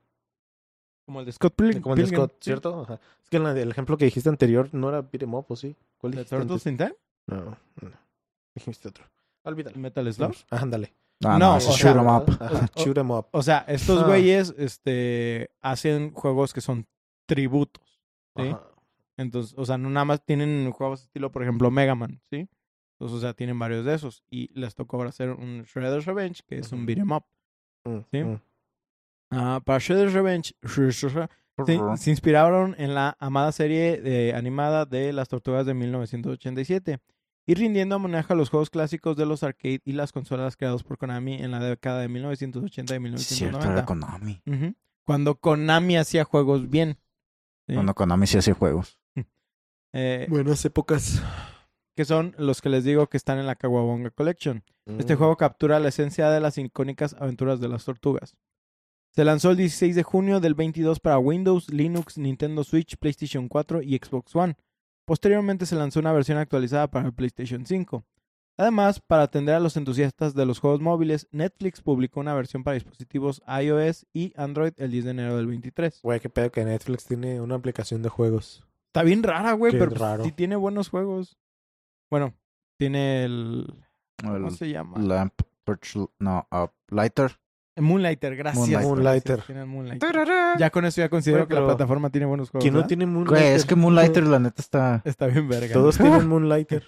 Como 1.07 1.21
el 1.21 1.27
de 1.27 1.33
Scott 1.33 1.55
Pilgrim. 1.57 1.83
Como 1.83 1.95
el 1.95 2.01
de 2.03 2.07
Scott. 2.07 2.35
¿cierto? 2.41 2.83
Ajá. 2.83 3.01
Es 3.23 3.29
que 3.29 3.37
el 3.39 3.71
ejemplo 3.71 3.97
que 3.97 4.05
dijiste 4.05 4.29
anterior 4.29 4.69
no 4.73 4.89
era 4.89 5.03
beat 5.03 5.23
'em 5.23 5.35
up, 5.35 5.47
¿o 5.49 5.57
sí? 5.57 5.75
¿Cuál 5.99 6.13
¿De 6.13 6.19
dijiste 6.19 6.37
Turtles 6.37 6.67
in 6.67 6.77
Time? 6.77 6.95
No, 7.27 7.45
no. 7.45 7.57
Dijiste 8.55 8.89
otro. 8.89 9.05
Olvídalo. 9.45 9.77
Metal 9.79 10.13
Slug. 10.13 10.35
Ah, 10.51 10.59
ándale. 10.63 10.93
No, 11.21 11.57
ese 11.57 11.69
o 11.69 11.71
es 11.71 11.77
sea, 11.77 11.93
shoot 11.93 12.01
'em 12.03 12.09
up. 12.09 12.25
Ajá, 12.41 12.71
O- 12.75 12.81
shoot 12.81 12.99
'em 12.99 13.11
up. 13.11 13.27
O 13.33 13.43
sea, 13.43 13.65
estos 13.69 14.03
Ah. 14.03 14.07
güeyes 14.07 14.55
este, 14.59 15.51
hacen 15.61 16.13
juegos 16.13 16.53
que 16.53 16.61
son 16.61 16.87
tributos. 17.27 18.01
¿sí? 18.37 18.49
Ajá. 18.49 18.63
Entonces, 19.17 19.55
o 19.59 19.65
sea, 19.65 19.79
no 19.79 19.91
nada 19.91 20.05
más 20.05 20.25
tienen 20.25 20.71
juegos 20.73 21.03
estilo, 21.03 21.31
por 21.31 21.43
ejemplo, 21.43 21.71
Mega 21.71 21.95
Man, 21.95 22.21
¿sí? 22.31 22.49
Entonces, 23.03 23.19
o 23.19 23.21
sea, 23.21 23.35
tienen 23.35 23.59
varios 23.59 23.85
de 23.85 23.95
esos. 23.95 24.23
Y 24.31 24.49
les 24.59 24.75
tocó 24.77 24.97
ahora 24.99 25.09
hacer 25.09 25.31
un 25.31 25.63
Shredder's 25.65 26.05
Revenge, 26.07 26.43
que 26.47 26.59
es 26.59 26.71
un 26.71 26.79
Ujú. 26.81 26.87
beat 26.87 26.99
'em 27.01 27.11
up. 27.11 27.25
Mm, 27.85 27.99
Sí. 28.13 28.41
Ah, 29.33 29.61
para 29.65 29.79
Shredder's 29.81 30.13
Revenge, 30.13 30.55
se, 30.63 31.79
se 31.97 32.11
inspiraron 32.11 32.75
en 32.79 32.95
la 32.95 33.17
amada 33.19 33.51
serie 33.53 34.01
de- 34.01 34.35
animada 34.35 34.85
de 34.85 35.13
las 35.13 35.29
tortugas 35.29 35.67
de 35.67 35.75
1987 35.75 36.99
y 37.47 37.55
rindiendo 37.55 37.97
homenaje 37.97 38.33
a 38.33 38.37
los 38.37 38.51
juegos 38.51 38.71
clásicos 38.71 39.17
de 39.17 39.27
los 39.27 39.43
arcade 39.43 39.81
y 39.85 39.93
las 39.93 40.13
consolas 40.13 40.57
creados 40.57 40.85
por 40.85 40.97
Konami 40.99 41.35
en 41.43 41.51
la 41.51 41.61
década 41.61 42.01
de 42.01 42.09
1980 42.09 42.95
y 42.95 42.99
Cierto, 43.19 43.59
1990. 43.59 43.73
era 43.73 43.85
Konami. 43.85 44.43
Ujú. 44.47 44.75
Cuando 45.05 45.35
Konami 45.35 45.97
hacía 45.97 46.25
juegos 46.25 46.69
bien. 46.71 46.99
¿sí? 47.67 47.75
Cuando 47.75 47.95
Konami 47.95 48.27
sí 48.27 48.39
hacía 48.39 48.55
juegos. 48.55 48.99
Eh, 49.95 50.27
Buenas 50.31 50.65
épocas. 50.65 51.23
Que 51.95 52.05
son 52.05 52.35
los 52.39 52.61
que 52.63 52.69
les 52.69 52.85
digo 52.85 53.07
que 53.09 53.17
están 53.17 53.39
en 53.39 53.47
la 53.47 53.57
Kawabonga 53.57 54.11
Collection. 54.11 54.63
Este 54.99 55.15
Mm. 55.15 55.19
juego 55.19 55.37
captura 55.37 55.79
la 55.81 55.89
esencia 55.89 56.31
de 56.31 56.41
las 56.41 56.59
icónicas 56.59 57.15
aventuras 57.19 57.61
de 57.61 57.69
las 57.69 57.85
tortugas. 57.85 58.35
Se 59.15 59.25
lanzó 59.25 59.51
el 59.51 59.59
16 59.59 59.95
de 59.95 60.03
junio 60.03 60.41
del 60.41 60.55
22 60.55 60.99
para 60.99 61.19
Windows, 61.19 61.71
Linux, 61.71 62.17
Nintendo 62.17 62.65
Switch, 62.65 62.97
PlayStation 62.97 63.47
4 63.49 63.83
y 63.83 63.97
Xbox 63.99 64.35
One. 64.35 64.57
Posteriormente 65.07 65.67
se 65.67 65.77
lanzó 65.77 66.01
una 66.01 66.13
versión 66.13 66.39
actualizada 66.39 66.91
para 66.91 67.07
el 67.07 67.13
PlayStation 67.13 67.67
5. 67.67 68.05
Además, 68.59 69.01
para 69.01 69.25
atender 69.25 69.55
a 69.55 69.61
los 69.61 69.77
entusiastas 69.77 70.35
de 70.35 70.47
los 70.47 70.61
juegos 70.61 70.81
móviles, 70.81 71.27
Netflix 71.31 71.81
publicó 71.81 72.21
una 72.21 72.35
versión 72.35 72.65
para 72.65 72.75
dispositivos 72.75 73.43
iOS 73.63 74.07
y 74.13 74.33
Android 74.37 74.73
el 74.77 74.91
10 74.91 75.05
de 75.07 75.11
enero 75.11 75.37
del 75.37 75.47
23. 75.47 76.01
Güey, 76.03 76.21
qué 76.21 76.29
pedo 76.29 76.51
que 76.53 76.65
Netflix 76.65 77.05
tiene 77.07 77.41
una 77.41 77.55
aplicación 77.57 78.03
de 78.03 78.09
juegos. 78.09 78.65
Está 78.89 79.03
bien 79.03 79.23
rara, 79.23 79.53
güey, 79.53 79.73
pero 79.73 79.89
pues, 79.89 80.01
raro. 80.01 80.25
sí 80.25 80.33
tiene 80.33 80.55
buenos 80.57 80.89
juegos. 80.91 81.39
Bueno, 82.13 82.35
tiene 82.79 83.25
el... 83.25 83.67
¿Cómo 84.23 84.37
El 84.37 84.51
se 84.51 84.69
llama? 84.69 84.99
Lamp, 84.99 85.33
Torch, 85.65 85.97
no, 86.19 86.47
uh, 86.53 86.67
Lighter. 86.95 87.41
Moonlighter, 87.79 88.37
gracias. 88.37 88.69
Moonlighter. 88.69 88.87
Moonlighter. 88.87 89.37
Gracias, 89.37 89.47
tiene 89.47 89.61
el 89.63 89.67
Moonlighter. 89.67 90.59
Ya 90.59 90.69
con 90.69 90.85
eso 90.85 91.01
ya 91.01 91.09
considero 91.09 91.49
que 91.49 91.55
la 91.55 91.65
plataforma 91.65 92.11
tiene 92.11 92.27
buenos 92.27 92.51
juegos. 92.51 92.65
¿Quién 92.65 92.75
no 92.75 92.81
¿verdad? 92.81 92.89
tiene 92.89 93.07
Güey, 93.07 93.15
Moonlighter? 93.15 93.55
es 93.55 93.65
que 93.65 93.77
Moonlighter 93.77 94.25
la 94.25 94.39
neta 94.41 94.61
está... 94.61 95.01
Está 95.07 95.27
bien 95.29 95.49
verga. 95.49 95.73
Todos 95.73 95.99
¿no? 95.99 96.05
tienen 96.11 96.29
Moonlighter. 96.29 96.85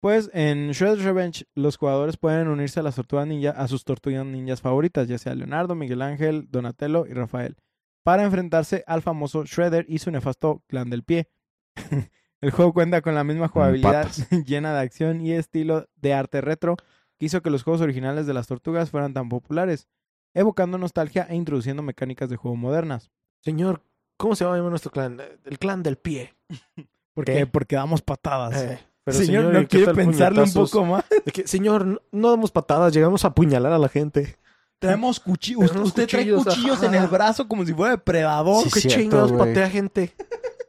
Pues 0.00 0.30
en 0.32 0.70
Shredder's 0.70 1.02
Revenge, 1.02 1.44
los 1.56 1.76
jugadores 1.76 2.16
pueden 2.16 2.46
unirse 2.46 2.78
a 2.78 2.84
las 2.84 2.94
tortugas 2.94 3.26
ninja, 3.26 3.50
a 3.50 3.66
sus 3.66 3.82
tortugas 3.82 4.24
ninjas 4.24 4.60
favoritas, 4.60 5.08
ya 5.08 5.18
sea 5.18 5.34
Leonardo, 5.34 5.74
Miguel 5.74 6.00
Ángel, 6.00 6.46
Donatello 6.48 7.06
y 7.06 7.12
Rafael, 7.12 7.56
para 8.04 8.22
enfrentarse 8.22 8.84
al 8.86 9.02
famoso 9.02 9.44
Shredder 9.46 9.84
y 9.88 9.98
su 9.98 10.12
nefasto 10.12 10.62
clan 10.68 10.90
del 10.90 11.02
pie. 11.02 11.28
El 12.40 12.50
juego 12.50 12.72
cuenta 12.72 13.02
con 13.02 13.14
la 13.14 13.24
misma 13.24 13.48
jugabilidad 13.48 14.04
patas. 14.04 14.28
llena 14.46 14.72
de 14.74 14.80
acción 14.80 15.20
y 15.20 15.32
estilo 15.32 15.88
de 15.96 16.14
arte 16.14 16.40
retro 16.40 16.76
que 17.18 17.26
hizo 17.26 17.42
que 17.42 17.50
los 17.50 17.64
juegos 17.64 17.80
originales 17.80 18.26
de 18.26 18.34
las 18.34 18.46
tortugas 18.46 18.90
fueran 18.90 19.12
tan 19.12 19.28
populares, 19.28 19.88
evocando 20.34 20.78
nostalgia 20.78 21.26
e 21.28 21.34
introduciendo 21.34 21.82
mecánicas 21.82 22.30
de 22.30 22.36
juego 22.36 22.56
modernas. 22.56 23.10
Señor, 23.40 23.82
¿cómo 24.16 24.36
se 24.36 24.44
llama 24.44 24.58
nuestro 24.70 24.92
clan? 24.92 25.20
El 25.44 25.58
clan 25.58 25.82
del 25.82 25.96
pie. 25.96 26.36
¿Por 27.14 27.24
¿Qué? 27.24 27.46
Porque 27.46 27.74
damos 27.74 28.02
patadas. 28.02 28.62
Eh, 28.62 28.78
pero, 29.02 29.18
señor, 29.18 29.52
¿y 29.52 29.58
¿no 29.58 29.66
quiere 29.66 29.92
pensarle 29.92 30.42
un 30.42 30.52
poco 30.52 30.84
más? 30.84 31.04
Que, 31.32 31.46
señor, 31.48 32.02
no, 32.12 32.30
damos 32.30 32.52
patadas, 32.52 32.92
llegamos 32.92 33.24
a 33.24 33.28
apuñalar 33.28 33.72
a 33.72 33.78
la 33.78 33.88
gente. 33.88 34.36
Traemos 34.78 35.18
cuchillos. 35.18 35.74
Usted 35.74 36.06
trae 36.06 36.32
cuchillos, 36.32 36.78
ajá. 36.78 36.86
en 36.86 36.94
el 36.94 37.08
brazo 37.08 37.48
como 37.48 37.64
si 37.66 37.72
fuera 37.74 37.96
depredador. 37.96 38.62
Sí, 38.62 38.70
¿Qué 38.72 38.80
cierto, 38.82 39.00
chingados 39.00 39.32
patea 39.32 39.68
gente? 39.68 40.14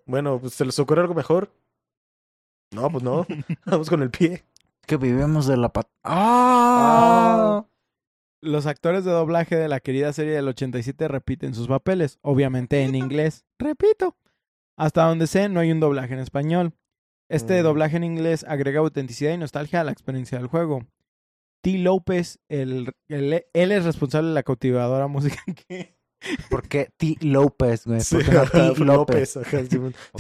Bueno, 0.10 0.40
pues 0.40 0.54
se 0.54 0.66
les 0.66 0.78
ocurre 0.80 1.02
algo 1.02 1.14
mejor. 1.14 1.52
No, 2.74 2.90
pues 2.92 3.04
no. 3.04 3.26
Vamos 3.66 3.90
con 3.90 4.02
el 4.02 4.10
pie. 4.12 4.44
Que 4.86 4.98
vivimos 4.98 5.46
de 5.48 5.58
la 5.58 5.72
pat... 5.72 5.88
¡Ah! 6.04 7.66
Los 8.42 8.66
actores 8.68 9.04
de 9.06 9.12
doblaje 9.12 9.56
de 9.58 9.68
la 9.68 9.80
querida 9.82 10.14
serie 10.14 10.34
del 10.34 10.48
87 10.48 11.08
repiten 11.10 11.54
sus 11.54 11.68
papeles, 11.68 12.20
obviamente 12.22 12.84
en 12.84 12.96
inglés. 12.96 13.46
Repito. 13.60 14.16
Hasta 14.78 15.04
donde 15.04 15.28
sé, 15.28 15.50
no 15.50 15.60
hay 15.60 15.72
un 15.72 15.82
doblaje 15.82 16.14
en 16.14 16.22
español. 16.22 16.74
Este 17.30 17.60
Mm. 17.60 17.64
doblaje 17.64 17.98
en 17.98 18.06
inglés 18.06 18.46
agrega 18.48 18.80
autenticidad 18.80 19.34
y 19.34 19.38
nostalgia 19.38 19.82
a 19.82 19.84
la 19.84 19.92
experiencia 19.92 20.38
del 20.38 20.48
juego. 20.48 20.88
T. 21.62 21.78
López, 21.80 22.40
el, 22.48 22.94
el- 23.10 23.46
él 23.54 23.72
es 23.74 23.84
responsable 23.84 24.30
de 24.30 24.34
la 24.36 24.44
cautivadora 24.44 25.08
música 25.08 25.44
que... 25.68 25.99
¿Por 26.50 26.68
qué 26.68 26.92
T. 26.98 27.16
López, 27.22 27.86
güey? 27.86 28.02
Sí, 28.02 28.16
¿Por 28.16 28.26
qué 28.26 28.32
no 28.32 28.74
T. 28.74 28.80
López. 28.86 29.34
T. 29.34 29.40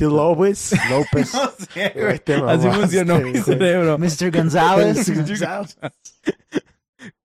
López. 0.05 0.71
López. 0.89 1.33
No 1.39 1.51
sé, 1.73 1.89
Güey, 1.93 2.05
güey. 2.05 2.19
te 2.19 2.33
Así 2.35 2.69
funcionó 2.69 3.19
mi 3.19 3.31
güey. 3.31 3.43
cerebro. 3.43 3.97
Mr. 3.97 4.31
González. 4.35 5.11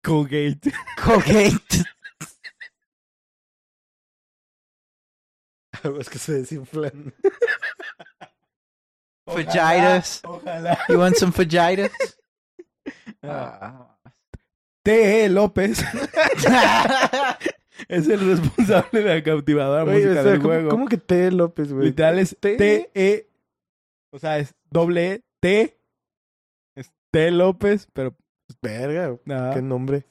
Colgate. 0.02 0.72
Colgate. 1.02 1.84
es 6.00 6.08
que 6.10 6.18
se 6.18 6.32
desinflan. 6.32 7.14
Fajitas. 9.26 10.20
Ojalá. 10.24 10.78
You 10.88 10.98
want 10.98 11.16
some 11.16 11.32
fajitas? 11.32 11.90
Ah. 13.22 13.96
T. 14.82 15.24
E. 15.24 15.28
López 15.30 15.82
es 17.88 18.08
el 18.08 18.20
responsable 18.20 19.02
de 19.02 19.14
la 19.16 19.22
cautivadora 19.22 19.84
música 19.84 20.10
o 20.10 20.12
sea, 20.14 20.22
del 20.22 20.38
¿cómo, 20.38 20.48
juego. 20.54 20.68
cómo 20.70 20.86
que 20.86 20.96
T. 20.98 21.30
López, 21.30 21.72
güey? 21.72 21.86
Literal 21.86 22.18
es 22.18 22.36
T. 22.38 22.56
T. 22.56 22.90
E. 22.94 23.28
O 24.10 24.18
sea, 24.18 24.38
es 24.38 24.54
doble 24.70 25.12
E, 25.12 25.24
T. 25.40 25.78
Es 26.74 26.92
T. 27.10 27.30
López, 27.30 27.88
pero 27.92 28.16
Verga, 28.62 29.16
nada. 29.24 29.54
qué 29.54 29.62
nombre. 29.62 30.06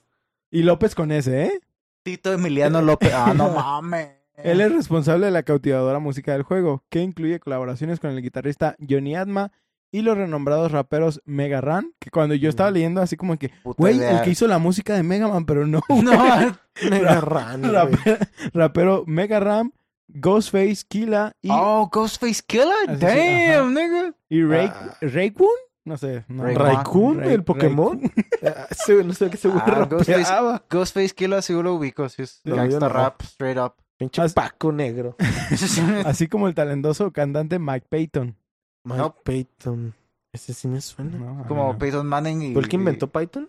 Y 0.52 0.64
López 0.64 0.96
con 0.96 1.12
S, 1.12 1.44
¿eh? 1.44 1.62
Tito 2.04 2.34
Emiliano 2.34 2.82
López. 2.82 3.12
Ah, 3.14 3.34
no 3.36 3.50
mames. 3.56 4.10
Él 4.36 4.62
es 4.62 4.72
responsable 4.72 5.28
de 5.28 5.32
la 5.32 5.44
cautivadora 5.44 6.00
música 6.00 6.34
del 6.34 6.44
juego, 6.44 6.84
que 6.90 7.02
incluye 7.02 7.40
colaboraciones 7.40 8.00
con 8.00 8.12
el 8.12 8.22
guitarrista 8.22 8.76
Johnny 8.88 9.16
Atma 9.16 9.52
y 9.94 10.02
los 10.02 10.18
renombrados 10.18 10.72
raperos 10.74 11.22
Mega 11.24 11.62
Ran, 11.62 11.94
que 12.00 12.10
cuando 12.10 12.36
yo 12.36 12.50
estaba 12.50 12.72
leyendo 12.72 13.00
así 13.02 13.16
como 13.16 13.38
que, 13.38 13.52
güey, 13.64 14.02
el 14.02 14.22
que 14.24 14.32
hizo 14.32 14.48
la 14.48 14.58
música 14.58 14.94
de 14.96 15.04
Mega 15.04 15.28
Man, 15.30 15.46
pero 15.46 15.66
no. 15.66 15.80
No, 15.90 16.58
Mega 16.90 17.22
Ran. 17.22 17.64
Rapero, 17.72 18.18
rapero 18.54 19.04
Mega 19.08 19.40
Ram, 19.40 19.72
Ghostface, 20.10 20.84
Killa 20.88 21.32
y, 21.42 21.50
Oh, 21.52 21.90
Ghostface 21.92 22.44
sí, 22.90 22.98
Damn, 23.00 23.74
nigga. 23.74 24.14
y 24.30 24.44
Ray, 24.44 24.68
Ah. 24.74 24.98
Raikun. 25.02 25.48
No 25.86 25.98
sé. 25.98 26.24
No. 26.28 26.44
Ray- 26.44 26.56
Raikun, 26.56 27.20
Ray- 27.20 27.34
el 27.34 27.44
Pokémon. 27.44 28.02
Ah, 28.46 28.68
no 29.06 29.14
sé 29.14 29.30
qué 29.30 29.38
se 29.38 29.48
güey 29.48 29.62
Ah, 29.66 29.88
Ghostface-. 29.90 30.62
Ghostface 30.70 31.10
Killer 31.16 31.42
seguro 31.44 31.76
ubico. 31.76 32.10
Si 32.10 32.24
es 32.24 32.42
gangsta 32.44 32.90
rap, 32.90 33.22
straight 33.22 33.58
up. 33.58 33.74
Pinche 33.98 34.22
As- 34.22 34.34
Paco 34.34 34.72
negro. 34.72 35.16
Así 36.06 36.28
como 36.28 36.48
el 36.48 36.56
talentoso 36.56 37.12
cantante 37.12 37.60
Mike 37.60 37.86
Payton. 37.90 38.36
Mike 38.84 38.98
Nope. 38.98 39.22
Payton. 39.24 39.94
Ese 40.32 40.54
sí 40.54 40.68
me 40.68 40.82
suena. 40.82 41.18
No, 41.18 41.46
Como 41.48 41.74
no. 41.74 41.78
Peyton 41.80 42.08
Manning 42.08 42.42
y... 42.42 42.54
¿Fue 42.54 42.62
el 42.64 42.68
que 42.68 42.76
inventó 42.76 43.08
Python? 43.12 43.48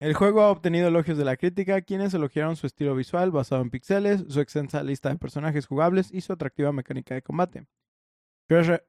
El 0.00 0.14
juego 0.14 0.40
ha 0.42 0.50
obtenido 0.50 0.88
elogios 0.88 1.16
de 1.16 1.24
la 1.24 1.36
crítica, 1.36 1.80
quienes 1.82 2.12
elogiaron 2.12 2.56
su 2.56 2.66
estilo 2.66 2.96
visual 2.96 3.30
basado 3.30 3.62
en 3.62 3.70
píxeles, 3.70 4.24
su 4.28 4.40
extensa 4.40 4.82
lista 4.82 5.10
de 5.10 5.16
personajes 5.16 5.66
jugables 5.66 6.10
y 6.12 6.22
su 6.22 6.32
atractiva 6.32 6.72
mecánica 6.72 7.14
de 7.14 7.22
combate. 7.22 7.66
El 8.48 8.80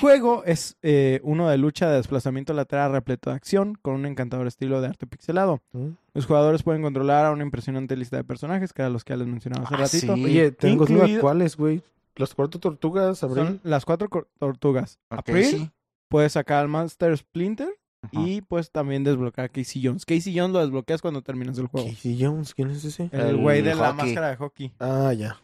juego 0.00 0.44
es 0.44 0.76
eh, 0.82 1.20
uno 1.24 1.48
de 1.48 1.58
lucha 1.58 1.90
de 1.90 1.96
desplazamiento 1.96 2.54
lateral 2.54 2.92
repleto 2.92 3.30
de 3.30 3.36
acción, 3.36 3.74
con 3.82 3.94
un 3.94 4.06
encantador 4.06 4.46
estilo 4.46 4.80
de 4.80 4.88
arte 4.88 5.06
pixelado. 5.06 5.60
¿Mm? 5.72 5.88
Los 6.14 6.26
jugadores 6.26 6.62
pueden 6.62 6.82
controlar 6.82 7.26
a 7.26 7.32
una 7.32 7.42
impresionante 7.42 7.96
lista 7.96 8.16
de 8.16 8.24
personajes, 8.24 8.72
que 8.72 8.82
eran 8.82 8.92
los 8.92 9.04
que 9.04 9.12
ya 9.12 9.16
les 9.18 9.26
mencionaba 9.26 9.64
hace 9.66 9.74
Ah, 9.74 9.78
ratito. 9.78 10.14
sí. 10.14 10.24
Oye, 10.24 10.52
tengo 10.52 10.86
duda 10.86 11.00
Incluido- 11.04 11.20
cuáles, 11.20 11.56
güey. 11.56 11.82
Las 12.16 12.34
cuatro 12.34 12.58
tortugas, 12.60 13.18
Son 13.18 13.38
Abril. 13.38 13.60
las 13.62 13.84
cuatro 13.84 14.08
tortugas. 14.38 14.98
Ok, 15.10 15.18
April, 15.18 15.44
sí. 15.44 15.70
puedes 16.08 16.32
sacar 16.32 16.58
al 16.62 16.68
Master 16.68 17.16
Splinter 17.16 17.68
Ajá. 18.02 18.10
y 18.12 18.40
pues 18.40 18.70
también 18.70 19.04
desbloquear 19.04 19.46
a 19.46 19.48
Casey 19.48 19.82
Jones. 19.84 20.04
Casey 20.06 20.36
Jones 20.36 20.52
lo 20.52 20.60
desbloqueas 20.60 21.02
cuando 21.02 21.22
terminas 21.22 21.58
el 21.58 21.66
juego. 21.66 21.88
Casey 21.88 22.18
Jones, 22.22 22.54
¿quién 22.54 22.70
es 22.70 22.84
ese? 22.84 23.08
El 23.12 23.20
El 23.20 23.36
güey 23.36 23.62
de 23.62 23.74
la 23.74 23.92
máscara 23.92 24.28
de 24.30 24.36
hockey. 24.36 24.72
Ah, 24.78 25.12
ya. 25.12 25.38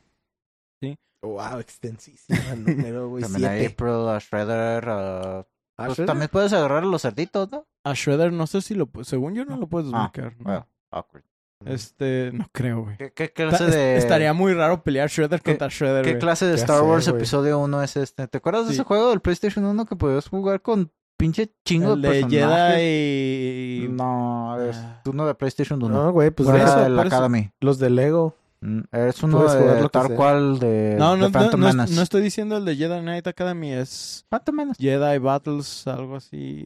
Sí. 0.81 0.97
Wow, 1.23 1.59
extensísima 1.61 2.55
número, 2.57 3.09
güey. 3.09 3.23
También 3.23 3.45
a 3.45 3.49
Siete. 3.59 3.67
April, 3.75 4.09
a 4.09 4.19
Shredder, 4.19 4.89
a... 4.89 5.39
Ah, 5.41 5.47
Pues 5.77 5.93
¿Shredder? 5.99 6.07
también 6.07 6.29
puedes 6.33 6.53
agarrar 6.53 6.83
a 6.85 6.87
los 6.87 7.03
cerditos, 7.03 7.51
¿no? 7.51 7.67
A 7.85 7.95
Shredder 7.95 8.33
no 8.33 8.47
sé 8.47 8.61
si 8.63 8.75
lo... 8.75 8.89
Según 9.03 9.35
yo 9.35 9.45
no 9.45 9.57
lo 9.57 9.67
puedes 9.67 9.91
Ah, 9.93 10.11
desbloquear. 10.15 10.37
¿no? 10.41 10.49
Well, 10.51 10.65
awkward. 10.91 11.25
Este, 11.67 12.31
no 12.33 12.47
creo, 12.53 12.83
güey. 12.85 12.97
¿Qué, 12.97 13.13
qué 13.13 13.31
clase 13.33 13.65
est- 13.65 13.75
de... 13.75 13.97
Estaría 13.97 14.33
muy 14.33 14.55
raro 14.55 14.83
pelear 14.83 15.09
Shredder 15.09 15.41
¿Qué- 15.41 15.53
contra 15.53 15.69
Shredder, 15.69 16.05
¿Qué 16.05 16.11
güey. 16.13 16.21
clase 16.21 16.47
de 16.47 16.55
Star 16.55 16.81
sé, 16.81 16.85
Wars 16.87 17.09
güey. 17.09 17.17
episodio 17.21 17.59
1 17.59 17.83
es 17.83 17.97
este? 17.97 18.27
¿Te 18.29 18.39
acuerdas 18.39 18.65
de 18.65 18.69
Sí. 18.71 18.75
ese 18.75 18.85
juego 18.85 19.11
del 19.11 19.21
PlayStation 19.21 19.65
1 19.65 19.87
que 19.87 19.97
podías 19.97 20.29
jugar 20.29 20.61
con 20.63 20.91
pinche 21.17 21.53
chingo 21.65 21.95
El 21.95 22.03
de 22.03 22.09
de 22.09 22.21
personajes? 22.23 22.77
Jedi 22.77 23.85
y... 23.85 23.89
No, 23.91 24.61
es 24.61 24.77
Ah. 24.77 25.03
uno 25.07 25.27
de 25.27 25.35
PlayStation 25.35 25.83
1. 25.83 25.89
No, 25.95 26.13
güey, 26.13 26.31
pues 26.31 26.49
Era 26.49 26.59
de 26.59 26.65
eso, 26.65 26.87
el 26.87 26.99
Academy. 26.99 27.51
los 27.61 27.79
de 27.79 27.91
Lego. 27.91 28.37
Mm, 28.65 28.83
Es 28.93 29.21
uno 29.25 29.43
de 29.43 29.89
tal 29.89 30.07
sea. 30.07 30.17
cual 30.17 30.61
de, 30.61 30.95
No, 30.97 31.17
no, 31.17 31.25
de 31.27 31.31
no, 31.33 31.33
Phantom 31.33 31.61
no, 31.61 31.69
es- 31.69 31.75
Menace. 31.75 31.95
no 31.97 32.03
estoy 32.03 32.23
diciendo 32.23 32.57
el 32.59 32.65
de 32.65 32.77
Jedi 32.77 33.01
Knight 33.01 33.27
Academy, 33.27 33.73
es 33.73 34.25
Phantom 34.29 34.55
Menace. 34.55 34.81
Jedi 34.81 35.19
Battles, 35.19 35.85
algo 35.89 36.15
así. 36.15 36.65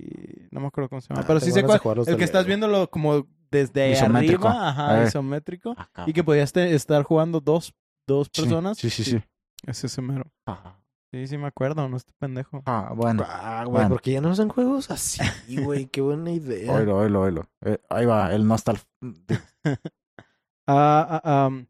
No 0.50 0.60
me 0.60 0.66
acuerdo 0.66 0.90
cómo 0.90 1.00
se 1.00 1.08
llama. 1.08 1.22
Ah, 1.22 1.24
pero 1.26 1.40
sí 1.40 1.52
sé 1.52 1.62
cuál. 1.62 1.80
El 2.00 2.04
de 2.04 2.16
que 2.18 2.24
estás 2.24 2.44
viéndolo 2.44 2.90
como 2.90 3.26
desde 3.50 3.92
Isométrico. 3.92 4.48
arriba, 4.48 4.68
ajá, 4.68 5.02
Eh. 5.02 5.06
isométrico. 5.08 5.74
Acá. 5.76 6.04
Y 6.06 6.12
que 6.12 6.22
podías 6.24 6.52
te- 6.52 6.74
estar 6.74 7.02
jugando 7.02 7.40
dos, 7.40 7.74
dos 8.06 8.28
Sí, 8.32 8.42
personas. 8.42 8.78
Sí, 8.78 8.90
sí, 8.90 9.04
sí. 9.04 9.20
Es 9.66 9.82
ese 9.84 10.02
mero. 10.02 10.24
Ah, 10.46 10.74
Sí, 11.12 11.26
sí 11.28 11.38
me 11.38 11.46
acuerdo, 11.46 11.88
no 11.88 11.96
estoy 11.96 12.14
pendejo. 12.18 12.62
ah, 12.66 12.92
bueno. 12.94 13.24
Ah, 13.26 13.62
güey, 13.64 13.72
Bueno. 13.74 13.88
porque 13.90 14.10
ya 14.12 14.20
no 14.20 14.28
usan 14.30 14.48
juegos 14.48 14.90
así, 14.90 15.20
güey. 15.62 15.86
Qué 15.86 16.00
buena 16.02 16.30
idea. 16.32 16.70
Oílo, 16.74 16.96
oílo, 16.98 17.20
oílo. 17.22 17.42
Eh, 17.64 17.78
ahí 17.88 18.04
va, 18.04 18.34
el 18.34 18.46
nostal... 18.46 18.78
Ah, 20.68 21.20
ah, 21.22 21.44
am, 21.46 21.68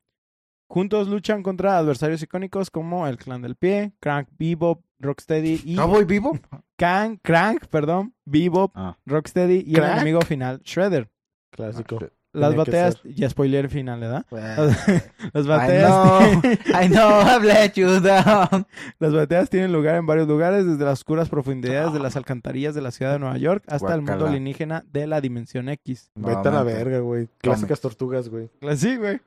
juntos 0.68 1.08
luchan 1.08 1.42
contra 1.42 1.76
adversarios 1.78 2.22
icónicos 2.22 2.70
como 2.70 3.06
el 3.06 3.18
Clan 3.18 3.42
del 3.42 3.56
Pie, 3.56 3.92
Crank, 4.00 4.28
Bebop, 4.38 4.82
Rocksteady 4.98 5.60
y 5.64 5.76
¿Cowboy 5.76 6.04
vivo? 6.06 6.38
Can, 6.76 7.18
Crank, 7.18 7.66
perdón, 7.66 8.14
Bebop, 8.24 8.72
Ah. 8.74 8.96
Rocksteady 9.04 9.64
y 9.66 9.74
el 9.74 9.80
¿Crank? 9.80 9.92
enemigo 9.96 10.22
final, 10.22 10.60
Shredder. 10.64 11.10
Clásico. 11.56 11.98
Las 12.32 12.50
que 12.50 12.56
batallas, 12.58 12.94
ser. 13.02 13.14
ya 13.14 13.30
spoiler 13.30 13.70
final, 13.70 13.98
¿verdad? 13.98 14.26
Ah, 14.30 14.68
Las 15.32 15.46
I 15.46 15.48
batallas, 15.48 15.90
know, 15.90 16.52
I 16.82 16.88
know, 16.88 17.20
I've 17.22 17.46
let 17.46 17.72
you 17.76 17.98
down. 18.00 18.66
las 18.98 19.14
batallas 19.14 19.48
tienen 19.48 19.72
lugar 19.72 19.94
en 19.94 20.04
varios 20.04 20.28
lugares, 20.28 20.66
desde 20.66 20.84
las 20.84 20.98
oscuras 21.00 21.30
profundidades 21.30 21.94
de 21.94 21.98
las 21.98 22.14
alcantarillas 22.14 22.74
de 22.74 22.82
la 22.82 22.90
ciudad 22.90 23.12
de 23.14 23.20
Nueva 23.20 23.38
York 23.38 23.64
hasta 23.68 23.94
el 23.94 24.02
mundo 24.02 24.26
alienígena 24.26 24.84
de 24.92 25.06
la 25.06 25.22
dimensión 25.22 25.70
X. 25.70 26.10
Vete 26.14 26.48
a 26.48 26.52
la 26.52 26.62
verga, 26.62 26.98
güey. 26.98 27.28
Clásicas 27.38 27.80
tortugas, 27.80 28.28
güey. 28.28 28.50
Así, 28.68 28.96
güey. 28.96 29.18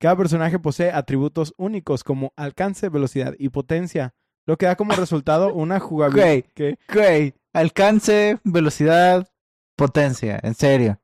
Cada 0.00 0.16
personaje 0.16 0.58
posee 0.58 0.90
atributos 0.90 1.54
únicos 1.56 2.02
como 2.02 2.32
alcance, 2.36 2.88
velocidad 2.88 3.34
y 3.38 3.48
potencia, 3.50 4.12
lo 4.44 4.56
que 4.56 4.66
da 4.66 4.74
como 4.74 4.92
resultado 4.96 5.54
una 5.54 5.78
jugabilidad. 5.78 6.42
Güey. 6.56 6.78
Güey, 6.92 7.34
alcance, 7.52 8.38
velocidad, 8.42 9.28
potencia, 9.76 10.40
en 10.42 10.54
serio. 10.54 10.98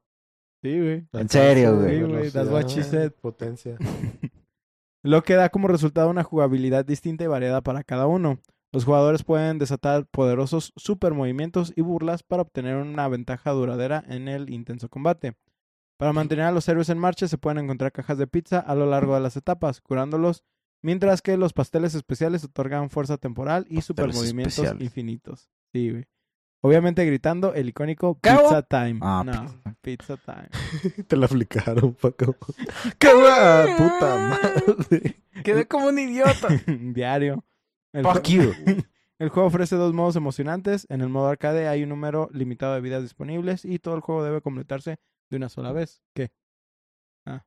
Sí, 0.62 0.78
güey. 0.78 1.06
En 1.12 1.28
serio, 1.28 1.76
güey. 1.76 1.98
Sí, 1.98 2.02
güey, 2.04 2.30
that's 2.30 2.48
what 2.50 2.66
she 2.66 2.76
velocidad, 2.76 2.90
said. 2.90 3.12
Potencia. 3.20 3.76
Lo 5.02 5.22
que 5.24 5.34
da 5.34 5.48
como 5.48 5.66
resultado 5.68 6.08
una 6.08 6.22
jugabilidad 6.22 6.84
distinta 6.84 7.24
y 7.24 7.26
variada 7.26 7.60
para 7.60 7.82
cada 7.82 8.06
uno. 8.06 8.38
Los 8.70 8.84
jugadores 8.84 9.24
pueden 9.24 9.58
desatar 9.58 10.06
poderosos 10.06 10.72
supermovimientos 10.76 11.72
y 11.76 11.82
burlas 11.82 12.22
para 12.22 12.42
obtener 12.42 12.76
una 12.76 13.06
ventaja 13.08 13.50
duradera 13.50 14.02
en 14.08 14.28
el 14.28 14.48
intenso 14.50 14.88
combate. 14.88 15.34
Para 15.98 16.12
mantener 16.12 16.46
a 16.46 16.52
los 16.52 16.68
héroes 16.68 16.88
en 16.88 16.98
marcha 16.98 17.28
se 17.28 17.38
pueden 17.38 17.58
encontrar 17.58 17.92
cajas 17.92 18.16
de 18.16 18.26
pizza 18.26 18.58
a 18.60 18.74
lo 18.74 18.86
largo 18.86 19.14
de 19.14 19.20
las 19.20 19.36
etapas, 19.36 19.80
curándolos, 19.80 20.42
mientras 20.80 21.20
que 21.20 21.36
los 21.36 21.52
pasteles 21.52 21.94
especiales 21.94 22.44
otorgan 22.44 22.88
fuerza 22.88 23.18
temporal 23.18 23.66
y 23.68 23.76
Pasteles 23.76 23.84
supermovimientos 23.84 24.54
especiales. 24.54 24.82
infinitos. 24.84 25.50
Sí, 25.72 25.90
güey. 25.90 26.04
Obviamente 26.64 27.04
gritando 27.04 27.54
el 27.54 27.68
icónico 27.70 28.18
¿Cabo? 28.20 28.42
Pizza 28.42 28.62
Time. 28.62 29.00
Ah, 29.02 29.24
no, 29.26 29.32
pizza. 29.42 29.74
Pizza 29.80 30.16
Time. 30.16 30.48
Te 31.08 31.16
la 31.16 31.26
aplicaron, 31.26 31.92
Paco. 31.94 32.36
¡Qué 32.98 33.12
va! 33.12 33.66
¡Puta 33.76 34.16
madre! 34.16 35.20
Quedé 35.42 35.66
como 35.66 35.86
un 35.86 35.98
idiota. 35.98 36.48
Diario. 36.66 37.44
El 37.92 38.04
Fuck 38.04 38.28
you. 38.28 38.52
El 39.18 39.28
juego 39.28 39.48
ofrece 39.48 39.74
dos 39.74 39.92
modos 39.92 40.14
emocionantes. 40.14 40.86
En 40.88 41.00
el 41.00 41.08
modo 41.08 41.26
arcade 41.26 41.66
hay 41.66 41.82
un 41.82 41.88
número 41.88 42.30
limitado 42.32 42.74
de 42.74 42.80
vidas 42.80 43.02
disponibles 43.02 43.64
y 43.64 43.80
todo 43.80 43.96
el 43.96 44.00
juego 44.00 44.22
debe 44.22 44.40
completarse 44.40 44.98
de 45.30 45.36
una 45.36 45.48
sola 45.48 45.72
vez. 45.72 46.00
¿Qué? 46.14 46.30
Ah. 47.26 47.44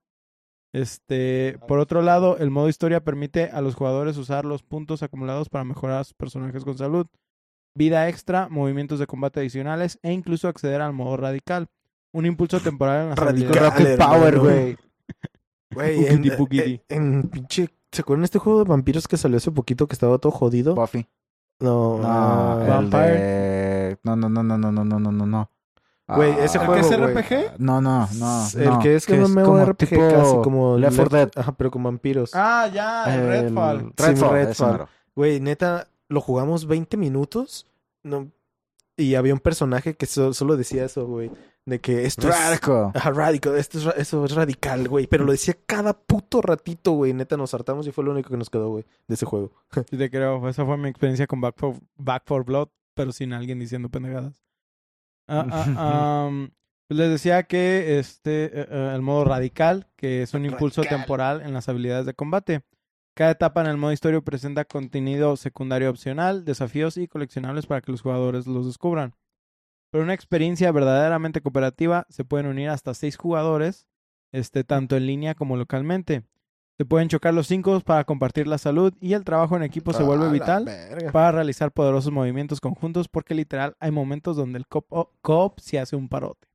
Este, 0.74 1.58
por 1.70 1.80
otro 1.80 2.02
lado, 2.02 2.38
el 2.38 2.52
modo 2.52 2.68
historia 2.68 3.02
permite 3.02 3.46
a 3.46 3.62
los 3.62 3.76
jugadores 3.76 4.18
usar 4.18 4.44
los 4.44 4.62
puntos 4.62 5.04
acumulados 5.04 5.48
para 5.48 5.64
mejorar 5.64 6.00
a 6.00 6.04
sus 6.04 6.16
personajes 6.16 6.66
con 6.66 6.78
salud, 6.78 7.08
vida 7.76 8.08
extra, 8.10 8.48
movimientos 8.50 9.00
de 9.00 9.08
combate 9.08 9.42
adicionales 9.42 10.00
e 10.02 10.12
incluso 10.12 10.48
acceder 10.48 10.82
al 10.82 10.94
modo 10.94 11.18
radical. 11.18 11.68
Un 12.12 12.26
impulso 12.26 12.60
temporal 12.62 13.04
en 13.04 13.10
las 13.10 13.20
Radical. 13.20 13.54
Rocket 13.56 13.88
hermano. 13.88 14.14
Power, 14.14 14.40
güey. 14.40 14.78
Güey, 15.74 16.06
en, 16.06 16.18
Pukiti, 16.22 16.38
pukiti. 16.38 16.82
en, 16.90 17.04
en 17.14 17.30
pinche... 17.30 17.70
¿Se 17.92 18.02
acuerdan 18.02 18.22
de 18.22 18.26
este 18.26 18.40
juego 18.40 18.64
de 18.64 18.70
vampiros 18.70 19.08
que 19.08 19.18
salió 19.18 19.38
hace 19.38 19.52
poquito 19.52 19.88
que 19.88 19.94
estaba 19.94 20.18
todo 20.18 20.32
jodido? 20.32 20.76
Buffy. 20.76 21.08
No, 21.60 21.98
No, 22.00 22.04
ah, 22.06 22.60
el 22.62 22.70
Vampire. 22.70 23.20
de... 23.20 23.98
No, 24.04 24.16
no, 24.16 24.30
no, 24.30 24.44
no, 24.44 24.58
no, 24.58 24.72
no, 24.72 24.84
no, 24.86 25.00
no, 25.00 25.12
no, 25.12 25.26
no. 25.26 25.52
Güey, 26.08 26.32
ese 26.40 26.58
Ah, 26.60 26.66
juego, 26.66 26.88
¿El 26.88 26.88
que 26.88 26.94
es. 26.94 27.52
RPG? 27.52 27.60
No, 27.60 27.82
no, 27.82 28.08
no. 28.20 28.48
el 28.56 28.66
no, 28.66 28.80
que 28.80 28.96
es 28.96 29.06
que, 29.06 29.20
como 29.20 29.28
MMORPG 29.30 29.78
tipo 29.90 30.02
casi 30.10 30.36
como 30.44 30.78
Left 30.78 30.96
4 30.98 31.18
Dead. 31.18 31.32
Ajá, 31.36 31.52
pero 31.54 31.72
con 31.72 31.84
vampiros. 31.84 32.32
Ah, 32.34 32.70
ya, 32.72 33.14
el 33.16 33.28
Redfall. 33.28 33.92
Sí, 33.98 34.04
Redfall, 34.06 34.32
Redfall. 34.34 34.86
Güey, 35.16 35.40
neta, 35.40 35.88
lo 36.10 36.22
jugamos 36.22 36.68
20 36.68 36.98
minutos. 36.98 37.68
No, 38.04 38.32
y 38.98 39.16
había 39.16 39.34
un 39.34 39.40
personaje 39.40 39.96
que 39.96 40.06
so- 40.06 40.34
solo 40.34 40.56
decía 40.58 40.86
eso, 40.86 41.06
güey. 41.06 41.32
De 41.66 41.80
que 41.82 42.06
esto 42.06 42.30
es... 42.30 42.40
Radical. 42.40 42.92
Ajá, 42.94 43.10
radical, 43.12 43.56
esto 43.58 43.80
es, 43.80 43.84
ra- 43.86 43.96
eso 43.98 44.24
es 44.24 44.36
radical, 44.36 44.88
güey. 44.88 45.08
Pero 45.08 45.26
lo 45.26 45.32
decía 45.32 45.56
cada 45.66 45.94
puto 45.98 46.42
ratito, 46.42 46.92
güey. 46.92 47.12
Neta, 47.14 47.38
nos 47.38 47.54
hartamos 47.56 47.88
y 47.88 47.92
fue 47.92 48.04
lo 48.04 48.12
único 48.12 48.30
que 48.30 48.38
nos 48.38 48.50
quedó, 48.52 48.70
güey, 48.70 48.86
de 49.08 49.16
ese 49.16 49.26
juego. 49.26 49.52
Sí, 49.90 49.98
te 49.98 50.10
creo. 50.12 50.48
Esa 50.48 50.64
fue 50.66 50.78
mi 50.78 50.88
experiencia 50.90 51.26
con 51.28 51.42
Back 51.42 51.56
for, 51.58 51.76
Back 51.98 52.24
for 52.28 52.46
Blood, 52.46 52.68
pero 52.94 53.12
sin 53.12 53.34
alguien 53.34 53.58
diciendo 53.60 53.90
pendejadas. 53.90 54.44
Pues 56.88 57.00
les 57.00 57.10
decía 57.10 57.42
que 57.44 57.98
este 57.98 58.46
eh, 58.46 58.68
eh, 58.70 58.92
el 58.94 59.02
modo 59.02 59.26
radical, 59.26 59.88
que 59.96 60.22
es 60.22 60.36
un 60.36 60.46
impulso 60.46 60.82
Radical. 60.84 61.00
temporal 61.00 61.42
en 61.42 61.52
las 61.54 61.68
habilidades 61.68 62.06
de 62.06 62.14
combate. 62.14 62.62
Cada 63.16 63.32
etapa 63.32 63.62
en 63.62 63.68
el 63.68 63.78
modo 63.78 63.94
historia 63.94 64.20
presenta 64.22 64.66
contenido 64.66 65.38
secundario 65.38 65.90
opcional, 65.90 66.44
desafíos 66.44 66.98
y 66.98 67.08
coleccionables 67.08 67.66
para 67.66 67.82
que 67.82 67.92
los 67.92 68.02
jugadores 68.02 68.46
los 68.46 68.66
descubran. 68.66 69.16
Pero 69.92 70.04
una 70.04 70.14
experiencia 70.14 70.72
verdaderamente 70.74 71.40
cooperativa 71.42 72.06
se 72.10 72.26
pueden 72.26 72.48
unir 72.48 72.70
hasta 72.70 72.94
seis 72.94 73.16
jugadores, 73.16 73.88
este, 74.34 74.66
tanto 74.66 74.98
en 74.98 75.08
línea 75.08 75.34
como 75.34 75.56
localmente. 75.56 76.24
Se 76.78 76.84
pueden 76.84 77.08
chocar 77.08 77.34
los 77.34 77.48
cinco 77.48 77.80
para 77.80 78.04
compartir 78.04 78.48
la 78.48 78.58
salud 78.58 78.94
y 79.00 79.14
el 79.14 79.24
trabajo 79.24 79.56
en 79.56 79.64
equipo 79.64 79.94
se 79.94 80.04
vuelve 80.04 80.30
vital 80.30 80.66
verga. 80.66 81.12
para 81.14 81.32
realizar 81.32 81.72
poderosos 81.72 82.12
movimientos 82.12 82.60
conjuntos 82.60 83.08
porque 83.08 83.34
literal 83.34 83.78
hay 83.80 83.92
momentos 83.92 84.36
donde 84.36 84.58
el 84.60 84.68
co- 84.68 84.86
co-op 85.22 85.60
se 85.60 85.80
hace 85.80 85.96
un 85.96 86.10
parote. 86.10 86.50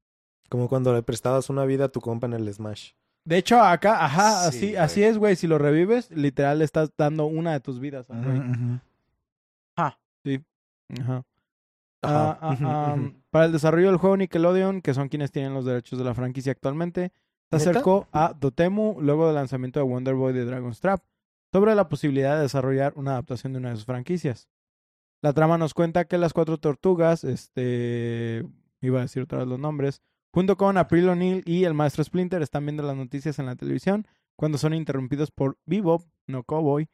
Como 0.51 0.69
cuando 0.69 0.93
le 0.93 1.03
prestabas 1.03 1.49
una 1.49 1.65
vida 1.65 1.87
a 1.87 1.89
tu 1.89 2.03
compa 2.03 2.27
en 2.27 2.35
el 2.35 2.53
Smash. 2.53 2.91
De 3.25 3.37
hecho, 3.39 3.61
acá, 3.61 4.05
ajá, 4.05 4.51
Sí, 4.51 4.75
así, 4.75 4.77
así 4.77 5.03
es, 5.05 5.19
güey. 5.19 5.37
Si 5.37 5.47
lo 5.47 5.59
revives, 5.59 6.11
literal 6.11 6.59
le 6.59 6.65
estás 6.65 6.91
dando 6.97 7.27
una 7.27 7.53
de 7.53 7.61
tus 7.61 7.79
vidas. 7.79 8.09
al 8.11 8.25
güey. 8.25 8.39
Ujú, 8.39 8.51
ujú. 8.53 8.81
Ajá. 9.77 9.99
Ajá. 10.99 11.25
Ah, 12.03 12.39
ah, 12.41 12.53
Ujú, 12.55 12.65
ah, 12.67 12.95
ujú. 12.97 13.13
para 13.31 13.45
el 13.45 13.53
desarrollo 13.53 13.89
del 13.89 13.99
juego 13.99 14.17
Nickelodeon, 14.17 14.81
que 14.81 14.95
son 14.95 15.09
quienes 15.09 15.33
tienen 15.33 15.53
los 15.53 15.67
derechos 15.67 15.99
de 15.99 16.05
la 16.05 16.15
franquicia 16.15 16.51
actualmente, 16.53 17.13
se 17.51 17.57
acercó 17.57 18.09
a 18.13 18.33
Dotemu 18.33 19.01
luego 19.01 19.27
del 19.27 19.35
lanzamiento 19.35 19.81
de 19.81 19.85
Wonder 19.85 20.15
Boy 20.15 20.33
de 20.33 20.47
Dragon's 20.47 20.81
Trap 20.81 21.03
sobre 21.53 21.75
la 21.75 21.89
posibilidad 21.89 22.37
de 22.37 22.43
desarrollar 22.43 22.95
una 22.97 23.13
adaptación 23.13 23.53
de 23.53 23.59
una 23.59 23.71
de 23.71 23.77
sus 23.77 23.85
franquicias. 23.85 24.49
La 25.21 25.35
trama 25.35 25.59
nos 25.59 25.75
cuenta 25.75 26.07
que 26.07 26.17
las 26.17 26.33
cuatro 26.33 26.57
tortugas, 26.57 27.25
este, 27.25 28.47
iba 28.81 29.01
a 29.01 29.03
decir 29.03 29.23
otra 29.23 29.41
vez 29.41 29.49
los 29.49 29.59
nombres, 29.59 30.01
junto 30.33 30.57
con 30.57 30.77
April 30.79 31.09
O'Neil 31.09 31.43
y 31.47 31.65
el 31.65 31.75
maestro 31.75 32.05
Splinter 32.05 32.43
están 32.43 32.65
viendo 32.67 32.83
las 32.83 32.97
noticias 32.97 33.39
en 33.39 33.47
la 33.47 33.57
televisión 33.57 34.07
cuando 34.37 34.59
son 34.59 34.75
interrumpidos 34.75 35.31
por 35.31 35.59
Bebop, 35.67 36.03
no 36.27 36.45
Cowboy, 36.45 36.89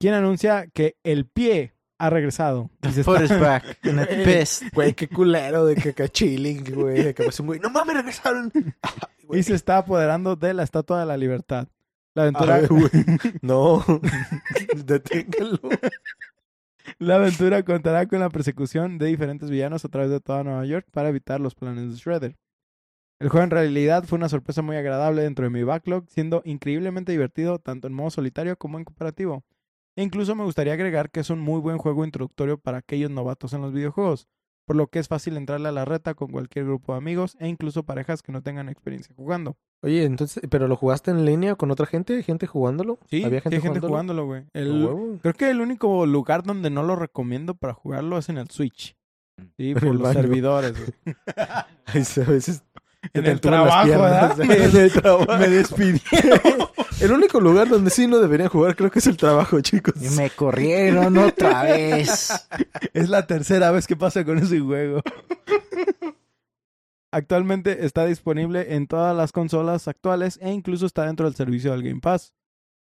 quien 0.00 0.14
anuncia 0.14 0.66
que 0.68 0.96
el 1.04 1.26
pie 1.26 1.74
ha 1.98 2.10
regresado. 2.10 2.70
y 2.82 2.92
se 2.92 3.02
Foot 3.04 3.22
está- 3.22 3.34
is 3.34 3.40
back. 3.40 3.78
And. 3.84 4.72
Güey, 4.74 4.92
qué 4.94 5.08
culero 5.08 5.64
de 5.66 5.74
que 5.76 5.90
acá 5.90 6.08
chilling, 6.08 6.64
güey. 6.74 7.02
De 7.04 7.14
que 7.14 7.28
un 7.40 7.46
güey. 7.46 7.58
No 7.60 7.70
mames, 7.70 7.96
regresaron. 7.96 8.52
Ay, 8.82 9.40
y 9.40 9.42
se 9.42 9.54
está 9.54 9.78
apoderando 9.78 10.36
de 10.36 10.52
la 10.54 10.62
Estatua 10.62 11.00
de 11.00 11.06
la 11.06 11.16
Libertad. 11.16 11.68
La 12.14 12.22
aventura, 12.24 12.54
A 12.56 12.60
ver, 12.60 12.68
güey. 12.68 12.90
No. 13.42 13.84
Deténgalo. 14.84 15.58
la 16.98 17.16
aventura 17.16 17.62
contará 17.62 18.06
con 18.06 18.20
la 18.20 18.30
persecución 18.30 18.98
de 18.98 19.06
diferentes 19.06 19.50
villanos 19.50 19.84
a 19.84 19.88
través 19.88 20.10
de 20.10 20.20
toda 20.20 20.44
Nueva 20.44 20.64
York 20.66 20.86
para 20.92 21.08
evitar 21.08 21.40
los 21.40 21.54
planes 21.54 21.90
de 21.90 21.96
Shredder. 21.96 22.36
El 23.18 23.28
juego 23.30 23.44
en 23.44 23.50
realidad 23.50 24.04
fue 24.04 24.18
una 24.18 24.28
sorpresa 24.28 24.60
muy 24.62 24.76
agradable 24.76 25.22
dentro 25.22 25.44
de 25.44 25.50
mi 25.50 25.62
backlog, 25.62 26.04
siendo 26.08 26.42
increíblemente 26.44 27.12
divertido 27.12 27.58
tanto 27.58 27.86
en 27.88 27.94
modo 27.94 28.10
solitario 28.10 28.56
como 28.58 28.78
en 28.78 28.84
cooperativo. 28.84 29.42
E 29.96 30.02
incluso 30.02 30.34
me 30.34 30.44
gustaría 30.44 30.74
agregar 30.74 31.10
que 31.10 31.20
es 31.20 31.30
un 31.30 31.40
muy 31.40 31.58
buen 31.60 31.78
juego 31.78 32.04
introductorio 32.04 32.58
para 32.58 32.78
aquellos 32.78 33.10
novatos 33.10 33.52
en 33.54 33.62
los 33.62 33.72
videojuegos. 33.72 34.28
por 34.66 34.74
lo 34.74 34.88
que 34.88 34.98
es 34.98 35.06
fácil 35.06 35.36
entrarle 35.36 35.68
a 35.68 35.72
la 35.72 35.84
reta 35.84 36.14
con 36.14 36.26
cualquier 36.28 36.64
grupo 36.64 36.92
de 36.92 36.98
amigos 36.98 37.36
e 37.38 37.46
incluso 37.46 37.84
parejas 37.84 38.20
que 38.20 38.32
no 38.32 38.42
tengan 38.42 38.68
experiencia 38.68 39.14
jugando. 39.14 39.56
Oye, 39.80 40.02
entonces, 40.04 40.42
¿pero 40.50 40.66
lo 40.66 40.74
jugaste 40.74 41.12
en 41.12 41.24
línea 41.24 41.54
con 41.54 41.70
otra 41.70 41.86
gente? 41.86 42.20
¿Gente 42.24 42.48
jugándolo? 42.48 42.98
Sí, 43.08 43.22
¿Había 43.22 43.40
sí 43.42 43.48
hay 43.54 43.60
gente 43.60 43.78
jugándolo? 43.78 44.26
güey. 44.26 44.42
Creo 45.22 45.34
que 45.34 45.50
el 45.50 45.60
único 45.60 46.04
lugar 46.04 46.42
donde 46.42 46.70
no 46.70 46.82
lo 46.82 46.96
recomiendo 46.96 47.54
para 47.54 47.74
jugarlo 47.74 48.18
es 48.18 48.28
en 48.28 48.38
el 48.38 48.50
Switch. 48.50 48.96
Sí, 49.56 49.70
En 49.70 49.74
por 49.74 49.84
los 49.94 50.02
baño. 50.02 50.14
servidores, 50.20 50.74
sí, 52.02 52.20
a 52.20 52.24
veces 52.24 52.64
En 53.12 53.26
el 53.26 53.40
trabajo, 53.40 53.84
piernas. 53.86 54.36
¿verdad? 54.36 54.56
En 54.74 54.76
el 54.76 54.92
trabajo. 54.92 55.36
Me 55.38 55.48
despidieron. 55.48 56.40
El 57.00 57.12
único 57.12 57.40
lugar 57.40 57.68
donde 57.68 57.90
sí 57.90 58.06
no 58.06 58.18
deberían 58.18 58.48
jugar 58.48 58.74
creo 58.76 58.90
que 58.90 58.98
es 59.00 59.06
el 59.06 59.16
trabajo, 59.16 59.60
chicos. 59.60 59.94
Y 60.00 60.08
me 60.16 60.30
corrieron 60.30 61.16
otra 61.18 61.62
vez. 61.64 62.48
Es 62.94 63.08
la 63.08 63.26
tercera 63.26 63.70
vez 63.70 63.86
que 63.86 63.96
pasa 63.96 64.24
con 64.24 64.38
ese 64.38 64.60
juego. 64.60 65.02
Actualmente 67.12 67.84
está 67.86 68.04
disponible 68.04 68.74
en 68.74 68.86
todas 68.86 69.16
las 69.16 69.32
consolas 69.32 69.88
actuales 69.88 70.38
e 70.42 70.50
incluso 70.50 70.86
está 70.86 71.06
dentro 71.06 71.26
del 71.26 71.34
servicio 71.34 71.72
del 71.72 71.82
Game 71.82 72.00
Pass. 72.00 72.34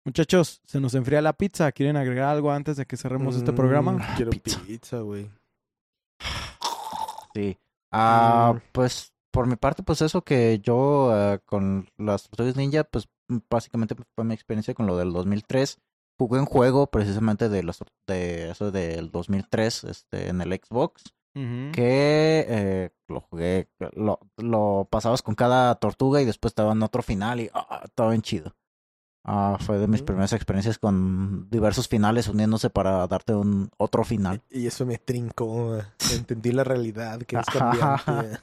Muchachos, 0.05 0.61
se 0.65 0.79
nos 0.79 0.93
enfría 0.93 1.21
la 1.21 1.33
pizza. 1.33 1.71
¿Quieren 1.71 1.97
agregar 1.97 2.29
algo 2.29 2.51
antes 2.51 2.77
de 2.77 2.85
que 2.85 2.97
cerremos 2.97 3.35
este 3.35 3.51
Mm, 3.51 3.55
programa? 3.55 4.13
Quiero 4.15 4.31
Pizza. 4.31 4.59
pizza, 4.65 4.99
güey. 4.99 5.29
Sí. 7.33 7.57
Ah, 7.91 8.53
Mm. 8.55 8.59
pues 8.71 9.13
por 9.31 9.47
mi 9.47 9.55
parte, 9.55 9.83
pues 9.83 10.01
eso 10.01 10.23
que 10.23 10.59
yo 10.63 11.11
eh, 11.15 11.39
con 11.45 11.87
las 11.97 12.23
Tortugas 12.29 12.55
Ninja, 12.55 12.83
pues 12.83 13.07
m- 13.29 13.41
básicamente 13.49 13.95
fue 14.15 14.23
mi 14.25 14.33
experiencia 14.33 14.73
con 14.73 14.87
lo 14.87 14.97
del 14.97 15.11
2003. 15.13 15.79
Jugué 16.17 16.39
un 16.39 16.45
juego 16.45 16.87
precisamente 16.87 17.47
de 17.49 17.63
las 17.63 17.79
de 18.07 18.49
eso 18.51 18.71
del 18.71 19.09
2003 19.11 19.83
este 19.85 20.27
en 20.29 20.41
el 20.41 20.51
Xbox 20.53 21.03
que 21.71 22.45
eh, 22.49 22.89
lo 23.07 23.21
jugué 23.21 23.69
lo, 23.95 24.19
lo 24.35 24.87
pasabas 24.91 25.21
con 25.21 25.35
cada 25.35 25.75
tortuga 25.75 26.21
y 26.21 26.25
después 26.25 26.51
estaba 26.51 26.73
en 26.73 26.83
otro 26.83 27.01
final 27.01 27.39
y 27.39 27.49
ah, 27.53 27.81
estaba 27.85 28.09
bien 28.09 28.21
chido. 28.23 28.55
Ah, 29.25 29.57
fue 29.61 29.77
de 29.77 29.87
mis 29.87 30.01
Mm. 30.01 30.05
primeras 30.05 30.33
experiencias 30.33 30.79
con 30.79 31.49
diversos 31.49 31.87
finales 31.87 32.27
uniéndose 32.27 32.69
para 32.69 33.05
darte 33.07 33.33
un 33.35 33.69
otro 33.77 34.03
final. 34.03 34.41
Y 34.49 34.65
eso 34.67 34.85
me 34.85 34.97
trincó. 34.97 35.77
eh. 35.77 35.83
Entendí 36.13 36.51
la 36.51 36.63
realidad 36.65 37.21
que 37.21 37.37
es 37.37 37.45
cambiante. 37.53 38.39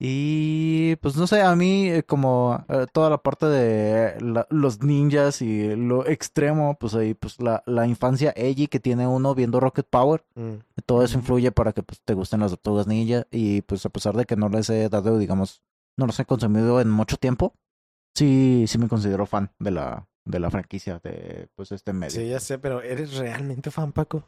Y 0.00 0.94
pues 0.96 1.16
no 1.16 1.26
sé, 1.26 1.42
a 1.42 1.56
mí 1.56 1.88
eh, 1.88 2.04
como 2.04 2.64
eh, 2.68 2.86
toda 2.92 3.10
la 3.10 3.18
parte 3.18 3.46
de 3.46 4.20
la- 4.20 4.46
los 4.48 4.80
ninjas 4.82 5.42
y 5.42 5.74
lo 5.74 6.06
extremo, 6.06 6.76
pues 6.78 6.94
ahí 6.94 7.14
pues 7.14 7.40
la, 7.40 7.64
la 7.66 7.84
infancia 7.86 8.32
edgy 8.36 8.68
que 8.68 8.78
tiene 8.78 9.08
uno 9.08 9.34
viendo 9.34 9.58
Rocket 9.58 9.86
Power, 9.88 10.24
Mm. 10.36 10.54
todo 10.86 11.02
eso 11.02 11.18
influye 11.18 11.50
para 11.50 11.72
que 11.72 11.82
pues 11.82 12.00
te 12.04 12.14
gusten 12.14 12.40
las 12.40 12.52
tortugas 12.52 12.86
ninja 12.86 13.26
y 13.32 13.62
pues 13.62 13.84
a 13.86 13.90
pesar 13.90 14.14
de 14.16 14.24
que 14.24 14.36
no 14.36 14.48
les 14.48 14.70
he 14.70 14.88
dado, 14.88 15.18
digamos, 15.18 15.62
no 15.96 16.06
los 16.06 16.18
he 16.20 16.24
consumido 16.24 16.80
en 16.80 16.90
mucho 16.90 17.16
tiempo, 17.16 17.54
sí, 18.14 18.66
sí 18.68 18.78
me 18.78 18.86
considero 18.88 19.26
fan 19.26 19.50
de 19.58 19.72
la, 19.72 20.06
de 20.24 20.38
la 20.38 20.48
franquicia 20.50 21.00
de 21.02 21.48
pues 21.56 21.72
este 21.72 21.92
medio. 21.92 22.12
Sí, 22.20 22.28
ya 22.28 22.38
sé, 22.38 22.58
pero 22.60 22.82
¿eres 22.82 23.16
realmente 23.16 23.72
fan, 23.72 23.90
Paco? 23.90 24.22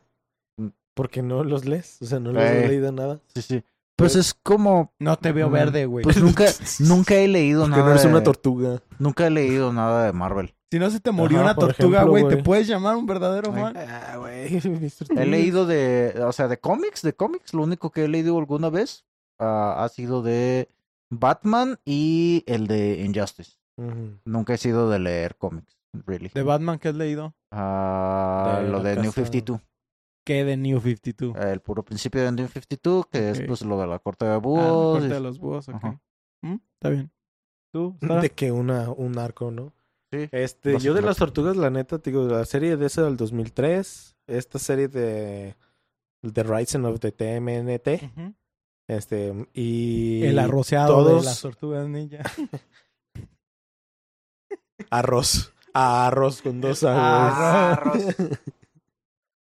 Mm. 0.56 0.68
Porque 0.94 1.22
no 1.22 1.44
los 1.44 1.64
lees, 1.64 2.02
o 2.02 2.06
sea, 2.06 2.18
no 2.18 2.32
los 2.32 2.42
Eh. 2.42 2.46
has 2.64 2.68
leído 2.68 2.90
nada. 2.90 3.20
Sí, 3.32 3.42
sí. 3.42 3.62
Pues 4.00 4.16
es 4.16 4.34
como, 4.34 4.92
No 4.98 5.16
te 5.16 5.30
veo 5.32 5.48
verde, 5.50 5.86
güey. 5.86 6.02
pues 6.02 6.16
nunca, 6.22 6.44
nunca 6.80 7.14
he 7.14 7.28
leído 7.28 7.60
Porque 7.62 7.70
nada 7.76 7.84
no 7.84 7.90
eres 7.92 8.04
una 8.04 8.18
de- 8.18 8.24
tortuga. 8.24 8.82
nunca 8.98 9.26
he 9.26 9.30
leído 9.30 9.72
nada 9.72 10.06
de 10.06 10.12
Marvel. 10.12 10.54
Si 10.72 10.78
no 10.78 10.88
se 10.90 11.00
te 11.00 11.10
murió 11.10 11.38
Ajá, 11.38 11.46
una 11.46 11.54
tortuga, 11.56 12.04
güey, 12.04 12.28
¿te 12.28 12.36
puedes 12.36 12.66
llamar 12.68 12.96
un 12.96 13.04
verdadero 13.06 13.52
fan? 13.52 13.76
Ah, 13.76 14.16
güey. 14.18 14.60
He 15.16 15.26
leído 15.26 15.66
de, 15.66 16.14
o 16.24 16.32
sea, 16.32 16.46
de 16.48 16.58
cómics, 16.60 17.02
de 17.02 17.12
cómics, 17.12 17.52
lo 17.54 17.62
único 17.64 17.90
que 17.90 18.04
he 18.04 18.08
leído 18.08 18.38
alguna 18.38 18.70
vez 18.70 19.04
ah, 19.40 19.82
ha 19.82 19.88
sido 19.88 20.22
de 20.22 20.68
Batman 21.10 21.78
y 21.84 22.44
el 22.46 22.66
de 22.68 23.02
Injustice. 23.04 23.54
Nunca 24.24 24.54
he 24.54 24.58
sido 24.58 24.88
de 24.90 24.98
leer 25.00 25.34
cómics, 25.36 25.76
really. 26.06 26.30
¿De 26.32 26.42
Batman 26.42 26.78
qué 26.78 26.88
has 26.90 26.94
leído? 26.94 27.34
Ah, 27.50 28.60
De 28.62 28.68
lo 28.68 28.80
de 28.82 28.94
New 28.96 29.04
casa- 29.10 29.14
52, 29.24 29.60
¿Qué 30.24 30.44
de 30.44 30.56
New 30.56 30.80
52? 30.80 31.36
el 31.36 31.60
puro 31.60 31.82
principio 31.84 32.22
de 32.22 32.32
New 32.32 32.46
52, 32.46 33.06
que 33.06 33.30
es 33.30 33.40
pues 33.42 33.62
lo 33.62 33.80
de 33.80 33.86
la 33.86 33.98
corte 33.98 34.24
de 34.26 34.30
Ah, 34.32 34.34
la 34.34 34.38
búhos. 34.40 34.92
corte 34.98 35.06
y- 35.06 35.10
de 35.10 35.20
los 35.20 35.38
búhos, 35.38 35.68
ok. 35.68 35.84
Mm, 36.42 36.54
Está 36.74 36.88
bien. 36.90 37.10
¿Tú? 37.72 37.96
Sara? 38.00 38.20
De 38.20 38.30
que 38.30 38.50
una, 38.52 38.90
un 38.90 39.18
arco, 39.18 39.50
¿no? 39.50 39.72
Sí. 40.12 40.28
Este, 40.32 40.78
yo 40.80 40.92
de 40.94 41.02
las 41.02 41.16
tortugas, 41.18 41.56
la 41.56 41.70
neta, 41.70 41.98
te 42.00 42.10
digo, 42.10 42.24
la 42.26 42.44
serie 42.44 42.76
de 42.76 42.86
esa 42.86 43.02
del 43.02 43.16
2003, 43.16 44.16
esta 44.26 44.58
serie 44.58 44.88
de 44.88 45.54
The 46.20 46.42
Rising 46.42 46.84
of 46.84 46.98
the 47.00 47.12
TMNT, 47.12 48.10
este, 48.88 49.46
y... 49.54 50.24
El 50.24 50.38
arroceado 50.40 51.04
de 51.18 51.22
las 51.24 51.40
tortugas 51.40 51.88
ninja. 51.88 52.18
Arroz. 54.90 55.52
Arroz 55.72 56.42
con 56.42 56.60
dos 56.60 56.82
Ah, 56.84 57.72
arroz. 57.72 58.02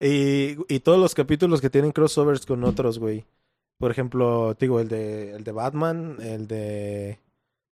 y, 0.07 0.57
y 0.67 0.79
todos 0.79 0.99
los 0.99 1.13
capítulos 1.15 1.61
que 1.61 1.69
tienen 1.69 1.91
crossovers 1.91 2.45
con 2.45 2.63
otros, 2.63 2.99
güey. 2.99 3.25
Por 3.77 3.91
ejemplo, 3.91 4.55
digo, 4.59 4.79
el 4.79 4.87
de, 4.87 5.31
el 5.31 5.43
de 5.43 5.51
Batman, 5.51 6.17
el 6.21 6.47
de... 6.47 7.19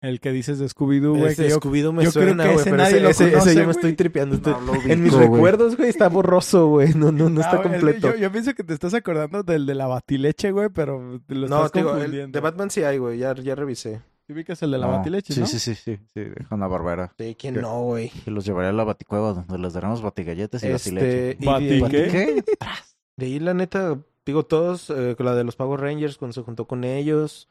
El 0.02 0.20
que 0.20 0.32
dices 0.32 0.60
de 0.60 0.68
Scooby-Doo, 0.68 1.18
güey. 1.18 1.32
Ese 1.32 1.44
que 1.44 1.50
yo- 1.50 1.60
Scooby-Doo 1.60 1.92
me 1.94 2.04
yo 2.04 2.12
creo 2.12 2.26
suena, 2.28 2.44
que 2.44 2.50
güey, 2.54 2.62
ese 2.62 2.72
nadie 2.74 2.96
ese, 2.96 3.00
lo 3.02 3.10
ese, 3.10 3.24
ese 3.24 3.34
conoce, 3.34 3.56
yo 3.56 3.66
me 3.66 3.72
estoy 3.72 3.94
tripeando. 3.94 4.36
Estoy- 4.36 4.54
No 4.54 4.60
lo 4.76 4.82
En 4.82 5.04
mis 5.04 5.14
recuerdos, 5.14 5.78
güey, 5.78 5.90
está 5.90 6.10
borroso, 6.10 6.68
güey. 6.68 6.94
No, 6.94 7.12
no, 7.12 7.30
no 7.30 7.42
está 7.42 7.54
Ah, 7.58 7.62
el- 7.64 7.72
completo. 7.72 8.12
Yo, 8.12 8.16
yo 8.18 8.32
pienso 8.32 8.54
que 8.54 8.64
te 8.64 8.74
estás 8.74 8.94
acordando 8.94 9.42
del 9.42 9.66
de 9.66 9.74
la 9.74 9.88
batileche, 9.88 10.52
güey, 10.52 10.70
pero 10.70 11.22
te 11.26 11.34
lo 11.34 11.48
No, 11.48 11.66
estás 11.66 11.72
digo, 11.72 11.90
el 11.92 11.96
confundiendo. 11.96 12.38
de 12.38 12.40
Batman 12.42 12.70
sí 12.70 12.84
hay, 12.84 12.98
güey. 13.00 13.18
Ya, 13.18 13.34
ya 13.36 13.56
revisé. 13.56 14.02
¿Sí 14.28 14.34
ubicas 14.34 14.62
el 14.64 14.72
de 14.72 14.78
la 14.80 14.88
No. 14.88 14.94
batileche, 14.94 15.34
sí, 15.34 15.40
no? 15.42 15.46
sí, 15.46 15.60
sí, 15.60 15.76
sí, 15.76 15.98
sí, 16.14 16.20
de 16.20 16.46
Hanna 16.50 16.68
Barbera. 16.68 17.14
Sí, 17.18 17.36
¿quién 17.40 17.54
¿Qué? 17.56 17.62
no, 17.62 17.82
güey? 17.84 18.12
Y 18.26 18.30
los 18.32 18.44
llevaré 18.46 18.70
a 18.70 18.74
la 18.74 18.84
baticueva 18.84 19.34
donde 19.34 19.58
les 19.60 19.74
daremos 19.74 20.02
batigalletas 20.02 20.64
y 20.64 20.72
batileche. 20.72 21.30
Este, 21.32 21.44
y 21.44 21.48
Bati- 21.48 21.82
de, 21.82 21.90
¿Qué? 21.90 22.08
¿Qué? 22.12 22.44
de 23.18 23.26
ahí, 23.26 23.40
la 23.40 23.54
neta, 23.54 24.00
digo, 24.26 24.44
todos, 24.46 24.90
eh, 24.90 25.14
con 25.16 25.26
la 25.28 25.36
de 25.36 25.44
los 25.44 25.56
Power 25.56 25.80
Rangers, 25.80 26.18
cuando 26.18 26.34
se 26.34 26.42
juntó 26.42 26.66
con 26.66 26.84
ellos, 26.84 27.50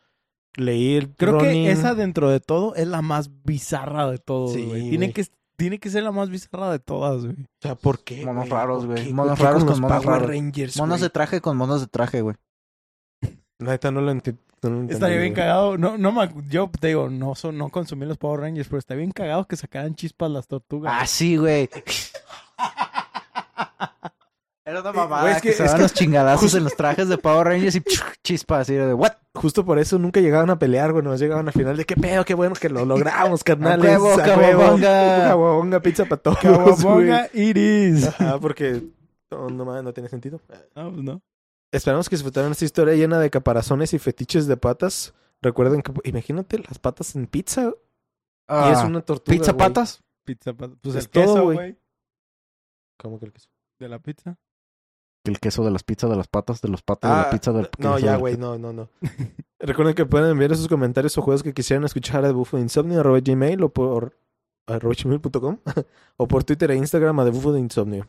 leí 0.57 0.97
el 0.97 1.11
Creo 1.11 1.33
Ronin. 1.39 1.65
que 1.67 1.71
esa 1.71 1.95
dentro 1.95 2.29
de 2.29 2.41
todo 2.41 2.75
es 2.75 2.89
la 2.89 3.03
más 3.03 3.31
bizarra 3.45 4.11
de 4.11 4.19
todos, 4.19 4.53
Sí, 4.55 4.65
güey. 4.65 4.91
Tiene 4.91 5.13
que, 5.13 5.25
tiene 5.57 5.79
que 5.79 5.91
ser 5.91 6.03
la 6.03 6.11
más 6.11 6.29
bizarra 6.29 6.73
de 6.73 6.81
todas, 6.81 7.25
güey. 7.25 7.37
O 7.41 7.47
sea, 7.63 7.77
¿por 7.77 8.01
qué, 8.01 8.25
Monos 8.27 8.49
güey? 8.49 8.51
raros, 8.51 8.85
¿Por 8.85 8.95
güey. 8.97 9.13
Monos 9.13 9.31
¿Por 9.31 9.39
qué 9.39 9.45
raros 9.45 9.65
con 9.65 9.73
con 9.75 9.81
monos 9.83 10.05
Power 10.05 10.21
raros. 10.23 10.37
Rangers, 10.37 10.77
Monos 10.77 11.01
de 11.01 11.11
traje 11.11 11.41
con 11.41 11.57
monos 11.57 11.81
de 11.81 11.87
traje, 11.87 12.21
güey. 12.21 12.35
La 13.59 13.71
neta, 13.73 13.91
no 13.91 14.01
lo 14.01 14.13
enti- 14.13 14.37
no 14.63 14.71
lo 14.71 14.75
entendí, 14.77 14.95
Estaría 14.95 15.19
bien 15.19 15.35
cagado. 15.35 15.77
No, 15.79 15.97
no, 15.99 16.13
yo 16.49 16.71
te 16.81 16.89
digo, 16.89 17.09
no, 17.11 17.35
so- 17.35 17.53
no 17.53 17.69
consumí 17.69 18.07
los 18.07 18.19
Power 18.19 18.41
Rangers, 18.41 18.69
pero 18.69 18.79
está 18.79 18.95
bien 18.95 19.11
cagado 19.13 19.47
que 19.47 19.57
sacaran 19.57 19.95
chispas 19.95 20.31
las 20.31 20.47
tortugas. 20.49 20.93
Ah, 20.97 21.07
sí, 21.07 21.37
güey. 21.37 21.69
Era 24.67 24.81
una 24.81 24.93
mamada 24.95 25.23
güey, 25.25 25.35
es 25.35 25.43
que, 25.43 25.49
que- 25.51 25.55
se 25.57 25.65
es 25.67 25.75
que 25.75 25.83
los 25.83 25.93
chingadazos 25.93 26.41
justo- 26.43 26.57
en 26.59 26.65
los 26.65 26.75
trajes 26.75 27.07
de 27.09 27.19
Power 27.19 27.49
Rangers 27.49 27.75
y 27.77 27.83
chispas 28.23 28.63
así 28.63 28.73
de 28.75 28.95
what? 28.95 29.13
Justo 29.35 29.63
por 29.65 29.79
eso 29.79 29.99
nunca 29.99 30.21
llegaban 30.21 30.49
a 30.49 30.59
pelear, 30.59 30.93
güey. 30.93 31.05
Nos 31.05 31.21
llegaban 31.21 31.47
a 31.49 31.53
final 31.53 31.77
de 31.77 31.85
qué 31.85 31.97
pedo, 31.97 32.25
qué 32.25 32.33
bueno 32.33 32.55
que 32.55 32.71
lo 32.71 32.87
logramos, 32.87 33.45
carnales. 33.45 33.85
huevo, 33.99 34.17
cababonga. 34.17 35.29
Cababonga, 35.29 35.81
pizza 35.83 36.05
para 36.07 36.23
todos. 36.23 36.39
Cababonga 36.39 37.29
Iris. 37.35 38.07
Ajá, 38.09 38.39
porque 38.41 38.83
no, 39.31 39.51
no, 39.51 39.83
no 39.83 39.93
tiene 39.93 40.09
sentido. 40.09 40.41
No, 40.75 40.91
pues 40.91 41.03
no. 41.05 41.21
Esperamos 41.75 42.09
que 42.09 42.17
disfrutaran 42.17 42.53
esta 42.53 42.65
historia 42.65 42.95
llena 42.95 43.19
de 43.19 43.31
caparazones 43.31 43.93
y 43.95 43.99
fetiches 43.99 44.47
de 44.47 44.57
patas. 44.57 45.15
Recuerden 45.43 45.83
que, 45.83 45.93
imagínate 46.05 46.59
las 46.59 46.79
patas 46.79 47.15
en 47.17 47.27
pizza 47.27 47.73
y 48.49 48.71
es 48.73 48.79
una 48.85 49.01
tortuga. 49.03 49.37
pizza 49.39 49.57
patas. 49.57 50.03
Pizza, 50.25 50.55
pa- 50.55 50.69
pues 50.81 50.95
Es 50.95 51.05
el 51.05 51.11
queso, 51.11 51.35
todo, 51.35 51.45
güey. 51.53 51.77
¿Cómo 52.99 53.19
que 53.19 53.27
el 53.27 53.33
queso? 53.33 53.49
de 53.81 53.89
la 53.89 53.99
pizza. 53.99 54.39
El 55.25 55.41
queso 55.41 55.65
de 55.65 55.71
las 55.71 55.83
pizzas 55.83 56.09
de 56.09 56.17
las 56.17 56.29
patas, 56.29 56.61
de 56.61 56.69
los 56.69 56.83
patos 56.83 57.11
de 57.11 57.17
Ah, 57.17 57.23
la 57.25 57.31
pizza 57.31 57.53
del 57.53 57.69
No, 57.79 57.99
ya, 57.99 58.17
güey, 58.17 58.37
no, 58.37 58.57
no, 58.59 58.73
no. 58.73 58.89
Recuerden 59.59 59.95
que 59.95 60.07
pueden 60.07 60.31
enviar 60.31 60.55
sus 60.57 60.69
comentarios 60.69 61.17
o 61.19 61.23
juegos 61.23 61.43
que 61.43 61.53
quisieran 61.55 61.85
escuchar 61.85 62.25
a 62.25 62.33
Bufo 62.33 62.57
de 62.57 62.63
Insomnio, 62.63 63.01
arroba 63.01 63.19
gmail 63.21 63.63
o 63.65 63.69
por 63.71 64.17
arroba 64.67 64.95
gmail.com 65.03 65.59
o 66.19 66.29
por 66.29 66.45
Twitter 66.45 66.71
e 66.71 66.77
Instagram 66.77 67.19
a 67.21 67.25
The 67.25 67.31
Bufo 67.31 67.53
de 67.53 67.61
Insomnio. 67.61 68.07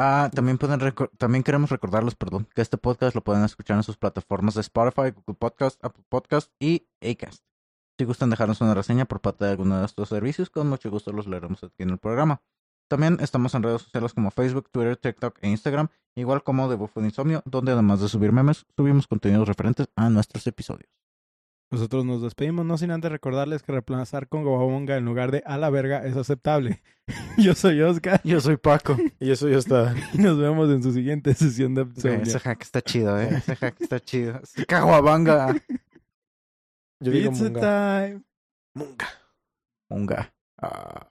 Ah, 0.00 0.30
también 0.32 0.58
pueden 0.58 0.78
también 1.18 1.42
queremos 1.42 1.70
recordarles, 1.70 2.14
perdón, 2.14 2.46
que 2.54 2.62
este 2.62 2.78
podcast 2.78 3.16
lo 3.16 3.24
pueden 3.24 3.42
escuchar 3.42 3.78
en 3.78 3.82
sus 3.82 3.96
plataformas 3.96 4.54
de 4.54 4.60
Spotify, 4.60 5.10
Google 5.10 5.34
Podcast, 5.34 5.84
Apple 5.84 6.04
Podcast 6.08 6.52
y 6.60 6.86
Acast. 7.00 7.42
Si 7.98 8.04
gustan 8.04 8.30
dejarnos 8.30 8.60
una 8.60 8.74
reseña 8.74 9.06
por 9.06 9.20
parte 9.20 9.44
de 9.44 9.50
alguno 9.50 9.80
de 9.80 9.84
estos 9.84 10.10
servicios, 10.10 10.50
con 10.50 10.68
mucho 10.68 10.88
gusto 10.88 11.10
los 11.10 11.26
leeremos 11.26 11.64
aquí 11.64 11.82
en 11.82 11.90
el 11.90 11.98
programa. 11.98 12.42
También 12.88 13.18
estamos 13.20 13.56
en 13.56 13.64
redes 13.64 13.82
sociales 13.82 14.14
como 14.14 14.30
Facebook, 14.30 14.70
Twitter, 14.70 14.96
TikTok 14.96 15.36
e 15.42 15.48
Instagram, 15.48 15.88
igual 16.14 16.44
como 16.44 16.68
The 16.68 16.76
Buffo 16.76 17.00
de 17.00 17.06
Insomnio, 17.06 17.42
donde 17.44 17.72
además 17.72 18.00
de 18.00 18.08
subir 18.08 18.30
memes, 18.30 18.66
subimos 18.76 19.08
contenidos 19.08 19.48
referentes 19.48 19.88
a 19.96 20.10
nuestros 20.10 20.46
episodios. 20.46 20.92
Nosotros 21.70 22.06
nos 22.06 22.22
despedimos, 22.22 22.64
no 22.64 22.78
sin 22.78 22.90
antes 22.90 23.10
recordarles 23.12 23.62
que 23.62 23.72
reemplazar 23.72 24.26
con 24.26 24.42
Gobabonga 24.42 24.96
en 24.96 25.04
lugar 25.04 25.30
de 25.30 25.42
a 25.44 25.58
la 25.58 25.68
verga 25.68 26.06
es 26.06 26.16
aceptable. 26.16 26.82
Yo 27.36 27.54
soy 27.54 27.80
Oscar 27.82 28.20
Yo 28.24 28.40
soy 28.40 28.56
Paco. 28.56 28.96
Y 29.20 29.30
eso 29.30 29.48
ya 29.48 29.58
está. 29.58 29.94
y 30.14 30.18
nos 30.18 30.38
vemos 30.38 30.70
en 30.70 30.82
su 30.82 30.92
siguiente 30.92 31.34
sesión 31.34 31.74
de 31.74 31.82
Insomnia. 31.82 32.22
Ese 32.22 32.40
hack 32.40 32.62
está 32.62 32.80
chido, 32.80 33.20
eh. 33.20 33.28
Ese 33.36 33.54
hack 33.56 33.80
está 33.80 34.00
chido. 34.04 34.40
Caguabanga. 34.66 35.54
Yo 37.00 37.12
digo 37.12 37.32
munga. 37.32 37.60
time. 37.60 38.22
Munga. 38.74 39.08
Munga. 39.90 40.34
Ah. 40.60 41.06